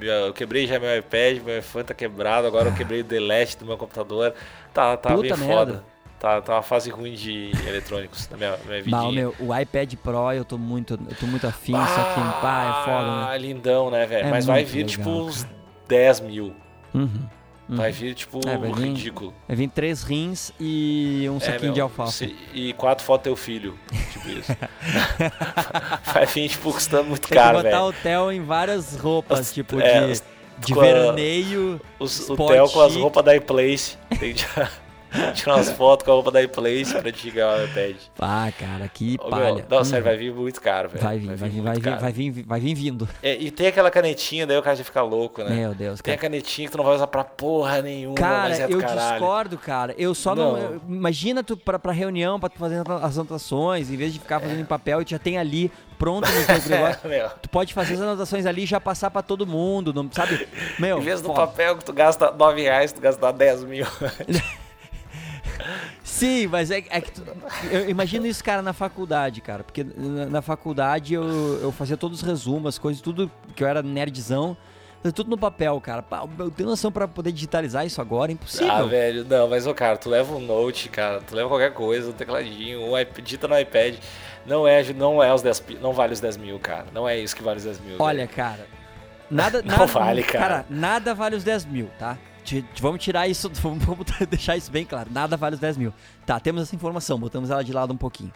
eu 0.00 0.32
quebrei 0.32 0.66
já 0.66 0.78
meu 0.78 0.96
iPad, 0.96 1.42
meu 1.42 1.58
iPhone 1.58 1.84
tá 1.84 1.92
quebrado, 1.92 2.46
agora 2.46 2.68
eu 2.68 2.74
quebrei 2.74 3.00
o 3.00 3.04
delete 3.04 3.58
do 3.58 3.66
meu 3.66 3.76
computador. 3.76 4.32
Tá, 4.72 4.96
tá 4.96 5.14
Puta 5.14 5.36
bem 5.36 5.46
merda. 5.46 5.72
foda. 5.72 5.92
Tá, 6.18 6.40
tá 6.40 6.54
uma 6.54 6.62
fase 6.62 6.88
ruim 6.88 7.14
de 7.14 7.50
eletrônicos 7.66 8.28
na 8.30 8.36
minha, 8.36 8.56
minha. 8.64 8.84
Mas, 8.86 9.12
meu, 9.12 9.34
o 9.40 9.58
iPad 9.58 9.92
Pro 9.96 10.32
eu 10.32 10.44
tô 10.44 10.56
muito, 10.56 10.94
eu 10.94 11.16
tô 11.16 11.26
muito 11.26 11.44
afim, 11.48 11.74
ah, 11.74 11.84
só 11.84 12.14
que 12.14 12.40
pá, 12.40 12.62
é 12.64 12.84
foda, 12.84 13.16
né? 13.16 13.26
Ah, 13.28 13.36
lindão, 13.36 13.90
né, 13.90 14.06
velho? 14.06 14.28
É 14.28 14.30
Mas 14.30 14.46
vai 14.46 14.64
vir, 14.64 14.86
tipo, 14.86 15.10
legal, 15.10 15.26
uns 15.26 15.46
10 15.88 16.20
mil. 16.20 16.54
Uhum. 16.94 17.28
Vai 17.68 17.90
vir, 17.92 18.14
tipo, 18.14 18.40
É, 18.46 18.56
vai 18.58 18.72
vir- 18.72 18.88
ridículo. 18.88 19.32
Vai 19.48 19.56
vir 19.56 19.68
três 19.68 20.02
rins 20.02 20.52
e 20.60 21.26
um 21.30 21.36
É, 21.36 21.40
saquinho 21.40 21.62
meu, 21.66 21.72
de 21.74 21.80
alfafa. 21.80 22.28
E 22.52 22.72
quatro 22.74 23.04
fotos 23.04 23.22
do 23.22 23.24
teu 23.24 23.36
filho. 23.36 23.78
Tipo 24.12 24.28
isso. 24.28 24.52
vai 26.12 26.26
vir, 26.26 26.48
tipo, 26.48 26.72
custando 26.72 27.04
muito 27.04 27.28
Tem 27.28 27.38
caro, 27.38 27.58
botar 27.58 27.70
velho. 27.70 27.84
o 27.84 27.92
Theo 27.92 28.32
em 28.32 28.42
várias 28.44 28.96
roupas, 28.96 29.52
tipo 29.52 29.80
é, 29.80 30.06
de, 30.08 30.22
de 30.58 30.72
a- 30.72 30.76
veraneio. 30.76 31.80
Os, 31.98 32.28
o 32.28 32.36
Theo 32.36 32.68
com 32.68 32.80
as 32.80 32.96
roupas 32.96 33.24
da 33.24 33.34
iPlace. 33.36 33.96
Tem 34.18 34.34
que 34.34 34.44
tirar, 35.34 35.54
umas 35.56 35.70
fotos 35.70 36.04
com 36.04 36.10
a 36.10 36.14
roupa 36.14 36.30
da 36.30 36.42
iPlace 36.42 36.94
pra 37.00 37.12
te 37.12 37.24
ligar 37.30 37.58
o 37.58 37.64
iPad. 37.64 37.96
Ah, 38.18 38.50
cara, 38.58 38.88
que 38.88 39.16
Ô, 39.22 39.28
palha. 39.28 39.54
meu, 39.54 39.64
não, 39.68 39.80
Hum. 39.80 39.84
sério, 39.84 40.04
vai 40.04 40.16
vir 40.16 40.32
muito 40.32 40.60
caro, 40.60 40.88
velho. 40.88 41.02
Vai 41.04 41.18
vir, 41.18 41.26
vai 41.36 41.48
vir, 41.48 41.60
vai 41.62 41.74
vir, 41.74 41.98
vai 41.98 42.12
vir, 42.12 42.44
vai 42.46 42.60
vir 42.60 42.74
vindo. 42.74 43.08
É, 43.22 43.34
e 43.36 43.50
tem 43.50 43.66
aquela 43.66 43.90
canetinha, 43.90 44.46
daí 44.46 44.56
o 44.56 44.62
cara 44.62 44.76
já 44.76 44.84
fica 44.84 45.02
louco, 45.02 45.42
né? 45.42 45.50
Meu 45.54 45.74
Deus, 45.74 46.00
Tem 46.00 46.14
a 46.14 46.16
cara. 46.16 46.28
canetinha 46.30 46.66
que 46.68 46.72
tu 46.72 46.78
não 46.78 46.84
vai 46.84 46.94
usar 46.94 47.06
pra 47.06 47.24
porra 47.24 47.82
nenhuma, 47.82 48.14
Cara, 48.14 48.48
mas 48.50 48.60
é 48.60 48.66
eu 48.68 48.78
caralho. 48.80 49.10
discordo, 49.12 49.58
cara. 49.58 49.94
Eu 49.98 50.14
só 50.14 50.34
não. 50.34 50.52
Não. 50.52 50.58
eu- 50.58 50.80
imagina 50.88 51.42
tu 51.42 51.56
pra, 51.56 51.78
pra 51.78 51.92
reunião, 51.92 52.38
pra 52.40 52.48
tu 52.48 52.58
fazer 52.58 52.82
as 53.02 53.18
anotações, 53.18 53.90
em 53.90 53.96
vez 53.96 54.12
de 54.12 54.18
ficar 54.18 54.40
fazendo 54.40 54.60
em 54.60 54.64
papel, 54.64 55.02
e 55.02 55.04
tu 55.04 55.10
já 55.10 55.18
tem 55.18 55.38
ali 55.38 55.70
pronto 55.98 56.28
no 56.28 56.46
teu 56.46 56.68
negócio. 56.76 57.12
É. 57.12 57.28
Tu 57.40 57.48
pode 57.48 57.72
fazer 57.74 57.94
as 57.94 58.00
anotações 58.00 58.44
ali 58.46 58.62
e 58.64 58.66
já 58.66 58.80
passar 58.80 59.10
pra 59.10 59.22
todo 59.22 59.46
mundo, 59.46 59.92
não 59.92 60.08
sabe? 60.10 60.48
Meu, 60.78 60.98
Em 60.98 61.02
vez 61.02 61.20
do 61.20 61.32
papel 61.32 61.76
que 61.76 61.84
tu 61.84 61.92
gasta 61.92 62.30
9 62.32 62.62
reais, 62.62 62.92
tu 62.92 63.00
gasta 63.00 63.32
10 63.32 63.64
mil. 63.64 63.86
Sim, 66.02 66.46
mas 66.48 66.70
é, 66.70 66.78
é 66.88 67.00
que 67.00 67.12
tu, 67.12 67.22
eu 67.70 67.88
imagino 67.88 68.26
isso, 68.26 68.42
cara, 68.42 68.62
na 68.62 68.72
faculdade, 68.72 69.40
cara. 69.40 69.62
Porque 69.64 69.84
na, 69.84 70.26
na 70.26 70.42
faculdade 70.42 71.14
eu, 71.14 71.24
eu 71.62 71.72
fazia 71.72 71.96
todos 71.96 72.22
os 72.22 72.26
resumos, 72.28 72.66
as 72.74 72.78
coisas, 72.78 73.00
tudo 73.02 73.30
que 73.54 73.62
eu 73.62 73.68
era 73.68 73.82
nerdzão. 73.82 74.56
Tudo 75.16 75.30
no 75.30 75.36
papel, 75.38 75.80
cara. 75.80 76.00
Pá, 76.00 76.22
eu 76.38 76.48
tenho 76.52 76.68
noção 76.68 76.92
pra 76.92 77.08
poder 77.08 77.32
digitalizar 77.32 77.84
isso 77.84 78.00
agora, 78.00 78.30
é 78.30 78.34
impossível. 78.34 78.70
Ah, 78.72 78.82
velho, 78.84 79.24
não, 79.28 79.48
mas, 79.48 79.66
ô, 79.66 79.74
cara, 79.74 79.96
tu 79.96 80.08
leva 80.08 80.32
um 80.32 80.38
note, 80.40 80.88
cara, 80.88 81.20
tu 81.20 81.34
leva 81.34 81.48
qualquer 81.48 81.72
coisa, 81.72 82.10
um 82.10 82.12
tecladinho, 82.12 82.80
um 82.82 82.96
iP- 82.96 83.20
digita 83.20 83.48
no 83.48 83.58
iPad. 83.58 83.96
Não 84.46 84.66
é, 84.66 84.80
não 84.92 85.20
é 85.20 85.34
os 85.34 85.42
10, 85.42 85.58
pi- 85.60 85.78
não 85.82 85.92
vale 85.92 86.12
os 86.12 86.20
10 86.20 86.36
mil, 86.36 86.56
cara. 86.60 86.86
Não 86.94 87.08
é 87.08 87.18
isso 87.18 87.34
que 87.34 87.42
vale 87.42 87.58
os 87.58 87.64
10 87.64 87.80
mil. 87.80 87.96
Olha, 87.98 88.18
velho. 88.18 88.28
cara. 88.28 88.64
Nada, 89.28 89.60
Não 89.62 89.72
nada 89.72 89.86
vale, 89.86 90.22
cara. 90.22 90.66
nada 90.70 91.14
vale 91.14 91.34
os 91.34 91.42
10 91.42 91.64
mil, 91.64 91.88
tá? 91.98 92.16
Vamos 92.80 93.02
tirar 93.02 93.28
isso, 93.28 93.50
vamos, 93.54 93.84
deixar 94.28 94.56
isso 94.56 94.70
bem 94.70 94.84
claro. 94.84 95.10
Nada 95.12 95.36
vale 95.36 95.54
os 95.54 95.60
10 95.60 95.76
mil. 95.76 95.92
Tá, 96.26 96.38
temos 96.40 96.62
essa 96.62 96.74
informação, 96.74 97.18
botamos 97.18 97.50
ela 97.50 97.62
de 97.64 97.72
lado 97.72 97.92
um 97.92 97.96
pouquinho. 97.96 98.32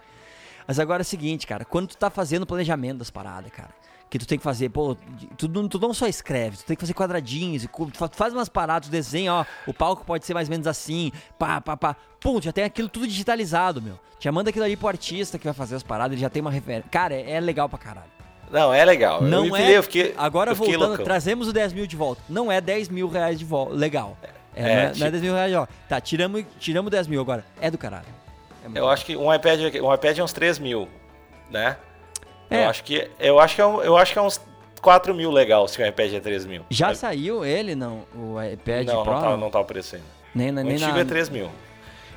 Mas 0.66 0.78
agora 0.78 1.00
é 1.00 1.04
o 1.04 1.06
seguinte, 1.06 1.46
cara, 1.46 1.64
quando 1.64 1.88
tu 1.88 1.96
tá 1.96 2.10
fazendo 2.10 2.44
planejamento 2.46 2.98
das 2.98 3.10
paradas, 3.10 3.52
cara, 3.52 3.70
que 4.10 4.18
tu 4.18 4.26
tem 4.26 4.36
que 4.38 4.42
fazer, 4.44 4.68
pô, 4.68 4.96
tu, 5.36 5.48
não- 5.48 5.68
tu 5.68 5.78
não 5.78 5.94
só 5.94 6.06
escreve, 6.08 6.56
tu 6.56 6.64
tem 6.64 6.76
que 6.76 6.80
fazer 6.82 6.94
quadradinhos, 6.94 7.66
tu 7.72 7.90
fa- 7.94 8.08
faz 8.12 8.32
umas 8.32 8.48
paradas, 8.48 8.88
tu 8.88 8.90
desenha, 8.90 9.32
ó, 9.32 9.44
o 9.66 9.72
palco 9.74 10.04
pode 10.04 10.26
ser 10.26 10.34
mais 10.34 10.48
ou 10.48 10.50
menos 10.52 10.66
assim, 10.66 11.12
pá, 11.38 11.60
pá, 11.60 11.76
pá. 11.76 11.96
Pum, 12.20 12.40
já 12.42 12.52
tem 12.52 12.64
aquilo 12.64 12.88
tudo 12.88 13.06
digitalizado, 13.06 13.80
meu. 13.80 13.98
Já 14.18 14.32
manda 14.32 14.50
aquilo 14.50 14.64
ali 14.64 14.76
pro 14.76 14.88
artista 14.88 15.38
que 15.38 15.44
vai 15.44 15.54
fazer 15.54 15.76
as 15.76 15.82
paradas, 15.84 16.12
ele 16.12 16.20
já 16.20 16.30
tem 16.30 16.40
uma 16.40 16.50
referência. 16.50 16.88
Cara, 16.90 17.14
é, 17.14 17.32
é 17.32 17.40
legal 17.40 17.68
pra 17.68 17.78
caralho. 17.78 18.10
Não, 18.50 18.72
é 18.72 18.84
legal. 18.84 19.20
Não 19.22 19.56
é. 19.56 19.76
eu 19.76 19.82
fiquei, 19.82 20.14
agora 20.16 20.52
eu 20.52 20.54
voltando, 20.54 20.78
loucão. 20.86 21.04
trazemos 21.04 21.48
o 21.48 21.52
10 21.52 21.72
mil 21.72 21.86
de 21.86 21.96
volta. 21.96 22.22
Não 22.28 22.50
é 22.50 22.60
10 22.60 22.88
mil 22.88 23.08
reais 23.08 23.38
de 23.38 23.44
volta. 23.44 23.74
Legal. 23.74 24.16
É, 24.22 24.28
É, 24.54 24.62
não, 24.62 24.68
é, 24.70 24.74
não 24.74 24.82
é 24.88 24.92
tipo- 24.92 25.10
10 25.10 25.22
mil 25.22 25.34
reais, 25.34 25.54
ó. 25.54 25.68
Tá, 25.88 26.00
tiramos, 26.00 26.44
tiramos 26.58 26.90
10 26.90 27.06
mil 27.06 27.20
agora. 27.20 27.44
É 27.60 27.70
do 27.70 27.76
caralho. 27.78 28.06
É 28.74 28.78
Eu 28.78 28.88
acho 28.88 29.04
que 29.04 29.16
um 29.16 29.32
iPad, 29.34 29.60
um 29.82 29.92
iPad 29.94 30.18
é 30.18 30.22
uns 30.24 30.32
3 30.32 30.58
mil, 30.58 30.88
né? 31.50 31.76
É. 32.50 32.64
Eu 32.64 32.70
acho 32.70 32.84
que, 32.84 33.10
eu 33.18 33.38
acho 33.40 33.54
que, 33.56 33.60
é, 33.60 33.66
um- 33.66 33.82
eu 33.82 33.96
acho 33.96 34.12
que 34.12 34.18
é 34.18 34.22
uns 34.22 34.40
4 34.80 35.12
mil 35.14 35.30
legal 35.30 35.66
se 35.66 35.82
o 35.82 35.86
iPad 35.86 36.14
é 36.14 36.20
3 36.20 36.46
mil. 36.46 36.62
Já 36.70 36.94
saiu 36.94 37.44
ele, 37.44 37.74
não? 37.74 38.02
O 38.14 38.40
iPad 38.42 38.86
não, 38.86 39.02
Pro? 39.02 39.12
não 39.14 39.20
tá, 39.20 39.36
não 39.36 39.50
tá 39.50 39.60
o 39.60 39.64
preço 39.64 39.96
ainda. 39.96 40.06
Nem, 40.34 40.52
na- 40.52 40.60
O 40.60 40.64
nem 40.64 40.74
antigo 40.74 40.92
na... 40.92 41.00
é 41.00 41.04
3 41.04 41.28
mil. 41.28 41.50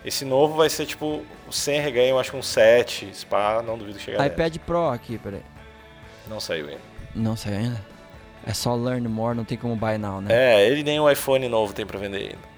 Esse 0.05 0.23
novo 0.23 0.55
vai 0.55 0.69
ser 0.69 0.85
tipo 0.85 1.23
sem 1.51 1.81
reganho, 1.81 2.09
eu 2.09 2.19
acho 2.19 2.31
que 2.31 2.37
um 2.37 2.41
7. 2.41 3.09
Spa, 3.13 3.61
não 3.65 3.77
duvido 3.77 3.97
que 3.97 4.05
chegar 4.05 4.19
a 4.19 4.27
10. 4.27 4.33
iPad 4.33 4.57
Pro 4.65 4.87
aqui, 4.89 5.17
peraí. 5.17 5.41
Não 6.29 6.39
saiu 6.39 6.67
ainda. 6.67 6.81
Não 7.15 7.35
saiu 7.35 7.57
ainda? 7.57 7.85
É 8.45 8.53
só 8.53 8.75
Learn 8.75 9.07
More, 9.07 9.35
não 9.35 9.43
tem 9.43 9.57
como 9.57 9.75
buy 9.75 9.97
now, 9.97 10.21
né? 10.21 10.33
É, 10.33 10.67
ele 10.67 10.83
nem 10.83 10.99
o 10.99 11.09
iPhone 11.09 11.47
novo 11.49 11.73
tem 11.73 11.85
pra 11.85 11.99
vender 11.99 12.17
ainda. 12.29 12.49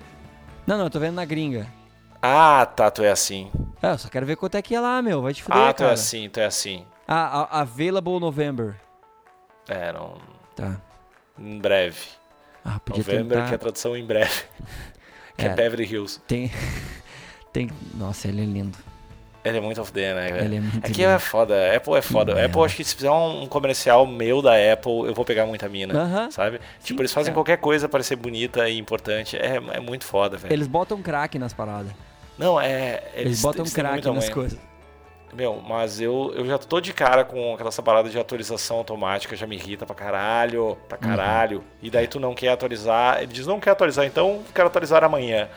Não, 0.68 0.78
não, 0.78 0.86
eu 0.86 0.90
tô 0.90 1.00
vendo 1.00 1.16
na 1.16 1.26
gringa. 1.26 1.68
Ah, 2.22 2.66
tá, 2.66 2.92
tu 2.92 3.02
é 3.04 3.10
assim. 3.10 3.52
É, 3.82 3.92
eu 3.92 3.98
só 3.98 4.08
quero 4.08 4.26
ver 4.26 4.36
quanto 4.36 4.56
é 4.56 4.62
que 4.62 4.76
é 4.76 4.80
lá, 4.80 5.02
meu. 5.02 5.22
Vai 5.24 5.34
te 5.34 5.42
fuder, 5.42 5.60
ah, 5.60 5.74
tu 5.74 5.78
cara. 5.80 5.90
é 5.90 5.94
assim, 5.94 6.30
tu 6.30 6.40
é 6.40 6.46
assim. 6.46 6.86
Ah, 7.08 7.42
a- 7.50 7.62
Available 7.62 8.20
November. 8.20 8.76
É, 9.68 9.92
não. 9.92 10.18
Tá. 10.56 10.80
Em 11.40 11.58
breve. 11.58 11.98
Ah, 12.64 12.80
podia 12.80 13.04
November, 13.04 13.38
tentar... 13.38 13.48
que 13.48 13.54
é 13.54 13.56
a 13.56 13.60
tradução 13.60 13.98
em 13.98 14.06
breve. 14.06 14.44
que 15.36 15.46
é, 15.46 15.50
É. 15.50 15.56
Beverly 15.56 15.86
Hills. 15.92 16.20
Tem... 16.28 16.52
tem... 17.52 17.70
Nossa, 17.96 18.28
ele 18.28 18.44
é 18.44 18.46
lindo. 18.46 18.78
Ele 19.44 19.58
é 19.58 19.62
muito 19.62 19.82
off 19.82 19.92
the, 19.92 20.14
né, 20.14 20.32
velho? 20.32 20.46
Ele 20.46 20.56
é 20.58 20.60
muito 20.60 20.86
Aqui 20.86 21.04
é 21.04 21.18
foda, 21.18 21.76
Apple 21.76 21.96
é 21.96 22.02
foda. 22.02 22.34
merda. 22.36 22.48
Apple, 22.48 22.62
acho 22.64 22.76
que 22.76 22.84
se 22.84 22.96
fizer 22.96 23.10
um 23.10 23.48
comercial 23.48 24.06
meu 24.06 24.40
da 24.42 24.52
Apple, 24.54 25.08
eu 25.08 25.14
vou 25.16 25.26
pegar 25.26 25.46
muita 25.48 25.68
mina, 25.68 26.00
Aham. 26.00 26.30
sabe? 26.30 26.58
Sim, 26.80 26.86
tipo, 26.88 27.02
eles 27.02 27.12
fazem 27.12 27.32
é. 27.32 27.34
qualquer 27.34 27.58
coisa 27.58 27.90
pra 27.90 28.04
ser 28.04 28.16
bonita 28.18 28.70
e 28.70 28.78
importante. 28.78 29.36
É, 29.38 29.56
é 29.56 29.80
muito 29.80 30.06
foda, 30.06 30.38
velho. 30.38 30.54
Eles 30.54 30.68
botam 30.68 31.02
crack 31.02 31.40
nas 31.40 31.54
paradas. 31.54 31.92
Não, 32.38 32.62
é... 32.62 33.02
Eles, 33.16 33.42
botam 33.42 33.64
eles 33.64 33.74
crack 33.74 34.08
nas 34.08 34.30
coisas. 34.30 34.60
Meu, 35.34 35.62
mas 35.66 36.02
eu, 36.02 36.34
eu 36.36 36.46
já 36.46 36.58
tô 36.58 36.82
de 36.82 36.92
cara 36.94 37.24
com 37.24 37.54
aquela 37.54 37.72
parada 37.72 38.10
de 38.10 38.20
atualização 38.20 38.78
automática, 38.78 39.36
já 39.36 39.48
me 39.48 39.56
irrita 39.56 39.86
pra 39.86 39.96
caralho, 39.96 40.78
pra 40.90 40.98
Uhum. 41.02 41.10
caralho. 41.10 41.64
E 41.82 41.90
daí 41.90 42.06
tu 42.08 42.20
não 42.20 42.36
quer 42.36 42.50
atualizar, 42.50 43.18
ele 43.20 43.32
diz, 43.32 43.48
não 43.48 43.60
quer 43.60 43.72
atualizar, 43.72 44.06
então 44.06 44.42
quero 44.54 44.68
atualizar 44.68 45.04
amanhã. 45.04 45.48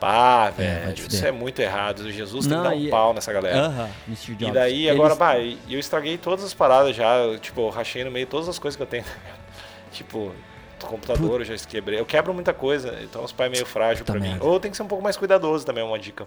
Pá, 0.00 0.50
vai 0.50 0.52
velho, 0.66 0.94
isso 1.08 1.26
é 1.26 1.32
muito 1.32 1.60
errado. 1.60 2.10
Jesus 2.12 2.46
tem 2.46 2.56
Não, 2.56 2.62
que 2.64 2.68
dar 2.70 2.76
um 2.76 2.80
e- 2.80 2.88
pau 2.90 3.12
nessa 3.12 3.32
galera. 3.32 3.66
Aham, 3.66 3.90
Mr. 4.06 4.34
Jobs. 4.34 4.48
E 4.48 4.52
daí, 4.52 4.86
Eles- 4.86 4.92
agora, 5.00 5.14
bah, 5.16 5.38
eu 5.38 5.78
estraguei 5.78 6.16
todas 6.16 6.44
as 6.44 6.54
paradas 6.54 6.94
já. 6.94 7.16
eu, 7.16 7.38
Tipo, 7.38 7.62
eu 7.62 7.68
rachei 7.70 8.04
no 8.04 8.10
meio 8.10 8.26
todas 8.26 8.48
as 8.48 8.58
coisas 8.58 8.76
que 8.76 8.82
eu 8.82 8.86
tenho. 8.86 9.04
tipo, 9.90 10.32
do 10.78 10.86
computador 10.86 11.40
eu 11.40 11.44
já 11.44 11.56
quebrei. 11.66 11.98
Eu 11.98 12.06
quebro 12.06 12.32
muita 12.32 12.54
coisa, 12.54 12.96
então 13.02 13.24
os 13.24 13.32
pais 13.32 13.50
é 13.50 13.52
meio 13.54 13.66
frágil 13.66 14.04
Puta 14.04 14.12
pra 14.18 14.20
mim. 14.20 14.36
Ou 14.40 14.60
tem 14.60 14.70
que 14.70 14.76
ser 14.76 14.84
um 14.84 14.88
pouco 14.88 15.02
mais 15.02 15.16
cuidadoso 15.16 15.66
também, 15.66 15.82
é 15.82 15.86
uma 15.86 15.98
dica. 15.98 16.26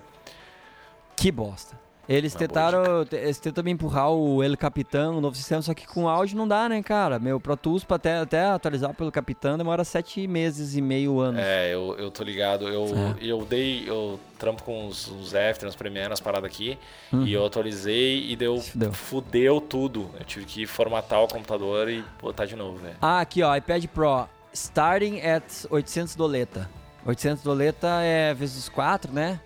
Que 1.16 1.32
bosta. 1.32 1.80
Eles 2.10 2.34
tentaram, 2.34 3.06
te- 3.06 3.16
eles 3.16 3.40
tentam 3.40 3.64
me 3.64 3.72
empurrar 3.72 4.12
o 4.12 4.44
El 4.44 4.58
Capitão, 4.58 5.18
o 5.18 5.22
novo 5.22 5.36
sistema, 5.36 5.62
só 5.62 5.74
que 5.74 5.88
com 5.88 6.10
áudio 6.10 6.36
não 6.36 6.48
dá, 6.48 6.68
né, 6.68 6.82
cara? 6.84 7.20
Meu 7.20 7.40
Pro 7.40 7.56
Tools 7.56 7.84
pra 7.84 7.96
até, 7.96 8.18
até 8.18 8.46
atualizar 8.48 8.94
pelo 8.94 9.12
Capitão 9.12 9.58
demora 9.58 9.84
sete 9.84 10.28
meses 10.28 10.76
e 10.76 10.82
meio 10.82 11.20
anos. 11.20 11.40
É, 11.42 11.74
eu, 11.74 11.96
eu 11.98 12.12
tô 12.12 12.24
ligado. 12.24 12.68
Eu, 12.68 12.86
É. 12.86 13.16
eu 13.24 13.46
dei. 13.46 13.88
Eu 13.88 14.20
trampo 14.38 14.64
com 14.64 14.88
os, 14.88 15.08
os 15.08 15.34
After, 15.36 15.70
os 15.70 15.76
Premiere, 15.76 16.12
as 16.12 16.20
paradas 16.20 16.50
aqui. 16.50 16.78
Uhum. 17.14 17.24
E 17.26 17.32
eu 17.34 17.46
atualizei 17.46 18.30
e 18.30 18.36
deu. 18.36 18.60
Fudeu. 18.60 18.92
Fudeu 18.92 19.62
tudo. 19.62 20.10
Eu 20.20 20.26
tive 20.26 20.46
que 20.46 20.66
formatar 20.66 21.22
o 21.22 21.28
computador 21.28 21.88
e 21.90 22.04
botar 22.22 22.46
de 22.46 22.56
novo, 22.56 22.78
velho. 22.78 22.96
Ah, 23.02 23.22
aqui 23.22 23.42
ó, 23.44 23.56
iPad 23.56 23.86
Pro, 23.86 24.28
starting 24.52 25.22
at 25.22 25.44
800 25.70 26.16
doleta. 26.16 26.70
800 27.06 27.44
doleta 27.44 27.88
é 28.02 28.34
vezes 28.34 28.68
4, 28.68 29.14
né? 29.14 29.40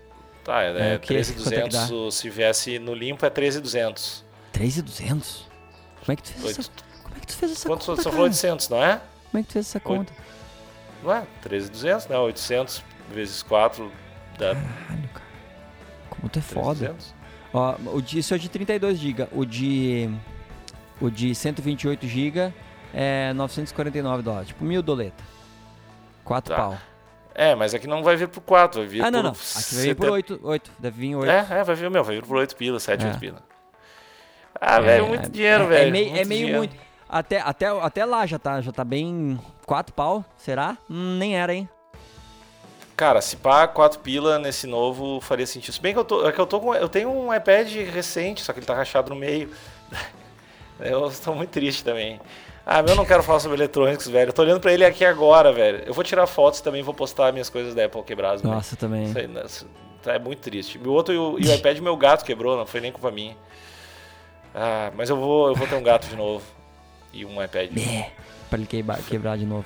Tá, 0.46 0.62
é, 0.62 0.94
É, 0.94 0.96
o 0.96 1.00
quê? 1.00 1.16
Quanto 1.16 1.20
é 1.20 1.24
que 1.24 1.70
13,200. 1.70 2.16
se 2.16 2.30
viesse 2.30 2.80
no 2.80 2.94
limpo 2.94 3.26
é 3.26 3.30
13,200. 3.30 4.24
3,200? 4.54 5.50
Como 6.00 6.12
é 6.12 6.16
que 6.16 6.24
tu 6.24 6.30
fez 6.34 6.46
Oito- 6.46 6.60
essa, 6.62 6.72
como 7.04 7.16
é 7.18 7.20
que 7.20 7.28
tu 7.28 7.34
fez 7.36 7.52
essa 7.52 7.68
Quanto 7.68 7.86
conta, 7.86 8.02
só 8.04 8.10
falou 8.12 8.26
800, 8.28 8.70
não 8.70 8.82
é? 8.84 9.02
Como 9.32 9.40
é 9.40 9.42
que 9.42 9.48
tu 9.50 9.54
fez 9.54 9.66
essa 9.68 9.80
conta? 9.80 10.14
Não 11.04 11.12
é? 11.12 11.26
13,200, 11.42 12.08
né? 12.08 12.18
800 12.18 12.84
vezes 13.12 13.42
4 13.44 13.92
dá 14.38 14.54
Caralho, 14.56 15.10
cara. 15.10 15.26
Como 16.12 16.30
tu 16.30 16.40
é 16.40 16.42
foda. 16.42 16.94
3,200. 16.96 17.16
Ó, 17.54 17.76
o 17.98 18.02
de, 18.02 18.20
isso 18.20 18.34
é 18.34 18.38
de 18.38 18.48
32 18.50 18.98
GB. 19.00 19.28
O 19.32 19.46
de. 19.46 20.10
O 21.02 21.10
de 21.10 21.34
128 21.36 22.08
GB 22.08 22.54
é 22.94 23.34
949 23.34 24.22
dólares. 24.24 24.48
Tipo, 24.50 24.64
mil 24.64 24.82
doleta. 24.84 25.24
4 26.24 26.54
Tá. 26.56 26.62
pau. 26.62 26.78
É, 27.38 27.54
mas 27.54 27.74
aqui 27.74 27.86
não 27.86 28.02
vai 28.02 28.16
vir 28.16 28.30
por 28.30 28.40
4, 28.42 28.80
vai 28.80 28.88
vir 28.88 29.02
Ah, 29.02 29.06
por 29.06 29.12
não, 29.12 29.24
não. 29.24 29.32
Aqui 29.32 29.76
veio 29.76 29.96
por 29.96 30.10
8. 30.10 30.40
8. 30.42 30.72
Deve 30.80 31.00
vir 31.02 31.16
8. 31.18 31.30
É, 31.30 31.60
é, 31.60 31.64
vai 31.66 31.76
vir, 31.76 31.90
meu, 31.92 32.04
vai 32.04 32.16
vir 32.16 32.26
por 32.26 32.38
8 32.38 32.56
pila, 32.56 32.80
7, 32.80 33.04
É. 33.04 33.08
8 33.10 33.20
pila. 33.20 33.44
Ah, 34.60 34.80
velho, 34.80 35.08
muito 35.08 35.30
dinheiro, 35.30 35.66
é, 35.66 35.68
velho. 35.68 35.88
É 35.88 35.92
meio, 35.92 36.08
é 36.08 36.10
muito 36.14 36.28
meio 36.30 36.40
dinheiro. 36.40 36.58
muito. 36.60 36.76
Até, 37.10 37.40
até, 37.42 37.66
até 37.68 38.06
lá 38.06 38.26
já 38.26 38.40
tá, 38.40 38.62
já 38.62 38.72
tá 38.72 38.84
bem. 38.86 39.38
4 39.66 39.94
pau, 39.94 40.24
será? 40.38 40.78
Hum, 40.90 41.18
nem 41.18 41.38
era, 41.38 41.54
hein? 41.54 41.68
Cara, 42.96 43.20
se 43.20 43.36
pá 43.36 43.68
4 43.68 44.00
pila 44.00 44.40
nesse 44.40 44.66
novo 44.66 45.20
faria 45.20 45.46
sentido. 45.46 45.74
Se 45.74 45.82
bem 45.82 45.92
que 45.92 46.00
eu 46.00 46.06
tô, 46.06 46.26
é 46.26 46.32
que 46.32 46.40
eu 46.40 46.48
tô 46.48 46.62
com, 46.62 46.74
eu 46.74 46.88
tenho 46.88 47.10
um 47.12 47.34
iPad 47.34 47.70
recente, 47.94 48.42
só 48.42 48.54
que 48.54 48.60
ele 48.60 48.66
tá 48.66 48.74
rachado 48.74 49.10
no 49.10 49.16
meio. 49.20 49.52
Eu 50.78 51.08
estou 51.08 51.34
muito 51.34 51.52
triste 51.52 51.86
também. 51.86 52.20
Ah, 52.66 52.82
meu, 52.82 52.94
eu 52.94 52.96
não 52.96 53.06
quero 53.06 53.22
falar 53.22 53.40
sobre 53.40 53.58
eletrônicos, 53.58 54.08
velho. 54.08 54.30
Eu 54.30 54.34
tô 54.34 54.42
olhando 54.42 54.60
pra 54.60 54.74
ele 54.74 54.84
aqui 54.84 55.06
agora, 55.06 55.54
velho. 55.54 55.84
Eu 55.86 55.94
vou 55.94 56.04
tirar 56.04 56.26
fotos 56.26 56.62
também, 56.62 56.82
vou 56.82 56.94
postar 56.94 57.32
minhas 57.32 57.50
coisas 57.50 57.76
da 57.76 57.86
Apple 57.86 58.02
quebradas. 58.02 58.42
Nossa, 58.42 58.76
também. 58.76 59.06
Isso 59.06 59.18
aí, 59.20 59.28
né, 59.28 59.44
isso 59.46 59.68
é 60.06 60.18
muito 60.18 60.40
triste. 60.40 60.78
O 60.80 60.92
outro 60.92 61.14
e 61.14 61.18
o, 61.18 61.38
e 61.40 61.48
o 61.48 61.54
iPad 61.54 61.78
meu 61.80 61.96
gato 61.96 62.26
quebrou, 62.26 62.58
não 62.58 62.66
foi 62.66 62.82
nem 62.82 62.92
culpa 62.92 63.12
minha. 63.12 63.36
Ah, 64.54 64.92
mas 64.96 65.10
eu 65.10 65.18
vou, 65.18 65.50
eu 65.50 65.56
vou 65.56 65.68
ter 65.68 65.76
um 65.76 65.84
gato 65.84 66.08
de 66.08 66.16
novo. 66.16 66.44
E 67.14 67.24
um 67.24 67.42
iPad. 67.42 67.70
É, 67.78 68.12
pra 68.50 68.58
ele 68.58 68.68
quebrar, 68.68 69.02
quebrar 69.04 69.38
de 69.38 69.46
novo. 69.46 69.66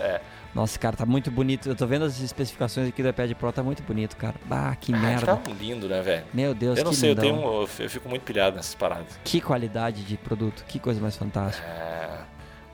É. 0.00 0.20
Nossa, 0.54 0.78
cara, 0.78 0.94
tá 0.96 1.06
muito 1.06 1.30
bonito. 1.30 1.68
Eu 1.68 1.74
tô 1.74 1.86
vendo 1.86 2.04
as 2.04 2.20
especificações 2.20 2.86
aqui 2.88 3.02
do 3.02 3.08
iPad 3.08 3.32
Pro, 3.32 3.50
tá 3.52 3.62
muito 3.62 3.82
bonito, 3.82 4.16
cara. 4.16 4.34
Ah, 4.50 4.76
que 4.78 4.92
Ah, 4.92 4.98
merda. 4.98 5.36
tá 5.36 5.50
lindo, 5.52 5.88
né, 5.88 6.02
velho? 6.02 6.24
Meu 6.32 6.54
Deus, 6.54 6.78
Eu 6.78 6.84
não 6.84 6.92
sei, 6.92 7.12
eu, 7.12 7.16
tenho, 7.16 7.34
um- 7.36 7.62
eu 7.62 7.66
fico 7.66 8.06
muito 8.08 8.22
pilhado 8.22 8.56
nessas 8.56 8.74
paradas. 8.74 9.18
Que 9.24 9.40
qualidade 9.40 10.02
de 10.04 10.16
produto, 10.18 10.62
que 10.68 10.78
coisa 10.78 11.00
mais 11.00 11.16
fantástica. 11.16 11.66
É, 11.66 12.18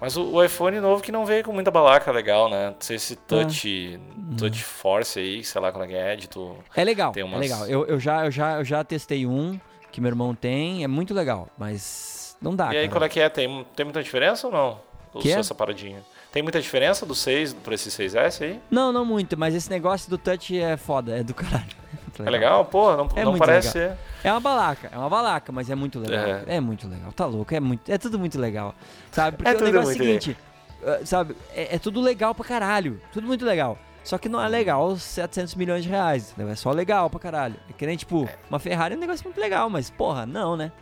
Mas 0.00 0.16
o, 0.16 0.22
o 0.34 0.44
iPhone 0.44 0.78
novo 0.80 1.02
que 1.02 1.10
não 1.12 1.24
veio 1.26 1.42
com 1.44 1.52
muita 1.52 1.70
balaca 1.72 2.10
legal, 2.12 2.48
né? 2.50 2.70
Não 2.70 2.76
sei 2.80 2.98
se 2.98 3.14
touch, 3.16 3.98
Hum. 4.16 4.36
touch 4.36 4.62
force 4.64 5.18
aí, 5.18 5.42
sei 5.44 5.60
lá 5.60 5.70
qual 5.72 5.84
é 5.84 5.88
que 5.88 5.94
é, 5.94 6.14
de 6.16 6.28
tu... 6.28 6.56
É 6.74 6.84
legal, 6.84 7.12
é 7.16 7.24
umas- 7.24 7.40
legal. 7.40 7.66
Eu, 7.66 7.84
eu, 7.86 7.98
já, 8.00 8.24
eu, 8.24 8.30
já, 8.30 8.58
eu 8.58 8.64
já 8.64 8.82
testei 8.84 9.26
um 9.26 9.58
que 9.92 10.00
meu 10.00 10.08
irmão 10.10 10.34
tem, 10.36 10.84
é 10.84 10.88
muito 10.88 11.12
legal, 11.14 11.48
mas 11.58 12.36
não 12.40 12.54
dá, 12.54 12.66
e 12.66 12.76
aí, 12.76 12.88
cara. 12.88 12.90
qual 13.00 13.04
é 13.04 13.08
que 13.08 13.18
é? 13.20 13.28
Tem, 13.28 13.66
tem 13.74 13.84
muita 13.84 14.00
diferença 14.02 14.46
ou 14.46 14.52
não? 14.52 14.80
Ou 15.14 15.20
Que 15.20 15.30
só 15.30 15.36
é? 15.36 15.40
essa 15.40 15.54
paradinha? 15.54 16.00
Tem 16.32 16.42
muita 16.42 16.60
diferença 16.60 17.06
do 17.06 17.14
6 17.14 17.54
para 17.54 17.74
esse 17.74 17.90
6S 17.90 18.42
aí? 18.42 18.60
Não, 18.70 18.92
não 18.92 19.04
muito, 19.04 19.36
mas 19.38 19.54
esse 19.54 19.70
negócio 19.70 20.10
do 20.10 20.18
touch 20.18 20.58
é 20.58 20.76
foda, 20.76 21.18
é 21.18 21.22
do 21.22 21.32
caralho. 21.34 21.64
muito 22.04 22.22
É 22.22 22.30
legal? 22.30 22.64
Pô, 22.66 22.94
não, 22.96 23.08
É 23.16 23.24
não 23.24 23.38
parece 23.38 23.78
legal. 23.78 23.96
É 24.22 24.30
uma 24.32 24.40
balaca, 24.40 24.90
é 24.92 24.98
uma 24.98 25.08
balaca, 25.08 25.52
mas 25.52 25.70
é 25.70 25.74
muito 25.74 25.98
legal. 25.98 26.24
É. 26.46 26.56
É, 26.56 26.60
muito 26.60 26.86
legal, 26.86 27.12
tá 27.12 27.24
louco, 27.24 27.54
é, 27.54 27.60
muito, 27.60 27.90
é 27.90 27.96
tudo 27.96 28.18
muito 28.18 28.38
legal. 28.38 28.74
Sabe? 29.10 29.36
Porque 29.42 29.50
É 29.50 29.56
o 29.56 29.64
negócio 29.64 29.90
é 29.90 29.94
o 29.94 29.96
seguinte, 29.96 30.36
ah, 30.84 31.00
sabe, 31.04 31.34
é, 31.54 31.76
é 31.76 31.78
tudo 31.78 32.00
legal 32.00 32.34
pra 32.34 32.44
caralho, 32.44 33.00
tudo 33.12 33.26
muito 33.26 33.44
legal. 33.44 33.78
Só 34.04 34.16
que 34.16 34.28
não 34.28 34.42
é 34.42 34.48
legal 34.48 34.86
os 34.86 35.02
700 35.02 35.54
milhões 35.54 35.82
de 35.82 35.90
reais, 35.90 36.30
entendeu? 36.32 36.50
É 36.52 36.56
só 36.56 36.70
legal 36.70 37.10
pra 37.10 37.20
caralho. 37.20 37.56
É 37.68 37.72
que 37.74 37.84
nem, 37.84 37.94
tipo, 37.96 38.26
uma 38.48 38.58
Ferrari 38.58 38.94
é 38.94 38.96
um 38.96 39.00
negócio 39.00 39.22
muito 39.22 39.38
legal, 39.38 39.68
mas 39.68 39.90
porra, 39.90 40.24
não, 40.24 40.56
né? 40.56 40.72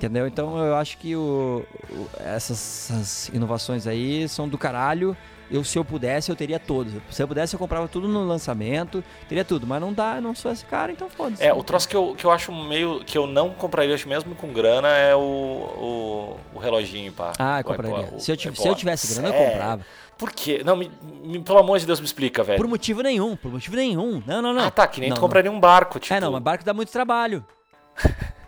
Entendeu? 0.00 0.26
Então 0.26 0.56
eu 0.64 0.74
acho 0.76 0.96
que 0.96 1.14
o, 1.14 1.62
o- 1.90 2.08
essas, 2.20 2.90
essas 2.90 3.28
inovações 3.34 3.86
aí 3.86 4.26
são 4.30 4.48
do 4.48 4.56
caralho. 4.56 5.14
Eu, 5.50 5.62
se 5.62 5.76
eu 5.78 5.84
pudesse, 5.84 6.30
eu 6.30 6.36
teria 6.36 6.58
todos. 6.58 6.94
Se 7.10 7.22
eu 7.22 7.28
pudesse, 7.28 7.54
eu 7.54 7.58
comprava 7.58 7.86
tudo 7.86 8.08
no 8.08 8.24
lançamento, 8.24 9.04
teria 9.28 9.44
tudo. 9.44 9.66
Mas 9.66 9.78
não 9.78 9.92
dá, 9.92 10.14
eu 10.16 10.22
não 10.22 10.34
sou 10.34 10.50
esse 10.52 10.64
cara, 10.64 10.90
então 10.90 11.10
foda-se. 11.10 11.44
É, 11.44 11.52
o 11.52 11.62
troço 11.62 11.86
que 11.86 11.94
eu, 11.94 12.14
que 12.16 12.24
eu 12.24 12.30
acho 12.30 12.50
meio. 12.50 13.00
que 13.04 13.18
eu 13.18 13.26
não 13.26 13.50
compraria 13.50 13.94
acho 13.94 14.08
mesmo 14.08 14.34
com 14.36 14.50
grana 14.54 14.88
é 14.88 15.14
o, 15.14 15.18
o, 15.20 16.36
o 16.54 16.58
reloginho, 16.58 17.12
pá. 17.12 17.32
Ah, 17.38 17.60
eu 17.60 17.64
compraria. 17.64 18.08
o 18.14 18.20
Se 18.20 18.30
eu, 18.30 18.36
Apple 18.36 18.56
se 18.56 18.68
eu 18.68 18.74
tivesse 18.74 19.12
grana, 19.12 19.28
eu 19.28 19.32
Sério? 19.34 19.50
comprava. 19.52 19.86
Por 20.16 20.32
quê? 20.32 20.62
Não, 20.64 20.76
me, 20.76 20.90
me- 21.24 21.40
pelo 21.42 21.58
amor 21.58 21.78
de 21.78 21.84
Deus, 21.84 22.00
me 22.00 22.06
explica, 22.06 22.42
velho. 22.42 22.56
Por 22.58 22.68
motivo 22.68 23.02
nenhum, 23.02 23.36
por 23.36 23.50
motivo 23.52 23.76
nenhum. 23.76 24.22
Não, 24.26 24.40
não, 24.40 24.54
não. 24.54 24.64
Ah, 24.64 24.70
tá, 24.70 24.86
que 24.86 24.98
nem 25.00 25.10
Não, 25.10 25.16
tu 25.16 25.20
não. 25.20 25.26
compraria 25.28 25.50
um 25.52 25.60
barco, 25.60 25.98
tipo. 25.98 26.14
É, 26.14 26.20
não, 26.20 26.32
mas 26.32 26.42
barco 26.42 26.64
dá 26.64 26.72
muito 26.72 26.90
trabalho. 26.90 27.44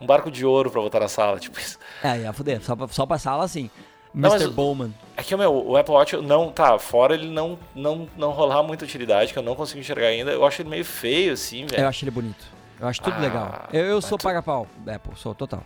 Um 0.00 0.06
barco 0.06 0.30
de 0.30 0.44
ouro 0.44 0.70
pra 0.70 0.80
botar 0.80 1.00
na 1.00 1.08
sala, 1.08 1.38
tipo 1.38 1.58
isso. 1.58 1.78
É, 2.02 2.20
ia 2.20 2.32
fuder. 2.32 2.60
Só 2.62 2.74
pra, 2.76 2.88
só 2.88 3.06
pra 3.06 3.18
sala 3.18 3.44
assim. 3.44 3.70
Não, 4.12 4.30
Mr. 4.34 4.50
Bowman. 4.50 4.94
É 5.16 5.22
que 5.22 5.34
meu, 5.36 5.52
o 5.52 5.76
Apple 5.76 5.92
Watch 5.94 6.16
não. 6.18 6.52
Tá, 6.52 6.78
fora 6.78 7.14
ele 7.14 7.28
não, 7.28 7.58
não, 7.74 8.08
não 8.16 8.30
rolar 8.30 8.62
muita 8.62 8.84
utilidade, 8.84 9.32
que 9.32 9.38
eu 9.38 9.42
não 9.42 9.54
consigo 9.56 9.80
enxergar 9.80 10.06
ainda. 10.06 10.30
Eu 10.30 10.44
acho 10.46 10.62
ele 10.62 10.68
meio 10.68 10.84
feio, 10.84 11.32
assim, 11.32 11.66
velho. 11.66 11.82
Eu 11.82 11.88
acho 11.88 12.04
ele 12.04 12.10
bonito. 12.10 12.44
Eu 12.80 12.86
acho 12.88 13.00
tudo 13.02 13.16
Ah, 13.16 13.20
legal. 13.20 13.68
Eu, 13.72 13.84
eu 13.84 14.00
sou 14.02 14.12
mas 14.12 14.20
tu- 14.22 14.24
paga-pau, 14.24 14.66
Apple, 14.86 15.16
sou 15.16 15.34
total. 15.34 15.62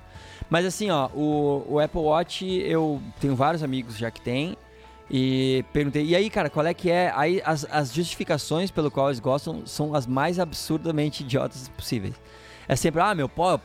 Mas 0.48 0.64
assim, 0.64 0.90
ó, 0.90 1.08
o, 1.14 1.64
o 1.68 1.80
Apple 1.80 2.00
Watch, 2.00 2.46
eu 2.46 3.02
tenho 3.20 3.34
vários 3.34 3.62
amigos 3.62 3.96
já 3.98 4.10
que 4.10 4.20
tem. 4.20 4.56
E 5.10 5.64
perguntei, 5.72 6.04
e 6.04 6.14
aí, 6.14 6.28
cara, 6.28 6.50
qual 6.50 6.64
é 6.66 6.74
que 6.74 6.90
é? 6.90 7.10
Aí 7.16 7.40
as, 7.44 7.66
as 7.70 7.92
justificações 7.92 8.70
pelo 8.70 8.90
qual 8.90 9.08
eles 9.08 9.20
gostam 9.20 9.66
são 9.66 9.94
as 9.94 10.06
mais 10.06 10.38
absurdamente 10.38 11.22
idiotas 11.22 11.68
possíveis. 11.70 12.14
É 12.68 12.76
sempre, 12.76 13.00
ah, 13.00 13.14
meu, 13.14 13.26
pô, 13.28 13.58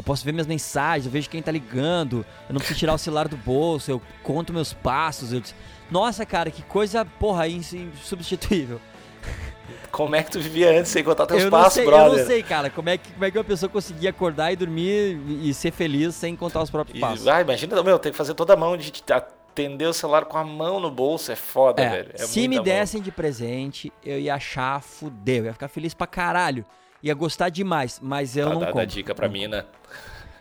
eu 0.00 0.02
posso 0.02 0.24
ver 0.24 0.32
minhas 0.32 0.46
mensagens, 0.46 1.04
eu 1.06 1.12
vejo 1.12 1.28
quem 1.28 1.42
tá 1.42 1.52
ligando, 1.52 2.24
eu 2.48 2.52
não 2.52 2.58
preciso 2.58 2.78
tirar 2.78 2.94
o 2.94 2.98
celular 2.98 3.28
do 3.28 3.36
bolso, 3.36 3.90
eu 3.90 4.00
conto 4.22 4.52
meus 4.52 4.72
passos. 4.72 5.32
Eu 5.32 5.42
Nossa, 5.90 6.24
cara, 6.26 6.50
que 6.50 6.62
coisa, 6.62 7.04
porra, 7.04 7.46
ins- 7.46 7.72
insubstituível. 7.74 8.80
Como 9.92 10.14
é 10.16 10.22
que 10.22 10.30
tu 10.30 10.40
vivia 10.40 10.78
antes 10.78 10.90
sem 10.90 11.02
contar 11.04 11.26
teus 11.26 11.42
eu, 11.42 11.50
passos, 11.50 11.74
sei, 11.74 11.84
brother? 11.84 12.12
eu 12.12 12.18
não 12.18 12.26
sei, 12.26 12.42
cara, 12.42 12.70
como 12.70 12.88
é, 12.88 12.96
que, 12.96 13.10
como 13.12 13.24
é 13.24 13.30
que 13.30 13.36
uma 13.38 13.44
pessoa 13.44 13.68
conseguia 13.68 14.10
acordar 14.10 14.52
e 14.52 14.56
dormir 14.56 15.20
e, 15.42 15.52
ser 15.52 15.72
feliz 15.72 16.14
sem 16.14 16.34
contar 16.36 16.62
os 16.62 16.70
próprios 16.70 16.96
E, 16.96 17.00
passos. 17.00 17.26
ah, 17.28 17.40
imagina, 17.40 17.82
meu, 17.82 17.98
tem 17.98 18.12
que 18.12 18.16
fazer 18.18 18.34
toda 18.34 18.52
a 18.54 18.56
mão 18.56 18.76
de 18.76 18.92
atender 19.12 19.86
o 19.86 19.92
celular 19.92 20.24
com 20.26 20.38
a 20.38 20.44
mão 20.44 20.78
no 20.78 20.90
bolso, 20.92 21.32
é 21.32 21.36
foda, 21.36 21.82
É, 21.82 21.88
velho. 21.88 22.10
É 22.14 22.18
se 22.18 22.46
me 22.46 22.56
mão. 22.56 22.64
dessem 22.64 23.02
de 23.02 23.10
presente, 23.10 23.92
eu 24.04 24.18
ia 24.18 24.34
achar 24.36 24.80
fudeu, 24.80 25.38
eu 25.38 25.44
ia 25.46 25.52
ficar 25.52 25.68
feliz 25.68 25.92
pra 25.92 26.06
caralho. 26.06 26.64
Ia 27.02 27.14
gostar 27.14 27.48
demais, 27.48 27.98
mas 28.02 28.36
eu 28.36 28.46
não 28.48 28.58
dá, 28.60 28.66
compro. 28.66 28.80
dá 28.80 28.84
dica 28.84 29.14
pra 29.14 29.28
mim, 29.28 29.46
né? 29.46 29.64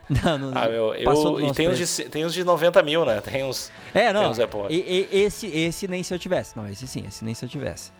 Não, 0.10 0.40
não, 0.40 0.52
Ah, 0.57 0.68
meu, 0.68 0.95
eu, 0.95 1.40
e 1.40 1.53
tem 1.53 1.69
uns, 1.69 1.77
de, 1.77 2.10
tem 2.10 2.26
uns 2.26 2.34
de 2.34 2.44
90 2.44 2.81
mil, 2.81 3.06
né? 3.06 3.22
Tem 3.22 3.44
uns. 3.44 3.72
É, 3.94 4.11
não. 4.11 4.31
uns 4.31 4.40
Apple 4.40 4.61
e- 4.68 5.07
e- 5.11 5.19
esse, 5.22 5.45
esse 5.45 5.88
nem 5.88 6.02
se 6.02 6.11
eu 6.11 6.18
tivesse. 6.18 6.57
Não, 6.57 6.68
esse 6.68 6.88
sim, 6.88 7.03
esse 7.07 7.23
nem 7.23 7.36
se 7.36 7.45
eu 7.45 7.49
tivesse. 7.49 7.91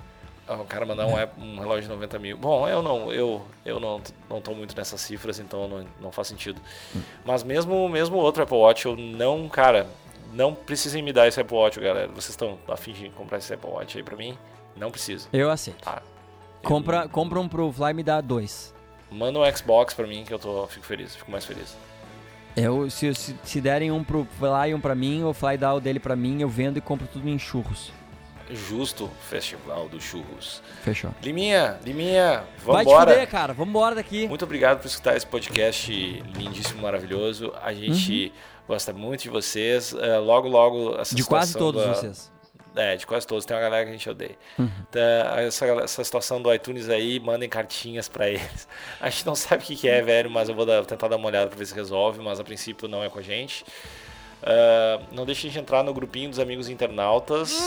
Ah, 0.48 0.56
o 0.56 0.66
cara 0.66 0.88
mandar 0.88 1.06
um, 1.06 1.16
app- 1.16 1.40
um 1.40 1.60
relógio 1.60 1.84
de 1.84 1.90
90 1.90 2.18
mil. 2.18 2.36
Bom, 2.36 2.68
eu 2.68 2.82
não, 2.82 3.14
eu, 3.14 3.46
eu 3.64 3.80
não, 3.80 4.02
não 4.28 4.42
tô 4.42 4.56
muito 4.56 4.76
nessas 4.76 5.00
cifras, 5.02 5.38
então 5.38 5.68
não, 5.68 5.86
não 6.02 6.12
faz 6.12 6.28
sentido. 6.30 6.60
Hum. 6.96 7.02
Mas 7.24 7.44
mesmo 7.44 7.88
mesmo 7.88 8.18
outro 8.18 8.42
Apple 8.42 8.58
Watch, 8.58 8.88
eu 8.88 8.96
não, 8.96 9.48
cara, 9.48 9.86
não 10.34 10.56
precisem 10.56 11.04
me 11.04 11.14
dar 11.14 11.28
esse 11.28 11.40
Apple 11.40 11.56
Watch, 11.56 11.80
galera. 11.80 12.08
Vocês 12.08 12.30
estão 12.32 12.58
a 12.68 12.76
fim 12.76 12.92
de 12.94 13.10
comprar 13.12 13.38
esse 13.38 13.54
Apple 13.54 13.70
Watch 13.70 13.96
aí 14.00 14.04
pra 14.04 14.16
mim? 14.18 14.36
Não 14.76 14.90
precisa, 14.90 15.30
Eu 15.32 15.52
aceito. 15.52 15.84
tá? 15.84 16.02
Compra, 16.64 17.08
compra 17.08 17.40
um 17.40 17.48
pro 17.48 17.72
Fly 17.72 17.92
e 17.92 17.94
me 17.94 18.04
dá 18.04 18.22
dois. 18.22 18.74
Manda 19.12 19.40
um 19.40 19.56
Xbox 19.56 19.94
pra 19.94 20.06
mim 20.06 20.24
que 20.26 20.34
eu 20.34 20.40
tô, 20.40 20.68
fico 20.68 20.86
feliz, 20.86 21.16
fico 21.16 21.32
mais 21.32 21.46
feliz. 21.46 21.76
Eu, 22.56 22.90
se, 22.90 23.14
se, 23.16 23.36
se 23.44 23.62
derem 23.62 23.92
um 23.92 24.04
pro 24.04 24.28
Fly 24.38 24.72
e 24.72 24.74
um 24.76 24.80
pra 24.82 24.94
mim, 24.94 25.24
o 25.24 25.34
Fly 25.34 25.58
dá 25.58 25.74
o 25.74 25.80
dele 25.80 26.00
pra 26.00 26.16
mim, 26.16 26.42
eu 26.42 26.50
vendo 26.50 26.78
e 26.78 26.82
compro 26.82 27.08
tudo 27.08 27.28
em 27.30 27.40
churros. 27.40 27.92
Justo 28.52 29.10
Festival 29.30 29.88
dos 29.88 30.04
Churros. 30.04 30.62
Fechou. 30.82 31.12
Liminha, 31.22 31.78
Liminha, 31.86 32.44
Vai 32.66 32.84
te 32.84 32.90
vambora. 32.90 33.12
fuder, 33.12 33.30
cara. 33.30 33.54
Vambora 33.54 33.94
daqui. 33.96 34.28
Muito 34.28 34.44
obrigado 34.44 34.80
por 34.82 34.88
escutar 34.88 35.16
esse 35.16 35.26
podcast 35.26 35.92
lindíssimo, 36.36 36.82
maravilhoso. 36.82 37.54
A 37.62 37.72
gente 37.74 38.26
Uhum. 38.26 38.32
gosta 38.68 38.92
muito 38.92 39.22
de 39.22 39.30
vocês. 39.30 39.94
É, 39.94 40.18
logo, 40.18 40.48
logo, 40.48 41.00
essa 41.00 41.14
De 41.16 41.24
quase 41.24 41.56
todos 41.56 41.84
da- 41.86 41.94
vocês. 41.94 42.32
É, 42.76 42.96
de 42.96 43.06
quase 43.08 43.26
todos. 43.26 43.46
Tem 43.46 43.56
uma 43.58 43.62
galera 43.64 43.84
que 43.86 43.90
a 43.90 43.94
gente 43.94 44.10
odeia. 44.10 44.38
Uhum. 44.58 44.70
Tá, 44.92 45.42
essa, 45.42 45.66
essa 45.66 46.04
situação 46.04 46.42
do 46.42 46.54
iTunes 46.54 46.88
aí, 46.90 47.20
mandem 47.20 47.50
cartinhas 47.50 48.08
pra 48.08 48.30
eles. 48.30 48.68
A 49.02 49.10
gente 49.10 49.26
não 49.26 49.36
sabe 49.36 49.64
o 49.64 49.66
que, 49.66 49.76
que 49.76 49.90
é, 49.90 50.02
velho, 50.02 50.30
mas 50.30 50.50
eu 50.50 50.56
vou 50.56 50.66
dar- 50.66 50.86
tentar 50.86 51.08
dar 51.08 51.16
uma 51.18 51.28
olhada 51.28 51.48
pra 51.48 51.58
ver 51.58 51.66
se 51.66 51.74
resolve, 51.74 52.20
mas 52.22 52.40
a 52.40 52.44
princípio 52.44 52.88
não 52.88 53.04
é 53.04 53.10
com 53.10 53.18
a 53.20 53.22
gente. 53.24 53.66
Ah, 54.44 55.02
não 55.12 55.26
deixem 55.26 55.50
de 55.50 55.58
entrar 55.60 55.84
no 55.84 55.94
grupinho 55.94 56.30
dos 56.30 56.38
amigos 56.40 56.70
internautas, 56.70 57.58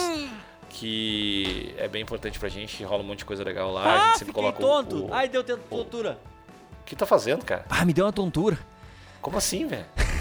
que 0.70 1.74
é 1.78 1.86
bem 1.88 2.00
importante 2.02 2.38
pra 2.38 2.48
gente, 2.48 2.82
rola 2.84 3.02
um 3.02 3.06
monte 3.06 3.18
de 3.18 3.24
coisa 3.24 3.42
legal 3.44 3.72
lá. 3.72 3.82
a 3.82 3.94
Ah, 3.94 4.06
gente 4.08 4.18
sempre 4.20 4.32
coloca 4.34 4.58
o- 4.58 4.60
tonto. 4.62 5.06
o- 5.06 5.14
Ai, 5.14 5.28
deu 5.28 5.42
tontura. 5.44 6.18
O 6.80 6.84
que 6.84 6.96
tá 6.96 7.06
fazendo, 7.06 7.44
cara? 7.44 7.64
Ah, 7.68 7.84
me 7.84 7.92
deu 7.92 8.04
uma 8.06 8.12
tontura. 8.12 8.58
Como 9.20 9.36
assim, 9.36 9.66
velho? 9.66 9.84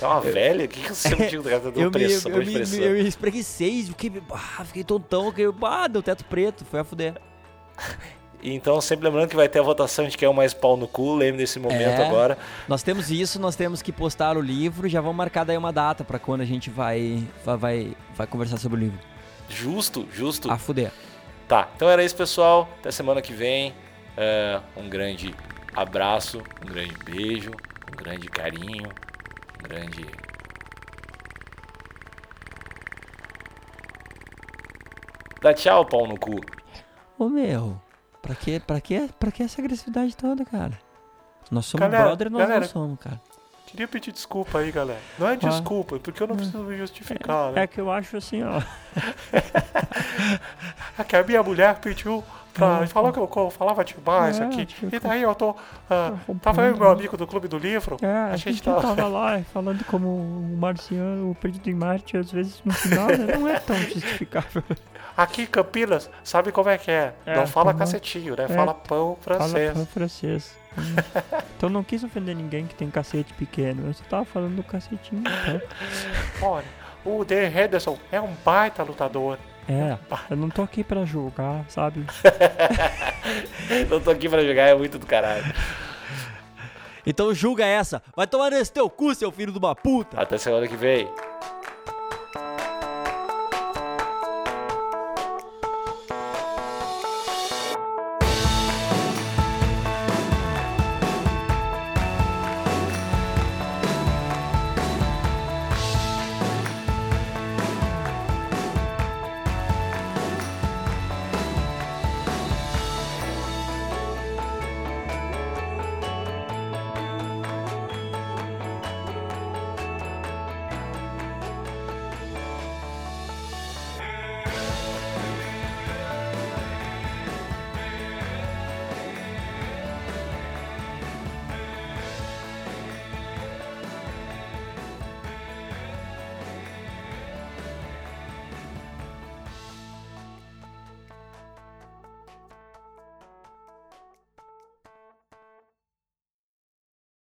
Tá 0.00 0.08
uma 0.08 0.20
velha? 0.20 0.64
O 0.64 0.68
que 0.68 0.80
que 0.80 0.94
você 0.94 1.10
não 1.10 1.26
tinha 1.28 1.42
cara? 1.42 1.60
Tá 1.60 1.70
dando 1.70 1.80
Eu 1.80 1.84
me, 1.86 1.90
pressão, 1.90 2.32
eu, 2.32 2.42
de 2.42 2.50
me, 2.50 2.84
eu 2.84 2.92
me 2.92 3.08
espreguicei, 3.08 3.84
fiquei, 3.84 4.12
ah, 4.30 4.64
fiquei 4.64 4.84
tontão, 4.84 5.30
fiquei, 5.30 5.46
ah, 5.62 5.88
deu 5.88 6.02
teto 6.02 6.24
preto, 6.24 6.64
foi 6.64 6.80
a 6.80 6.84
fuder. 6.84 7.14
Então, 8.42 8.80
sempre 8.80 9.06
lembrando 9.06 9.28
que 9.28 9.36
vai 9.36 9.48
ter 9.48 9.58
a 9.58 9.62
votação 9.62 10.06
de 10.06 10.16
quem 10.16 10.26
é 10.26 10.28
o 10.30 10.34
mais 10.34 10.54
pau 10.54 10.76
no 10.76 10.86
cu, 10.86 11.14
lembre 11.14 11.38
desse 11.38 11.58
momento 11.58 12.00
É. 12.00 12.06
agora. 12.06 12.38
Nós 12.68 12.82
temos 12.82 13.10
isso, 13.10 13.40
nós 13.40 13.56
temos 13.56 13.82
que 13.82 13.90
postar 13.90 14.36
o 14.36 14.40
livro, 14.40 14.88
já 14.88 15.00
vamos 15.00 15.16
marcar 15.16 15.44
daí 15.44 15.56
uma 15.56 15.72
data 15.72 16.04
pra 16.04 16.18
quando 16.18 16.42
a 16.42 16.44
gente 16.44 16.70
vai, 16.70 17.26
vai, 17.44 17.92
vai, 18.14 18.26
conversar 18.26 18.58
sobre 18.58 18.78
o 18.78 18.80
livro. 18.80 18.98
Justo, 19.48 20.06
justo. 20.12 20.50
A 20.50 20.58
fuder. 20.58 20.92
Tá, 21.48 21.68
então 21.74 21.88
era 21.88 22.04
isso, 22.04 22.14
pessoal. 22.14 22.68
Até 22.78 22.90
semana 22.90 23.22
que 23.22 23.32
vem. 23.32 23.74
É, 24.16 24.60
um 24.76 24.88
grande 24.88 25.34
abraço, 25.74 26.42
um 26.62 26.66
grande 26.66 26.94
beijo, 27.04 27.50
um 27.92 27.96
grande 27.96 28.28
carinho, 28.28 28.88
grande. 29.62 30.06
Dá 35.42 35.54
tchau, 35.54 35.84
pau 35.84 36.06
no 36.06 36.18
cu. 36.18 36.40
Ô 37.18 37.28
meu, 37.28 37.80
pra 38.20 38.34
que, 38.34 38.58
pra 38.60 38.80
que, 38.80 39.08
pra 39.18 39.30
que 39.30 39.42
essa 39.42 39.60
agressividade 39.60 40.16
toda, 40.16 40.44
cara? 40.44 40.78
Nós 41.50 41.66
somos 41.66 41.80
Galera, 41.86 42.04
brother, 42.04 42.30
nós 42.30 42.40
galera. 42.42 42.60
não 42.60 42.68
somos, 42.68 42.98
cara. 42.98 43.20
Queria 43.66 43.88
pedir 43.88 44.12
desculpa 44.12 44.58
aí, 44.58 44.70
galera. 44.70 45.00
Não 45.18 45.28
é 45.28 45.36
desculpa, 45.36 45.98
porque 45.98 46.22
eu 46.22 46.26
não 46.26 46.36
preciso 46.36 46.58
me 46.58 46.76
justificar, 46.78 47.52
né? 47.52 47.62
É 47.62 47.66
que 47.66 47.80
eu 47.80 47.90
acho 47.90 48.16
assim, 48.16 48.42
ó. 48.42 48.60
É 50.98 51.04
que 51.04 51.14
a 51.14 51.22
minha 51.22 51.42
mulher 51.42 51.78
pediu 51.78 52.24
pra. 52.56 52.86
falou 52.86 53.12
que 53.12 53.38
eu 53.38 53.50
falava 53.50 53.84
demais 53.84 54.40
É, 54.40 54.44
aqui. 54.44 54.66
tipo, 54.66 54.94
E 54.94 54.98
daí 54.98 55.22
eu 55.22 55.34
tô. 55.34 55.54
rompendo. 56.26 56.40
tava 56.40 56.62
eu 56.62 56.74
e 56.74 56.78
meu 56.78 56.90
amigo 56.90 57.16
do 57.16 57.26
Clube 57.26 57.48
do 57.48 57.58
Livro. 57.58 57.96
É, 58.02 58.32
a 58.32 58.36
gente 58.36 58.62
tava. 58.62 59.06
lá 59.06 59.40
falando 59.52 59.84
como 59.84 60.08
o 60.08 60.56
marciano, 60.58 61.30
o 61.30 61.34
perdido 61.34 61.68
em 61.70 61.74
Marte, 61.74 62.16
às 62.16 62.30
vezes 62.30 62.60
no 62.64 62.72
final 62.72 63.06
né, 63.08 63.36
não 63.38 63.48
é 63.48 63.58
tão 63.60 63.76
justificável. 63.82 64.62
Aqui 65.16 65.42
em 65.42 65.46
Campinas, 65.46 66.10
sabe 66.22 66.52
como 66.52 66.68
é 66.68 66.76
que 66.76 66.90
é? 66.90 67.14
É, 67.24 67.36
não 67.36 67.46
fala 67.46 67.72
como- 67.72 67.78
cacetinho, 67.78 68.36
né? 68.36 68.44
é, 68.44 68.48
Fala 68.48 68.74
pão 68.74 69.16
francês. 69.20 69.72
Fala 69.72 69.86
francês. 69.86 70.54
então 71.56 71.70
não 71.70 71.82
quis 71.82 72.04
ofender 72.04 72.36
ninguém 72.36 72.66
que 72.66 72.74
tem 72.74 72.90
cacete 72.90 73.32
pequeno. 73.32 73.86
Eu 73.86 73.94
só 73.94 74.04
tava 74.10 74.24
falando 74.26 74.56
do 74.56 74.62
cacetinho. 74.62 75.22
Então. 75.22 75.60
Olha, 76.42 76.66
o 77.02 77.24
Dan 77.24 77.46
Henderson 77.48 77.96
é 78.12 78.20
um 78.20 78.28
baita 78.44 78.82
lutador. 78.82 79.38
É, 79.68 79.98
eu 80.30 80.36
não 80.36 80.48
tô 80.48 80.62
aqui 80.62 80.84
pra 80.84 81.04
julgar, 81.04 81.64
sabe? 81.68 82.06
não 83.90 84.00
tô 84.00 84.10
aqui 84.10 84.28
pra 84.28 84.44
jogar, 84.44 84.68
é 84.68 84.74
muito 84.74 84.98
do 84.98 85.06
caralho. 85.06 85.44
Então 87.04 87.32
julga 87.34 87.64
essa. 87.64 88.02
Vai 88.14 88.26
tomar 88.26 88.50
nesse 88.50 88.72
teu 88.72 88.90
cu, 88.90 89.14
seu 89.14 89.30
filho 89.30 89.52
de 89.52 89.58
uma 89.58 89.74
puta. 89.74 90.20
Até 90.20 90.38
semana 90.38 90.66
que 90.66 90.76
vem. 90.76 91.08